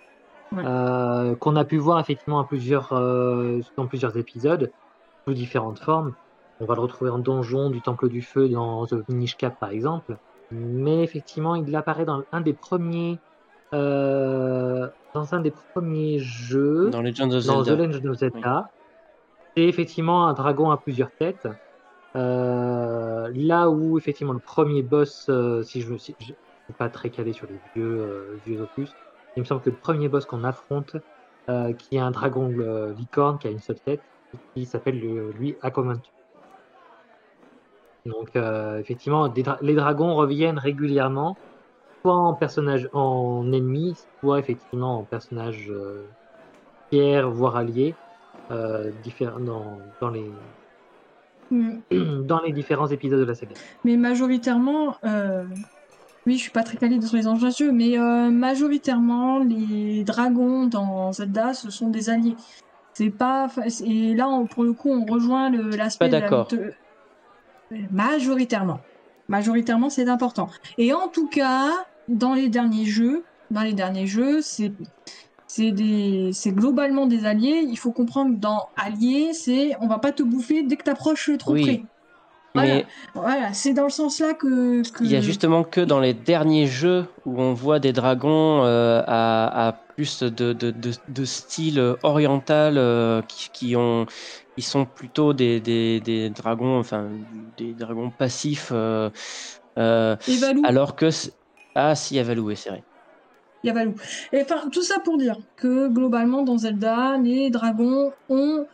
Ouais. 0.50 0.64
euh, 0.64 1.36
qu'on 1.36 1.56
a 1.56 1.64
pu 1.64 1.76
voir 1.76 2.00
effectivement 2.00 2.38
à 2.38 2.44
plusieurs 2.46 2.92
euh, 2.92 3.60
dans 3.76 3.86
plusieurs 3.86 4.16
épisodes 4.16 4.72
sous 5.26 5.34
différentes 5.34 5.78
formes. 5.78 6.14
On 6.60 6.64
va 6.64 6.74
le 6.74 6.80
retrouver 6.80 7.10
en 7.10 7.18
donjon 7.18 7.70
du 7.70 7.82
Temple 7.82 8.08
du 8.08 8.22
Feu 8.22 8.48
dans 8.48 8.86
The 8.86 8.96
Minish 9.08 9.36
Cap 9.36 9.58
par 9.60 9.70
exemple, 9.70 10.16
mais 10.50 11.02
effectivement 11.02 11.54
il 11.54 11.74
apparaît 11.76 12.04
dans 12.04 12.24
un 12.32 12.40
des 12.40 12.54
premiers 12.54 13.20
euh, 13.74 14.88
dans 15.14 15.34
un 15.34 15.40
des 15.40 15.50
premiers 15.50 16.18
jeux 16.18 16.90
Dans 16.90 17.02
Legend 17.02 17.32
of 17.34 17.46
dans 17.46 17.62
The 17.62 17.66
Zelda. 17.66 17.86
Legend 17.86 18.06
of 18.06 18.16
Zelda. 18.16 18.70
C'est 19.56 19.64
effectivement 19.64 20.26
un 20.28 20.32
dragon 20.34 20.70
à 20.70 20.78
plusieurs 20.78 21.10
têtes. 21.18 21.48
Euh, 22.16 23.30
là 23.34 23.70
où 23.70 23.98
effectivement 23.98 24.32
le 24.32 24.40
premier 24.40 24.82
boss, 24.82 25.26
euh, 25.28 25.62
si 25.62 25.82
je 25.82 25.92
ne 25.92 25.98
suis 25.98 26.16
pas 26.78 26.88
très 26.88 27.10
calé 27.10 27.32
sur 27.32 27.46
les 27.46 27.60
vieux, 27.74 28.00
euh, 28.00 28.40
vieux 28.44 28.60
opus, 28.60 28.96
il 29.38 29.42
me 29.42 29.46
semble 29.46 29.62
que 29.62 29.70
le 29.70 29.78
premier 29.78 30.08
boss 30.08 30.26
qu'on 30.26 30.44
affronte, 30.44 30.96
euh, 31.50 31.72
qui 31.74 31.96
est 31.96 32.00
un 32.00 32.10
dragon 32.12 32.54
euh, 32.60 32.92
licorne 32.94 33.38
qui 33.38 33.48
a 33.48 33.50
une 33.50 33.60
seule 33.60 33.80
tête, 33.80 34.04
qui 34.54 34.66
s'appelle 34.66 35.00
le- 35.00 35.32
lui 35.32 35.56
Akomantu. 35.62 36.12
Donc 38.04 38.34
euh, 38.36 38.78
effectivement, 38.78 39.28
dra- 39.28 39.58
les 39.60 39.74
dragons 39.74 40.14
reviennent 40.14 40.58
régulièrement, 40.58 41.40
soit 42.04 42.16
en 42.16 42.34
personnage 42.34 42.88
en 42.92 43.50
ennemi, 43.52 43.96
soit 44.22 44.38
effectivement 44.40 45.00
en 45.00 45.06
personnage 45.06 45.72
tiers, 46.90 47.30
voire 47.30 47.56
allié, 47.56 47.98
euh, 48.50 48.92
diffé- 48.92 49.26
dans, 49.44 49.82
dans, 50.00 50.10
les, 50.10 50.42
Mm. 51.50 51.82
dans 52.26 52.40
les 52.42 52.52
différents 52.52 52.88
épisodes 52.88 53.20
de 53.20 53.24
la 53.24 53.34
saga. 53.34 53.56
Mais 53.84 53.96
majoritairement, 53.96 54.98
oui, 56.28 56.36
je 56.36 56.42
suis 56.42 56.50
pas 56.50 56.62
très 56.62 56.76
calée 56.76 57.00
sur 57.00 57.16
les 57.16 57.26
enjeux 57.26 57.48
de 57.48 57.54
jeu, 57.54 57.72
mais 57.72 57.98
euh, 57.98 58.30
majoritairement, 58.30 59.38
les 59.38 60.04
dragons 60.04 60.66
dans 60.66 61.10
Zelda, 61.10 61.54
ce 61.54 61.70
sont 61.70 61.88
des 61.88 62.10
alliés. 62.10 62.36
C'est 62.92 63.08
pas. 63.08 63.48
Et 63.82 64.14
là, 64.14 64.28
on- 64.28 64.46
pour 64.46 64.62
le 64.62 64.74
coup, 64.74 64.90
on 64.90 65.06
rejoint 65.06 65.48
l'aspect 65.50 66.04
Pas 66.04 66.20
d'accord. 66.20 66.48
Majoritairement. 67.90 68.80
Majoritairement, 69.28 69.88
c'est 69.88 70.06
important. 70.08 70.50
Et 70.76 70.92
en 70.92 71.08
tout 71.08 71.28
cas, 71.28 71.70
dans 72.08 72.34
les 72.34 72.50
derniers 72.50 72.84
jeux, 72.84 73.24
dans 73.50 73.62
les 73.62 73.72
derniers 73.72 74.06
jeux, 74.06 74.42
c'est 74.42 74.72
c'est 75.46 75.72
des 75.72 76.30
c'est 76.34 76.52
globalement 76.52 77.06
des 77.06 77.24
alliés. 77.24 77.64
Il 77.66 77.78
faut 77.78 77.92
comprendre 77.92 78.34
que 78.34 78.40
dans 78.40 78.68
alliés, 78.76 79.32
c'est 79.32 79.72
on 79.80 79.86
va 79.86 79.98
pas 79.98 80.12
te 80.12 80.22
bouffer 80.22 80.62
dès 80.62 80.76
que 80.76 80.84
t'approches 80.84 81.30
trop 81.38 81.54
Oui. 81.54 81.62
près. 81.62 81.82
Voilà. 82.58 82.74
Mais 82.76 82.86
Voilà, 83.14 83.52
c'est 83.52 83.72
dans 83.74 83.84
le 83.84 83.90
sens 83.90 84.20
là 84.20 84.34
que, 84.34 84.82
que... 84.90 85.04
il 85.04 85.10
y 85.10 85.16
a 85.16 85.20
justement 85.20 85.64
que 85.64 85.80
dans 85.80 86.00
les 86.00 86.14
derniers 86.14 86.66
jeux 86.66 87.06
où 87.24 87.40
on 87.40 87.54
voit 87.54 87.78
des 87.80 87.92
dragons 87.92 88.64
euh, 88.64 89.02
à, 89.06 89.68
à 89.68 89.72
plus 89.72 90.22
de, 90.22 90.52
de, 90.52 90.70
de, 90.70 90.92
de 91.08 91.24
style 91.24 91.96
oriental 92.02 92.78
euh, 92.78 93.22
qui, 93.22 93.50
qui, 93.52 93.76
ont, 93.76 94.06
qui 94.56 94.62
sont 94.62 94.86
plutôt 94.86 95.32
des, 95.34 95.60
des, 95.60 96.00
des 96.00 96.30
dragons, 96.30 96.78
enfin 96.78 97.08
des 97.56 97.74
dragons 97.74 98.10
passifs. 98.10 98.70
euh, 98.72 99.10
euh, 99.78 100.16
Et 100.26 100.36
Valou, 100.36 100.62
alors 100.64 100.96
que. 100.96 101.08
Ah, 101.74 101.94
si, 101.94 102.14
il 102.14 102.16
y 102.18 102.20
a 102.20 102.24
Valou, 102.24 102.46
oui, 102.48 102.56
c'est 102.56 102.70
vrai. 102.70 102.84
il 103.62 103.68
y 103.68 103.70
a 103.70 103.74
Valou. 103.74 103.94
Et 104.32 104.42
enfin, 104.42 104.68
tout 104.70 104.82
ça 104.82 105.00
pour 105.00 105.18
dire 105.18 105.36
que 105.56 105.88
globalement 105.88 106.42
dans 106.42 106.58
Zelda, 106.58 107.18
les 107.18 107.50
dragons 107.50 108.12
ont 108.28 108.66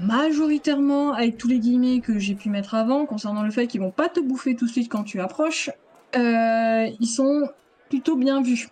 majoritairement, 0.00 1.12
avec 1.12 1.38
tous 1.38 1.48
les 1.48 1.58
guillemets 1.58 2.00
que 2.00 2.18
j'ai 2.18 2.34
pu 2.34 2.50
mettre 2.50 2.74
avant, 2.74 3.06
concernant 3.06 3.42
le 3.42 3.50
fait 3.50 3.66
qu'ils 3.66 3.80
vont 3.80 3.90
pas 3.90 4.08
te 4.08 4.20
bouffer 4.20 4.54
tout 4.56 4.66
de 4.66 4.70
suite 4.70 4.90
quand 4.90 5.04
tu 5.04 5.20
approches, 5.20 5.70
euh, 6.16 6.88
ils 7.00 7.06
sont 7.06 7.48
plutôt 7.88 8.16
bien 8.16 8.42
vus. 8.42 8.68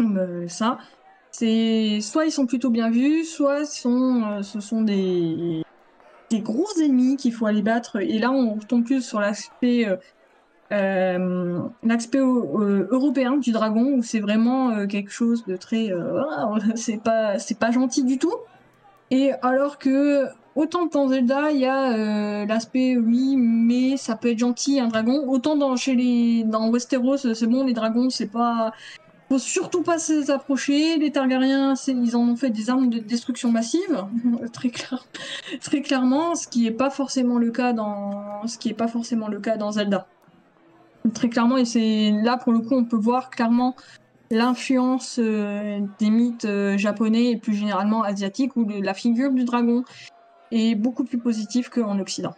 Euh, 0.00 0.48
ça, 0.48 0.78
c'est 1.30 2.00
soit 2.00 2.26
ils 2.26 2.32
sont 2.32 2.46
plutôt 2.46 2.70
bien 2.70 2.90
vus, 2.90 3.24
soit 3.24 3.62
euh, 3.86 4.42
ce 4.42 4.60
sont 4.60 4.82
des, 4.82 5.62
gros 6.32 6.66
ennemis 6.82 7.16
qu'il 7.16 7.32
faut 7.32 7.46
aller 7.46 7.62
battre. 7.62 8.00
Et 8.00 8.18
là, 8.18 8.30
on 8.30 8.58
tombe 8.58 8.84
plus 8.84 9.02
sur 9.02 9.20
l'aspect 9.20 9.86
l'aspect 10.70 12.18
européen 12.18 13.36
du 13.36 13.52
dragon 13.52 13.94
où 13.94 14.02
c'est 14.02 14.18
vraiment 14.18 14.86
quelque 14.88 15.12
chose 15.12 15.44
de 15.44 15.56
très 15.56 15.92
c'est 16.74 17.00
pas 17.00 17.38
c'est 17.38 17.58
pas 17.58 17.70
gentil 17.70 18.02
du 18.02 18.18
tout 18.18 18.34
et 19.14 19.32
alors 19.42 19.78
que 19.78 20.26
autant 20.54 20.86
dans 20.86 21.08
Zelda 21.08 21.50
il 21.52 21.60
y 21.60 21.66
a 21.66 22.44
l'aspect 22.46 22.96
oui 22.96 23.36
mais 23.36 23.96
ça 23.96 24.16
peut 24.16 24.30
être 24.30 24.38
gentil 24.38 24.80
un 24.80 24.88
dragon 24.88 25.28
autant 25.28 25.56
dans 25.56 25.76
chez 25.76 25.94
les 25.94 26.44
dans 26.44 26.70
Westeros 26.70 27.34
c'est 27.34 27.46
bon 27.46 27.64
les 27.64 27.72
dragons 27.72 28.10
c'est 28.10 28.30
pas 28.30 28.72
faut 29.28 29.38
surtout 29.38 29.82
pas 29.82 29.98
s'approcher. 29.98 30.98
Les 30.98 31.10
Targaryens, 31.10 31.74
ils 31.88 32.16
en 32.16 32.28
ont 32.28 32.36
fait 32.36 32.50
des 32.50 32.70
armes 32.70 32.90
de 32.90 32.98
destruction 32.98 33.50
massive, 33.50 34.04
très, 34.52 34.70
clair, 34.70 35.06
très 35.60 35.82
clairement, 35.82 36.34
ce 36.34 36.46
qui 36.46 36.66
est 36.66 36.72
pas 36.72 36.90
forcément 36.90 37.38
le 37.38 37.50
cas 37.50 37.72
dans, 37.72 38.46
ce 38.46 38.58
qui 38.58 38.68
est 38.68 38.74
pas 38.74 38.88
forcément 38.88 39.28
le 39.28 39.40
cas 39.40 39.56
dans 39.56 39.72
Zelda. 39.72 40.06
Très 41.12 41.28
clairement, 41.28 41.58
et 41.58 41.64
c'est 41.64 42.12
là 42.22 42.36
pour 42.36 42.52
le 42.52 42.60
coup, 42.60 42.74
on 42.74 42.84
peut 42.84 42.96
voir 42.96 43.30
clairement 43.30 43.74
l'influence 44.30 45.18
euh, 45.18 45.80
des 45.98 46.10
mythes 46.10 46.44
euh, 46.44 46.76
japonais 46.78 47.30
et 47.30 47.36
plus 47.36 47.54
généralement 47.54 48.02
asiatiques 48.02 48.56
où 48.56 48.66
la 48.68 48.94
figure 48.94 49.30
du 49.30 49.44
dragon 49.44 49.84
est 50.50 50.74
beaucoup 50.74 51.04
plus 51.04 51.18
positive 51.18 51.70
qu'en 51.70 51.98
Occident. 51.98 52.34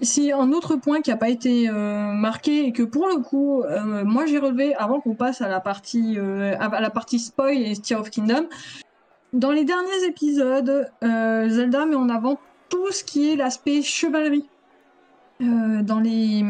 C'est 0.00 0.32
un 0.32 0.52
autre 0.52 0.76
point 0.76 1.00
qui 1.00 1.10
n'a 1.10 1.16
pas 1.16 1.28
été 1.28 1.68
euh, 1.68 2.12
marqué 2.12 2.66
et 2.66 2.72
que 2.72 2.84
pour 2.84 3.08
le 3.08 3.16
coup, 3.16 3.64
moi 4.04 4.26
j'ai 4.26 4.38
relevé 4.38 4.76
avant 4.76 5.00
qu'on 5.00 5.16
passe 5.16 5.40
à 5.40 5.48
la 5.48 5.58
partie 5.58 6.16
à 6.18 6.80
la 6.80 6.90
partie 6.90 7.18
spoil 7.18 7.56
et 7.56 7.74
Tear 7.76 8.00
of 8.00 8.10
Kingdom. 8.10 8.46
Dans 9.32 9.50
les 9.50 9.64
derniers 9.64 10.04
épisodes, 10.06 10.88
Zelda 11.02 11.86
met 11.86 11.96
en 11.96 12.08
avant 12.10 12.38
tout 12.68 12.92
ce 12.92 13.02
qui 13.02 13.32
est 13.32 13.34
l'aspect 13.34 13.82
chevalerie. 13.82 14.46
dans 15.40 15.98
les 15.98 16.44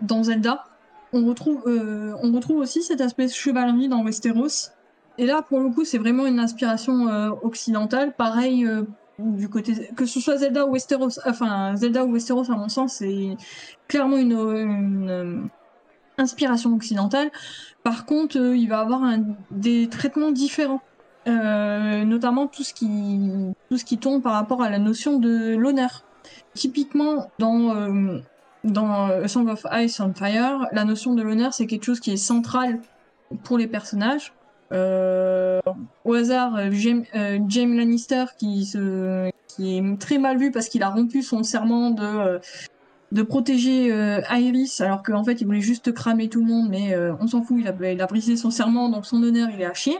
dans 0.00 0.22
Zelda, 0.22 0.64
on 1.12 1.26
retrouve 1.26 1.62
on 1.66 2.32
retrouve 2.32 2.58
aussi 2.58 2.82
cet 2.82 3.00
aspect 3.00 3.28
chevalerie 3.28 3.88
dans 3.88 4.04
Westeros. 4.04 4.70
Et 5.16 5.26
là, 5.26 5.42
pour 5.42 5.58
le 5.58 5.70
coup, 5.70 5.84
c'est 5.84 5.98
vraiment 5.98 6.26
une 6.26 6.38
inspiration 6.38 7.06
occidentale. 7.42 8.14
Pareil 8.14 8.68
du 9.18 9.48
côté 9.48 9.90
que 9.96 10.06
ce 10.06 10.20
soit 10.20 10.36
Zelda 10.36 10.66
ou 10.66 10.72
Westeros 10.72 11.18
enfin 11.26 11.74
Zelda 11.76 12.04
ou 12.04 12.12
Westeros 12.12 12.50
à 12.50 12.56
mon 12.56 12.68
sens 12.68 12.94
c'est 12.94 13.36
clairement 13.88 14.16
une, 14.16 14.32
euh, 14.32 15.40
inspiration 16.18 16.74
occidentale 16.74 17.30
par 17.82 18.06
contre 18.06 18.38
euh, 18.38 18.56
il 18.56 18.68
va 18.68 18.80
avoir 18.80 19.02
des 19.50 19.88
traitements 19.88 20.30
différents 20.30 20.82
euh, 21.26 22.04
notamment 22.04 22.46
tout 22.46 22.62
ce 22.62 22.72
qui 22.72 23.30
tout 23.68 23.76
ce 23.76 23.84
qui 23.84 23.98
tombe 23.98 24.22
par 24.22 24.34
rapport 24.34 24.62
à 24.62 24.70
la 24.70 24.78
notion 24.78 25.18
de 25.18 25.56
l'honneur 25.56 26.04
typiquement 26.54 27.30
dans 27.38 27.74
dans 28.64 29.26
Song 29.28 29.48
of 29.48 29.66
Ice 29.72 30.00
and 30.00 30.14
Fire 30.14 30.66
la 30.72 30.84
notion 30.84 31.14
de 31.14 31.22
l'honneur 31.22 31.54
c'est 31.54 31.66
quelque 31.66 31.84
chose 31.84 32.00
qui 32.00 32.12
est 32.12 32.16
central 32.16 32.80
pour 33.44 33.58
les 33.58 33.66
personnages 33.66 34.32
euh, 34.72 35.60
au 36.04 36.14
hasard, 36.14 36.56
euh, 36.56 36.70
James, 36.72 37.04
euh, 37.14 37.38
Lannister 37.76 38.24
qui, 38.38 38.70
est 39.60 39.98
très 39.98 40.18
mal 40.18 40.36
vu 40.38 40.50
parce 40.50 40.68
qu'il 40.68 40.82
a 40.82 40.90
rompu 40.90 41.22
son 41.22 41.42
serment 41.42 41.90
de, 41.90 43.22
protéger 43.22 43.88
Iris 44.30 44.80
alors 44.80 45.02
qu'en 45.02 45.24
fait 45.24 45.40
il 45.40 45.46
voulait 45.46 45.60
juste 45.60 45.92
cramer 45.92 46.28
tout 46.28 46.40
le 46.40 46.46
monde 46.46 46.68
mais 46.68 46.96
on 47.20 47.26
s'en 47.26 47.42
fout, 47.42 47.56
il 47.58 47.66
a, 47.66 47.92
il 47.92 48.00
a, 48.00 48.06
brisé 48.06 48.36
son 48.36 48.50
serment 48.50 48.88
donc 48.88 49.06
son 49.06 49.22
honneur 49.22 49.48
il 49.52 49.60
est 49.60 49.66
à 49.66 49.74
chier. 49.74 49.98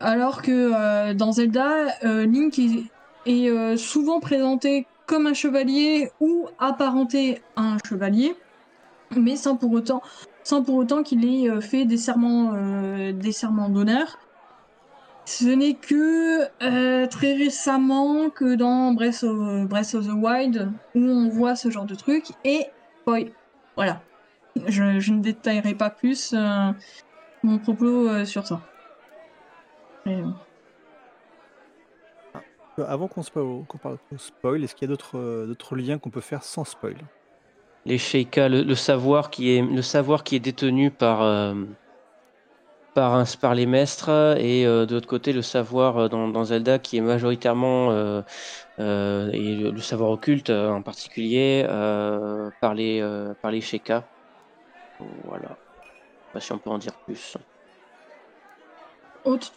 Alors 0.00 0.42
que 0.42 1.12
dans 1.12 1.32
Zelda, 1.32 1.68
Link 2.02 2.58
est, 2.58 2.84
est 3.26 3.76
souvent 3.76 4.20
présenté 4.20 4.86
comme 5.12 5.26
un 5.26 5.34
chevalier 5.34 6.10
ou 6.20 6.48
apparenté 6.58 7.42
à 7.54 7.74
un 7.74 7.76
chevalier 7.86 8.34
mais 9.14 9.36
sans 9.36 9.56
pour 9.56 9.70
autant 9.72 10.00
sans 10.42 10.62
pour 10.62 10.76
autant 10.76 11.02
qu'il 11.02 11.26
ait 11.26 11.50
euh, 11.50 11.60
fait 11.60 11.84
des 11.84 11.98
serments, 11.98 12.54
euh, 12.54 13.12
des 13.12 13.30
serments 13.30 13.68
d'honneur. 13.68 14.18
Ce 15.26 15.44
n'est 15.44 15.74
que 15.74 16.44
euh, 16.62 17.06
très 17.08 17.34
récemment 17.34 18.30
que 18.30 18.54
dans 18.54 18.94
Breath 18.94 19.22
of, 19.22 19.68
Breath 19.68 19.94
of, 19.94 20.06
the 20.06 20.14
Wild 20.14 20.72
où 20.94 21.00
on 21.00 21.28
voit 21.28 21.56
ce 21.56 21.70
genre 21.70 21.84
de 21.84 21.94
truc 21.94 22.28
et 22.44 22.68
boy, 23.06 23.34
voilà. 23.76 24.00
Je, 24.66 25.12
ne 25.12 25.20
détaillerai 25.20 25.74
pas 25.74 25.90
plus 25.90 26.34
mon 27.42 27.58
propos 27.58 28.24
sur 28.24 28.46
ça. 28.46 28.62
Avant 32.78 33.06
qu'on 33.06 33.22
parle 33.82 33.98
de 34.10 34.16
spoil, 34.16 34.64
est-ce 34.64 34.74
qu'il 34.74 34.88
y 34.88 34.92
a 34.92 34.96
d'autres 34.96 35.76
liens 35.76 35.98
qu'on 35.98 36.10
peut 36.10 36.22
faire 36.22 36.42
sans 36.42 36.64
spoil? 36.64 36.96
Les 37.84 37.98
Sheikah, 37.98 38.48
le, 38.48 38.74
savoir 38.74 39.30
qui 39.30 39.56
est, 39.56 39.62
le 39.62 39.82
savoir 39.82 40.24
qui 40.24 40.36
est 40.36 40.40
détenu 40.40 40.90
par, 40.90 41.22
euh, 41.22 41.54
par, 42.94 43.24
par 43.40 43.54
les 43.54 43.66
maîtres 43.66 44.36
et 44.38 44.64
euh, 44.64 44.86
de 44.86 44.94
l'autre 44.94 45.08
côté 45.08 45.32
le 45.32 45.42
savoir 45.42 45.98
euh, 45.98 46.08
dans, 46.08 46.44
Zelda 46.44 46.78
qui 46.78 46.96
est 46.96 47.00
majoritairement 47.00 47.90
et 48.78 49.56
le, 49.56 49.78
savoir 49.78 50.10
occulte 50.10 50.50
en 50.50 50.80
particulier 50.80 51.64
par 52.60 52.74
les 52.74 53.02
par 53.42 53.50
les 53.50 53.60
Sheikah. 53.60 54.04
Voilà. 55.24 55.48
Je 55.48 55.48
sais 55.48 56.32
pas 56.32 56.40
si 56.40 56.52
on 56.52 56.58
peut 56.58 56.70
en 56.70 56.78
dire 56.78 56.94
plus. 57.04 57.36
Autre 59.24 59.52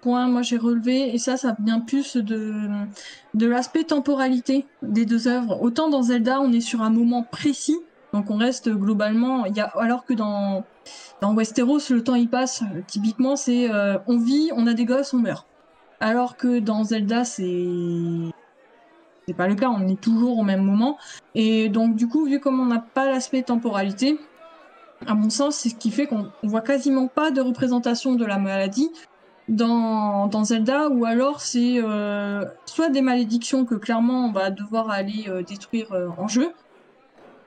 point, 0.00 0.26
moi 0.28 0.42
j'ai 0.42 0.56
relevé, 0.56 1.14
et 1.14 1.18
ça, 1.18 1.36
ça 1.36 1.56
vient 1.60 1.80
plus 1.80 2.16
de, 2.16 2.68
l'aspect 3.34 3.84
temporalité 3.84 4.66
des 4.82 5.06
deux 5.06 5.28
œuvres. 5.28 5.62
Autant 5.62 5.88
dans 5.88 6.02
Zelda, 6.02 6.40
on 6.40 6.52
est 6.52 6.60
sur 6.60 6.82
un 6.82 6.90
moment 6.90 7.22
précis, 7.22 7.78
donc 8.12 8.30
on 8.30 8.36
reste 8.36 8.70
globalement, 8.70 9.44
alors 9.76 10.04
que 10.04 10.14
dans, 10.14 10.64
dans 11.20 11.34
Westeros, 11.34 11.90
le 11.90 12.02
temps 12.02 12.14
il 12.16 12.28
passe. 12.28 12.62
Typiquement, 12.86 13.36
c'est 13.36 13.70
euh, 13.70 13.98
on 14.06 14.18
vit, 14.18 14.50
on 14.56 14.66
a 14.66 14.74
des 14.74 14.84
gosses, 14.84 15.14
on 15.14 15.18
meurt. 15.18 15.46
Alors 16.00 16.36
que 16.36 16.58
dans 16.58 16.82
Zelda, 16.84 17.24
c'est 17.24 17.66
c'est 19.28 19.34
pas 19.34 19.46
le 19.46 19.54
cas, 19.54 19.68
on 19.68 19.86
est 19.86 20.00
toujours 20.00 20.38
au 20.38 20.42
même 20.42 20.62
moment. 20.62 20.98
Et 21.34 21.68
donc 21.68 21.94
du 21.94 22.08
coup, 22.08 22.24
vu 22.24 22.40
comme 22.40 22.58
on 22.58 22.66
n'a 22.66 22.80
pas 22.80 23.06
l'aspect 23.06 23.42
temporalité, 23.42 24.18
à 25.06 25.14
mon 25.14 25.30
sens, 25.30 25.56
c'est 25.56 25.68
ce 25.70 25.74
qui 25.74 25.90
fait 25.90 26.06
qu'on 26.06 26.30
voit 26.42 26.60
quasiment 26.60 27.06
pas 27.06 27.30
de 27.30 27.40
représentation 27.40 28.14
de 28.14 28.24
la 28.24 28.38
maladie, 28.38 28.90
dans, 29.50 30.44
Zelda, 30.44 30.88
ou 30.88 31.04
alors 31.04 31.40
c'est 31.40 31.80
euh, 31.82 32.44
soit 32.66 32.88
des 32.88 33.02
malédictions 33.02 33.64
que 33.64 33.74
clairement 33.74 34.26
on 34.26 34.32
va 34.32 34.50
devoir 34.50 34.90
aller 34.90 35.26
euh, 35.28 35.42
détruire 35.42 35.92
euh, 35.92 36.08
en 36.16 36.28
jeu, 36.28 36.52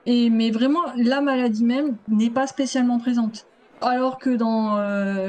et, 0.06 0.30
mais 0.30 0.52
vraiment 0.52 0.82
la 0.98 1.22
maladie 1.22 1.64
même 1.64 1.96
n'est 2.10 2.30
pas 2.30 2.48
spécialement 2.48 3.00
présente. 3.00 3.48
Alors 3.82 4.18
que 4.18 4.30
dans, 4.30 4.78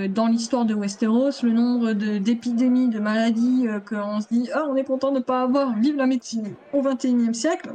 dans 0.09 0.29
l'histoire 0.29 0.65
de 0.65 0.75
Westeros, 0.75 1.43
le 1.43 1.51
nombre 1.51 1.93
d'épidémies, 1.93 2.87
de, 2.87 3.01
maladies 3.01 3.67
qu'on 3.89 4.21
se 4.21 4.29
dit 4.29 4.49
ah 4.55 4.67
on 4.69 4.77
est 4.77 4.85
content 4.85 5.11
de 5.11 5.19
ne 5.19 5.23
pas 5.25 5.43
avoir, 5.43 5.75
vive 5.77 5.97
la 5.97 6.07
médecine 6.07 6.55
au 6.73 6.81
XXIe 6.81 7.35
siècle, 7.35 7.73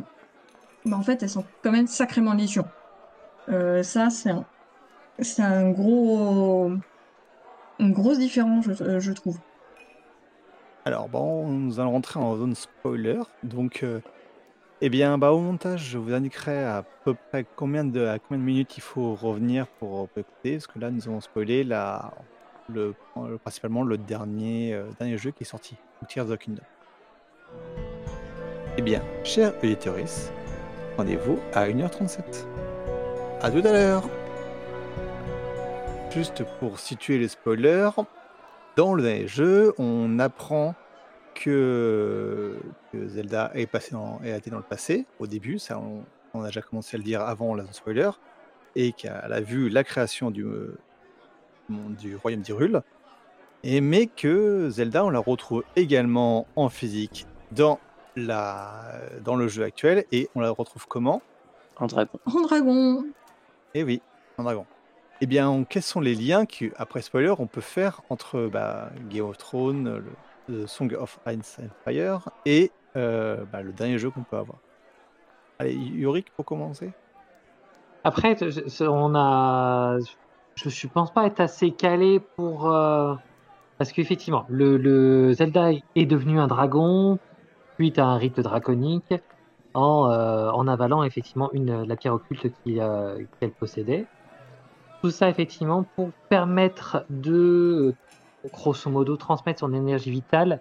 bah, 0.85 0.95
en 0.95 1.01
fait 1.01 1.21
elles 1.21 1.29
sont 1.29 1.43
quand 1.63 1.71
même 1.71 1.87
sacrément 1.87 2.33
légion. 2.33 2.63
ça 3.81 4.09
c'est 4.09 4.29
un, 4.29 4.45
un 5.39 5.69
gros 5.71 6.71
une 7.79 7.93
grosse 7.93 8.19
différence, 8.19 8.67
euh, 8.81 8.99
je, 8.99 9.11
trouve. 9.11 9.37
Alors, 10.85 11.09
bon, 11.09 11.47
nous 11.47 11.79
allons 11.79 11.91
rentrer 11.91 12.19
en 12.19 12.35
zone 12.35 12.55
spoiler. 12.55 13.21
Donc, 13.43 13.83
euh, 13.83 14.01
eh 14.81 14.89
bien, 14.89 15.17
bah, 15.17 15.31
au 15.31 15.39
montage, 15.39 15.89
je 15.89 15.97
vous 15.97 16.13
indiquerai 16.13 16.63
à 16.63 16.83
peu 17.03 17.13
près 17.13 17.45
combien 17.55 17.83
de, 17.83 18.05
à 18.05 18.19
combien 18.19 18.37
de 18.37 18.43
minutes 18.43 18.77
il 18.77 18.81
faut 18.81 19.15
revenir 19.15 19.67
pour, 19.67 20.07
écouter. 20.15 20.53
Parce 20.53 20.67
que 20.67 20.79
là, 20.79 20.91
nous 20.91 21.07
avons 21.07 21.21
spoilé 21.21 21.63
la, 21.63 22.11
le, 22.67 22.93
principalement 23.43 23.83
le 23.83 23.97
dernier, 23.97 24.73
euh, 24.73 24.85
dernier 24.99 25.17
jeu 25.17 25.31
qui 25.31 25.43
est 25.43 25.47
sorti, 25.47 25.75
Tears 26.07 26.29
of 26.29 26.37
the 26.37 26.37
Kingdom. 26.37 26.63
Eh 28.77 28.81
bien, 28.81 29.01
chers 29.23 29.53
auditeurs, 29.63 29.95
rendez-vous 30.97 31.39
à 31.53 31.67
1h37. 31.67 32.45
À 33.41 33.51
tout 33.51 33.65
à 33.65 33.71
l'heure 33.71 34.03
Juste 36.11 36.43
pour 36.59 36.79
situer 36.79 37.19
les 37.19 37.27
spoilers, 37.27 37.91
dans 38.75 38.93
le 38.95 39.27
jeu, 39.27 39.73
on 39.77 40.17
apprend 40.19 40.73
que, 41.35 42.57
Zelda 42.93 43.51
est, 43.53 43.67
passé 43.67 43.91
dans, 43.91 44.19
est 44.23 44.35
été 44.35 44.49
dans 44.49 44.57
le 44.57 44.63
passé, 44.63 45.05
au 45.19 45.27
début, 45.27 45.59
ça 45.59 45.79
on, 46.33 46.41
a 46.41 46.47
déjà 46.47 46.61
commencé 46.61 46.95
à 46.95 46.97
le 46.97 47.03
dire 47.03 47.21
avant 47.21 47.53
la 47.53 47.63
spoiler, 47.71 48.09
et 48.75 48.91
qu'elle 48.91 49.31
a 49.31 49.39
vu 49.39 49.69
la 49.69 49.83
création 49.83 50.31
du, 50.31 50.45
du 51.69 52.15
royaume 52.15 52.41
d'Hyrule. 52.41 52.81
Et 53.63 53.81
mais 53.81 54.07
que 54.07 54.69
Zelda, 54.69 55.05
on 55.05 55.09
la 55.09 55.19
retrouve 55.19 55.63
également 55.75 56.47
en 56.55 56.69
physique 56.69 57.27
dans, 57.51 57.79
la, 58.15 58.99
dans 59.23 59.35
le 59.35 59.47
jeu 59.47 59.63
actuel. 59.63 60.05
Et 60.11 60.29
on 60.33 60.39
la 60.39 60.49
retrouve 60.49 60.87
comment? 60.87 61.21
En 61.77 61.87
dragon. 61.87 62.19
En 62.25 62.41
dragon. 62.41 63.05
Eh 63.73 63.83
oui, 63.83 64.01
en 64.37 64.43
dragon. 64.43 64.65
Eh 65.21 65.25
bien, 65.27 65.65
quels 65.65 65.83
sont 65.83 65.99
les 65.99 66.15
liens 66.15 66.45
que, 66.45 66.71
après 66.77 67.01
spoiler, 67.01 67.33
on 67.37 67.47
peut 67.47 67.61
faire 67.61 68.01
entre 68.09 68.47
bah, 68.47 68.89
Game 69.09 69.25
of 69.25 69.37
Thrones, 69.37 69.97
le, 69.97 70.15
le 70.47 70.67
Song 70.67 70.93
of 70.97 71.19
Ice 71.27 71.59
and 71.61 71.69
Fire 71.83 72.29
et 72.45 72.71
euh, 72.95 73.43
bah, 73.51 73.61
le 73.61 73.73
dernier 73.73 73.97
jeu 73.97 74.09
qu'on 74.09 74.23
peut 74.23 74.37
avoir 74.37 74.59
Allez, 75.59 75.73
Yorick 75.73 76.31
pour 76.35 76.45
commencer 76.45 76.91
Après, 78.05 78.37
on 78.81 79.13
a. 79.15 79.97
Je 80.55 80.67
ne 80.69 80.91
pense 80.91 81.13
pas 81.13 81.25
être 81.25 81.41
assez 81.41 81.71
calé 81.71 82.21
pour. 82.37 82.71
euh, 82.71 83.13
Parce 83.77 83.91
qu'effectivement, 83.91 84.45
le, 84.49 84.77
le 84.77 85.33
Zelda 85.33 85.71
est 85.95 86.05
devenu 86.05 86.39
un 86.39 86.47
dragon 86.47 87.19
suite 87.75 87.99
à 87.99 88.05
un 88.05 88.17
rite 88.17 88.39
draconique 88.39 89.13
en, 89.73 90.09
euh, 90.09 90.49
en 90.51 90.67
avalant 90.67 91.03
effectivement 91.03 91.49
une, 91.53 91.83
la 91.83 91.95
pierre 91.97 92.13
occulte 92.13 92.47
qu'elle 92.65 93.51
possédait. 93.59 94.07
Tout 95.01 95.11
ça 95.11 95.29
effectivement 95.29 95.83
pour 95.95 96.11
permettre 96.27 97.05
de, 97.09 97.93
grosso 98.51 98.89
modo, 98.89 99.15
transmettre 99.15 99.59
son 99.59 99.73
énergie 99.73 100.11
vitale 100.11 100.59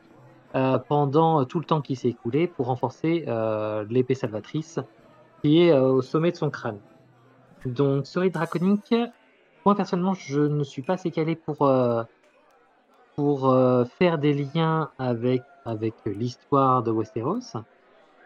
euh, 0.55 0.79
pendant 0.79 1.45
tout 1.45 1.59
le 1.59 1.65
temps 1.65 1.83
qui 1.83 1.97
s'est 1.97 2.09
écoulé 2.09 2.47
pour 2.47 2.67
renforcer 2.67 3.25
euh, 3.29 3.85
l'épée 3.91 4.15
salvatrice 4.15 4.79
qui 5.43 5.63
est 5.63 5.73
euh, 5.73 5.89
au 5.89 6.03
sommet 6.03 6.31
de 6.31 6.37
son 6.37 6.51
crâne. 6.51 6.79
Donc, 7.67 8.07
rite 8.15 8.35
draconique, 8.35 8.95
moi 9.67 9.75
personnellement, 9.75 10.15
je 10.15 10.41
ne 10.41 10.63
suis 10.63 10.83
pas 10.83 10.95
assez 10.95 11.11
calé 11.11 11.35
pour, 11.35 11.69
pour 13.17 13.57
faire 13.99 14.19
des 14.19 14.33
liens 14.33 14.91
avec, 14.99 15.43
avec 15.65 15.95
l'histoire 16.07 16.85
de 16.85 16.93
Westeros. 16.93 17.59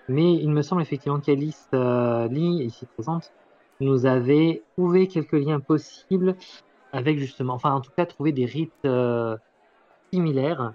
Mais 0.09 0.35
il 0.35 0.51
me 0.51 0.61
semble 0.61 0.83
effectivement 0.83 1.19
qu'Alice 1.19 1.69
Lee, 1.73 2.65
ici 2.65 2.87
présente, 2.95 3.33
nous 3.81 4.07
avait 4.07 4.63
trouvé 4.73 5.09
quelques 5.09 5.33
liens 5.33 5.61
possibles 5.61 6.37
avec 6.93 7.19
justement, 7.19 7.55
enfin 7.55 7.73
en 7.73 7.81
tout 7.81 7.91
cas 7.97 8.07
trouver 8.07 8.33
des 8.33 8.45
rites 8.45 8.73
euh, 8.85 9.37
similaires, 10.13 10.75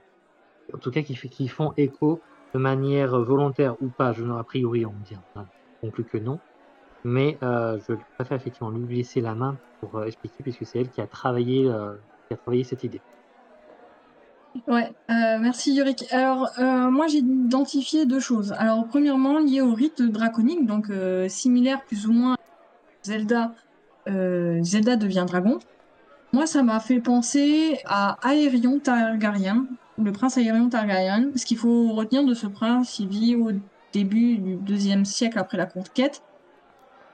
en 0.73 0.77
tout 0.77 0.91
cas 0.91 1.01
qui, 1.01 1.47
font 1.47 1.73
écho 1.77 2.21
de 2.53 2.59
manière 2.59 3.19
volontaire 3.19 3.75
ou 3.81 3.87
pas, 3.87 4.13
je 4.13 4.25
a 4.25 4.43
priori 4.43 4.85
on 4.85 4.93
dit, 5.05 5.15
on 5.35 5.45
conclut 5.81 6.05
que 6.05 6.17
non, 6.17 6.39
mais 7.03 7.37
euh, 7.43 7.79
je 7.87 7.93
préfère 8.15 8.37
effectivement 8.37 8.69
lui 8.69 8.97
laisser 8.97 9.21
la 9.21 9.35
main 9.35 9.57
pour 9.79 9.95
euh, 9.95 10.05
expliquer 10.05 10.43
puisque 10.43 10.65
c'est 10.65 10.79
elle 10.79 10.89
qui 10.89 11.01
a 11.01 11.07
travaillé, 11.07 11.67
euh, 11.67 11.93
qui 12.27 12.33
a 12.33 12.37
travaillé 12.37 12.63
cette 12.63 12.83
idée. 12.83 13.01
Ouais, 14.67 14.91
merci 15.07 15.75
Yorick. 15.75 16.11
Alors, 16.11 16.49
moi 16.57 17.05
j'ai 17.05 17.19
identifié 17.19 18.07
deux 18.07 18.19
choses. 18.19 18.53
Alors, 18.53 18.87
premièrement, 18.87 19.37
lié 19.37 19.61
au 19.61 19.73
rite 19.73 20.01
draconique, 20.01 20.65
donc 20.65 20.89
euh, 20.89 21.29
similaire 21.29 21.83
plus 21.85 22.07
ou 22.07 22.11
moins 22.11 22.36
Zelda, 23.07 23.53
euh, 24.07 24.63
Zelda 24.63 24.95
devient 24.95 25.25
dragon. 25.27 25.59
Moi, 26.33 26.45
ça 26.45 26.61
m'a 26.61 26.79
fait 26.79 26.99
penser 26.99 27.79
à 27.85 28.17
Aerion 28.33 28.79
Targaryen, 28.79 29.65
le 29.97 30.11
prince 30.11 30.37
Aerion 30.37 30.69
Targaryen, 30.69 31.29
parce 31.29 31.45
qu'il 31.45 31.57
faut 31.57 31.93
retenir 31.93 32.25
de 32.25 32.33
ce 32.33 32.47
prince, 32.47 32.99
il 32.99 33.07
vit 33.07 33.35
au 33.35 33.51
début 33.93 34.37
du 34.37 34.55
deuxième 34.55 35.05
siècle 35.05 35.39
après 35.39 35.57
la 35.57 35.65
conquête. 35.65 36.21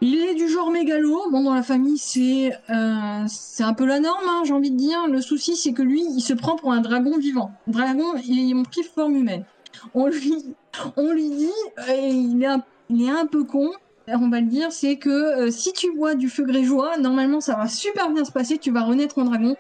Il 0.02 0.20
est 0.20 0.34
du 0.34 0.50
genre 0.50 0.70
mégalo. 0.72 1.32
Dans 1.32 1.54
la 1.54 1.64
famille, 1.64 1.98
c'est 1.98 2.52
euh, 2.70 3.24
c'est 3.28 3.64
un 3.64 3.74
peu 3.74 3.86
la 3.86 4.00
norme, 4.02 4.28
hein, 4.28 4.42
j'ai 4.46 4.54
envie 4.54 4.72
de 4.72 4.76
dire. 4.76 5.08
Le 5.08 5.22
souci, 5.22 5.56
c'est 5.56 5.72
que 5.72 5.82
lui, 5.82 6.04
il 6.18 6.22
se 6.22 6.34
prend 6.34 6.58
pour 6.58 6.74
un 6.74 6.82
dragon 6.82 7.18
vivant. 7.18 7.52
Dragon, 7.68 8.16
ils 8.26 8.54
ont 8.54 8.64
pris 8.64 8.84
forme 8.84 9.16
humaine. 9.16 9.46
On 9.94 10.08
lui, 10.08 10.56
on 10.98 11.12
lui 11.12 11.30
dit, 11.30 11.60
euh, 11.78 11.94
il, 11.98 12.44
est 12.44 12.58
il 12.90 13.04
est 13.04 13.12
un 13.12 13.28
peu 13.28 13.46
con. 13.46 13.70
On 14.08 14.30
va 14.30 14.42
le 14.42 14.48
dire, 14.48 14.72
c'est 14.72 14.98
que 14.98 15.10
euh, 15.10 15.52
si 15.52 15.72
tu 15.72 15.94
bois 15.96 16.16
du 16.16 16.30
feu 16.30 16.44
grégeois, 16.44 16.98
normalement, 16.98 17.40
ça 17.40 17.56
va 17.56 17.68
super 17.68 18.10
bien 18.10 18.26
se 18.26 18.32
passer. 18.32 18.58
Tu 18.58 18.72
vas 18.72 18.84
renaître 18.84 19.18
en 19.18 19.24
dragon. 19.24 19.56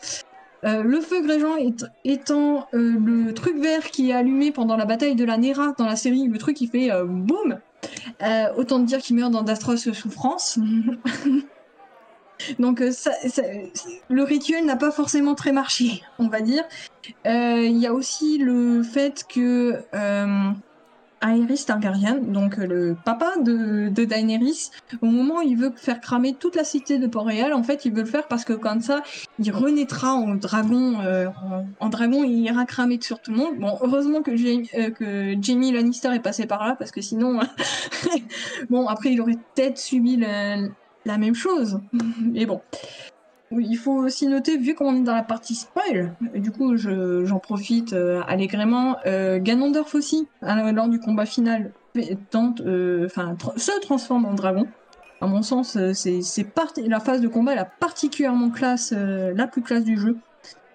Euh, 0.65 0.83
le 0.83 1.01
feu 1.01 1.21
grégeois 1.21 1.57
étant 2.03 2.67
euh, 2.73 2.95
le 2.99 3.33
truc 3.33 3.57
vert 3.57 3.83
qui 3.91 4.09
est 4.09 4.13
allumé 4.13 4.51
pendant 4.51 4.77
la 4.77 4.85
bataille 4.85 5.15
de 5.15 5.25
la 5.25 5.37
Nera 5.37 5.73
dans 5.77 5.85
la 5.85 5.95
série, 5.95 6.27
le 6.27 6.37
truc 6.37 6.57
qui 6.57 6.67
fait 6.67 6.89
boum. 7.05 7.59
Autant 8.57 8.79
dire 8.79 8.99
qu'il 8.99 9.15
meurt 9.15 9.31
dans 9.31 9.43
d'atroces 9.43 9.91
souffrances. 9.91 10.59
Donc 12.59 12.81
le 12.81 14.23
rituel 14.23 14.65
n'a 14.65 14.75
pas 14.75 14.91
forcément 14.91 15.35
très 15.35 15.51
marché, 15.53 16.01
on 16.19 16.27
va 16.27 16.41
dire. 16.41 16.63
Il 17.25 17.77
y 17.77 17.87
a 17.87 17.93
aussi 17.93 18.37
le 18.37 18.83
fait 18.83 19.25
que 19.27 19.81
Aerys 21.23 21.65
Targaryen, 21.65 22.17
donc 22.17 22.59
euh, 22.59 22.67
le 22.67 22.97
papa 23.05 23.33
de, 23.39 23.89
Daenerys, 23.89 24.69
au 25.01 25.05
moment 25.05 25.37
où 25.37 25.41
il 25.41 25.57
veut 25.57 25.71
faire 25.75 26.01
cramer 26.01 26.33
toute 26.33 26.55
la 26.55 26.63
cité 26.63 26.99
de 26.99 27.07
Port-Réal, 27.07 27.53
en 27.53 27.63
fait, 27.63 27.85
il 27.85 27.93
veut 27.93 28.01
le 28.01 28.07
faire 28.07 28.27
parce 28.27 28.43
que 28.43 28.53
comme 28.53 28.81
ça, 28.81 29.01
il 29.39 29.51
renaîtra 29.51 30.13
en 30.13 30.35
dragon, 30.35 30.99
euh, 31.01 31.27
en, 31.79 31.89
dragon, 31.89 32.23
il 32.23 32.39
ira 32.39 32.65
cramer 32.65 32.99
sur 33.01 33.19
tout 33.19 33.31
le 33.31 33.37
monde. 33.37 33.57
Bon, 33.57 33.77
heureusement 33.81 34.21
que, 34.21 34.35
Jamie- 34.35 34.69
euh, 34.75 35.71
Lannister 35.73 36.13
est 36.13 36.19
passé 36.19 36.45
par 36.45 36.65
là 36.67 36.75
parce 36.77 36.91
que 36.91 37.01
sinon, 37.01 37.39
bon, 38.69 38.87
après, 38.87 39.13
il 39.13 39.21
aurait 39.21 39.37
peut-être 39.55 39.77
subi 39.77 40.17
la, 40.17 40.57
la 41.05 41.17
même 41.17 41.35
chose. 41.35 41.79
Mais 42.21 42.45
bon. 42.45 42.61
Il 43.51 43.75
faut 43.77 43.93
aussi 43.93 44.25
noter, 44.27 44.57
vu 44.57 44.73
qu'on 44.73 44.95
est 44.95 45.03
dans 45.03 45.13
la 45.13 45.21
partie 45.23 45.53
spoil, 45.53 46.15
du 46.33 46.49
coup 46.51 46.75
je- 46.75 47.23
j'en 47.25 47.37
profite 47.37 47.93
euh, 47.93 48.21
allègrement, 48.27 48.95
euh, 49.05 49.37
Ganondorf 49.39 49.93
aussi, 49.93 50.27
à- 50.41 50.71
lors 50.71 50.87
du 50.87 50.99
combat 50.99 51.25
final, 51.27 51.71
euh, 51.95 53.07
se 53.07 53.79
transforme 53.81 54.25
en 54.25 54.33
dragon. 54.33 54.65
À 55.21 55.27
mon 55.27 55.43
sens, 55.43 55.77
c'est 55.93 56.19
la 56.87 56.99
phase 56.99 57.21
de 57.21 57.27
combat 57.27 57.53
la 57.55 57.65
particulièrement 57.65 58.49
classe, 58.49 58.91
la 58.91 59.47
plus 59.47 59.61
classe 59.61 59.83
du 59.85 59.97
jeu. 59.97 60.17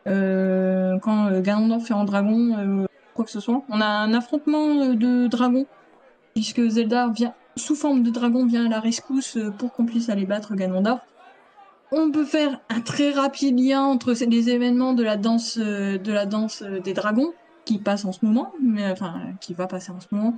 Quand 0.06 1.40
Ganondorf 1.40 1.90
est 1.90 1.94
en 1.94 2.04
dragon, 2.04 2.86
quoi 3.14 3.24
que 3.24 3.30
ce 3.30 3.40
soit. 3.40 3.62
On 3.68 3.80
a 3.80 3.86
un 3.86 4.14
affrontement 4.14 4.94
de 4.94 5.26
dragons, 5.26 5.66
puisque 6.34 6.66
Zelda 6.68 7.08
vient, 7.08 7.34
sous 7.56 7.74
forme 7.74 8.02
de 8.04 8.10
dragon 8.10 8.46
vient 8.46 8.66
à 8.66 8.68
la 8.68 8.80
rescousse 8.80 9.36
pour 9.58 9.72
qu'on 9.72 9.84
puisse 9.84 10.08
aller 10.08 10.24
battre 10.26 10.54
Ganondorf. 10.54 11.00
On 11.90 12.10
peut 12.10 12.24
faire 12.24 12.60
un 12.68 12.80
très 12.80 13.12
rapide 13.12 13.58
lien 13.58 13.82
entre 13.82 14.12
les 14.12 14.50
événements 14.50 14.92
de 14.92 15.02
la 15.02 15.16
danse, 15.16 15.58
euh, 15.58 15.96
de 15.98 16.12
la 16.12 16.26
danse 16.26 16.62
euh, 16.62 16.80
des 16.80 16.92
dragons 16.92 17.32
qui 17.64 17.78
passe 17.78 18.04
en 18.04 18.12
ce 18.12 18.24
moment, 18.24 18.52
mais 18.62 18.90
enfin 18.90 19.14
qui 19.40 19.54
va 19.54 19.66
passer 19.66 19.90
en 19.90 20.00
ce 20.00 20.06
moment. 20.10 20.34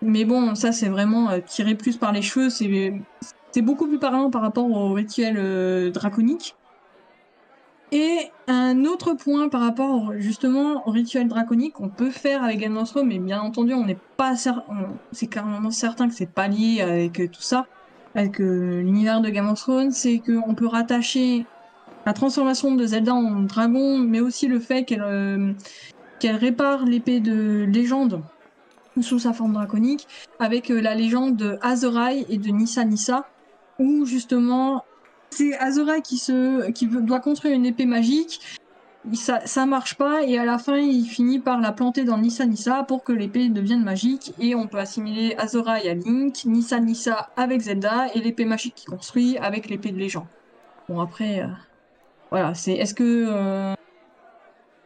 Mais 0.00 0.24
bon, 0.24 0.54
ça 0.54 0.72
c'est 0.72 0.88
vraiment 0.88 1.30
euh, 1.30 1.40
tiré 1.40 1.74
plus 1.74 1.96
par 1.96 2.12
les 2.12 2.22
cheveux, 2.22 2.50
c'est 2.50 3.62
beaucoup 3.62 3.86
plus 3.86 3.98
parlant 3.98 4.30
par 4.30 4.42
rapport 4.42 4.70
au 4.70 4.92
rituel 4.92 5.36
euh, 5.38 5.90
draconique. 5.90 6.54
Et 7.90 8.18
un 8.46 8.84
autre 8.86 9.12
point 9.12 9.48
par 9.50 9.60
rapport 9.60 10.12
justement 10.16 10.86
au 10.88 10.90
rituel 10.90 11.28
draconique 11.28 11.74
qu'on 11.74 11.90
peut 11.90 12.10
faire 12.10 12.42
avec 12.42 12.58
Game 12.58 12.76
of 12.78 12.88
Thrones, 12.88 13.06
mais 13.06 13.18
bien 13.18 13.40
entendu, 13.42 13.74
on 13.74 13.84
n'est 13.84 14.00
pas 14.16 14.34
on- 14.68 14.98
c'est 15.10 15.26
carrément 15.26 15.70
certain 15.70 16.08
que 16.08 16.14
c'est 16.14 16.32
pas 16.32 16.48
lié 16.48 16.80
avec 16.80 17.20
euh, 17.20 17.28
tout 17.28 17.42
ça, 17.42 17.66
avec 18.14 18.38
l'univers 18.38 19.20
de 19.20 19.30
Game 19.30 19.48
of 19.48 19.58
Thrones, 19.60 19.90
c'est 19.90 20.18
qu'on 20.18 20.54
peut 20.54 20.66
rattacher 20.66 21.46
la 22.06 22.12
transformation 22.12 22.74
de 22.74 22.84
Zelda 22.84 23.14
en 23.14 23.42
dragon, 23.42 23.98
mais 23.98 24.20
aussi 24.20 24.48
le 24.48 24.60
fait 24.60 24.84
qu'elle 24.84 25.02
euh, 25.02 25.52
répare 26.24 26.84
l'épée 26.84 27.20
de 27.20 27.64
légende 27.64 28.22
sous 29.00 29.18
sa 29.18 29.32
forme 29.32 29.54
draconique, 29.54 30.06
avec 30.38 30.70
euh, 30.70 30.80
la 30.80 30.94
légende 30.94 31.36
de 31.36 31.58
Azorai 31.62 32.26
et 32.28 32.38
de 32.38 32.48
Nissa 32.50 32.84
Nissa, 32.84 33.26
où 33.78 34.04
justement 34.04 34.84
c'est 35.30 35.56
Azorai 35.58 36.02
qui 36.02 36.18
se 36.18 36.70
qui 36.72 36.86
doit 36.86 37.20
construire 37.20 37.54
une 37.54 37.64
épée 37.64 37.86
magique. 37.86 38.40
Ça, 39.14 39.66
marche 39.66 39.96
pas 39.96 40.22
et 40.22 40.38
à 40.38 40.44
la 40.44 40.58
fin 40.58 40.76
il 40.76 41.04
finit 41.04 41.40
par 41.40 41.60
la 41.60 41.72
planter 41.72 42.04
dans 42.04 42.18
Nissa 42.18 42.46
Nissa 42.46 42.84
pour 42.84 43.02
que 43.02 43.12
l'épée 43.12 43.48
devienne 43.48 43.82
magique 43.82 44.32
et 44.38 44.54
on 44.54 44.68
peut 44.68 44.78
assimiler 44.78 45.34
Azorai 45.38 45.88
à 45.90 45.94
Link, 45.94 46.44
Nissa 46.44 46.78
Nissa 46.78 47.30
avec 47.34 47.62
Zelda 47.62 48.06
et 48.14 48.20
l'épée 48.20 48.44
magique 48.44 48.76
qu'il 48.76 48.88
construit 48.88 49.36
avec 49.38 49.68
l'épée 49.68 49.90
de 49.90 49.98
légende. 49.98 50.28
Bon 50.88 51.00
après 51.00 51.40
euh, 51.40 51.48
voilà 52.30 52.54
c'est 52.54 52.74
est-ce 52.74 52.94
que 52.94 53.26
euh, 53.28 53.74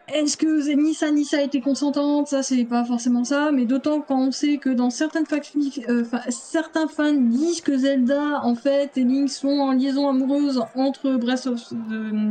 est-ce 0.09 0.39
que 0.39 0.75
Nissa 0.75 1.11
Nissa 1.11 1.43
était 1.43 1.61
consentante? 1.61 2.29
Ça, 2.29 2.43
c'est 2.43 2.65
pas 2.65 2.85
forcément 2.85 3.25
ça, 3.25 3.51
mais 3.53 3.67
d'autant 3.67 4.01
quand 4.01 4.19
on 4.29 4.31
sait 4.31 4.57
que 4.59 4.71
dans 4.71 4.89
certaines 4.89 5.27
factions, 5.27 5.61
euh, 5.89 6.05
fa- 6.05 6.23
certains 6.31 6.87
fans 6.87 7.13
disent 7.13 7.61
que 7.61 7.77
Zelda, 7.77 8.41
en 8.45 8.55
fait, 8.55 8.97
et 8.97 9.03
Link 9.03 9.29
sont 9.29 9.49
en 9.49 9.73
liaison 9.73 10.09
amoureuse 10.09 10.63
entre 10.77 11.17
Breath 11.17 11.49
of 11.49 11.61
the, 11.69 12.31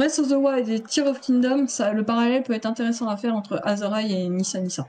Breath 0.00 0.18
of 0.18 0.28
the 0.30 0.32
Wild 0.32 0.66
et 0.70 0.80
Tear 0.80 1.08
of 1.08 1.20
Kingdom, 1.20 1.66
le 1.92 2.00
parallèle 2.00 2.42
peut 2.42 2.54
être 2.54 2.64
intéressant 2.64 3.06
à 3.08 3.18
faire 3.18 3.36
entre 3.36 3.60
Azorai 3.64 4.10
et 4.10 4.30
Nissa 4.30 4.58
Nissa. 4.58 4.86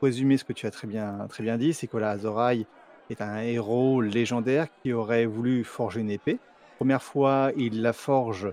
Pour 0.00 0.06
résumer 0.06 0.36
ce 0.36 0.42
que 0.42 0.52
tu 0.52 0.66
as 0.66 0.72
très 0.72 0.88
bien, 0.88 1.28
dit, 1.56 1.72
c'est 1.72 1.86
que 1.86 1.96
Azorai 1.96 2.66
est 3.08 3.20
un 3.20 3.38
héros 3.38 4.00
légendaire 4.00 4.66
qui 4.82 4.92
aurait 4.92 5.26
voulu 5.26 5.62
forger 5.62 6.00
une 6.00 6.10
épée. 6.10 6.40
Première 6.78 7.04
fois, 7.04 7.52
il 7.56 7.82
la 7.82 7.92
forge 7.92 8.52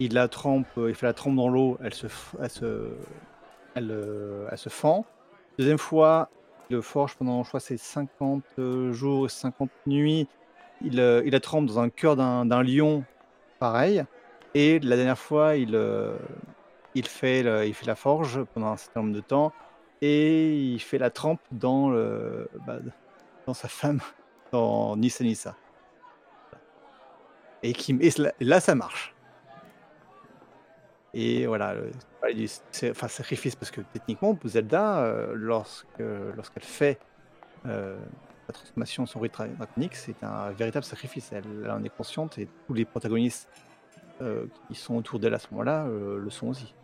il 0.00 0.14
la 0.14 0.26
trempe, 0.26 0.68
il 0.78 0.96
la 1.02 1.12
trempe 1.12 1.36
dans 1.36 1.50
l'eau, 1.50 1.76
elle 1.84 1.92
se, 1.92 2.06
elle 2.40 2.48
se, 2.48 2.88
elle, 3.74 3.90
euh, 3.90 4.48
elle 4.50 4.56
se 4.56 4.70
fend. 4.70 5.04
Deuxième 5.58 5.76
fois, 5.76 6.30
il 6.70 6.76
le 6.76 6.80
forge 6.80 7.14
pendant, 7.16 7.42
je 7.42 7.48
crois, 7.48 7.60
c'est 7.60 7.76
50 7.76 8.42
euh, 8.58 8.94
jours, 8.94 9.30
50 9.30 9.68
nuits. 9.86 10.28
Il, 10.80 10.98
euh, 10.98 11.20
il 11.26 11.32
la 11.32 11.40
trempe 11.40 11.66
dans 11.66 11.78
un 11.78 11.90
cœur 11.90 12.16
d'un 12.16 12.62
lion, 12.62 13.04
pareil. 13.58 14.06
Et 14.54 14.78
la 14.80 14.96
dernière 14.96 15.18
fois, 15.18 15.56
il, 15.56 15.74
euh, 15.74 16.16
il, 16.94 17.06
fait 17.06 17.42
la 17.42 17.94
forge 17.94 18.44
pendant 18.54 18.68
un 18.68 18.76
certain 18.76 19.02
nombre 19.02 19.14
de 19.14 19.20
temps. 19.20 19.52
Et 20.00 20.54
il 20.56 20.80
fait 20.80 20.98
la 20.98 21.10
trempe 21.10 21.40
dans, 21.50 21.90
bah, 22.66 22.78
sa 23.52 23.68
femme, 23.68 24.00
dans 24.52 24.96
Nissa 24.96 25.24
Nissa. 25.24 25.56
Et, 27.62 27.74
là, 28.40 28.60
ça 28.60 28.74
marche. 28.74 29.14
Et 31.14 31.46
voilà, 31.46 31.76
c'est 32.72 32.90
enfin 32.90 33.06
sacrifice 33.06 33.54
parce 33.54 33.70
que 33.70 33.80
techniquement, 33.92 34.36
Zelda, 34.44 34.98
euh, 35.04 35.32
lorsque 35.34 36.02
lorsqu'elle 36.36 36.64
fait 36.64 36.98
euh, 37.66 37.96
la 38.48 38.52
transformation 38.52 39.04
en 39.04 39.06
son 39.06 39.20
rite 39.20 39.32
dra- 39.32 39.46
draconique, 39.46 39.94
c'est 39.94 40.22
un 40.24 40.50
véritable 40.50 40.84
sacrifice. 40.84 41.32
Elle, 41.32 41.70
en 41.70 41.82
est 41.84 41.96
consciente 41.96 42.36
et 42.38 42.48
tous 42.66 42.74
les 42.74 42.84
protagonistes 42.84 43.48
qui 44.66 44.74
sont 44.74 44.96
autour 44.96 45.18
d'elle 45.20 45.34
à 45.34 45.38
ce 45.38 45.48
moment-là 45.52 45.86
euh, 45.86 46.18
le 46.18 46.30
sont 46.30 46.48
aussi. 46.48 46.74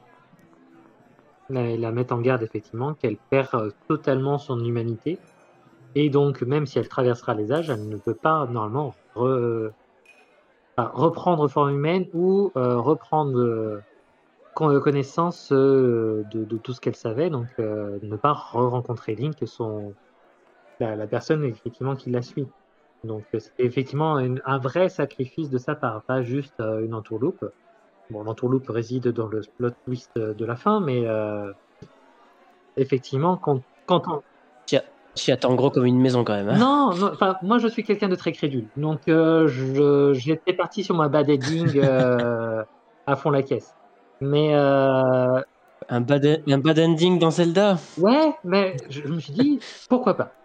la, 1.51 1.77
la 1.77 1.93
met 1.93 2.13
en 2.13 2.21
garde 2.23 2.43
effectivement 2.43 2.95
qu'elle 2.95 3.19
perd 3.19 3.49
euh, 3.55 3.71
totalement 3.89 4.39
son 4.39 4.59
humanité. 4.65 5.23
Et 5.95 6.11
donc, 6.11 6.43
même 6.43 6.67
si 6.67 6.79
elle 6.79 6.89
traversera 6.89 7.35
les 7.35 7.53
âges, 7.53 7.71
elle 7.71 7.89
ne 7.89 7.97
peut 7.99 8.15
pas 8.17 8.47
normalement 8.49 8.97
re- 9.15 9.73
reprendre 10.77 11.49
forme 11.49 11.71
humaine 11.75 12.07
ou 12.13 12.53
euh, 12.57 12.79
reprendre 12.79 13.39
euh, 13.39 13.81
con- 14.55 14.81
connaissance 14.81 15.53
euh, 15.53 16.25
de, 16.27 16.59
tout 16.59 16.73
ce 16.75 16.81
qu'elle 16.81 16.97
savait. 16.97 17.31
Donc, 17.31 17.51
euh, 17.61 17.99
ne 18.03 18.17
pas 18.17 18.33
re-rencontrer 18.35 19.15
Link, 19.17 19.37
son, 19.47 19.97
la, 20.81 20.97
la 20.97 21.09
personne 21.09 21.45
effectivement 21.45 21.97
qui 21.97 22.11
la 22.11 22.23
suit. 22.23 22.53
Donc, 23.05 23.27
euh, 23.35 23.39
c'est 23.41 23.53
effectivement 23.59 24.19
une- 24.19 24.41
un 24.45 24.59
vrai 24.59 24.89
sacrifice 24.89 25.51
de 25.51 25.59
sa 25.59 25.75
part, 25.75 26.03
pas 26.07 26.23
juste 26.23 26.59
euh, 26.61 26.85
une 26.85 26.95
entourloupe. 26.95 27.45
Bon, 28.11 28.23
l'entourloupe 28.25 28.69
réside 28.69 29.09
dans 29.09 29.29
le 29.29 29.43
plot 29.59 29.71
twist 29.87 30.11
euh, 30.19 30.35
de 30.35 30.45
la 30.47 30.57
fin, 30.57 30.81
mais 30.81 31.07
euh, 31.07 31.53
effectivement, 32.77 33.37
quand, 33.37 33.63
quand 33.87 34.03
on... 34.09 34.23
Tu 35.17 35.33
attends 35.33 35.55
gros 35.55 35.71
comme 35.71 35.87
une 35.87 36.01
maison 36.01 36.25
quand 36.25 36.35
même. 36.35 36.49
hein. 36.49 36.59
Non, 36.59 36.95
non, 36.95 37.13
enfin, 37.13 37.37
moi 37.43 37.59
je 37.59 37.69
suis 37.69 37.85
quelqu'un 37.85 38.09
de 38.09 38.15
très 38.17 38.33
crédule, 38.33 38.71
donc 38.77 39.07
euh, 39.09 39.47
je- 39.49 40.13
j'étais 40.15 40.53
parti 40.55 40.83
sur 40.85 40.97
ma 40.97 41.09
bad 41.09 41.29
ending 41.31 41.79
à 43.07 43.17
fond 43.17 43.31
la 43.31 43.43
caisse. 43.43 43.75
Mais 44.21 44.55
Un, 45.89 46.01
bad, 46.01 46.43
un 46.47 46.59
bad 46.59 46.79
ending 46.79 47.19
dans 47.19 47.31
Zelda? 47.31 47.79
Ouais, 47.97 48.33
mais 48.45 48.77
je, 48.89 49.03
je 49.03 49.13
me 49.13 49.21
suis 49.21 49.33
dit 49.33 49.61
pourquoi 49.89 50.17
pas? 50.17 50.40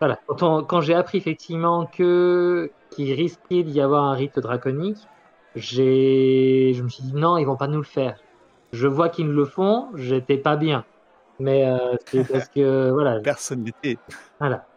Voilà, 0.00 0.18
quand, 0.26 0.42
on- 0.42 0.64
quand 0.64 0.80
j'ai 0.80 0.94
appris 0.94 1.18
effectivement 1.18 1.86
que 1.86 2.72
qu'il 2.90 3.12
risquait 3.12 3.62
d'y 3.62 3.80
avoir 3.80 4.04
un 4.04 4.14
rite 4.14 4.38
draconique, 4.38 5.10
j'ai, 5.54 6.72
je 6.74 6.82
me 6.82 6.88
suis 6.88 7.04
dit 7.04 7.12
non, 7.14 7.36
ils 7.38 7.44
vont 7.46 7.56
pas 7.56 7.68
nous 7.68 7.78
le 7.78 7.84
faire. 7.84 8.16
Je 8.72 8.86
vois 8.86 9.08
qu'ils 9.10 9.28
le 9.28 9.44
font, 9.46 9.90
j'étais 9.96 10.38
pas 10.38 10.56
bien. 10.56 10.86
Mais 11.38 11.66
euh, 11.66 11.96
c'est 12.12 12.24
parce 12.26 12.48
que 12.48 12.90
voilà, 12.92 13.20
Personne 13.22 13.62
n'était. 13.64 13.98
voilà. 14.38 14.68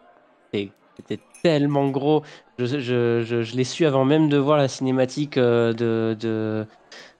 C'était 0.95 1.23
tellement 1.41 1.89
gros. 1.89 2.23
Je, 2.59 2.65
je, 2.65 3.23
je, 3.23 3.41
je 3.43 3.55
l'ai 3.55 3.63
su 3.63 3.85
avant 3.85 4.05
même 4.05 4.29
de 4.29 4.37
voir 4.37 4.57
la 4.57 4.67
cinématique 4.67 5.37
euh, 5.37 5.73
de, 5.73 6.15
de, 6.19 6.67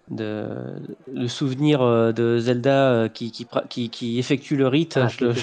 de 0.10 0.98
le 1.08 1.28
souvenir 1.28 1.82
euh, 1.82 2.12
de 2.14 2.40
Zelda 2.40 3.10
qui, 3.10 3.32
qui, 3.32 3.48
qui, 3.70 3.90
qui 3.92 4.20
effectue 4.20 4.58
le 4.58 4.68
rite. 4.68 5.00
Ah, 5.00 5.08
Je 5.08 5.26
le- 5.26 5.34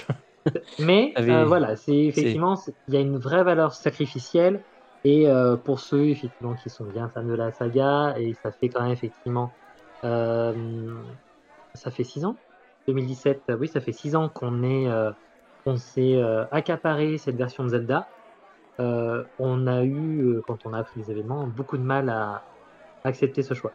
Mais 0.79 1.13
Avait- 1.17 1.31
euh, 1.31 1.45
voilà, 1.47 1.77
c'est 1.77 1.97
effectivement, 1.97 2.57
il 2.89 2.95
y 2.95 2.97
a 2.97 3.01
une 3.01 3.19
vraie 3.19 3.45
valeur 3.45 3.75
sacrificielle. 3.75 4.65
Et 5.03 5.29
euh, 5.29 5.57
pour 5.57 5.81
ceux 5.81 6.11
effectivement 6.11 6.55
qui 6.55 6.69
sont 6.69 6.85
bien 6.85 7.09
fans 7.09 7.25
de 7.25 7.33
la 7.33 7.53
saga, 7.53 8.15
et 8.19 8.35
ça 8.35 8.53
fait 8.53 8.69
quand 8.69 8.83
même 8.83 8.93
effectivement, 8.93 9.57
euh, 10.05 11.03
ça 11.75 11.91
fait 11.91 12.05
six 12.05 12.25
ans, 12.25 12.43
2017, 12.87 13.43
euh, 13.51 13.57
oui, 13.57 13.69
ça 13.69 13.81
fait 13.81 13.93
six 13.93 14.15
ans 14.15 14.29
qu'on 14.29 14.63
est, 14.63 14.89
euh, 14.89 15.11
qu'on 15.65 15.77
s'est 15.77 16.17
euh, 16.17 16.47
accaparé 16.51 17.19
cette 17.19 17.37
version 17.37 17.65
de 17.65 17.71
Zelda. 17.71 18.11
Euh, 18.81 19.25
on 19.39 19.67
a 19.67 19.85
eu, 19.85 20.41
quand 20.47 20.59
on 20.67 20.73
a 20.75 20.79
appris 20.79 21.01
les 21.01 21.11
événements, 21.11 21.47
beaucoup 21.47 21.79
de 21.79 21.83
mal 21.83 22.11
à 22.11 22.45
accepter 23.05 23.43
ce 23.43 23.55
choix. 23.55 23.75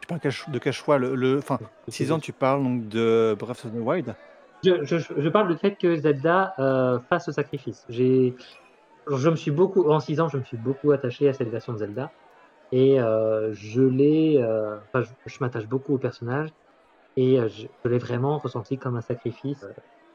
Tu 0.00 0.06
parles 0.06 0.20
de 0.48 0.58
quel 0.58 0.72
choix 0.72 0.98
le, 0.98 1.14
le, 1.14 1.38
enfin, 1.38 1.58
6 1.88 2.10
ans, 2.12 2.18
tu 2.20 2.32
parles 2.32 2.62
donc 2.62 2.88
de 2.88 3.36
Breath 3.38 3.64
of 3.64 3.72
the 3.72 3.76
Wild? 3.76 4.16
Je, 4.64 4.84
je, 4.84 4.96
je 4.98 5.28
parle 5.28 5.48
du 5.48 5.56
fait 5.56 5.76
que 5.76 5.96
Zelda 5.96 6.54
euh, 6.58 6.98
fasse 7.08 7.26
ce 7.26 7.32
sacrifice. 7.32 7.84
J'ai, 7.88 8.34
je 9.10 9.28
me 9.28 9.36
suis 9.36 9.50
beaucoup, 9.50 9.88
en 9.90 10.00
6 10.00 10.20
ans, 10.20 10.28
je 10.28 10.36
me 10.38 10.44
suis 10.44 10.56
beaucoup 10.56 10.92
attaché 10.92 11.28
à 11.28 11.32
cette 11.32 11.48
version 11.48 11.72
de 11.72 11.78
Zelda. 11.78 12.10
Et 12.72 13.00
euh, 13.00 13.52
je 13.54 13.82
l'ai, 13.82 14.36
euh, 14.38 14.76
enfin, 14.92 15.02
je, 15.02 15.32
je 15.32 15.38
m'attache 15.40 15.66
beaucoup 15.66 15.94
au 15.94 15.98
personnage. 15.98 16.50
Et 17.16 17.36
je, 17.48 17.66
je 17.84 17.90
l'ai 17.90 17.98
vraiment 17.98 18.38
ressenti 18.38 18.78
comme 18.78 18.96
un 18.96 19.00
sacrifice 19.00 19.64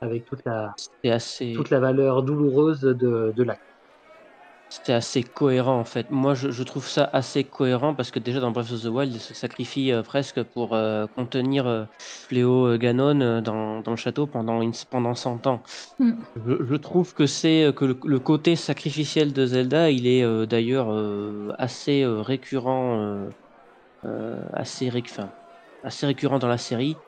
avec 0.02 0.26
toute 0.26 0.44
la, 0.46 0.74
assez, 1.06 1.54
toute 1.54 1.70
la 1.70 1.80
valeur 1.80 2.24
douloureuse 2.24 2.82
de, 2.82 3.34
de 3.36 3.44
l'acte. 3.44 3.73
C'était 4.74 4.94
assez 4.94 5.24
cohérent 5.24 5.80
en 5.80 5.86
fait. 5.86 6.10
Moi 6.10 6.34
je, 6.34 6.50
je 6.50 6.64
trouve 6.64 6.88
ça 6.88 7.04
assez 7.14 7.44
cohérent 7.44 7.94
parce 7.94 8.10
que 8.10 8.18
déjà 8.20 8.40
dans 8.40 8.50
Breath 8.52 8.72
of 8.72 8.82
the 8.82 8.86
Wild, 8.86 9.14
il 9.14 9.20
se 9.22 9.34
sacrifie 9.36 9.92
euh, 9.92 10.02
presque 10.02 10.42
pour 10.44 10.74
euh, 10.74 11.06
contenir 11.08 11.68
euh, 11.68 11.86
Fléau 12.00 12.66
euh, 12.68 12.78
Ganon 12.78 13.22
euh, 13.22 13.42
dans, 13.42 13.82
dans 13.82 13.92
le 13.92 13.98
château 13.98 14.26
pendant, 14.26 14.62
une, 14.64 14.74
pendant 14.90 15.14
100 15.14 15.46
ans. 15.46 15.62
Mm. 16.00 16.14
Je, 16.36 16.66
je 16.66 16.76
trouve 16.76 17.14
que 17.14 17.28
c'est 17.28 17.72
que 17.76 17.86
le, 17.86 18.00
le 18.06 18.20
côté 18.20 18.56
sacrificiel 18.56 19.34
de 19.34 19.46
Zelda, 19.46 19.92
il 19.92 20.08
est 20.08 20.48
d'ailleurs 20.48 20.90
assez 21.60 22.04
récurrent, 22.06 23.30
assez, 24.54 24.90
ré- 24.90 25.04
enfin, 25.10 25.34
assez 25.84 26.06
récurrent 26.06 26.40
dans 26.40 26.48
la 26.48 26.58
série. 26.58 27.04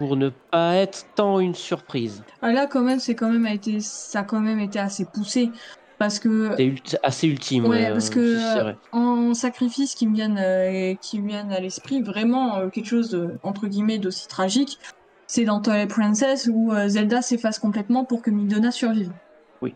Euh, 0.00 0.06
pour 0.06 0.16
ne 0.16 0.28
pas 0.28 0.74
être 0.76 1.06
tant 1.14 1.40
une 1.40 1.54
surprise. 1.54 2.22
Ah, 2.42 2.52
là, 2.52 2.66
quand 2.66 2.82
même, 2.82 2.98
c'est 3.00 3.14
quand 3.14 3.30
même 3.30 3.46
été, 3.46 3.80
ça 3.80 4.20
a 4.20 4.22
quand 4.24 4.40
même 4.40 4.60
été 4.60 4.78
assez 4.78 5.04
poussé. 5.04 5.50
Parce 6.00 6.18
que 6.18 6.56
C'est 6.56 6.98
assez 7.02 7.28
ultime. 7.28 7.66
Ouais, 7.66 7.82
ouais, 7.82 7.90
parce 7.90 8.08
euh, 8.08 8.14
que 8.14 8.60
vrai. 8.62 8.76
en 8.92 9.34
sacrifice 9.34 9.94
qui 9.94 10.06
me 10.06 10.14
viennent, 10.14 10.38
euh, 10.40 10.94
qui 10.94 11.20
me 11.20 11.28
viennent 11.28 11.52
à 11.52 11.60
l'esprit, 11.60 12.00
vraiment 12.00 12.56
euh, 12.56 12.68
quelque 12.70 12.86
chose 12.86 13.10
de, 13.10 13.38
entre 13.42 13.66
guillemets 13.66 13.98
d'aussi 13.98 14.26
tragique, 14.26 14.78
c'est 15.26 15.44
dans 15.44 15.60
Twilight 15.60 15.90
Princess 15.90 16.48
où 16.50 16.72
euh, 16.72 16.88
Zelda 16.88 17.20
s'efface 17.20 17.58
complètement 17.58 18.06
pour 18.06 18.22
que 18.22 18.30
Midona 18.30 18.70
survive. 18.70 19.12
Oui. 19.60 19.74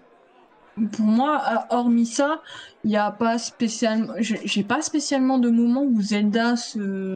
Pour 0.92 1.04
moi, 1.04 1.66
hormis 1.68 2.06
ça, 2.06 2.40
il 2.84 2.90
n'y 2.90 2.96
a 2.96 3.10
pas 3.10 3.36
spécialement, 3.36 4.14
j'ai 4.16 4.40
j'ai 4.44 4.64
pas 4.64 4.80
spécialement 4.80 5.38
de 5.38 5.50
moment 5.50 5.82
où 5.82 6.00
Zelda 6.00 6.56
se 6.56 7.14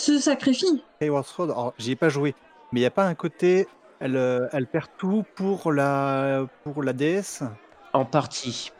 se 0.00 0.18
sacrifie. 0.18 0.82
Skyward 1.00 1.24
Sword, 1.26 1.50
alors 1.50 1.74
j'y 1.78 1.92
ai 1.92 1.96
pas 1.96 2.08
joué, 2.08 2.34
mais 2.72 2.80
il 2.80 2.82
n'y 2.82 2.86
a 2.86 2.90
pas 2.90 3.06
un 3.06 3.14
côté, 3.14 3.68
elle, 4.00 4.16
euh, 4.16 4.48
elle 4.52 4.66
perd 4.66 4.86
tout 4.98 5.24
pour 5.36 5.72
la, 5.72 6.46
pour 6.64 6.82
la 6.82 6.92
DS 6.92 7.42
En 7.92 8.04
partie. 8.04 8.70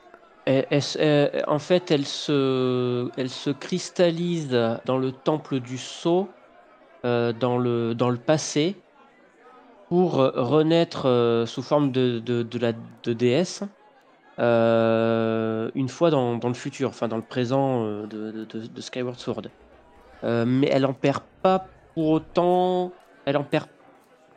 Elle- 0.47 0.67
elle 0.71 0.83
se- 0.83 0.99
elle- 0.99 1.45
en 1.47 1.59
fait, 1.59 1.91
elle 1.91 2.07
se, 2.07 3.11
elle 3.17 3.31
se 3.31 3.51
cristallise 3.51 4.51
dans 4.85 4.99
le 4.99 5.13
temple 5.13 5.61
du 5.61 5.79
sceau, 5.79 6.29
euh, 7.05 7.33
dans, 7.33 7.59
le, 7.59 7.95
dans 7.95 8.11
le 8.11 8.19
passé, 8.19 8.77
pour 9.89 10.21
euh, 10.21 10.31
renaître 10.35 11.07
euh, 11.07 11.47
sous 11.47 11.63
forme 11.63 11.93
de, 11.93 12.19
de, 12.21 12.43
de 12.43 12.59
la 12.59 12.73
de 13.03 13.13
déesse 13.13 13.63
euh, 14.39 15.71
une 15.75 15.89
fois 15.89 16.11
dans, 16.11 16.37
dans 16.37 16.49
le 16.49 16.55
futur, 16.55 16.89
enfin 16.89 17.09
dans 17.09 17.17
le 17.17 17.23
présent 17.23 17.85
euh, 17.85 18.07
de, 18.07 18.31
de- 18.31 18.45
de- 18.45 18.67
de 18.67 18.81
Skyward 18.81 19.19
Sword. 19.19 19.43
Euh, 20.25 20.45
mais 20.47 20.69
elle 20.71 20.87
en 20.87 20.95
perd 20.95 21.25
pas 21.43 21.73
pour 21.95 22.09
autant, 22.11 22.93
elle 23.25 23.37
en 23.37 23.45
perd 23.45 23.69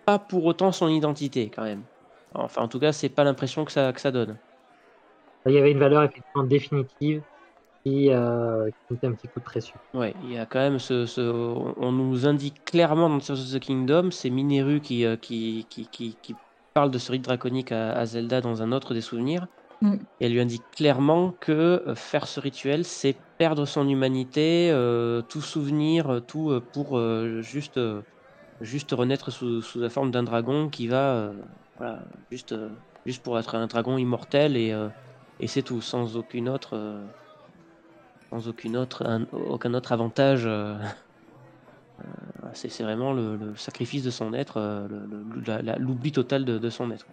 pas 0.05 0.19
pour 0.19 0.45
autant 0.45 0.71
son 0.71 0.89
identité 0.89 1.49
quand 1.51 1.63
même. 1.63 1.85
Enfin, 2.35 2.63
en 2.63 2.67
tout 2.67 2.79
cas, 2.79 2.93
c'est 2.93 3.09
pas 3.09 3.23
l'impression 3.23 3.65
que 3.65 3.71
ça, 3.71 3.93
que 3.93 4.01
ça 4.01 4.11
donne. 4.11 4.39
Il 5.45 5.53
y 5.53 5.57
avait 5.57 5.71
une 5.71 5.79
valeur 5.79 6.03
effectivement 6.03 6.43
définitive 6.43 7.23
qui, 7.85 8.11
euh, 8.11 8.69
qui 8.71 8.93
mettait 8.93 9.07
un 9.07 9.13
petit 9.13 9.29
coup 9.29 9.39
de 9.39 9.45
pression. 9.45 9.79
Ouais, 9.93 10.15
il 10.23 10.31
y 10.31 10.37
a 10.37 10.45
quand 10.47 10.59
même 10.59 10.79
ce, 10.79 11.05
ce- 11.05 11.21
on 11.21 11.91
nous 11.91 12.25
indique 12.25 12.65
clairement 12.65 13.09
dans 13.09 13.19
Tears 13.19 13.39
of 13.39 13.51
the 13.51 13.59
Kingdom, 13.59 14.09
c'est 14.09 14.31
Mineru 14.31 14.81
qui, 14.81 15.05
euh, 15.05 15.17
qui, 15.17 15.67
qui, 15.69 15.87
qui, 15.89 16.17
qui 16.19 16.35
parle 16.73 16.89
de 16.89 16.97
ce 16.97 17.11
rite 17.11 17.23
draconique 17.23 17.71
à, 17.71 17.93
à 17.93 18.05
Zelda 18.07 18.41
dans 18.41 18.63
un 18.63 18.71
autre 18.71 18.95
des 18.95 19.01
souvenirs. 19.01 19.47
Mm. 19.81 20.07
Et 20.19 20.25
elle 20.25 20.33
lui 20.33 20.41
indique 20.41 20.69
clairement 20.71 21.33
que 21.33 21.51
euh, 21.87 21.95
faire 21.95 22.27
ce 22.27 22.39
rituel, 22.39 22.85
c'est 22.85 23.23
perdre 23.43 23.65
son 23.65 23.89
humanité, 23.89 24.69
euh, 24.71 25.21
tout 25.21 25.41
souvenir, 25.41 26.09
euh, 26.09 26.19
tout 26.21 26.49
euh, 26.49 26.61
pour 26.71 26.97
juste, 27.41 27.77
juste 28.61 28.91
renaître 28.93 29.31
sous, 29.31 29.61
sous 29.61 29.81
la 29.81 29.89
forme 29.89 30.11
d'un 30.11 30.23
dragon 30.23 30.69
qui 30.69 30.87
va, 30.87 31.33
voilà, 31.75 32.05
juste, 32.31 32.55
juste 33.05 33.21
pour 33.21 33.37
être 33.37 33.55
un 33.55 33.67
dragon 33.67 33.97
immortel 33.97 34.55
et, 34.55 34.73
et 35.41 35.47
c'est 35.47 35.61
tout, 35.61 35.81
sans 35.81 36.15
aucune 36.15 36.47
autre, 36.47 36.79
sans 38.29 38.47
aucune 38.47 38.77
autre, 38.77 39.05
un- 39.05 39.27
aucun 39.33 39.73
autre 39.73 39.91
avantage. 39.91 40.47
c'est 42.53 42.83
vraiment 42.83 43.11
le, 43.11 43.53
sacrifice 43.57 44.03
de 44.05 44.09
son 44.09 44.33
être, 44.33 44.87
l'oubli 45.79 46.13
total 46.13 46.45
de, 46.45 46.57
de 46.57 46.69
son 46.69 46.91
être. 46.91 47.07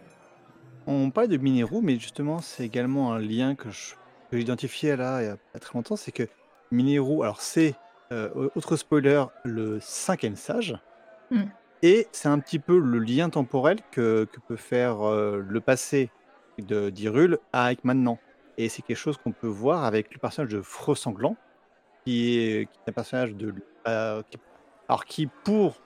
On 0.86 1.10
parlait 1.10 1.28
de 1.28 1.38
Mineru, 1.38 1.80
mais 1.82 1.98
justement, 1.98 2.38
c'est 2.38 2.66
également 2.66 3.12
un 3.14 3.18
lien 3.18 3.56
que 3.56 3.68
je- 3.70 3.94
que 4.30 4.36
j'ai 4.36 4.42
identifié 4.42 4.96
là 4.96 5.22
il 5.22 5.26
y 5.26 5.28
a 5.28 5.36
pas 5.52 5.58
très 5.58 5.74
longtemps, 5.76 5.96
c'est 5.96 6.12
que 6.12 6.24
Mineru, 6.70 7.22
alors 7.22 7.40
c'est, 7.40 7.74
euh, 8.12 8.30
au- 8.34 8.50
autre 8.56 8.76
spoiler, 8.76 9.24
le 9.44 9.78
cinquième 9.80 10.36
sage, 10.36 10.78
Mm. 11.30 11.42
et 11.82 12.08
c'est 12.12 12.28
un 12.28 12.38
petit 12.40 12.58
peu 12.58 12.78
le 12.78 12.98
lien 12.98 13.30
temporel 13.30 13.78
que, 13.92 14.26
que 14.32 14.40
peut 14.48 14.56
faire 14.56 15.02
euh, 15.06 15.42
le 15.46 15.60
passé 15.60 16.10
de 16.58 16.90
d'Hyrule 16.90 17.38
avec 17.52 17.84
maintenant. 17.84 18.18
Et 18.58 18.68
c'est 18.68 18.82
quelque 18.82 18.96
chose 18.96 19.16
qu'on 19.16 19.32
peut 19.32 19.46
voir 19.46 19.84
avec 19.84 20.12
le 20.12 20.18
personnage 20.18 20.52
de 20.52 20.60
Freux 20.60 20.94
Sanglant, 20.96 21.36
qui 22.04 22.38
est, 22.38 22.66
qui 22.66 22.78
est 22.86 22.90
un 22.90 22.92
personnage 22.92 23.34
de, 23.34 23.54
euh, 23.88 24.22
qui- 24.30 24.38
alors 24.88 25.04
qui 25.04 25.28
pour 25.44 25.76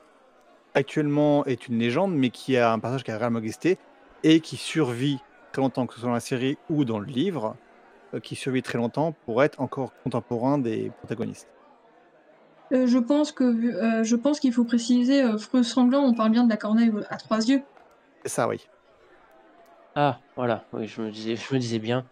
actuellement 0.74 1.44
est 1.44 1.68
une 1.68 1.78
légende, 1.78 2.14
mais 2.14 2.30
qui 2.30 2.56
a 2.56 2.72
un 2.72 2.78
personnage 2.78 3.04
qui 3.04 3.10
a 3.10 3.18
réellement 3.18 3.38
existé 3.38 3.78
et 4.22 4.40
qui 4.40 4.56
survit 4.56 5.18
très 5.52 5.62
longtemps, 5.62 5.86
que 5.86 5.94
ce 5.94 6.00
soit 6.00 6.08
dans 6.08 6.14
la 6.14 6.20
série 6.20 6.58
ou 6.68 6.84
dans 6.84 6.98
le 6.98 7.06
livre, 7.06 7.56
qui 8.20 8.36
survit 8.36 8.62
très 8.62 8.78
longtemps 8.78 9.16
pour 9.26 9.42
être 9.42 9.60
encore 9.60 9.92
contemporain 10.04 10.58
des 10.58 10.90
protagonistes. 10.90 11.48
Euh, 12.72 12.86
je 12.86 12.98
pense 12.98 13.32
que 13.32 13.44
euh, 13.44 14.04
je 14.04 14.16
pense 14.16 14.40
qu'il 14.40 14.52
faut 14.52 14.64
préciser 14.64 15.22
euh, 15.22 15.38
Freux 15.38 15.62
sanglant, 15.62 16.02
on 16.04 16.14
parle 16.14 16.30
bien 16.32 16.44
de 16.44 16.50
la 16.50 16.56
corneille 16.56 16.92
à 17.08 17.16
trois 17.16 17.38
yeux. 17.46 17.64
C'est 18.22 18.30
ça, 18.30 18.48
oui. 18.48 18.68
Ah, 19.94 20.20
voilà, 20.36 20.66
oui, 20.72 20.86
je 20.86 21.00
me 21.02 21.10
disais, 21.10 21.36
je 21.36 21.54
me 21.54 21.58
disais 21.60 21.78
bien. 21.78 22.08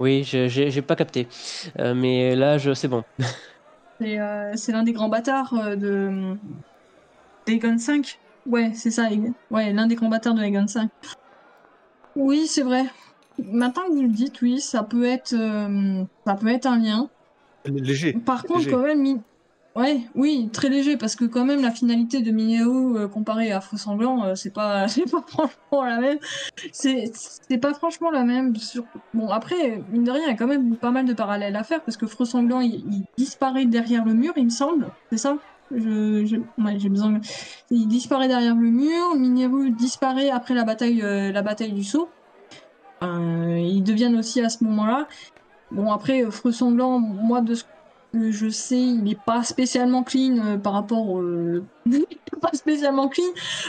Oui, 0.00 0.24
je- 0.24 0.48
j'ai 0.48 0.82
pas 0.82 0.96
capté. 0.96 1.28
Euh, 1.80 1.94
mais 1.94 2.36
là, 2.36 2.58
je, 2.58 2.74
c'est 2.74 2.88
bon. 2.88 3.04
C'est 4.00 4.18
euh, 4.20 4.52
c'est 4.56 4.72
l'un 4.72 4.82
des 4.82 4.92
grands 4.92 5.08
bâtards 5.08 5.54
euh, 5.54 5.76
de 5.76 6.38
d'Egon 7.46 7.78
5. 7.78 8.20
Ouais, 8.44 8.72
c'est 8.74 8.90
ça. 8.90 9.08
Ouais, 9.50 9.72
l'un 9.72 9.86
des 9.86 9.94
grands 9.96 10.08
bâtards 10.08 10.34
de 10.34 10.42
Egon 10.42 10.66
5. 10.66 10.90
Oui, 12.16 12.46
c'est 12.48 12.62
vrai. 12.62 12.84
Maintenant 13.38 13.82
que 13.88 13.92
vous 13.94 14.02
le 14.02 14.08
dites, 14.08 14.40
oui, 14.42 14.60
ça 14.60 14.82
peut 14.82 15.04
être, 15.04 15.34
euh, 15.34 16.02
ça 16.26 16.34
peut 16.34 16.48
être 16.48 16.66
un 16.66 16.78
lien. 16.78 17.08
Léger. 17.66 18.12
Par 18.12 18.44
contre, 18.44 18.60
léger. 18.60 18.70
quand 18.70 18.82
même, 18.82 19.20
ouais, 19.74 20.00
oui, 20.14 20.48
très 20.52 20.68
léger, 20.68 20.96
parce 20.96 21.16
que 21.16 21.24
quand 21.24 21.44
même, 21.44 21.60
la 21.62 21.70
finalité 21.70 22.22
de 22.22 22.30
Minéo 22.30 22.96
euh, 22.96 23.08
comparée 23.08 23.52
à 23.52 23.60
Feu 23.60 23.76
Sanglant, 23.76 24.24
euh, 24.24 24.34
c'est 24.36 24.52
pas, 24.52 24.88
c'est 24.88 25.10
pas 25.10 25.22
franchement 25.26 25.84
la 25.84 25.98
même. 26.00 26.18
C'est, 26.72 27.10
c'est 27.14 27.58
pas 27.58 27.74
franchement 27.74 28.10
la 28.10 28.22
même. 28.24 28.54
Sur... 28.56 28.84
Bon, 29.12 29.28
après, 29.30 29.82
mine 29.90 30.04
de 30.04 30.10
rien, 30.10 30.22
il 30.26 30.28
y 30.28 30.32
a 30.32 30.36
quand 30.36 30.46
même 30.46 30.76
pas 30.76 30.90
mal 30.92 31.04
de 31.04 31.12
parallèles 31.12 31.56
à 31.56 31.64
faire, 31.64 31.82
parce 31.82 31.96
que 31.96 32.06
Feu 32.06 32.24
Sanglant, 32.24 32.60
il, 32.60 32.74
il 32.90 33.04
disparaît 33.18 33.66
derrière 33.66 34.04
le 34.04 34.14
mur, 34.14 34.32
il 34.36 34.44
me 34.44 34.50
semble, 34.50 34.88
c'est 35.10 35.18
ça? 35.18 35.36
Je, 35.72 36.24
je- 36.24 36.36
ouais, 36.62 36.78
j'ai 36.78 36.88
besoin. 36.88 37.18
Il 37.72 37.88
disparaît 37.88 38.28
derrière 38.28 38.54
le 38.54 38.70
mur. 38.70 39.16
Mineru 39.16 39.72
disparaît 39.72 40.30
après 40.30 40.54
la 40.54 40.62
bataille, 40.62 41.02
euh, 41.02 41.32
la 41.32 41.42
bataille 41.42 41.72
du 41.72 41.82
saut. 41.82 42.08
Euh, 43.02 43.58
ils 43.58 43.82
deviennent 43.82 44.16
aussi 44.16 44.40
à 44.40 44.48
ce 44.48 44.64
moment-là. 44.64 45.06
Bon, 45.70 45.90
après, 45.92 46.30
Freux 46.30 46.52
Sanglant, 46.52 46.98
moi, 47.00 47.40
de 47.42 47.54
ce 47.54 47.64
que 48.12 48.30
je 48.32 48.48
sais, 48.48 48.80
il 48.80 49.02
n'est 49.04 49.16
pas 49.16 49.42
spécialement 49.44 50.04
clean 50.04 50.38
euh, 50.44 50.58
par 50.58 50.74
rapport. 50.74 51.20
euh, 51.20 51.68
pas 52.42 52.50
spécialement 52.54 53.08
clean, 53.08 53.24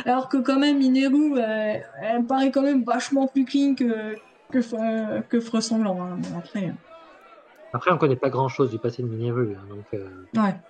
alors 0.05 0.29
que 0.29 0.37
quand 0.37 0.59
même, 0.59 0.79
Mineru, 0.79 1.37
euh, 1.39 1.75
elle 2.01 2.25
paraît 2.27 2.51
quand 2.51 2.63
même 2.63 2.83
vachement 2.85 3.27
plus 3.27 3.45
clean 3.45 3.75
que, 3.75 4.21
que, 4.51 5.21
que 5.21 5.39
Freux 5.39 5.61
Sanglant. 5.61 6.01
hein. 6.03 6.17
Bon, 6.19 6.37
après, 6.39 6.73
Après, 7.73 7.91
on 7.91 7.97
connaît 7.97 8.15
pas 8.15 8.29
grand 8.29 8.47
chose 8.49 8.71
du 8.71 8.79
passé 8.79 9.03
de 9.03 9.07
Mineru, 9.07 9.55
hein, 9.57 9.65
donc 9.67 9.85
euh, 9.93 10.27
ouais. 10.35 10.61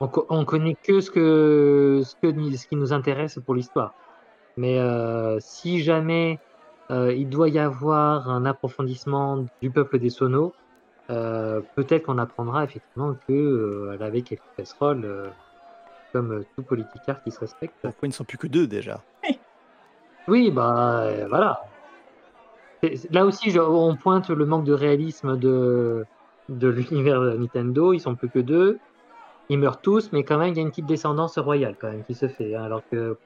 on, 0.00 0.08
co- 0.08 0.26
on 0.30 0.44
connaît 0.44 0.76
que 0.82 1.00
ce, 1.00 1.10
que, 1.10 2.02
ce, 2.04 2.14
que, 2.22 2.28
ni- 2.28 2.56
ce 2.58 2.66
qui 2.68 2.76
nous 2.76 2.92
intéresse 2.92 3.38
pour 3.46 3.54
l'histoire. 3.54 3.96
Mais 4.56 4.78
euh, 4.78 5.38
si 5.40 5.82
jamais 5.82 6.40
euh, 6.92 7.12
il 7.14 7.28
doit 7.28 7.48
y 7.48 7.58
avoir 7.58 8.28
un 8.28 8.44
approfondissement 8.44 9.46
du 9.60 9.70
peuple 9.70 9.98
des 9.98 10.10
Sonos, 10.10 10.52
euh, 11.10 11.62
peut-être 11.76 12.04
qu'on 12.04 12.18
apprendra 12.18 12.64
effectivement 12.64 13.14
que 13.26 13.32
euh, 13.32 13.96
avait 14.00 14.22
quelques 14.22 14.42
casseroles, 14.56 15.04
euh, 15.04 15.30
comme 16.12 16.44
tout 16.56 16.64
politicard 16.64 17.22
qui 17.22 17.32
se 17.32 17.40
respecte. 17.40 17.74
Pourquoi 17.82 18.06
ils 18.06 18.10
ne 18.10 18.14
sont 18.14 18.24
plus 18.24 18.38
que 18.38 18.46
deux 18.46 18.66
déjà? 18.66 19.02
Oui, 20.26 20.50
bah 20.50 21.26
voilà. 21.28 21.60
Là 23.10 23.24
aussi, 23.24 23.50
je- 23.50 23.60
on 23.60 23.96
pointe 23.96 24.28
le 24.30 24.44
manque 24.46 24.64
de 24.66 24.72
réalisme 24.72 25.38
de, 25.38 26.04
de 26.48 26.68
l'univers 26.68 27.20
de 27.20 27.36
Nintendo. 27.36 27.92
Ils 27.92 28.00
sont 28.00 28.14
plus 28.14 28.28
que 28.30 28.38
deux. 28.40 28.78
Ils 29.48 29.58
meurent 29.58 29.80
tous, 29.80 30.12
mais 30.12 30.24
quand 30.24 30.38
même, 30.38 30.50
il 30.50 30.56
y 30.56 30.58
a 30.60 30.62
une 30.62 30.70
petite 30.70 30.86
descendance 30.86 31.38
royale 31.38 31.76
quand 31.78 31.90
même 31.90 32.04
qui 32.04 32.14
se 32.14 32.28
fait, 32.28 32.54
hein, 32.54 32.62
alors 32.64 32.82
que 32.90 33.16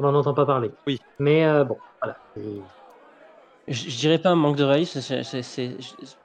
on 0.00 0.04
n'en 0.04 0.18
entend 0.18 0.34
pas 0.34 0.46
parler. 0.46 0.70
Oui. 0.86 0.98
Mais 1.18 1.46
euh, 1.46 1.64
bon, 1.64 1.80
voilà. 2.02 2.16
Je, 3.70 3.96
dirais 3.98 4.18
pas 4.20 4.30
un 4.30 4.34
manque 4.36 4.56
de 4.56 4.64
réalisme, 4.64 5.00
c'est 5.00 5.22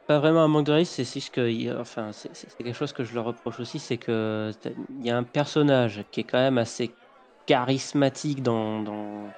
pas 0.08 0.20
vraiment 0.20 0.42
un 0.44 0.48
manque 0.48 0.66
de 0.66 0.72
réalisme, 0.72 1.04
c'est 1.04 1.30
que, 1.32 1.80
enfin, 1.80 2.12
c'est 2.14 2.32
quelque 2.58 2.74
chose 2.74 2.94
que 2.94 3.04
je 3.04 3.14
leur 3.14 3.26
reproche 3.26 3.60
aussi, 3.60 3.80
c'est 3.80 3.98
que 3.98 4.52
il 4.90 5.06
y 5.06 5.10
a 5.10 5.18
un 5.18 5.24
personnage 5.24 6.06
qui 6.12 6.22
est 6.22 6.24
quand 6.26 6.38
même 6.40 6.58
assez 6.58 6.98
charismatique 7.46 8.44
dans, 8.44 9.36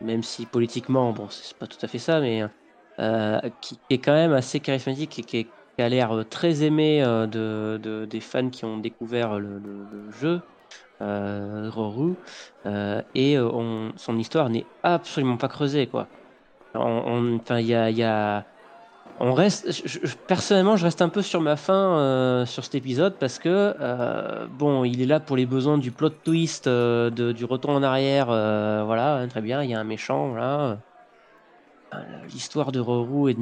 même 0.00 0.22
si 0.22 0.46
politiquement, 0.46 1.12
bon, 1.12 1.28
c'est 1.28 1.56
pas 1.58 1.66
tout 1.66 1.78
à 1.82 1.88
fait 1.88 1.98
ça, 1.98 2.20
mais 2.20 2.42
euh, 3.00 3.40
qui, 3.60 3.82
est 3.90 4.00
quand 4.00 4.12
même 4.12 4.32
assez 4.32 4.60
charismatique 4.60 5.18
et 5.18 5.22
qui, 5.24 5.54
a 5.82 5.88
l'air 5.88 6.10
euh, 6.12 6.24
très 6.24 6.62
aimé 6.64 7.02
euh, 7.04 7.26
de, 7.26 7.78
de- 7.82 8.04
des 8.06 8.20
fans 8.20 8.50
qui 8.50 8.64
ont 8.64 8.78
découvert 8.78 9.38
le, 9.38 10.10
jeu. 10.10 10.48
Euh, 11.02 11.70
Roru 11.70 12.16
et 13.14 13.38
on- 13.38 13.92
son 13.96 14.18
histoire 14.18 14.50
n'est 14.50 14.70
absolument 14.82 15.36
pas 15.36 15.48
creusée 15.48 15.88
quoi. 15.88 16.10
On, 16.74 17.40
y 17.60 17.74
a, 17.74 18.44
on 19.20 19.32
reste. 19.32 19.70
personnellement, 20.26 20.76
je 20.76 20.84
reste 20.84 21.02
un 21.02 21.08
peu 21.08 21.22
sur 21.22 21.40
ma 21.40 21.56
faim 21.56 21.98
euh, 21.98 22.46
sur 22.46 22.64
cet 22.64 22.74
épisode 22.74 23.14
parce 23.18 23.38
que 23.38 23.74
euh, 23.80 24.46
bon, 24.58 24.84
il 24.84 25.00
est 25.02 25.06
là 25.06 25.18
pour 25.20 25.36
les 25.36 25.46
besoins 25.46 25.78
du 25.78 25.90
plot 25.90 26.10
twist, 26.10 26.66
euh, 26.66 27.10
de- 27.10 27.32
du 27.32 27.44
retour 27.44 27.70
en 27.70 27.82
arrière. 27.82 28.26
voilà, 28.26 29.16
hein, 29.16 29.28
très 29.28 29.40
bien. 29.40 29.62
Il 29.62 29.70
y 29.70 29.74
a 29.74 29.80
un 29.80 29.84
méchant, 29.84 30.28
voilà. 30.28 30.78
L'histoire 32.28 32.70
de 32.70 32.80
Roru 32.80 33.30
et 33.30 33.34
de 33.34 33.40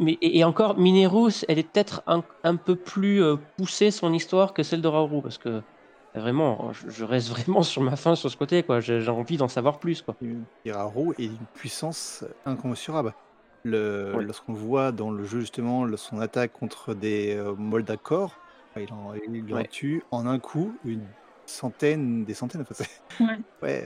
mais- 0.00 0.18
et, 0.20 0.42
encore, 0.42 0.76
Mineru, 0.78 1.30
elle 1.48 1.60
est 1.60 1.72
peut-être 1.72 2.02
un, 2.08 2.24
un 2.42 2.56
peu 2.56 2.74
plus 2.74 3.22
poussée 3.56 3.92
son 3.92 4.12
histoire 4.12 4.52
que 4.52 4.64
celle 4.64 4.82
de 4.82 4.88
Raoru 4.88 5.22
parce 5.22 5.38
que 5.38 5.62
vraiment, 6.14 6.72
je, 6.72 6.90
je 6.90 7.04
reste 7.04 7.28
vraiment 7.30 7.62
sur 7.62 7.82
ma 7.82 7.96
faim 7.96 8.14
sur 8.16 8.30
ce 8.30 8.36
côté, 8.36 8.62
quoi. 8.62 8.80
J'ai 8.80 9.08
envie 9.08 9.36
d'en 9.36 9.48
savoir 9.48 9.78
plus, 9.78 10.02
quoi. 10.02 10.16
Hiraru 10.64 11.14
est 11.18 11.28
d'une 11.28 11.46
puissance 11.54 12.24
incommensurable. 12.46 13.14
Le-. 13.64 14.14
Lorsqu'on 14.20 14.54
voit 14.54 14.90
dans 14.92 15.10
le 15.10 15.24
jeu, 15.24 15.40
justement, 15.40 15.86
son 15.96 16.18
attaque 16.20 16.52
contre 16.52 16.94
des 16.94 17.34
euh, 17.36 17.54
Moldacor, 17.54 18.34
il 18.76 18.90
en, 18.92 19.12
il 19.14 19.52
en 19.52 19.56
Ouais. 19.58 19.66
tue 19.66 20.02
en 20.10 20.26
un 20.26 20.38
coup 20.38 20.72
une 20.84 21.04
centaine, 21.46 22.24
des 22.24 22.34
centaines. 22.34 22.64
Enfin, 22.70 22.84
Ouais. 23.20 23.38
ouais. 23.62 23.84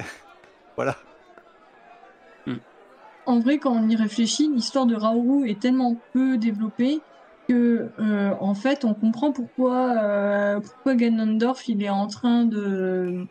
voilà. 0.77 0.97
En 3.27 3.41
vrai, 3.41 3.57
quand 3.59 3.73
on 3.73 3.89
y 3.89 3.97
réfléchit, 3.97 4.49
l'histoire 4.53 4.85
de 4.85 4.95
Raoru 4.95 5.49
est 5.49 5.59
tellement 5.59 5.97
peu 6.13 6.37
développée 6.37 7.01
que, 7.49 7.93
euh, 7.99 8.35
en 8.41 8.55
fait, 8.55 8.85
on 8.85 8.95
comprend 8.95 9.33
pourquoi, 9.33 9.97
euh, 10.03 10.61
pourquoi 10.61 10.95
Ganondorf 10.95 11.69
il 11.69 11.83
est 11.83 11.91
en 11.91 12.07
train 12.07 12.45
de, 12.45 13.27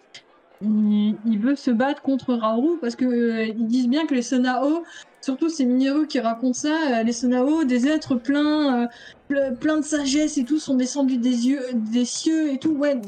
il, 0.61 1.40
veut 1.40 1.56
se 1.56 1.72
battre 1.72 2.02
contre 2.02 2.34
Raoru 2.35 2.80
parce 2.81 2.95
que 2.95 3.06
euh, 3.06 3.45
ils 3.45 3.68
disent 3.68 3.90
bien 3.90 4.06
que 4.06 4.14
les 4.15 4.22
Sonao, 4.22 4.84
surtout 5.22 5.49
c'est 5.49 5.65
Mineru 5.65 6.07
qui 6.07 6.19
raconte 6.19 6.56
ça, 6.56 7.03
les 7.03 7.14
Sonao, 7.14 7.64
des 7.65 7.88
êtres 7.88 8.15
pleins, 8.15 8.88
ple- 9.30 9.57
pleins 9.60 9.77
de 9.80 9.85
sagesse 9.85 10.38
et 10.38 10.45
tout, 10.45 10.60
sont 10.60 10.76
descendus 10.76 11.18
des 11.18 11.48
yeux, 11.48 11.61
des 11.73 12.06
cieux 12.06 12.52
et 12.53 12.60
tout. 12.60 12.76
Ouais, 12.76 12.99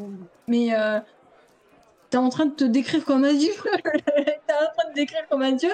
mais 0.48 0.72
t'es 2.16 2.20
en 2.20 2.30
train 2.30 2.46
de 2.46 2.52
te 2.52 2.64
décrire 2.64 3.04
comme 3.04 3.26
un 3.26 3.34
dieu. 3.34 3.52
t'es 3.74 4.54
en 4.54 4.72
train 4.78 4.90
de 4.90 4.96
décrire 4.96 5.28
comme 5.30 5.42
un 5.42 5.52
dieu 5.52 5.72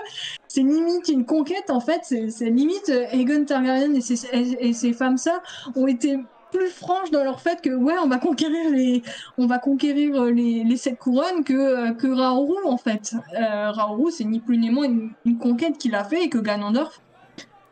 c'est 0.48 0.62
limite 0.62 1.08
une 1.08 1.24
conquête 1.24 1.70
en 1.70 1.80
fait. 1.80 2.02
C'est 2.04 2.50
limite 2.50 2.90
euh, 2.90 3.06
Aegon 3.12 3.46
Targaryen 3.46 3.94
et 3.94 4.02
ses, 4.02 4.26
et, 4.34 4.74
ses 4.74 4.94
femmes 4.94 5.18
ça 5.18 5.44
ont 5.76 5.86
été 5.86 6.18
plus 6.52 6.70
franches 6.70 7.12
dans 7.12 7.24
leur 7.24 7.42
fait 7.42 7.62
que 7.62 7.70
ouais 7.70 7.94
on 8.04 8.08
va 8.08 8.18
conquérir 8.18 8.72
les 8.72 9.04
on 9.38 9.46
va 9.46 9.60
conquérir 9.60 10.16
euh, 10.16 10.32
les, 10.32 10.64
les 10.64 10.78
sept 10.78 10.98
couronnes 10.98 11.44
que 11.44 11.54
euh, 11.54 11.94
que 11.94 12.08
Raoru 12.08 12.56
en 12.66 12.78
fait. 12.78 13.14
Euh, 13.40 13.72
Raoru 13.72 14.10
c'est 14.12 14.26
ni 14.26 14.40
plus 14.40 14.58
ni 14.58 14.72
moins 14.72 14.88
une, 15.26 15.38
conquête 15.38 15.78
qu'il 15.78 15.94
a 15.94 16.04
fait 16.04 16.24
et 16.24 16.30
que 16.30 16.40
Ganondorf 16.40 17.02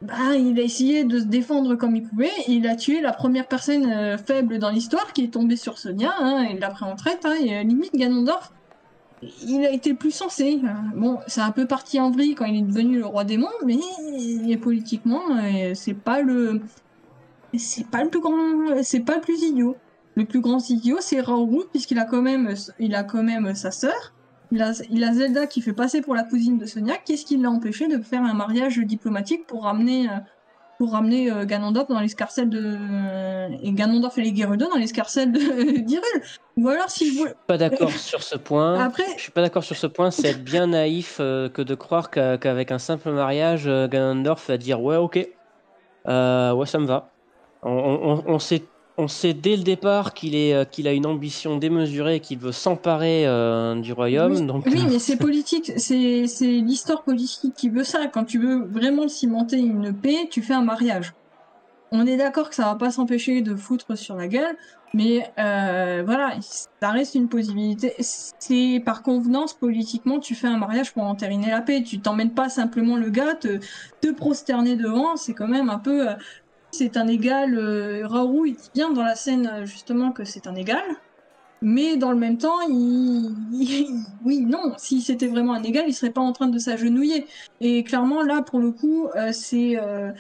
bah, 0.02 0.34
il 0.36 0.58
a 0.60 0.64
essayé 0.64 1.04
de 1.04 1.20
se 1.20 1.26
défendre 1.26 1.76
comme 1.76 1.96
il 1.96 2.04
pouvait. 2.04 2.32
Il 2.48 2.68
a 2.68 2.76
tué 2.76 3.02
la 3.02 3.12
première 3.12 3.48
personne 3.48 4.18
faible 4.18 4.58
dans 4.58 4.70
l'histoire 4.70 5.12
qui 5.12 5.26
est 5.26 5.34
tombée 5.34 5.58
sur 5.58 5.78
Sonia. 5.78 6.14
Hein, 6.20 6.48
il 6.52 6.60
l'a 6.60 6.70
pris 6.70 6.86
en 6.86 6.96
traite. 6.96 7.26
Hein, 7.26 7.36
et, 7.44 7.58
euh, 7.58 7.64
limite 7.64 7.94
Ganondorf, 7.94 8.54
il 9.22 9.66
a 9.66 9.72
été 9.72 9.94
plus 9.94 10.12
sensé. 10.12 10.60
Bon, 10.96 11.20
c'est 11.28 11.41
un 11.41 11.52
peu 11.52 11.66
parti 11.66 12.00
en 12.00 12.12
vrille 12.12 12.36
quand 12.36 12.46
il 12.46 12.60
est 12.60 12.68
devenu 12.68 13.00
le 13.00 13.06
roi 13.06 13.24
démon, 13.24 13.50
mais 13.66 14.58
politiquement, 14.58 15.22
euh, 15.32 15.74
c'est 15.76 15.94
pas 15.94 16.22
le 16.22 16.62
c'est 17.58 17.88
pas 17.88 18.04
le 18.04 18.10
plus 18.10 18.22
grand, 18.22 18.84
c'est 18.84 19.00
pas 19.00 19.16
le 19.16 19.22
plus 19.22 19.41
idiot. 19.41 19.76
Le 20.16 20.26
plus 20.26 20.41
grand 20.41 20.70
idiot, 20.70 20.98
c'est 21.00 21.22
Raoult, 21.22 21.66
puisqu'il 21.72 21.98
a 22.00 22.06
quand 22.06 22.22
même, 22.22 22.54
il 22.80 22.96
a 22.96 23.04
quand 23.04 23.24
même 23.24 23.56
sa 23.56 23.72
sœur. 23.72 24.14
Il 24.52 24.62
a, 24.62 24.74
il 24.90 25.04
a 25.04 25.14
Zelda 25.14 25.48
qui 25.48 25.62
fait 25.62 25.74
passer 25.74 26.02
pour 26.02 26.16
la 26.16 26.24
cousine 26.24 26.58
de 26.58 26.66
Sonia. 26.66 26.96
Qu'est-ce 26.98 27.26
qui 27.26 27.38
l'a 27.38 27.50
empêché 27.50 27.88
de 27.88 28.02
faire 28.02 28.24
un 28.24 28.34
mariage 28.34 28.80
diplomatique 28.80 29.46
pour 29.48 29.64
ramener, 29.64 30.10
euh, 30.10 30.14
pour 30.80 30.93
ramener 30.93 31.30
euh, 31.30 31.43
Ganondorf 31.45 31.88
dans 31.89 31.99
l'escarcelle 31.99 32.49
de 32.49 32.77
et 33.61 33.72
Ganondorf 33.73 34.18
et 34.18 34.22
les 34.22 34.35
Gerudo 34.35 34.68
dans 34.69 34.77
l'escarcelle 34.77 35.31
de 35.34 35.81
d'Hyrule 35.81 36.22
Ou 36.57 36.69
alors 36.69 36.89
si 36.89 37.11
vous 37.11 37.27
Pas 37.47 37.57
d'accord 37.57 37.91
sur 37.91 38.23
ce 38.23 38.38
point. 38.38 38.80
après 38.80 39.03
Je 39.18 39.22
suis 39.23 39.31
pas 39.31 39.41
d'accord 39.41 39.64
sur 39.65 39.76
ce 39.76 39.88
point. 39.88 40.10
C'est 40.10 40.30
être 40.30 40.43
bien 40.43 40.68
naïf 40.68 41.18
euh, 41.19 41.49
que 41.49 41.61
de 41.61 41.76
croire 41.76 42.10
qu'a- 42.10 42.38
qu'avec 42.38 42.72
un 42.72 42.80
simple 42.80 43.11
mariage, 43.11 43.68
euh, 43.68 43.88
Ganondorf 43.89 44.47
va 44.47 44.57
dire 44.57 44.81
ouais, 44.81 44.95
ok, 44.95 45.19
Euh, 46.07 46.53
ouais, 46.53 46.65
ça 46.65 46.80
me 46.80 46.85
va. 46.85 47.10
On, 47.61 47.69
on- 47.72 48.23
on 48.26 48.39
sait, 48.39 48.64
on 48.99 49.07
sait 49.07 49.34
dès 49.34 49.55
le 49.55 49.63
départ 49.63 50.13
qu'il 50.13 50.35
est, 50.35 50.53
euh, 50.53 50.65
qu'il 50.65 50.88
a 50.88 50.91
une 50.91 51.05
ambition 51.05 51.57
démesurée, 51.57 52.15
et 52.15 52.19
qu'il 52.19 52.38
veut 52.38 52.51
s'emparer 52.51 53.26
euh, 53.26 53.76
du 53.76 53.93
royaume. 53.93 54.34
oui, 54.34 54.45
donc, 54.45 54.65
oui, 54.65 54.84
mais 54.89 54.99
c'est 54.99 55.15
politique, 55.30 55.71
c'est 55.77 56.26
l'histoire 56.41 57.03
politique 57.03 57.53
qui 57.55 57.69
veut 57.69 57.85
ça. 57.85 58.07
Quand 58.07 58.26
tu 58.26 58.39
veux 58.39 58.65
vraiment 58.65 59.07
cimenter 59.07 59.57
une 59.57 59.93
paix, 59.93 60.27
tu 60.30 60.41
fais 60.41 60.53
un 60.53 60.63
mariage. 60.63 61.13
On 61.91 62.05
est 62.05 62.17
d'accord 62.17 62.49
que 62.49 62.55
ça 62.55 62.65
va 62.65 62.76
pas 62.76 62.91
s'empêcher 62.91 63.41
de 63.41 63.55
foutre 63.55 63.97
sur 63.97 64.15
la 64.15 64.27
gueule, 64.27 64.55
mais 64.93 65.31
euh, 65.39 66.03
voilà, 66.05 66.34
ça 66.41 66.91
reste 66.91 67.15
une 67.15 67.30
possibilité. 67.30 67.95
C'est 67.99 68.81
par 68.85 69.01
convenance 69.01 69.53
politiquement, 69.53 70.19
tu 70.19 70.35
fais 70.35 70.47
un 70.47 70.57
mariage 70.57 70.93
pour 70.93 71.03
entériner 71.03 71.49
la 71.49 71.61
paix. 71.61 71.81
Tu 71.84 71.99
t'emmènes 71.99 72.34
pas 72.34 72.49
simplement 72.49 72.95
le 72.95 73.09
gars 73.09 73.34
te, 73.34 73.59
te 74.01 74.11
prosterner 74.11 74.76
devant. 74.76 75.15
C'est 75.15 75.34
quand 75.34 75.47
même 75.47 75.69
un 75.69 75.80
peu, 75.80 76.09
euh, 76.09 76.13
c'est 76.72 76.98
un 76.98 77.08
égal. 77.08 77.58
Euh, 77.58 78.08
il 78.46 78.56
dit 78.56 78.70
bien 78.74 78.91
dans 78.91 79.04
la 79.04 79.16
scène 79.16 79.48
euh, 79.48 79.66
justement 79.66 80.12
que 80.12 80.24
c'est 80.24 80.48
un 80.48 80.56
égal. 80.56 80.84
Mais 81.62 81.98
dans 81.98 82.12
le 82.12 82.18
même 82.18 82.38
temps, 82.38 82.62
il... 82.70 83.36
oui, 84.26 84.41
non, 84.41 84.74
si 84.78 85.02
c'était 85.02 85.28
vraiment 85.28 85.54
un 85.54 85.64
égal, 85.64 85.86
il 85.88 85.94
serait 85.94 86.12
pas 86.12 86.22
en 86.22 86.32
train 86.32 86.48
de 86.48 86.58
s'agenouiller. 86.58 87.28
Et 87.60 87.84
clairement, 87.84 88.22
là, 88.24 88.41
pour 88.41 88.60
le 88.60 88.72
coup, 88.72 89.08
euh, 89.16 89.32
c'est 89.34 89.78
euh, 89.78 90.12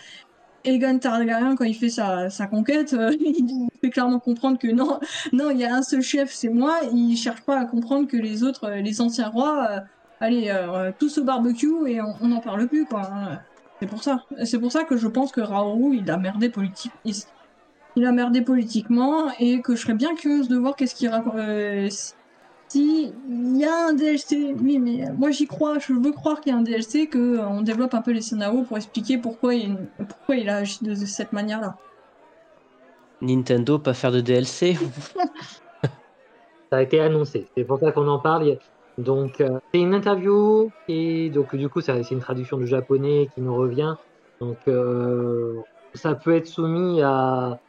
Aegon 0.65 0.99
Targaryen, 0.99 1.55
quand 1.55 1.63
il 1.65 1.75
fait 1.75 1.89
sa, 1.89 2.29
conquête, 2.49 2.93
euh, 2.93 3.15
il 3.19 3.69
fait 3.81 3.89
clairement 3.89 4.19
comprendre 4.19 4.57
que 4.59 4.67
non, 4.67 4.99
non, 5.33 5.51
il 5.51 5.59
y 5.59 5.65
a 5.65 5.73
un 5.73 5.81
seul 5.81 6.01
chef, 6.01 6.33
c'est 6.33 6.49
moi. 6.49 6.79
Il 6.93 7.15
cherche 7.15 7.41
pas 7.41 7.57
à 7.59 7.65
comprendre 7.65 8.07
que 8.07 8.17
les 8.17 8.43
autres, 8.43 8.69
les 8.71 8.99
anciens 9.01 9.29
rois, 9.29 9.83
allez, 10.19 10.53
tous 10.99 11.19
au 11.19 11.23
barbecue 11.23 11.87
et 11.87 12.01
on 12.01 12.27
n'en 12.27 12.41
parle 12.41 12.67
plus, 12.67 12.85
quoi. 12.85 13.03
hein. 13.13 13.39
C'est 13.79 13.87
pour 13.87 14.03
ça. 14.03 14.23
C'est 14.43 14.59
pour 14.59 14.71
ça 14.71 14.83
que 14.83 14.97
je 14.97 15.07
pense 15.07 15.31
que 15.31 15.41
Raoult, 15.41 15.93
il 15.93 16.09
a 16.11 16.17
merdé 16.17 16.49
politique. 16.49 16.91
Il, 17.05 17.13
il 17.95 18.05
a 18.05 18.11
merdé 18.11 18.41
politiquement 18.41 19.29
et 19.39 19.61
que 19.61 19.75
je 19.75 19.81
serais 19.81 19.93
bien 19.93 20.15
curieuse 20.15 20.47
de 20.47 20.57
voir 20.57 20.75
qu'est-ce 20.75 20.95
qu'il 20.95 21.09
raconte. 21.09 21.35
euh, 21.35 21.89
si 22.67 23.11
il 23.27 23.57
y 23.57 23.65
a 23.65 23.87
un 23.87 23.93
DLC, 23.93 24.53
oui, 24.61 24.77
mais 24.77 25.05
moi 25.17 25.31
j'y 25.31 25.47
crois, 25.47 25.79
je 25.79 25.93
veux 25.93 26.11
croire 26.11 26.39
qu'il 26.39 26.51
y 26.51 26.55
a 26.55 26.59
un 26.59 26.61
DLC, 26.61 27.07
que 27.07 27.17
euh, 27.17 27.47
on 27.47 27.61
développe 27.61 27.95
un 27.95 28.01
peu 28.01 28.11
les 28.11 28.21
scénarios 28.21 28.63
pour 28.63 28.77
expliquer 28.77 29.17
pourquoi 29.17 29.55
il, 29.55 29.75
pourquoi 30.07 30.35
il 30.35 30.49
a 30.49 30.57
agi 30.57 30.77
de, 30.83 30.91
de 30.91 31.05
cette 31.05 31.33
manière-là. 31.33 31.77
Nintendo 33.21 33.79
pas 33.79 33.93
faire 33.93 34.11
de 34.11 34.21
DLC. 34.21 34.77
Ça 36.71 36.77
a 36.77 36.81
été 36.83 36.99
annoncé. 36.99 37.47
C'est 37.57 37.63
pour 37.63 37.79
ça 37.79 37.91
qu'on 37.91 38.07
en 38.07 38.19
parle. 38.19 38.57
Donc, 38.99 39.39
euh, 39.39 39.59
c'est 39.73 39.79
une 39.79 39.93
interview 39.93 40.69
et 40.89 41.29
donc 41.29 41.55
du 41.55 41.69
coup, 41.69 41.79
c'est 41.79 42.01
une 42.11 42.19
traduction 42.19 42.57
du 42.57 42.67
japonais 42.67 43.29
qui 43.33 43.41
nous 43.41 43.55
revient. 43.55 43.95
Donc, 44.41 44.57
euh, 44.67 45.61
ça 45.93 46.15
peut 46.15 46.35
être 46.35 46.47
soumis 46.47 47.01
à, 47.01 47.59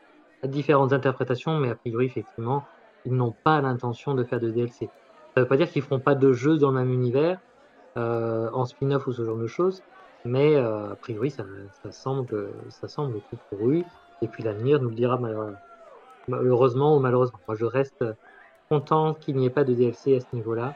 différentes 0.45 0.93
interprétations, 0.93 1.57
mais 1.59 1.71
a 1.71 1.77
priori, 1.77 2.07
effectivement, 2.07 2.65
ils 3.05 3.15
n'ont 3.15 3.35
pas 3.45 3.61
l'intention 3.61 4.15
de 4.15 4.25
faire 4.25 4.41
de 4.41 4.51
DLC. 4.51 4.89
Ça 5.37 5.43
veut 5.43 5.47
pas 5.47 5.57
dire 5.57 5.71
qu'ils 5.71 5.83
feront 5.83 6.01
pas 6.01 6.17
de 6.17 6.33
jeux 6.33 6.59
dans 6.59 6.71
le 6.73 6.81
même 6.81 6.93
univers, 6.93 7.39
euh, 7.97 8.51
en 8.53 8.65
spin-off 8.65 9.07
ou 9.07 9.13
ce 9.13 9.25
genre 9.25 9.39
de 9.39 9.47
choses, 9.47 9.83
mais 10.25 10.57
a 10.57 10.97
priori, 11.01 11.31
ça, 11.31 11.45
semble, 11.93 12.53
ça 12.71 12.89
semble 12.89 13.21
tout 13.31 13.39
couru. 13.51 13.85
Et 14.21 14.27
puis 14.27 14.43
l'avenir 14.43 14.83
nous 14.83 14.89
le 14.89 14.97
dira 14.97 15.17
malheureusement, 15.19 15.57
heureusement 16.29 16.97
ou 16.97 17.01
malheureusement. 17.01 17.39
Moi, 17.47 17.57
je 17.57 17.67
reste 17.67 18.05
content 18.69 19.15
qu'il 19.15 19.37
n'y 19.37 19.47
ait 19.47 19.51
pas 19.51 19.65
de 19.65 19.75
DLC 19.75 20.17
à 20.17 20.21
ce 20.21 20.27
niveau-là. 20.33 20.75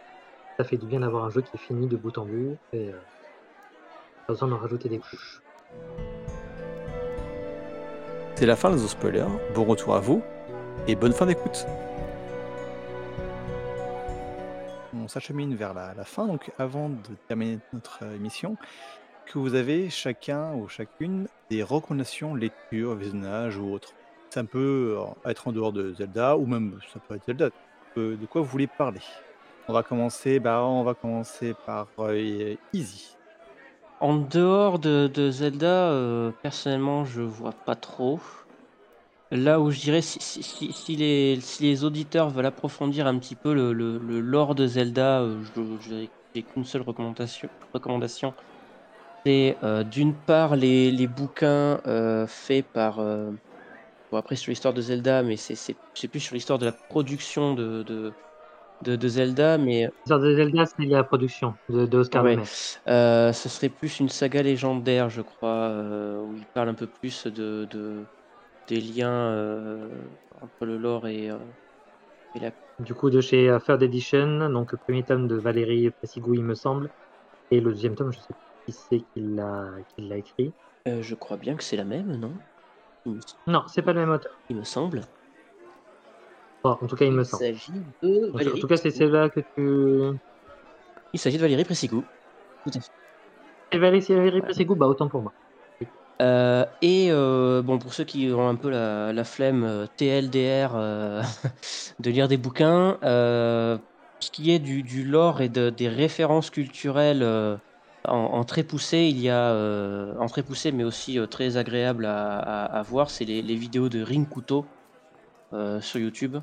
Ça 0.57 0.63
fait 0.63 0.77
du 0.77 0.87
bien 0.87 1.01
d'avoir 1.01 1.25
un 1.25 1.31
jeu 1.31 1.41
qui 1.41 1.51
est 1.57 1.59
fini 1.59 1.89
de 1.89 1.97
bout 1.97 2.17
en 2.17 2.25
bout 2.25 2.57
et 2.73 2.91
euh, 2.91 2.93
pas 4.27 4.35
besoin 4.35 4.49
d'en 4.49 4.59
rajouter 4.59 4.89
des 4.89 4.99
couches. 4.99 5.43
C'est 8.37 8.47
la 8.47 8.55
fin 8.55 8.71
de 8.71 8.77
The 8.77 8.87
Spoiler. 8.87 9.27
Bon 9.55 9.65
retour 9.65 9.97
à 9.97 10.01
vous 10.01 10.23
et 10.87 10.95
bonne 10.95 11.13
fin 11.13 11.27
d'écoute. 11.27 11.67
On 14.95 15.09
s'achemine 15.09 15.57
vers 15.57 15.75
la, 15.75 15.93
la 15.95 16.05
fin, 16.05 16.27
donc 16.27 16.53
avant 16.57 16.89
de 16.89 17.15
terminer 17.27 17.59
notre 17.73 18.05
euh, 18.05 18.15
émission, 18.15 18.57
que 19.27 19.39
vous 19.39 19.55
avez 19.57 19.91
chacun 19.91 20.55
ou 20.55 20.69
chacune 20.69 21.27
des 21.51 21.65
recommandations 21.65 22.37
lecture, 22.37 22.95
visionnage 22.95 23.57
ou 23.57 23.73
autre. 23.73 23.93
Ça 24.31 24.45
peut 24.45 24.97
euh, 24.99 25.31
être 25.31 25.49
en 25.49 25.53
dehors 25.53 25.73
de 25.73 25.95
Zelda 25.95 26.37
ou 26.37 26.47
même 26.47 26.79
ça 26.93 27.01
peut 27.01 27.17
être 27.17 27.27
Zelda. 27.27 27.51
De 27.97 28.27
quoi 28.27 28.41
vous 28.41 28.49
voulez 28.49 28.67
parler? 28.67 29.01
On 29.69 29.73
va 29.75 29.83
commencer, 29.83 30.41
bah, 30.41 30.63
on 30.65 30.85
va 30.85 30.95
commencer 30.95 31.55
par 31.55 31.93
euh, 31.99 32.57
Easy. 32.73 33.19
En 33.99 34.15
dehors 34.19 34.79
de, 34.79 35.09
Zelda, 35.33 35.91
euh, 35.91 36.31
personnellement, 36.31 37.05
je 37.05 37.23
vois 37.23 37.55
pas 37.65 37.75
trop. 37.75 38.21
Là 39.31 39.61
où 39.61 39.71
je 39.71 39.81
dirais, 39.81 40.03
si, 40.03 40.21
si- 40.21 40.43
les, 40.97 41.41
auditeurs 41.85 42.31
veulent 42.31 42.47
approfondir 42.47 43.07
un 43.07 43.19
petit 43.19 43.35
peu 43.37 43.53
le, 43.55 43.73
le- 43.73 43.99
lore 44.21 44.55
de 44.55 44.67
Zelda, 44.67 45.23
euh, 45.23 45.43
je 45.43 45.51
j'ai 45.79 46.45
qu'une 46.47 46.65
seule 46.65 46.83
recommandation. 46.83 47.49
recommandation. 47.73 48.35
C'est 49.27 49.59
euh, 49.65 49.85
d'une 49.85 50.21
part 50.25 50.57
les, 50.57 50.91
les 50.93 51.07
bouquins 51.09 51.81
euh, 51.87 52.27
faits 52.27 52.73
par. 52.73 53.01
euh, 53.01 53.33
bon, 54.11 54.19
après, 54.19 54.37
sur 54.37 54.51
l'histoire 54.51 54.75
de 54.75 54.83
Zelda, 54.83 55.23
mais 55.25 55.37
c'est 55.37 56.09
plus 56.09 56.21
sur 56.21 56.35
l'histoire 56.35 56.59
de 56.61 56.67
la 56.67 56.73
plus 56.73 57.55
de, 57.55 57.83
de, 57.85 58.17
de, 58.85 58.97
de 58.97 59.09
Zelda, 59.09 59.59
mais 59.59 59.87
L'histoire 60.07 60.21
de 60.21 60.35
Zelda, 60.35 60.67
c'est 60.67 60.87
la 60.87 61.05
production 61.05 61.55
de, 61.69 61.87
de 61.87 61.99
Oscar 61.99 62.25
Ouais. 62.25 62.39
Euh, 62.89 63.33
ce 63.33 63.49
serait 63.49 63.71
plus 63.71 64.01
une 64.01 64.09
saga 64.09 64.43
légendaire, 64.43 65.09
je 65.11 65.23
crois, 65.23 65.69
euh, 65.71 66.21
où 66.21 66.37
il 66.37 66.47
parle 66.47 66.69
un 66.69 66.75
peu 66.75 66.87
plus 66.87 67.27
de, 67.27 67.67
de- 67.71 68.09
des 68.69 68.81
liens 68.81 69.13
euh, 69.33 70.09
entre 70.33 70.67
le 70.67 70.79
lore 70.79 71.09
et, 71.09 71.31
et 72.35 72.41
la. 72.41 72.53
Du 72.79 72.95
coup, 72.95 73.11
de 73.11 73.21
chez 73.21 73.57
Third 73.67 73.83
Edition, 73.83 74.49
donc 74.51 74.71
le 74.73 74.79
premier 74.79 75.05
tome 75.05 75.27
de 75.29 75.37
Valérie 75.37 75.91
Pressigou, 75.91 76.35
il 76.35 76.45
me 76.45 76.55
semble, 76.55 76.91
et 77.51 77.61
le 77.61 77.73
deuxième 77.73 77.95
tome, 77.97 78.13
je 78.13 78.21
sais 78.21 78.35
pas 78.35 78.41
qui 78.67 78.73
c'est 78.73 79.01
qui 79.03 79.21
l'a 80.09 80.19
écrit. 80.19 80.55
Je 80.87 81.15
crois 81.15 81.37
bien 81.37 81.57
que 81.57 81.63
c'est 81.63 81.77
la 81.77 81.85
même, 81.85 82.17
non? 82.17 82.43
Me, 83.07 83.21
Non, 83.47 83.67
c'est 83.69 83.81
pas 83.83 83.93
le 83.95 84.01
même 84.01 84.11
auteur. 84.11 84.43
il 84.49 84.57
me 84.57 84.65
semble. 84.65 85.03
Bon, 86.65 86.71
en 86.81 86.87
tout 86.89 86.97
cas, 86.97 87.05
il 87.05 87.13
me 87.13 87.23
semble. 87.25 87.45
s'agit 87.45 87.73
de 88.03 88.33
Donc, 88.33 88.39
Valérie 88.39 88.55
en 88.55 88.59
tout 88.59 88.69
cas, 88.69 88.77
c'est 88.79 88.91
Pressigou. 88.91 88.93
celle-là 88.93 89.31
que 89.31 89.41
tu. 89.57 90.19
Il 91.15 91.19
s'agit 91.19 91.39
de 91.39 91.43
Valérie 91.43 91.65
Pressigou. 91.65 92.11
Tout 92.67 92.73
à 92.77 92.81
fait. 92.81 92.91
Et 93.73 93.79
Valérie, 93.79 94.01
c'est 94.03 94.15
Valérie 94.15 94.41
bah 94.75 94.87
autant 94.87 95.09
pour 95.09 95.21
moi. 95.23 95.35
Euh, 96.23 96.65
et 96.81 97.09
euh, 97.11 97.63
bon, 97.63 97.79
pour 97.79 97.93
ceux 97.95 98.05
qui 98.05 98.29
ont 98.31 98.49
un 98.49 98.55
peu 98.57 98.71
la, 98.71 99.13
la 99.13 99.25
flemme 99.25 99.65
euh, 99.65 99.87
TLDR 99.87 100.77
euh, 100.77 101.23
de 101.99 102.11
lire 102.11 102.29
des 102.29 102.37
bouquins, 102.37 102.99
euh, 103.03 103.79
ce 104.21 104.31
qui 104.31 104.51
est 104.53 104.61
du, 104.61 104.83
du 104.85 105.05
lore 105.05 105.41
et 105.41 105.49
de, 105.49 105.71
des 105.71 105.89
références 105.89 106.51
culturelles 106.51 107.23
euh, 107.23 107.59
en, 108.07 108.15
en 108.17 108.45
très 108.45 108.63
poussé, 108.65 109.09
il 109.11 109.19
y 109.19 109.29
a 109.29 109.51
euh, 109.53 110.15
en 110.19 110.27
très 110.27 110.45
poussé, 110.45 110.71
mais 110.73 110.85
aussi 110.85 111.19
euh, 111.19 111.27
très 111.27 111.57
agréable 111.57 112.07
à, 112.07 112.39
à- 112.39 112.65
à 112.79 112.83
voir, 112.83 113.11
c'est 113.11 113.25
les, 113.25 113.43
les 113.43 113.57
vidéos 113.57 113.89
de 113.89 114.01
Ring 114.03 114.29
Kuto 114.33 114.73
euh, 115.55 115.81
sur 115.81 116.01
YouTube. 116.01 116.37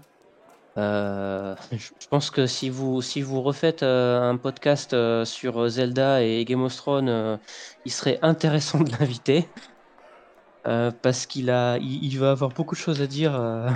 Euh, 0.78 1.56
je 1.72 2.08
pense 2.10 2.32
que 2.32 2.48
si 2.48 2.70
vous, 2.70 3.02
si 3.02 3.22
vous 3.22 3.42
refaites 3.42 3.84
euh, 3.84 4.22
un 4.22 4.38
podcast 4.38 4.94
euh, 4.94 5.26
sur 5.26 5.68
Zelda 5.68 6.24
et 6.24 6.46
Game 6.46 6.62
of 6.64 6.76
Thrones, 6.76 7.10
euh, 7.10 7.38
il 7.86 7.92
serait 7.92 8.20
intéressant 8.22 8.80
de 8.82 8.92
l'inviter. 8.92 9.54
euh, 10.68 10.92
parce 10.92 11.26
qu'il 11.26 11.50
a, 11.50 11.78
il, 11.78 12.04
il 12.06 12.20
va 12.20 12.32
avoir 12.32 12.52
beaucoup 12.54 12.76
de 12.76 12.80
choses 12.80 13.02
à 13.02 13.08
dire 13.08 13.36
euh, 13.36 13.70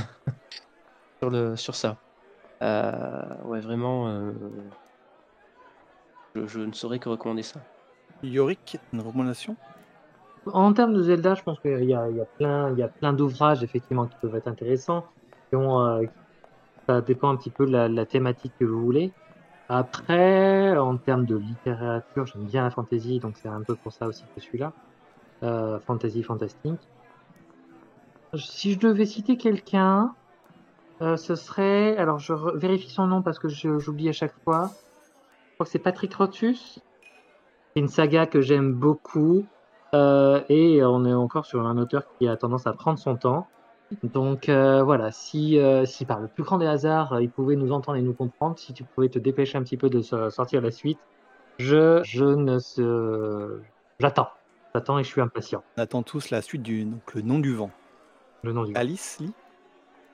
sur, 1.21 1.29
le, 1.29 1.55
sur 1.55 1.75
ça. 1.75 2.01
Euh, 2.63 3.43
ouais, 3.43 3.61
vraiment, 3.61 4.09
euh, 4.09 4.33
je, 6.35 6.45
je 6.47 6.59
ne 6.59 6.73
saurais 6.73 6.99
que 6.99 7.09
recommander 7.09 7.43
ça. 7.43 7.65
Yorick, 8.21 8.77
une 8.93 9.01
recommandation? 9.01 9.57
En 10.45 10.73
termes 10.73 10.93
de 10.93 11.01
Zelda, 11.03 11.33
je 11.35 11.41
pense 11.43 11.59
qu'il 11.59 11.83
y 11.85 11.93
a, 11.93 12.09
il 12.09 12.15
y 12.17 12.21
a 12.21 12.25
plein, 12.25 12.71
il 12.71 12.77
y 12.79 12.83
a 12.83 12.87
plein 12.89 13.13
d'ouvrages 13.13 13.63
effectivement 13.63 14.07
qui 14.07 14.17
peuvent 14.21 14.35
être 14.35 14.47
intéressants. 14.47 15.07
Qui 15.49 15.55
ont, 15.55 15.79
euh, 15.81 16.03
ça 16.87 17.01
dépend 17.01 17.29
un 17.29 17.35
petit 17.35 17.49
peu 17.49 17.65
de 17.65 17.71
la, 17.71 18.05
thématique 18.05 18.53
que 18.59 18.65
vous 18.65 18.81
voulez. 18.81 19.11
Après, 19.69 20.77
en 20.77 20.97
termes 20.97 21.25
de 21.25 21.35
littérature, 21.35 22.27
j'aime 22.27 22.45
bien 22.45 22.63
la 22.63 22.69
fantasy, 22.69 23.19
donc 23.19 23.37
c'est 23.37 23.47
un 23.47 23.61
peu 23.61 23.75
pour 23.75 23.91
ça 23.91 24.07
aussi 24.07 24.23
que 24.23 24.29
je 24.39 24.41
suis 24.41 24.57
là. 24.57 24.73
Euh, 25.43 25.79
fantasy 25.79 26.23
fantastique. 26.23 26.79
si 28.35 28.73
je 28.73 28.79
devais 28.79 29.05
citer 29.05 29.37
quelqu'un, 29.37 30.13
euh, 31.01 31.17
ce 31.17 31.35
serait. 31.35 31.97
Alors, 31.97 32.19
je 32.19 32.33
vérifie 32.57 32.89
son 32.89 33.07
nom 33.07 33.21
parce 33.21 33.39
que 33.39 33.49
j'oublie 33.49 34.07
à 34.09 34.13
chaque 34.13 34.35
fois. 34.43 34.71
Je 35.49 35.53
crois 35.55 35.65
que 35.65 35.71
c'est 35.71 35.79
Patrick 35.79 36.13
Rothfuss. 36.13 36.79
C'est 37.73 37.79
une 37.79 37.87
saga 37.87 38.27
que 38.27 38.41
j'aime 38.41 38.73
beaucoup. 38.73 39.45
euh, 39.93 40.41
et 40.49 40.83
on 40.83 41.05
est 41.05 41.13
encore 41.13 41.45
sur 41.45 41.65
un 41.65 41.77
auteur 41.77 42.03
qui 42.17 42.27
a 42.27 42.37
tendance 42.37 42.67
à 42.67 42.73
prendre 42.73 42.99
son 42.99 43.15
temps. 43.15 43.47
Donc 44.03 44.49
euh, 44.49 44.83
voilà, 44.83 45.11
si, 45.11 45.57
euh, 45.59 45.85
si 45.85 46.05
par 46.05 46.19
le 46.19 46.27
plus 46.27 46.43
grand 46.43 46.57
des 46.57 46.65
hasards, 46.65 47.13
euh, 47.13 47.21
il 47.21 47.31
pouvait 47.31 47.55
nous 47.55 47.71
entendre 47.71 47.97
et 47.97 48.01
nous 48.01 48.13
comprendre, 48.13 48.57
si 48.57 48.73
tu 48.73 48.83
pouvais 48.83 49.09
te 49.09 49.19
dépêcher 49.19 49.57
un 49.57 49.63
petit 49.63 49.77
peu 49.77 49.89
de 49.89 50.01
so- 50.01 50.29
sortir 50.29 50.61
la 50.61 50.71
suite, 50.71 50.99
je, 51.59 52.01
je 52.03 52.25
ne 52.25 52.59
se... 52.59 53.61
J'attends. 53.99 54.27
J'attends 54.73 54.99
et 54.99 55.03
je 55.03 55.09
suis 55.09 55.21
impatient. 55.21 55.63
On 55.77 55.81
attend 55.81 56.03
tous 56.03 56.29
la 56.31 56.41
suite 56.41 56.61
du 56.61 56.83
donc, 56.83 57.13
le 57.13 57.21
nom 57.21 57.39
du 57.39 57.53
vent. 57.53 57.71
Le 58.43 58.53
nom 58.53 58.65
du 58.65 58.75
Alice, 58.75 59.17
lit 59.19 59.33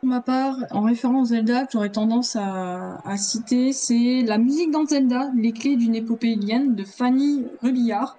Pour 0.02 0.10
ma 0.10 0.22
part, 0.22 0.56
en 0.72 0.84
référence 0.84 1.30
Zelda, 1.30 1.66
que 1.66 1.72
j'aurais 1.74 1.92
tendance 1.92 2.36
à, 2.36 2.98
à 3.04 3.18
citer, 3.18 3.74
c'est 3.74 4.22
la 4.24 4.38
musique 4.38 4.72
dans 4.72 4.86
Zelda, 4.86 5.32
les 5.36 5.54
clés 5.54 5.78
d'une 5.78 5.96
épopée 5.96 6.30
ilienne 6.30 6.76
de 6.76 6.84
Fanny 6.84 7.46
Rubillard, 7.62 8.18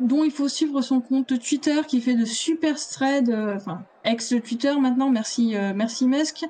dont 0.00 0.24
il 0.24 0.30
faut 0.30 0.48
suivre 0.48 0.80
son 0.82 1.00
compte 1.00 1.38
Twitter 1.40 1.80
qui 1.88 2.00
fait 2.00 2.14
de 2.14 2.24
super 2.24 2.76
threads, 2.76 3.30
euh, 3.30 3.56
enfin 3.56 3.84
ex-Twitter 4.04 4.74
maintenant, 4.80 5.10
merci, 5.10 5.56
euh, 5.56 5.72
merci 5.74 6.06
Mesk, 6.06 6.44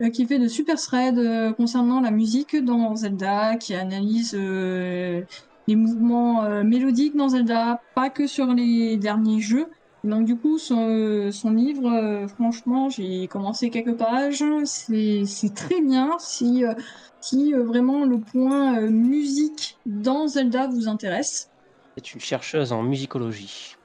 euh, 0.00 0.10
qui 0.10 0.26
fait 0.26 0.38
de 0.38 0.48
super 0.48 0.76
threads 0.76 1.18
euh, 1.18 1.52
concernant 1.52 2.00
la 2.00 2.10
musique 2.10 2.56
dans 2.56 2.94
Zelda, 2.96 3.56
qui 3.56 3.74
analyse 3.74 4.34
les 4.34 5.76
mouvements 5.76 6.62
mélodiques 6.64 7.16
dans 7.16 7.28
Zelda, 7.28 7.82
pas 7.94 8.08
que 8.10 8.26
sur 8.26 8.46
les 8.46 8.96
derniers 8.96 9.40
jeux. 9.40 9.66
Donc 10.04 10.24
du 10.24 10.36
coup, 10.36 10.58
son, 10.58 11.30
son 11.32 11.50
livre, 11.50 11.90
euh, 11.90 12.28
franchement, 12.28 12.88
j'ai 12.88 13.26
commencé 13.26 13.68
quelques 13.68 13.96
pages, 13.96 14.44
c'est 14.64 15.54
très 15.54 15.80
bien. 15.80 16.16
Si, 16.18 16.64
euh, 16.64 16.72
si 17.20 17.52
euh, 17.52 17.64
vraiment 17.64 18.04
le 18.04 18.18
point 18.20 18.80
musique 18.82 19.76
dans 19.86 20.28
Zelda 20.28 20.68
vous 20.68 20.88
intéresse, 20.88 21.50
C'est 21.96 22.14
une 22.14 22.20
chercheuse 22.20 22.72
en 22.72 22.82
musicologie. 22.82 23.76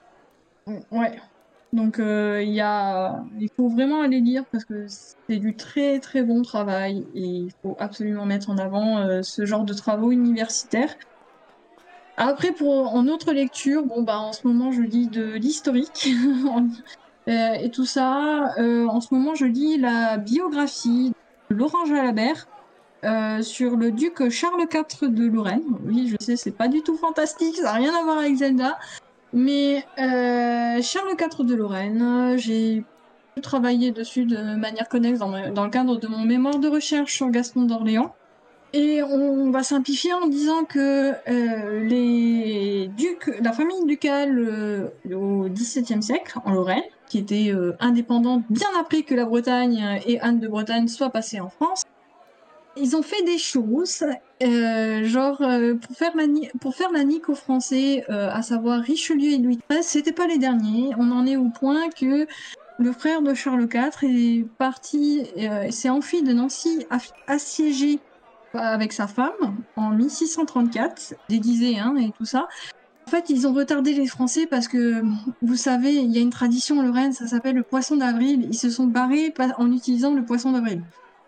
ouais. 0.67 1.19
Donc 1.73 1.97
euh, 1.97 2.43
il 2.43 3.49
faut 3.57 3.67
vraiment 3.67 4.01
aller 4.03 4.19
lire 4.19 4.45
parce 4.51 4.63
que 4.63 4.85
c'est 4.87 5.37
du 5.37 5.55
très 5.55 5.99
très 5.99 6.21
bon 6.21 6.43
travail 6.43 7.03
et 7.15 7.25
il 7.25 7.51
faut 7.63 7.75
absolument 7.79 8.27
mettre 8.27 8.51
en 8.51 8.59
avant 8.59 8.99
euh, 8.99 9.23
ce 9.23 9.45
genre 9.45 9.63
de 9.63 9.73
travaux 9.73 10.11
universitaires. 10.11 10.95
Après, 12.15 12.51
pour 12.51 12.93
en 12.93 13.07
autre 13.07 13.33
lecture, 13.33 13.83
bon 13.87 14.03
bah 14.03 14.19
en 14.19 14.33
ce 14.33 14.45
moment 14.45 14.71
je 14.71 14.83
lis 14.83 15.07
de 15.07 15.33
l'historique 15.33 16.09
Euh, 17.29 17.53
et 17.53 17.71
tout 17.71 17.85
ça. 17.85 18.53
En 18.57 18.99
ce 18.99 19.13
moment, 19.13 19.33
je 19.33 19.45
lis 19.45 19.77
la 19.77 20.17
biographie 20.17 21.13
de 21.49 21.55
Laurent 21.55 21.85
Jalabert 21.85 22.49
sur 23.41 23.77
le 23.77 23.91
duc 23.93 24.29
Charles 24.29 24.67
IV 24.69 25.09
de 25.09 25.27
Lorraine. 25.27 25.63
Oui, 25.85 26.09
je 26.09 26.17
sais, 26.19 26.35
c'est 26.35 26.51
pas 26.51 26.67
du 26.67 26.81
tout 26.81 26.97
fantastique, 26.97 27.55
ça 27.55 27.63
n'a 27.63 27.71
rien 27.71 27.95
à 27.95 28.03
voir 28.03 28.17
avec 28.17 28.35
Zelda. 28.35 28.77
Mais 29.33 29.83
euh, 29.97 30.79
Charles 30.81 31.15
IV 31.19 31.45
de 31.45 31.55
Lorraine, 31.55 32.37
j'ai 32.37 32.83
travaillé 33.41 33.91
dessus 33.91 34.25
de 34.25 34.37
manière 34.55 34.87
connexe 34.87 35.19
dans, 35.19 35.31
le 35.31 35.69
cadre 35.69 35.97
de 35.97 36.07
mon 36.07 36.23
mémoire 36.23 36.59
de 36.59 36.67
recherche 36.67 37.15
sur 37.15 37.29
Gaston 37.31 37.63
d'Orléans. 37.63 38.13
Et 38.73 39.03
on 39.03 39.51
va 39.51 39.63
simplifier 39.63 40.13
en 40.13 40.27
disant 40.27 40.65
que 40.65 41.11
euh, 41.11 41.83
les 41.83 42.89
ducs, 42.95 43.31
la 43.41 43.51
famille 43.53 43.85
ducale 43.85 44.37
euh, 44.39 44.87
au 45.13 45.47
XVIIe 45.49 46.01
siècle 46.01 46.39
en 46.45 46.51
Lorraine, 46.53 46.83
qui 47.07 47.19
était 47.19 47.53
indépendante 47.79 48.43
bien 48.49 48.67
après 48.79 49.03
que 49.03 49.13
la 49.13 49.25
Bretagne 49.25 49.99
et 50.07 50.19
Anne 50.21 50.39
de 50.39 50.47
Bretagne 50.47 50.87
soient 50.87 51.11
passées 51.11 51.39
en 51.39 51.49
France, 51.49 51.83
ils 52.75 52.95
ont 52.95 53.01
fait 53.01 53.21
des 53.23 53.37
choses, 53.37 54.03
euh, 54.41 55.03
genre 55.03 55.41
euh, 55.41 55.75
pour 55.75 55.95
faire 55.95 56.15
la 56.15 57.03
nique 57.03 57.29
aux 57.29 57.35
Français, 57.35 58.05
euh, 58.09 58.29
à 58.31 58.41
savoir 58.41 58.81
Richelieu 58.81 59.31
et 59.31 59.37
Louis 59.37 59.59
XIII, 59.69 59.83
c'était 59.83 60.11
pas 60.11 60.27
les 60.27 60.37
derniers. 60.37 60.91
On 60.97 61.11
en 61.11 61.25
est 61.25 61.37
au 61.37 61.49
point 61.49 61.89
que 61.89 62.27
le 62.79 62.91
frère 62.91 63.21
de 63.21 63.33
Charles 63.33 63.67
IV 63.71 64.03
est 64.03 64.47
parti, 64.57 65.27
s'est 65.69 65.89
enfui 65.89 66.23
de 66.23 66.33
Nancy 66.33 66.85
assiégé 67.27 67.99
avec 68.53 68.93
sa 68.93 69.07
femme 69.07 69.57
en 69.75 69.91
1634, 69.91 71.13
déguisé 71.29 71.77
hein, 71.77 71.95
et 71.97 72.11
tout 72.17 72.25
ça. 72.25 72.47
En 73.07 73.11
fait, 73.11 73.29
ils 73.29 73.47
ont 73.47 73.53
retardé 73.53 73.93
les 73.93 74.07
Français 74.07 74.47
parce 74.47 74.67
que, 74.67 75.03
vous 75.41 75.55
savez, 75.55 75.93
il 75.93 76.11
y 76.11 76.17
a 76.17 76.21
une 76.21 76.31
tradition 76.31 76.81
Lorraine, 76.81 77.13
ça 77.13 77.27
s'appelle 77.27 77.55
le 77.55 77.63
poisson 77.63 77.97
d'avril. 77.97 78.47
Ils 78.49 78.57
se 78.57 78.69
sont 78.71 78.87
barrés 78.87 79.33
en 79.57 79.71
utilisant 79.71 80.13
le 80.13 80.25
poisson 80.25 80.51
d'avril. 80.51 80.81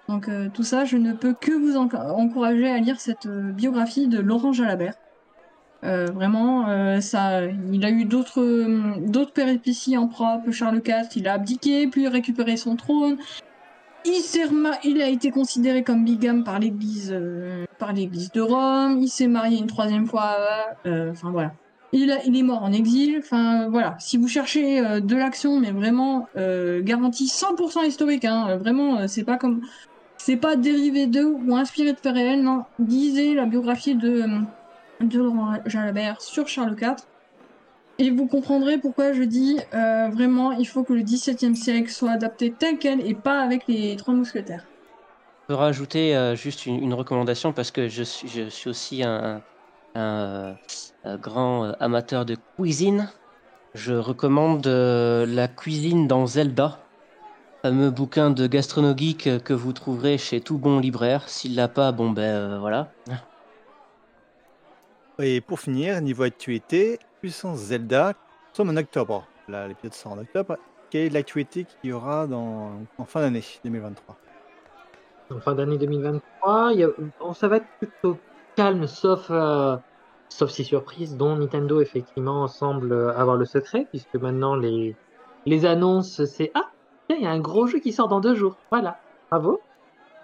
Donc 0.07 0.29
euh, 0.29 0.49
tout 0.53 0.63
ça, 0.63 0.85
je 0.85 0.97
ne 0.97 1.13
peux 1.13 1.33
que 1.33 1.51
vous 1.51 1.75
enc- 1.75 1.95
encourager 1.95 2.69
à 2.69 2.77
lire 2.77 2.99
cette 2.99 3.25
euh, 3.25 3.51
biographie 3.51 4.07
de 4.07 4.19
Laurent 4.19 4.53
Jalabert. 4.53 4.93
Euh, 5.83 6.05
vraiment, 6.05 6.99
ça, 6.99 7.43
il 7.43 7.85
a 7.85 7.91
eu 7.91 8.05
d'autres 8.05 8.41
euh, 8.41 8.95
d'autres 9.01 9.33
péripéties 9.33 9.97
en 9.97 10.07
propre. 10.07 10.49
Charles 10.51 10.81
IV, 10.85 11.09
il 11.15 11.27
a 11.27 11.33
abdiqué, 11.33 11.87
puis 11.87 12.07
récupéré 12.07 12.57
son 12.57 12.75
trône. 12.75 13.17
Il, 14.03 14.13
il 14.83 15.01
a 15.01 15.09
été 15.09 15.31
considéré 15.31 15.83
comme 15.83 16.03
bigame 16.03 16.43
par 16.43 16.59
l'Église 16.59 17.11
de 17.11 18.41
Rome. 18.41 18.99
Il 19.01 19.09
s'est 19.09 19.27
marié 19.27 19.57
une 19.57 19.67
troisième 19.67 20.05
fois. 20.05 20.37
Enfin 20.85 21.31
voilà. 21.31 21.53
Il, 21.91 22.09
est 22.11 22.43
mort 22.43 22.63
en 22.63 22.71
exil. 22.71 23.17
Enfin 23.19 23.67
voilà. 23.69 23.95
Si 23.99 24.17
vous 24.17 24.27
cherchez 24.27 24.81
de 25.01 25.15
l'action, 25.15 25.59
mais 25.59 25.71
vraiment 25.71 26.27
garantie 26.35 27.25
100% 27.25 27.85
historique, 27.85 28.25
hein, 28.25 28.57
vraiment, 28.57 29.07
c'est 29.07 29.23
pas 29.23 29.37
comme 29.37 29.61
c'est 30.25 30.37
pas 30.37 30.55
dérivé 30.55 31.05
d'eux 31.05 31.35
ou 31.45 31.55
inspiré 31.55 31.93
de 31.93 31.99
faits 31.99 32.15
réels. 32.15 32.41
Non, 32.41 32.65
lisez 32.79 33.35
la 33.35 33.45
biographie 33.45 33.93
de 33.93 34.23
euh, 34.23 34.39
de 34.99 35.19
Laurent 35.19 35.59
Jalabert 35.67 36.19
sur 36.19 36.47
Charles 36.47 36.75
IV. 36.81 36.95
Et 37.99 38.09
vous 38.09 38.25
comprendrez 38.25 38.79
pourquoi 38.79 39.13
je 39.13 39.21
dis 39.21 39.59
euh, 39.75 40.09
vraiment 40.09 40.51
il 40.53 40.65
faut 40.65 40.83
que 40.83 40.93
le 40.93 41.03
XVIIe 41.03 41.55
siècle 41.55 41.91
soit 41.91 42.09
adapté 42.09 42.51
tel 42.51 42.79
quel 42.79 43.07
et 43.07 43.13
pas 43.13 43.39
avec 43.39 43.67
les 43.67 43.95
trois 43.97 44.15
mousquetaires. 44.15 44.65
Je 45.43 45.47
peux 45.49 45.53
rajouter 45.53 46.15
euh, 46.15 46.35
juste 46.35 46.65
une, 46.65 46.95
recommandation 46.95 47.53
parce 47.53 47.69
que 47.69 47.87
je 47.87 48.01
suis, 48.01 48.27
je 48.27 48.49
suis 48.49 48.67
aussi 48.67 49.03
un, 49.03 49.43
grand 51.21 51.71
amateur 51.79 52.25
de 52.25 52.35
cuisine. 52.57 53.09
Je 53.75 53.93
recommande 53.93 54.65
La 54.65 55.47
cuisine 55.47 56.07
dans 56.07 56.25
Zelda, 56.25 56.79
fameux 57.65 57.89
bouquin 57.89 58.29
de 58.29 58.45
gastronogeek 58.45 59.43
que 59.43 59.51
vous 59.51 59.73
trouverez 59.73 60.19
chez 60.19 60.39
tout 60.39 60.59
bon 60.59 60.79
libraire. 60.79 61.27
S'il 61.27 61.55
l'a 61.55 61.67
pas, 61.67 61.91
bon 61.91 62.11
ben 62.11 62.21
euh, 62.21 62.59
voilà. 62.59 62.91
Et 65.17 65.41
pour 65.41 65.59
finir, 65.59 65.99
niveau 65.99 66.21
actualité, 66.21 66.99
Puissance 67.21 67.57
Zelda, 67.57 68.09
nous 68.09 68.55
sommes 68.55 68.69
en 68.69 68.77
octobre. 68.77 69.25
Là, 69.47 69.67
l'épisode 69.67 69.95
sort 69.95 70.11
en 70.11 70.19
octobre. 70.19 70.57
Quelle 70.91 71.07
est 71.07 71.09
l'actualité 71.09 71.65
qu'il 71.65 71.89
y 71.89 71.93
aura 71.93 72.27
dans, 72.27 72.73
en 72.99 73.05
fin 73.05 73.21
d'année 73.21 73.41
2023 73.63 74.15
En 75.31 75.39
fin 75.39 75.55
d'année 75.55 75.79
2023, 75.79 76.69
il 76.73 76.79
y 76.81 76.83
a- 76.83 76.89
bon, 77.19 77.33
ça 77.33 77.47
va 77.47 77.57
être 77.57 77.67
plutôt 77.79 78.19
calme, 78.55 78.85
sauf, 78.85 79.25
euh, 79.31 79.75
sauf 80.29 80.51
si 80.51 80.63
surprise, 80.63 81.17
dont 81.17 81.35
Nintendo 81.35 81.81
effectivement 81.81 82.47
semble 82.47 82.93
avoir 83.17 83.37
le 83.37 83.45
secret, 83.45 83.87
puisque 83.89 84.13
maintenant 84.17 84.55
les, 84.55 84.95
les 85.47 85.65
annonces, 85.65 86.23
c'est 86.25 86.51
Ah, 86.53 86.69
il 87.09 87.21
y 87.21 87.25
a 87.27 87.31
un 87.31 87.39
gros 87.39 87.67
jeu 87.67 87.79
qui 87.79 87.93
sort 87.93 88.07
dans 88.07 88.19
deux 88.19 88.35
jours. 88.35 88.59
Voilà, 88.71 89.01
bravo. 89.29 89.61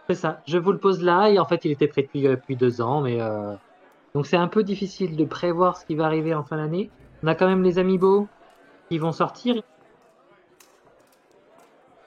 C'est 0.09 0.15
ça, 0.15 0.41
je 0.47 0.57
vous 0.57 0.71
le 0.71 0.79
pose 0.79 1.01
là, 1.01 1.29
et 1.29 1.39
en 1.39 1.45
fait 1.45 1.63
il 1.65 1.71
était 1.71 1.87
prêt 1.87 2.03
depuis, 2.03 2.27
euh, 2.27 2.35
depuis 2.35 2.57
deux 2.57 2.81
ans, 2.81 3.01
mais 3.01 3.21
euh, 3.21 3.55
donc 4.15 4.27
c'est 4.27 4.37
un 4.37 4.47
peu 4.47 4.63
difficile 4.63 5.17
de 5.17 5.25
prévoir 5.25 5.77
ce 5.77 5.85
qui 5.85 5.95
va 5.95 6.05
arriver 6.05 6.33
en 6.33 6.43
fin 6.43 6.57
d'année. 6.57 6.91
On 7.23 7.27
a 7.27 7.35
quand 7.35 7.47
même 7.47 7.63
les 7.63 7.79
Amiibo 7.79 8.27
qui 8.89 8.97
vont 8.99 9.11
sortir. 9.13 9.61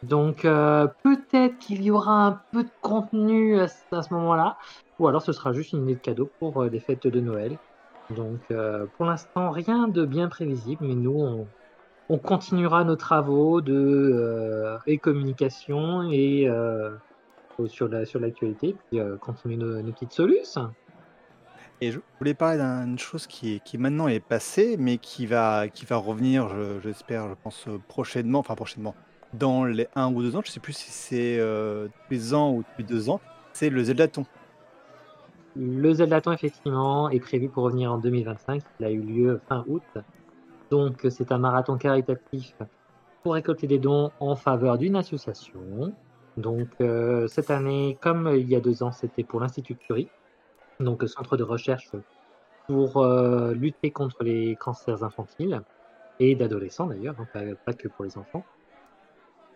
Donc 0.02 0.44
euh, 0.44 0.86
peut-être 1.02 1.58
qu'il 1.58 1.82
y 1.82 1.90
aura 1.90 2.26
un 2.26 2.42
peu 2.50 2.64
de 2.64 2.70
contenu 2.80 3.58
à, 3.58 3.68
ce- 3.68 4.12
moment-là, 4.12 4.56
ou 4.98 5.08
alors 5.08 5.22
ce 5.22 5.32
sera 5.32 5.52
juste 5.52 5.72
une 5.72 5.84
idée 5.84 5.94
de 5.96 6.00
cadeau 6.00 6.30
pour 6.38 6.64
les 6.64 6.80
fêtes 6.80 7.06
de 7.06 7.20
Noël. 7.20 7.58
Donc 8.10 8.40
pour 8.96 9.06
l'instant 9.06 9.50
rien 9.50 9.88
de 9.88 10.04
bien 10.04 10.28
prévisible, 10.28 10.84
mais 10.86 10.94
nous 10.94 11.12
on, 11.18 11.48
on 12.08 12.18
continuera 12.18 12.84
nos 12.84 12.96
travaux 12.96 13.60
de 13.60 13.72
euh, 13.74 14.78
et 14.86 14.98
communication 14.98 16.10
et 16.10 16.46
euh, 16.48 16.90
sur 17.66 17.88
la 17.88 18.04
sur 18.04 18.20
l'actualité, 18.20 18.76
puis 18.90 19.00
euh, 19.00 19.16
continuer 19.16 19.56
nos, 19.56 19.80
nos 19.82 19.92
petites 19.92 20.12
solutions. 20.12 20.70
Et 21.80 21.90
je 21.90 21.98
voulais 22.18 22.34
parler 22.34 22.58
d'une 22.58 22.98
chose 22.98 23.26
qui, 23.26 23.60
qui 23.60 23.78
maintenant 23.78 24.08
est 24.08 24.20
passée, 24.20 24.76
mais 24.78 24.98
qui 24.98 25.26
va, 25.26 25.68
qui 25.68 25.84
va 25.84 25.96
revenir, 25.96 26.48
je- 26.48 26.80
j'espère, 26.80 27.28
je, 27.28 27.34
pense, 27.42 27.66
prochainement, 27.88 28.38
enfin 28.38 28.54
prochainement, 28.54 28.94
dans 29.32 29.64
les 29.64 29.88
un 29.96 30.12
ou 30.12 30.22
deux 30.22 30.36
ans, 30.36 30.40
je 30.44 30.50
sais 30.50 30.60
plus 30.60 30.72
si 30.72 30.90
c'est 30.90 31.38
euh, 31.40 31.88
tous 31.88 32.10
les 32.14 32.34
ans 32.34 32.52
ou 32.52 32.62
tous 32.62 32.78
les 32.78 32.84
deux 32.84 33.10
ans, 33.10 33.20
c'est 33.52 33.70
le 33.70 33.82
Zeldaton. 33.82 34.24
Le 35.56 35.92
Zeldaton, 35.92 36.32
effectivement, 36.32 37.10
est 37.10 37.20
prévu 37.20 37.48
pour 37.48 37.64
revenir 37.64 37.92
en 37.92 37.98
2025. 37.98 38.62
Il 38.80 38.86
a 38.86 38.90
eu 38.90 39.00
lieu 39.00 39.40
fin 39.48 39.64
août. 39.68 39.82
Donc, 40.70 41.06
c'est 41.10 41.32
un 41.32 41.38
marathon 41.38 41.76
caritatif 41.76 42.54
pour 43.22 43.34
récolter 43.34 43.66
des 43.66 43.78
dons 43.78 44.10
en 44.20 44.36
faveur 44.36 44.78
d'une 44.78 44.96
association. 44.96 45.92
Donc 46.36 46.68
euh, 46.80 47.26
cette 47.28 47.50
année, 47.50 47.96
comme 48.00 48.30
il 48.34 48.48
y 48.48 48.56
a 48.56 48.60
deux 48.60 48.82
ans, 48.82 48.92
c'était 48.92 49.24
pour 49.24 49.40
l'Institut 49.40 49.76
Curie, 49.76 50.08
donc 50.80 51.08
centre 51.08 51.36
de 51.36 51.42
recherche 51.42 51.90
pour 52.66 52.98
euh, 52.98 53.54
lutter 53.54 53.90
contre 53.90 54.24
les 54.24 54.56
cancers 54.56 55.04
infantiles 55.04 55.62
et 56.18 56.34
d'adolescents 56.34 56.86
d'ailleurs, 56.86 57.14
hein, 57.18 57.54
pas, 57.64 57.72
que 57.72 57.88
pour 57.88 58.04
les 58.04 58.18
enfants. 58.18 58.44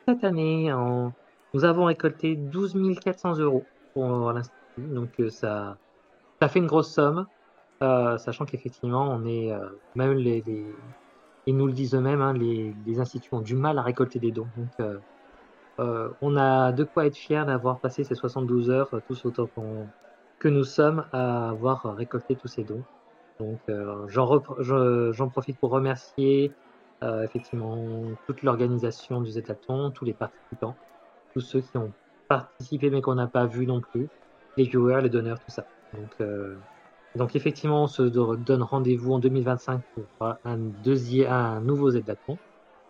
Cette 0.07 0.25
année, 0.25 0.73
nous 1.53 1.65
avons 1.65 1.85
récolté 1.85 2.37
12 2.37 2.99
400 3.01 3.39
euros 3.39 3.65
pour 3.93 4.33
l'Institut, 4.33 4.55
donc 4.79 5.11
euh, 5.21 5.31
ça, 5.31 5.77
ça 6.41 6.49
fait 6.49 6.61
une 6.61 6.67
grosse 6.67 6.93
somme, 6.93 7.27
euh, 7.81 8.19
sachant 8.19 8.45
qu'effectivement, 8.45 9.09
on 9.09 9.25
est, 9.25 9.53
euh, 9.53 9.69
même 9.95 10.15
les, 10.15 10.43
ils 11.47 11.57
nous 11.57 11.67
le 11.67 11.73
disent 11.73 11.95
eux-mêmes, 11.95 12.21
hein, 12.21 12.33
les, 12.33 12.75
les 12.87 13.01
instituts 13.01 13.35
ont 13.35 13.41
du 13.41 13.55
mal 13.55 13.79
à 13.79 13.83
récolter 13.83 14.19
des 14.19 14.33
dons. 14.33 14.49
Donc, 14.57 15.01
euh, 15.79 16.09
on 16.21 16.37
a 16.37 16.73
de 16.73 16.83
quoi 16.83 17.07
être 17.07 17.17
fier 17.17 17.47
d'avoir 17.47 17.79
passé 17.79 18.03
ces 18.03 18.17
72 18.17 18.69
heures, 18.71 18.91
tous 19.07 19.25
autant 19.25 19.49
que 20.41 20.49
nous 20.49 20.65
sommes, 20.65 21.05
à 21.13 21.51
avoir 21.51 21.95
récolté 21.95 22.35
tous 22.35 22.49
ces 22.49 22.65
dons. 22.65 22.83
Donc, 23.39 23.61
j'en 24.09 25.29
profite 25.29 25.57
pour 25.59 25.71
remercier 25.71 26.53
effectivement 27.01 27.79
toute 28.27 28.43
l'organisation 28.43 29.21
du 29.21 29.31
Zetaton, 29.31 29.93
tous 29.93 30.05
les 30.05 30.15
participants, 30.15 30.75
tous 31.33 31.41
ceux 31.41 31.61
qui 31.61 31.77
ont 31.77 31.93
participé 32.27 32.91
mais 32.91 33.01
qu'on 33.01 33.15
n'a 33.15 33.29
pas 33.29 33.47
vu 33.47 33.65
non 33.65 33.81
plus, 33.81 34.09
les 34.57 34.65
viewers, 34.65 35.01
les 35.03 35.11
donneurs, 35.11 35.39
tout 35.39 35.53
ça. 35.53 35.65
Donc, 35.93 36.17
donc 37.15 37.35
effectivement, 37.37 37.85
on 37.85 37.87
se 37.89 38.03
do- 38.03 38.37
donne 38.37 38.63
rendez-vous 38.63 39.13
en 39.13 39.19
2025 39.19 39.83
pour 39.95 40.09
un, 40.45 40.59
deuxième, 40.59 41.31
un 41.33 41.61
nouveau 41.61 41.91
Zeldaton. 41.91 42.39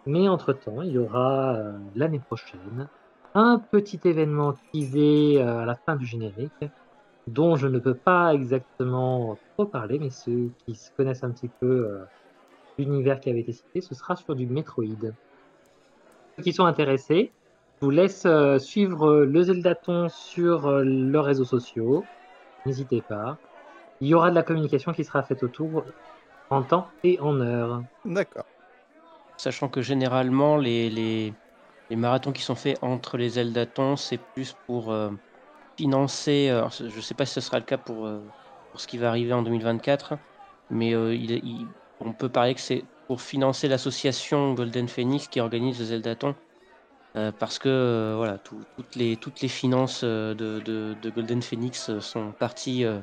Mais 0.06 0.28
entre-temps, 0.28 0.82
il 0.82 0.92
y 0.92 0.98
aura 0.98 1.56
euh, 1.58 1.78
l'année 1.94 2.20
prochaine 2.20 2.88
un 3.34 3.60
petit 3.72 4.00
événement 4.04 4.54
teasé 4.72 5.42
euh, 5.42 5.60
à 5.60 5.66
la 5.66 5.76
fin 5.86 5.96
du 5.96 6.06
générique, 6.06 6.64
dont 7.28 7.56
je 7.56 7.68
ne 7.68 7.78
peux 7.80 7.96
pas 7.98 8.34
exactement 8.34 9.40
trop 9.56 9.66
parler, 9.66 9.98
mais 10.00 10.10
ceux 10.10 10.52
qui 10.66 10.76
se 10.76 10.90
connaissent 10.96 11.24
un 11.24 11.32
petit 11.32 11.50
peu 11.60 11.66
euh, 11.90 12.04
l'univers 12.78 13.20
qui 13.20 13.30
avait 13.30 13.40
été 13.42 13.52
cité, 13.52 13.80
ce 13.82 13.94
sera 13.94 14.16
sur 14.16 14.36
du 14.36 14.46
Metroid. 14.48 14.86
Ceux 16.36 16.42
qui 16.44 16.52
sont 16.52 16.64
intéressés, 16.64 17.34
je 17.80 17.86
vous 17.86 17.90
laisse 17.90 18.26
suivre 18.58 19.20
le 19.24 19.42
Zeldaton 19.42 20.08
sur 20.08 20.70
leurs 20.82 21.24
réseaux 21.26 21.44
sociaux. 21.44 22.08
N'hésitez 22.66 23.02
pas. 23.02 23.40
Il 24.00 24.08
y 24.08 24.14
aura 24.14 24.30
de 24.30 24.34
la 24.34 24.42
communication 24.42 24.92
qui 24.92 25.04
sera 25.04 25.22
faite 25.22 25.42
autour 25.44 25.92
en 26.50 26.64
temps 26.64 26.94
et 27.04 27.20
en 27.20 27.40
heure. 27.40 27.84
D'accord. 28.04 28.46
Sachant 29.36 29.68
que 29.70 29.82
généralement, 29.82 30.56
les, 30.58 30.90
les, 30.90 31.40
les 31.90 31.96
marathons 31.96 32.32
qui 32.32 32.42
sont 32.42 32.56
faits 32.56 32.78
entre 32.82 33.18
les 33.18 33.30
Zeldatons, 33.30 33.96
c'est 33.96 34.18
plus 34.18 34.54
pour 34.54 34.92
euh, 34.92 35.12
financer. 35.78 36.48
alors, 36.50 36.70
je 36.72 36.84
ne 36.86 37.02
sais 37.02 37.14
pas 37.14 37.26
si 37.26 37.34
ce 37.34 37.40
sera 37.42 37.58
le 37.60 37.64
cas 37.66 37.78
pour, 37.78 38.06
euh, 38.06 38.32
pour 38.72 38.80
ce 38.80 38.86
qui 38.88 38.98
va 38.98 39.10
arriver 39.10 39.32
en 39.34 39.42
2024, 39.42 40.18
mais 40.70 40.94
euh, 40.94 41.14
il, 41.16 41.30
il- 41.32 41.74
on 42.00 42.14
peut 42.14 42.30
parler 42.30 42.54
que 42.54 42.60
c'est 42.62 42.90
pour 43.08 43.22
financer 43.22 43.68
l'association 43.68 44.54
Golden 44.54 44.88
Phoenix 44.88 45.28
qui 45.28 45.40
organise 45.40 45.78
le 45.80 45.86
Zeldaton. 45.86 46.36
euh, 47.16 47.32
parce 47.32 47.58
que 47.58 47.68
euh, 47.68 48.14
voilà, 48.16 48.38
tout- 48.38 48.64
toutes, 48.76 48.94
les, 48.96 49.18
toutes 49.18 49.40
les 49.40 49.48
finances 49.48 50.02
euh, 50.04 50.34
de, 50.34 50.60
de- 50.60 50.94
de 50.94 51.10
Golden 51.10 51.42
Phoenix 51.42 51.90
euh, 51.90 52.00
sont 52.00 52.32
parties 52.32 52.84
euh, 52.84 53.02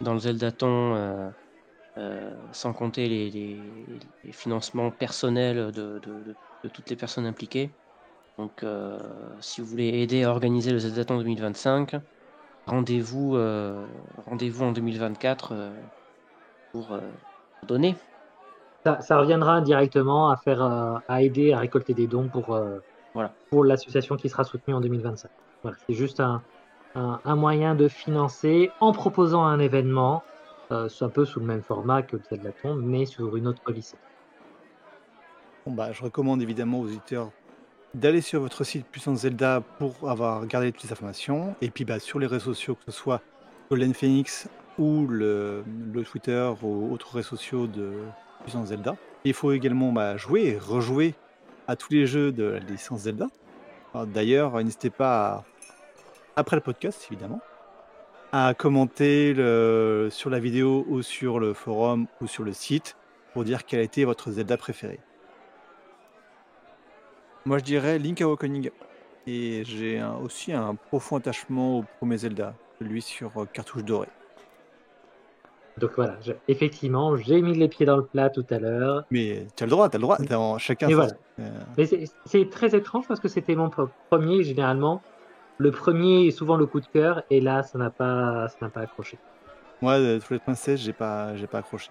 dans 0.00 0.14
le 0.14 0.20
Zeldaton. 0.20 0.94
euh, 0.96 1.30
euh, 1.98 2.48
sans 2.52 2.72
compter 2.74 3.08
les, 3.08 3.30
les- 3.30 4.00
les 4.24 4.32
financements 4.32 4.90
personnels 4.92 5.72
de, 5.72 5.98
de- 6.00 6.22
de- 6.24 6.38
de 6.64 6.68
toutes 6.70 6.90
les 6.90 6.96
personnes 6.96 7.26
impliquées. 7.26 7.76
Donc, 8.38 8.62
euh, 8.64 9.00
si 9.40 9.60
vous 9.62 9.68
voulez 9.68 9.88
aider 9.88 10.24
à 10.24 10.30
organiser 10.32 10.72
le 10.72 10.78
Zeldaton 10.80 11.18
2025, 11.18 11.96
rendez-vous 12.66 13.36
euh, 13.36 13.86
rendez-vous 14.18 14.64
en 14.64 14.72
2024 14.72 15.52
euh, 15.52 15.82
pour 16.72 16.98
donner. 17.66 17.96
Ça, 18.84 19.00
ça 19.00 19.18
reviendra 19.18 19.60
directement 19.60 20.30
à 20.30 20.36
faire, 20.36 20.62
à 20.62 21.22
aider 21.22 21.52
à 21.52 21.58
récolter 21.60 21.94
des 21.94 22.06
dons 22.08 22.28
pour, 22.28 22.58
Voilà. 23.14 23.36
pour 23.50 23.64
l'association 23.64 24.16
qui 24.16 24.28
sera 24.28 24.44
soutenue 24.44 24.74
en 24.74 24.80
2025. 24.80 25.30
Voilà, 25.62 25.76
c'est 25.88 25.94
juste 25.94 26.20
un, 26.20 26.44
un, 26.94 27.36
moyen 27.36 27.74
de 27.74 27.88
financer 27.88 28.70
en 28.80 28.92
proposant 28.92 29.44
un 29.44 29.58
événement, 29.60 30.22
euh, 30.72 30.88
un 31.00 31.08
peu 31.08 31.24
sous 31.24 31.40
le 31.40 31.46
même 31.46 31.62
format 31.62 32.02
que 32.02 32.16
le 32.16 32.22
Zeldaton, 32.28 32.74
mais 32.76 33.06
sur 33.06 33.36
une 33.36 33.46
autre 33.46 33.70
licence. 33.70 34.00
Bon, 35.66 35.72
bah, 35.72 35.92
je 35.92 36.02
recommande 36.02 36.42
évidemment 36.42 36.80
aux 36.80 36.86
auditeurs 36.86 37.30
d'aller 37.94 38.20
sur 38.20 38.40
votre 38.40 38.64
site 38.64 38.86
Puissance 38.86 39.20
Zelda 39.20 39.62
pour 39.78 40.08
avoir 40.08 40.40
regardé 40.40 40.72
toutes 40.72 40.84
les 40.84 40.92
informations. 40.92 41.54
Et 41.60 41.70
puis 41.70 41.84
bah, 41.84 41.98
sur 41.98 42.18
les 42.18 42.26
réseaux 42.26 42.52
sociaux, 42.54 42.74
que 42.74 42.90
ce 42.90 42.92
soit 42.92 43.22
Golden 43.70 43.94
Phoenix 43.94 44.48
ou 44.78 45.06
le, 45.06 45.64
le 45.92 46.02
Twitter 46.04 46.50
ou 46.62 46.92
autres 46.92 47.14
réseaux 47.14 47.30
sociaux 47.30 47.66
de 47.66 47.92
Puissance 48.42 48.68
Zelda. 48.68 48.96
Il 49.24 49.34
faut 49.34 49.52
également 49.52 49.92
bah, 49.92 50.16
jouer 50.16 50.58
rejouer 50.58 51.14
à 51.66 51.76
tous 51.76 51.92
les 51.92 52.06
jeux 52.06 52.32
de 52.32 52.44
la 52.44 52.58
licence 52.60 53.00
Zelda. 53.00 53.26
D'ailleurs, 54.06 54.56
n'hésitez 54.62 54.90
pas, 54.90 55.28
à- 55.28 55.44
après 56.38 56.56
le 56.56 56.62
podcast 56.62 57.06
évidemment, 57.10 57.40
à 58.32 58.54
commenter 58.54 59.34
le- 59.34 60.08
sur 60.10 60.30
la 60.30 60.38
vidéo 60.38 60.84
ou 60.88 61.02
sur 61.02 61.38
le 61.40 61.52
forum 61.54 62.06
ou 62.20 62.26
sur 62.26 62.44
le 62.44 62.52
site 62.52 62.96
pour 63.32 63.44
dire 63.44 63.64
quel 63.66 63.80
a 63.80 63.82
été 63.82 64.04
votre 64.04 64.30
Zelda 64.30 64.56
préféré. 64.56 65.00
Moi, 67.44 67.58
je 67.58 67.64
dirais 67.64 67.98
Link 67.98 68.20
Awakening. 68.20 68.70
Et 69.26 69.62
j'ai 69.64 69.98
un- 69.98 70.16
aussi 70.16 70.52
un 70.52 70.74
profond 70.74 71.16
attachement 71.16 71.78
au 71.78 71.84
premier 71.98 72.16
Zelda, 72.18 72.54
celui 72.78 73.02
sur 73.02 73.30
euh, 73.36 73.44
cartouche 73.52 73.84
dorée. 73.84 74.08
Donc 75.76 75.90
voilà, 75.96 76.16
je- 76.22 76.32
effectivement, 76.48 77.16
j'ai 77.16 77.40
mis 77.42 77.54
les 77.54 77.68
pieds 77.68 77.84
dans 77.86 77.96
le 77.96 78.04
plat 78.04 78.30
tout 78.30 78.44
à 78.50 78.58
l'heure. 78.58 79.04
Mais 79.10 79.46
tu 79.54 79.62
as 79.62 79.66
le 79.66 79.70
droit, 79.70 79.88
tu 79.88 79.96
as 79.96 79.98
le 79.98 80.02
droit. 80.02 80.16
Dans 80.18 80.58
chacun 80.58 80.88
sa- 80.88 80.94
voilà. 80.94 81.12
euh, 81.40 81.50
Mais 81.76 81.86
c'est 82.26 82.50
très 82.50 82.74
étrange 82.74 83.06
parce 83.06 83.20
que 83.20 83.28
c'était 83.28 83.54
mon 83.54 83.68
pre- 83.68 83.88
premier, 84.10 84.42
généralement. 84.44 85.02
Le 85.58 85.70
premier 85.70 86.26
est 86.26 86.30
souvent 86.30 86.56
le 86.56 86.66
coup 86.66 86.80
de 86.80 86.86
cœur, 86.86 87.22
et 87.30 87.40
là, 87.40 87.62
ça 87.62 87.78
n'a 87.78 87.90
pas, 87.90 88.48
ça 88.48 88.56
n'a 88.62 88.70
pas 88.70 88.80
accroché. 88.82 89.18
moi, 89.80 89.94
euh, 89.94 90.18
Twilight 90.20 90.44
Princess, 90.44 90.80
j'ai 90.80 90.92
pas, 90.92 91.34
j'ai 91.36 91.46
pas 91.46 91.58
accroché. 91.58 91.90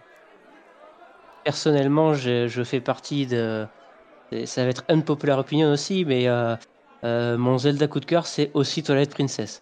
Personnellement, 1.43 2.13
je, 2.13 2.47
je 2.47 2.63
fais 2.63 2.81
partie 2.81 3.25
de. 3.25 3.65
Ça 4.45 4.63
va 4.63 4.69
être 4.69 4.83
unpopular 4.89 5.39
opinion 5.39 5.71
aussi, 5.71 6.03
mais 6.03 6.27
euh, 6.27 6.55
euh, 7.05 7.37
mon 7.37 7.57
Zelda 7.57 7.87
coup 7.87 8.01
de 8.01 8.05
cœur, 8.05 8.25
c'est 8.25 8.51
aussi 8.53 8.83
Twilight 8.83 9.11
Princess. 9.13 9.61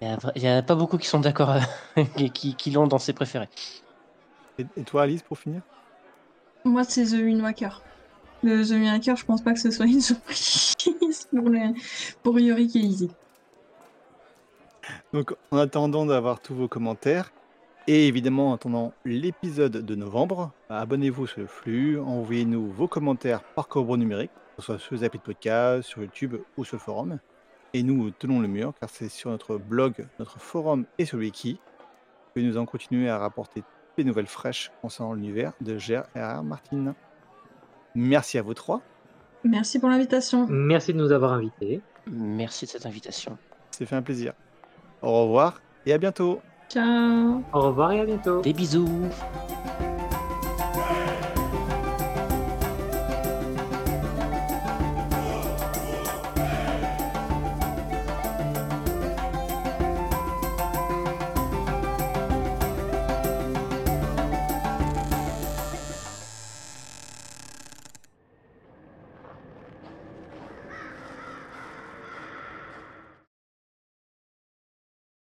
Il 0.00 0.08
n'y 0.36 0.48
en 0.48 0.56
a 0.56 0.62
pas 0.62 0.74
beaucoup 0.74 0.96
qui 0.96 1.06
sont 1.06 1.20
d'accord, 1.20 1.50
euh, 1.98 2.04
qui, 2.16 2.30
qui, 2.30 2.56
qui 2.56 2.70
l'ont 2.70 2.86
dans 2.86 2.98
ses 2.98 3.12
préférés. 3.12 3.48
Et, 4.58 4.64
et 4.76 4.84
toi, 4.84 5.02
Alice, 5.02 5.22
pour 5.22 5.38
finir? 5.38 5.62
Moi, 6.64 6.84
c'est 6.84 7.04
The 7.06 7.22
Wind 7.22 7.42
Waker. 7.42 7.82
Le 8.42 8.64
The 8.64 8.70
Wind 8.70 8.92
Waker, 8.92 9.16
je 9.16 9.24
pense 9.24 9.42
pas 9.42 9.52
que 9.52 9.60
ce 9.60 9.70
soit 9.70 9.86
une 9.86 10.00
surprise 10.00 10.74
pour, 11.30 11.48
le- 11.48 11.74
pour 12.22 12.38
Yorick 12.38 12.76
et 12.76 12.80
Izzy. 12.80 13.10
Donc, 15.12 15.34
en 15.50 15.58
attendant 15.58 16.06
d'avoir 16.06 16.40
tous 16.40 16.54
vos 16.54 16.68
commentaires, 16.68 17.32
et 17.86 18.06
évidemment 18.06 18.50
en 18.50 18.54
attendant 18.54 18.92
l'épisode 19.04 19.72
de 19.84 19.94
novembre, 19.94 20.52
abonnez-vous 20.68 21.26
sur 21.26 21.40
le 21.40 21.46
flux, 21.46 21.98
envoyez-nous 21.98 22.70
vos 22.70 22.88
commentaires 22.88 23.42
par 23.42 23.68
corbeau 23.68 23.96
numérique, 23.96 24.30
que 24.56 24.62
ce 24.62 24.66
soit 24.66 24.78
sur 24.78 24.94
les 24.94 25.04
applis 25.04 25.18
de 25.18 25.24
podcast, 25.24 25.88
sur 25.88 26.02
YouTube 26.02 26.36
ou 26.56 26.64
sur 26.64 26.76
le 26.76 26.80
forum. 26.80 27.18
Et 27.74 27.82
nous 27.82 28.10
tenons 28.10 28.40
le 28.40 28.48
mur, 28.48 28.72
car 28.80 28.90
c'est 28.90 29.08
sur 29.08 29.30
notre 29.30 29.56
blog, 29.56 30.06
notre 30.18 30.38
forum 30.38 30.84
et 30.98 31.04
sur 31.04 31.16
le 31.16 31.24
wiki 31.24 31.60
que 32.34 32.40
nous 32.40 32.56
allons 32.56 32.66
continuer 32.66 33.08
à 33.08 33.18
rapporter 33.18 33.60
toutes 33.62 33.98
les 33.98 34.04
nouvelles 34.04 34.26
fraîches 34.26 34.70
concernant 34.82 35.14
l'univers 35.14 35.52
de 35.60 35.78
Gérard 35.78 36.44
Martin. 36.44 36.94
Merci 37.94 38.38
à 38.38 38.42
vous 38.42 38.54
trois, 38.54 38.82
Merci 39.44 39.78
pour 39.78 39.88
l'invitation. 39.88 40.46
Merci 40.48 40.92
de 40.92 40.98
nous 40.98 41.12
avoir 41.12 41.32
invités. 41.32 41.80
Merci 42.06 42.66
de 42.66 42.70
cette 42.70 42.86
invitation. 42.86 43.38
c'est 43.70 43.86
fait 43.86 43.96
un 43.96 44.02
plaisir. 44.02 44.32
Au 45.02 45.22
revoir 45.24 45.60
et 45.86 45.92
à 45.92 45.98
bientôt 45.98 46.40
Ciao 46.68 47.42
Au 47.52 47.60
revoir 47.60 47.92
et 47.92 48.00
à 48.00 48.04
bientôt. 48.04 48.42
Des 48.42 48.52
bisous. 48.52 49.08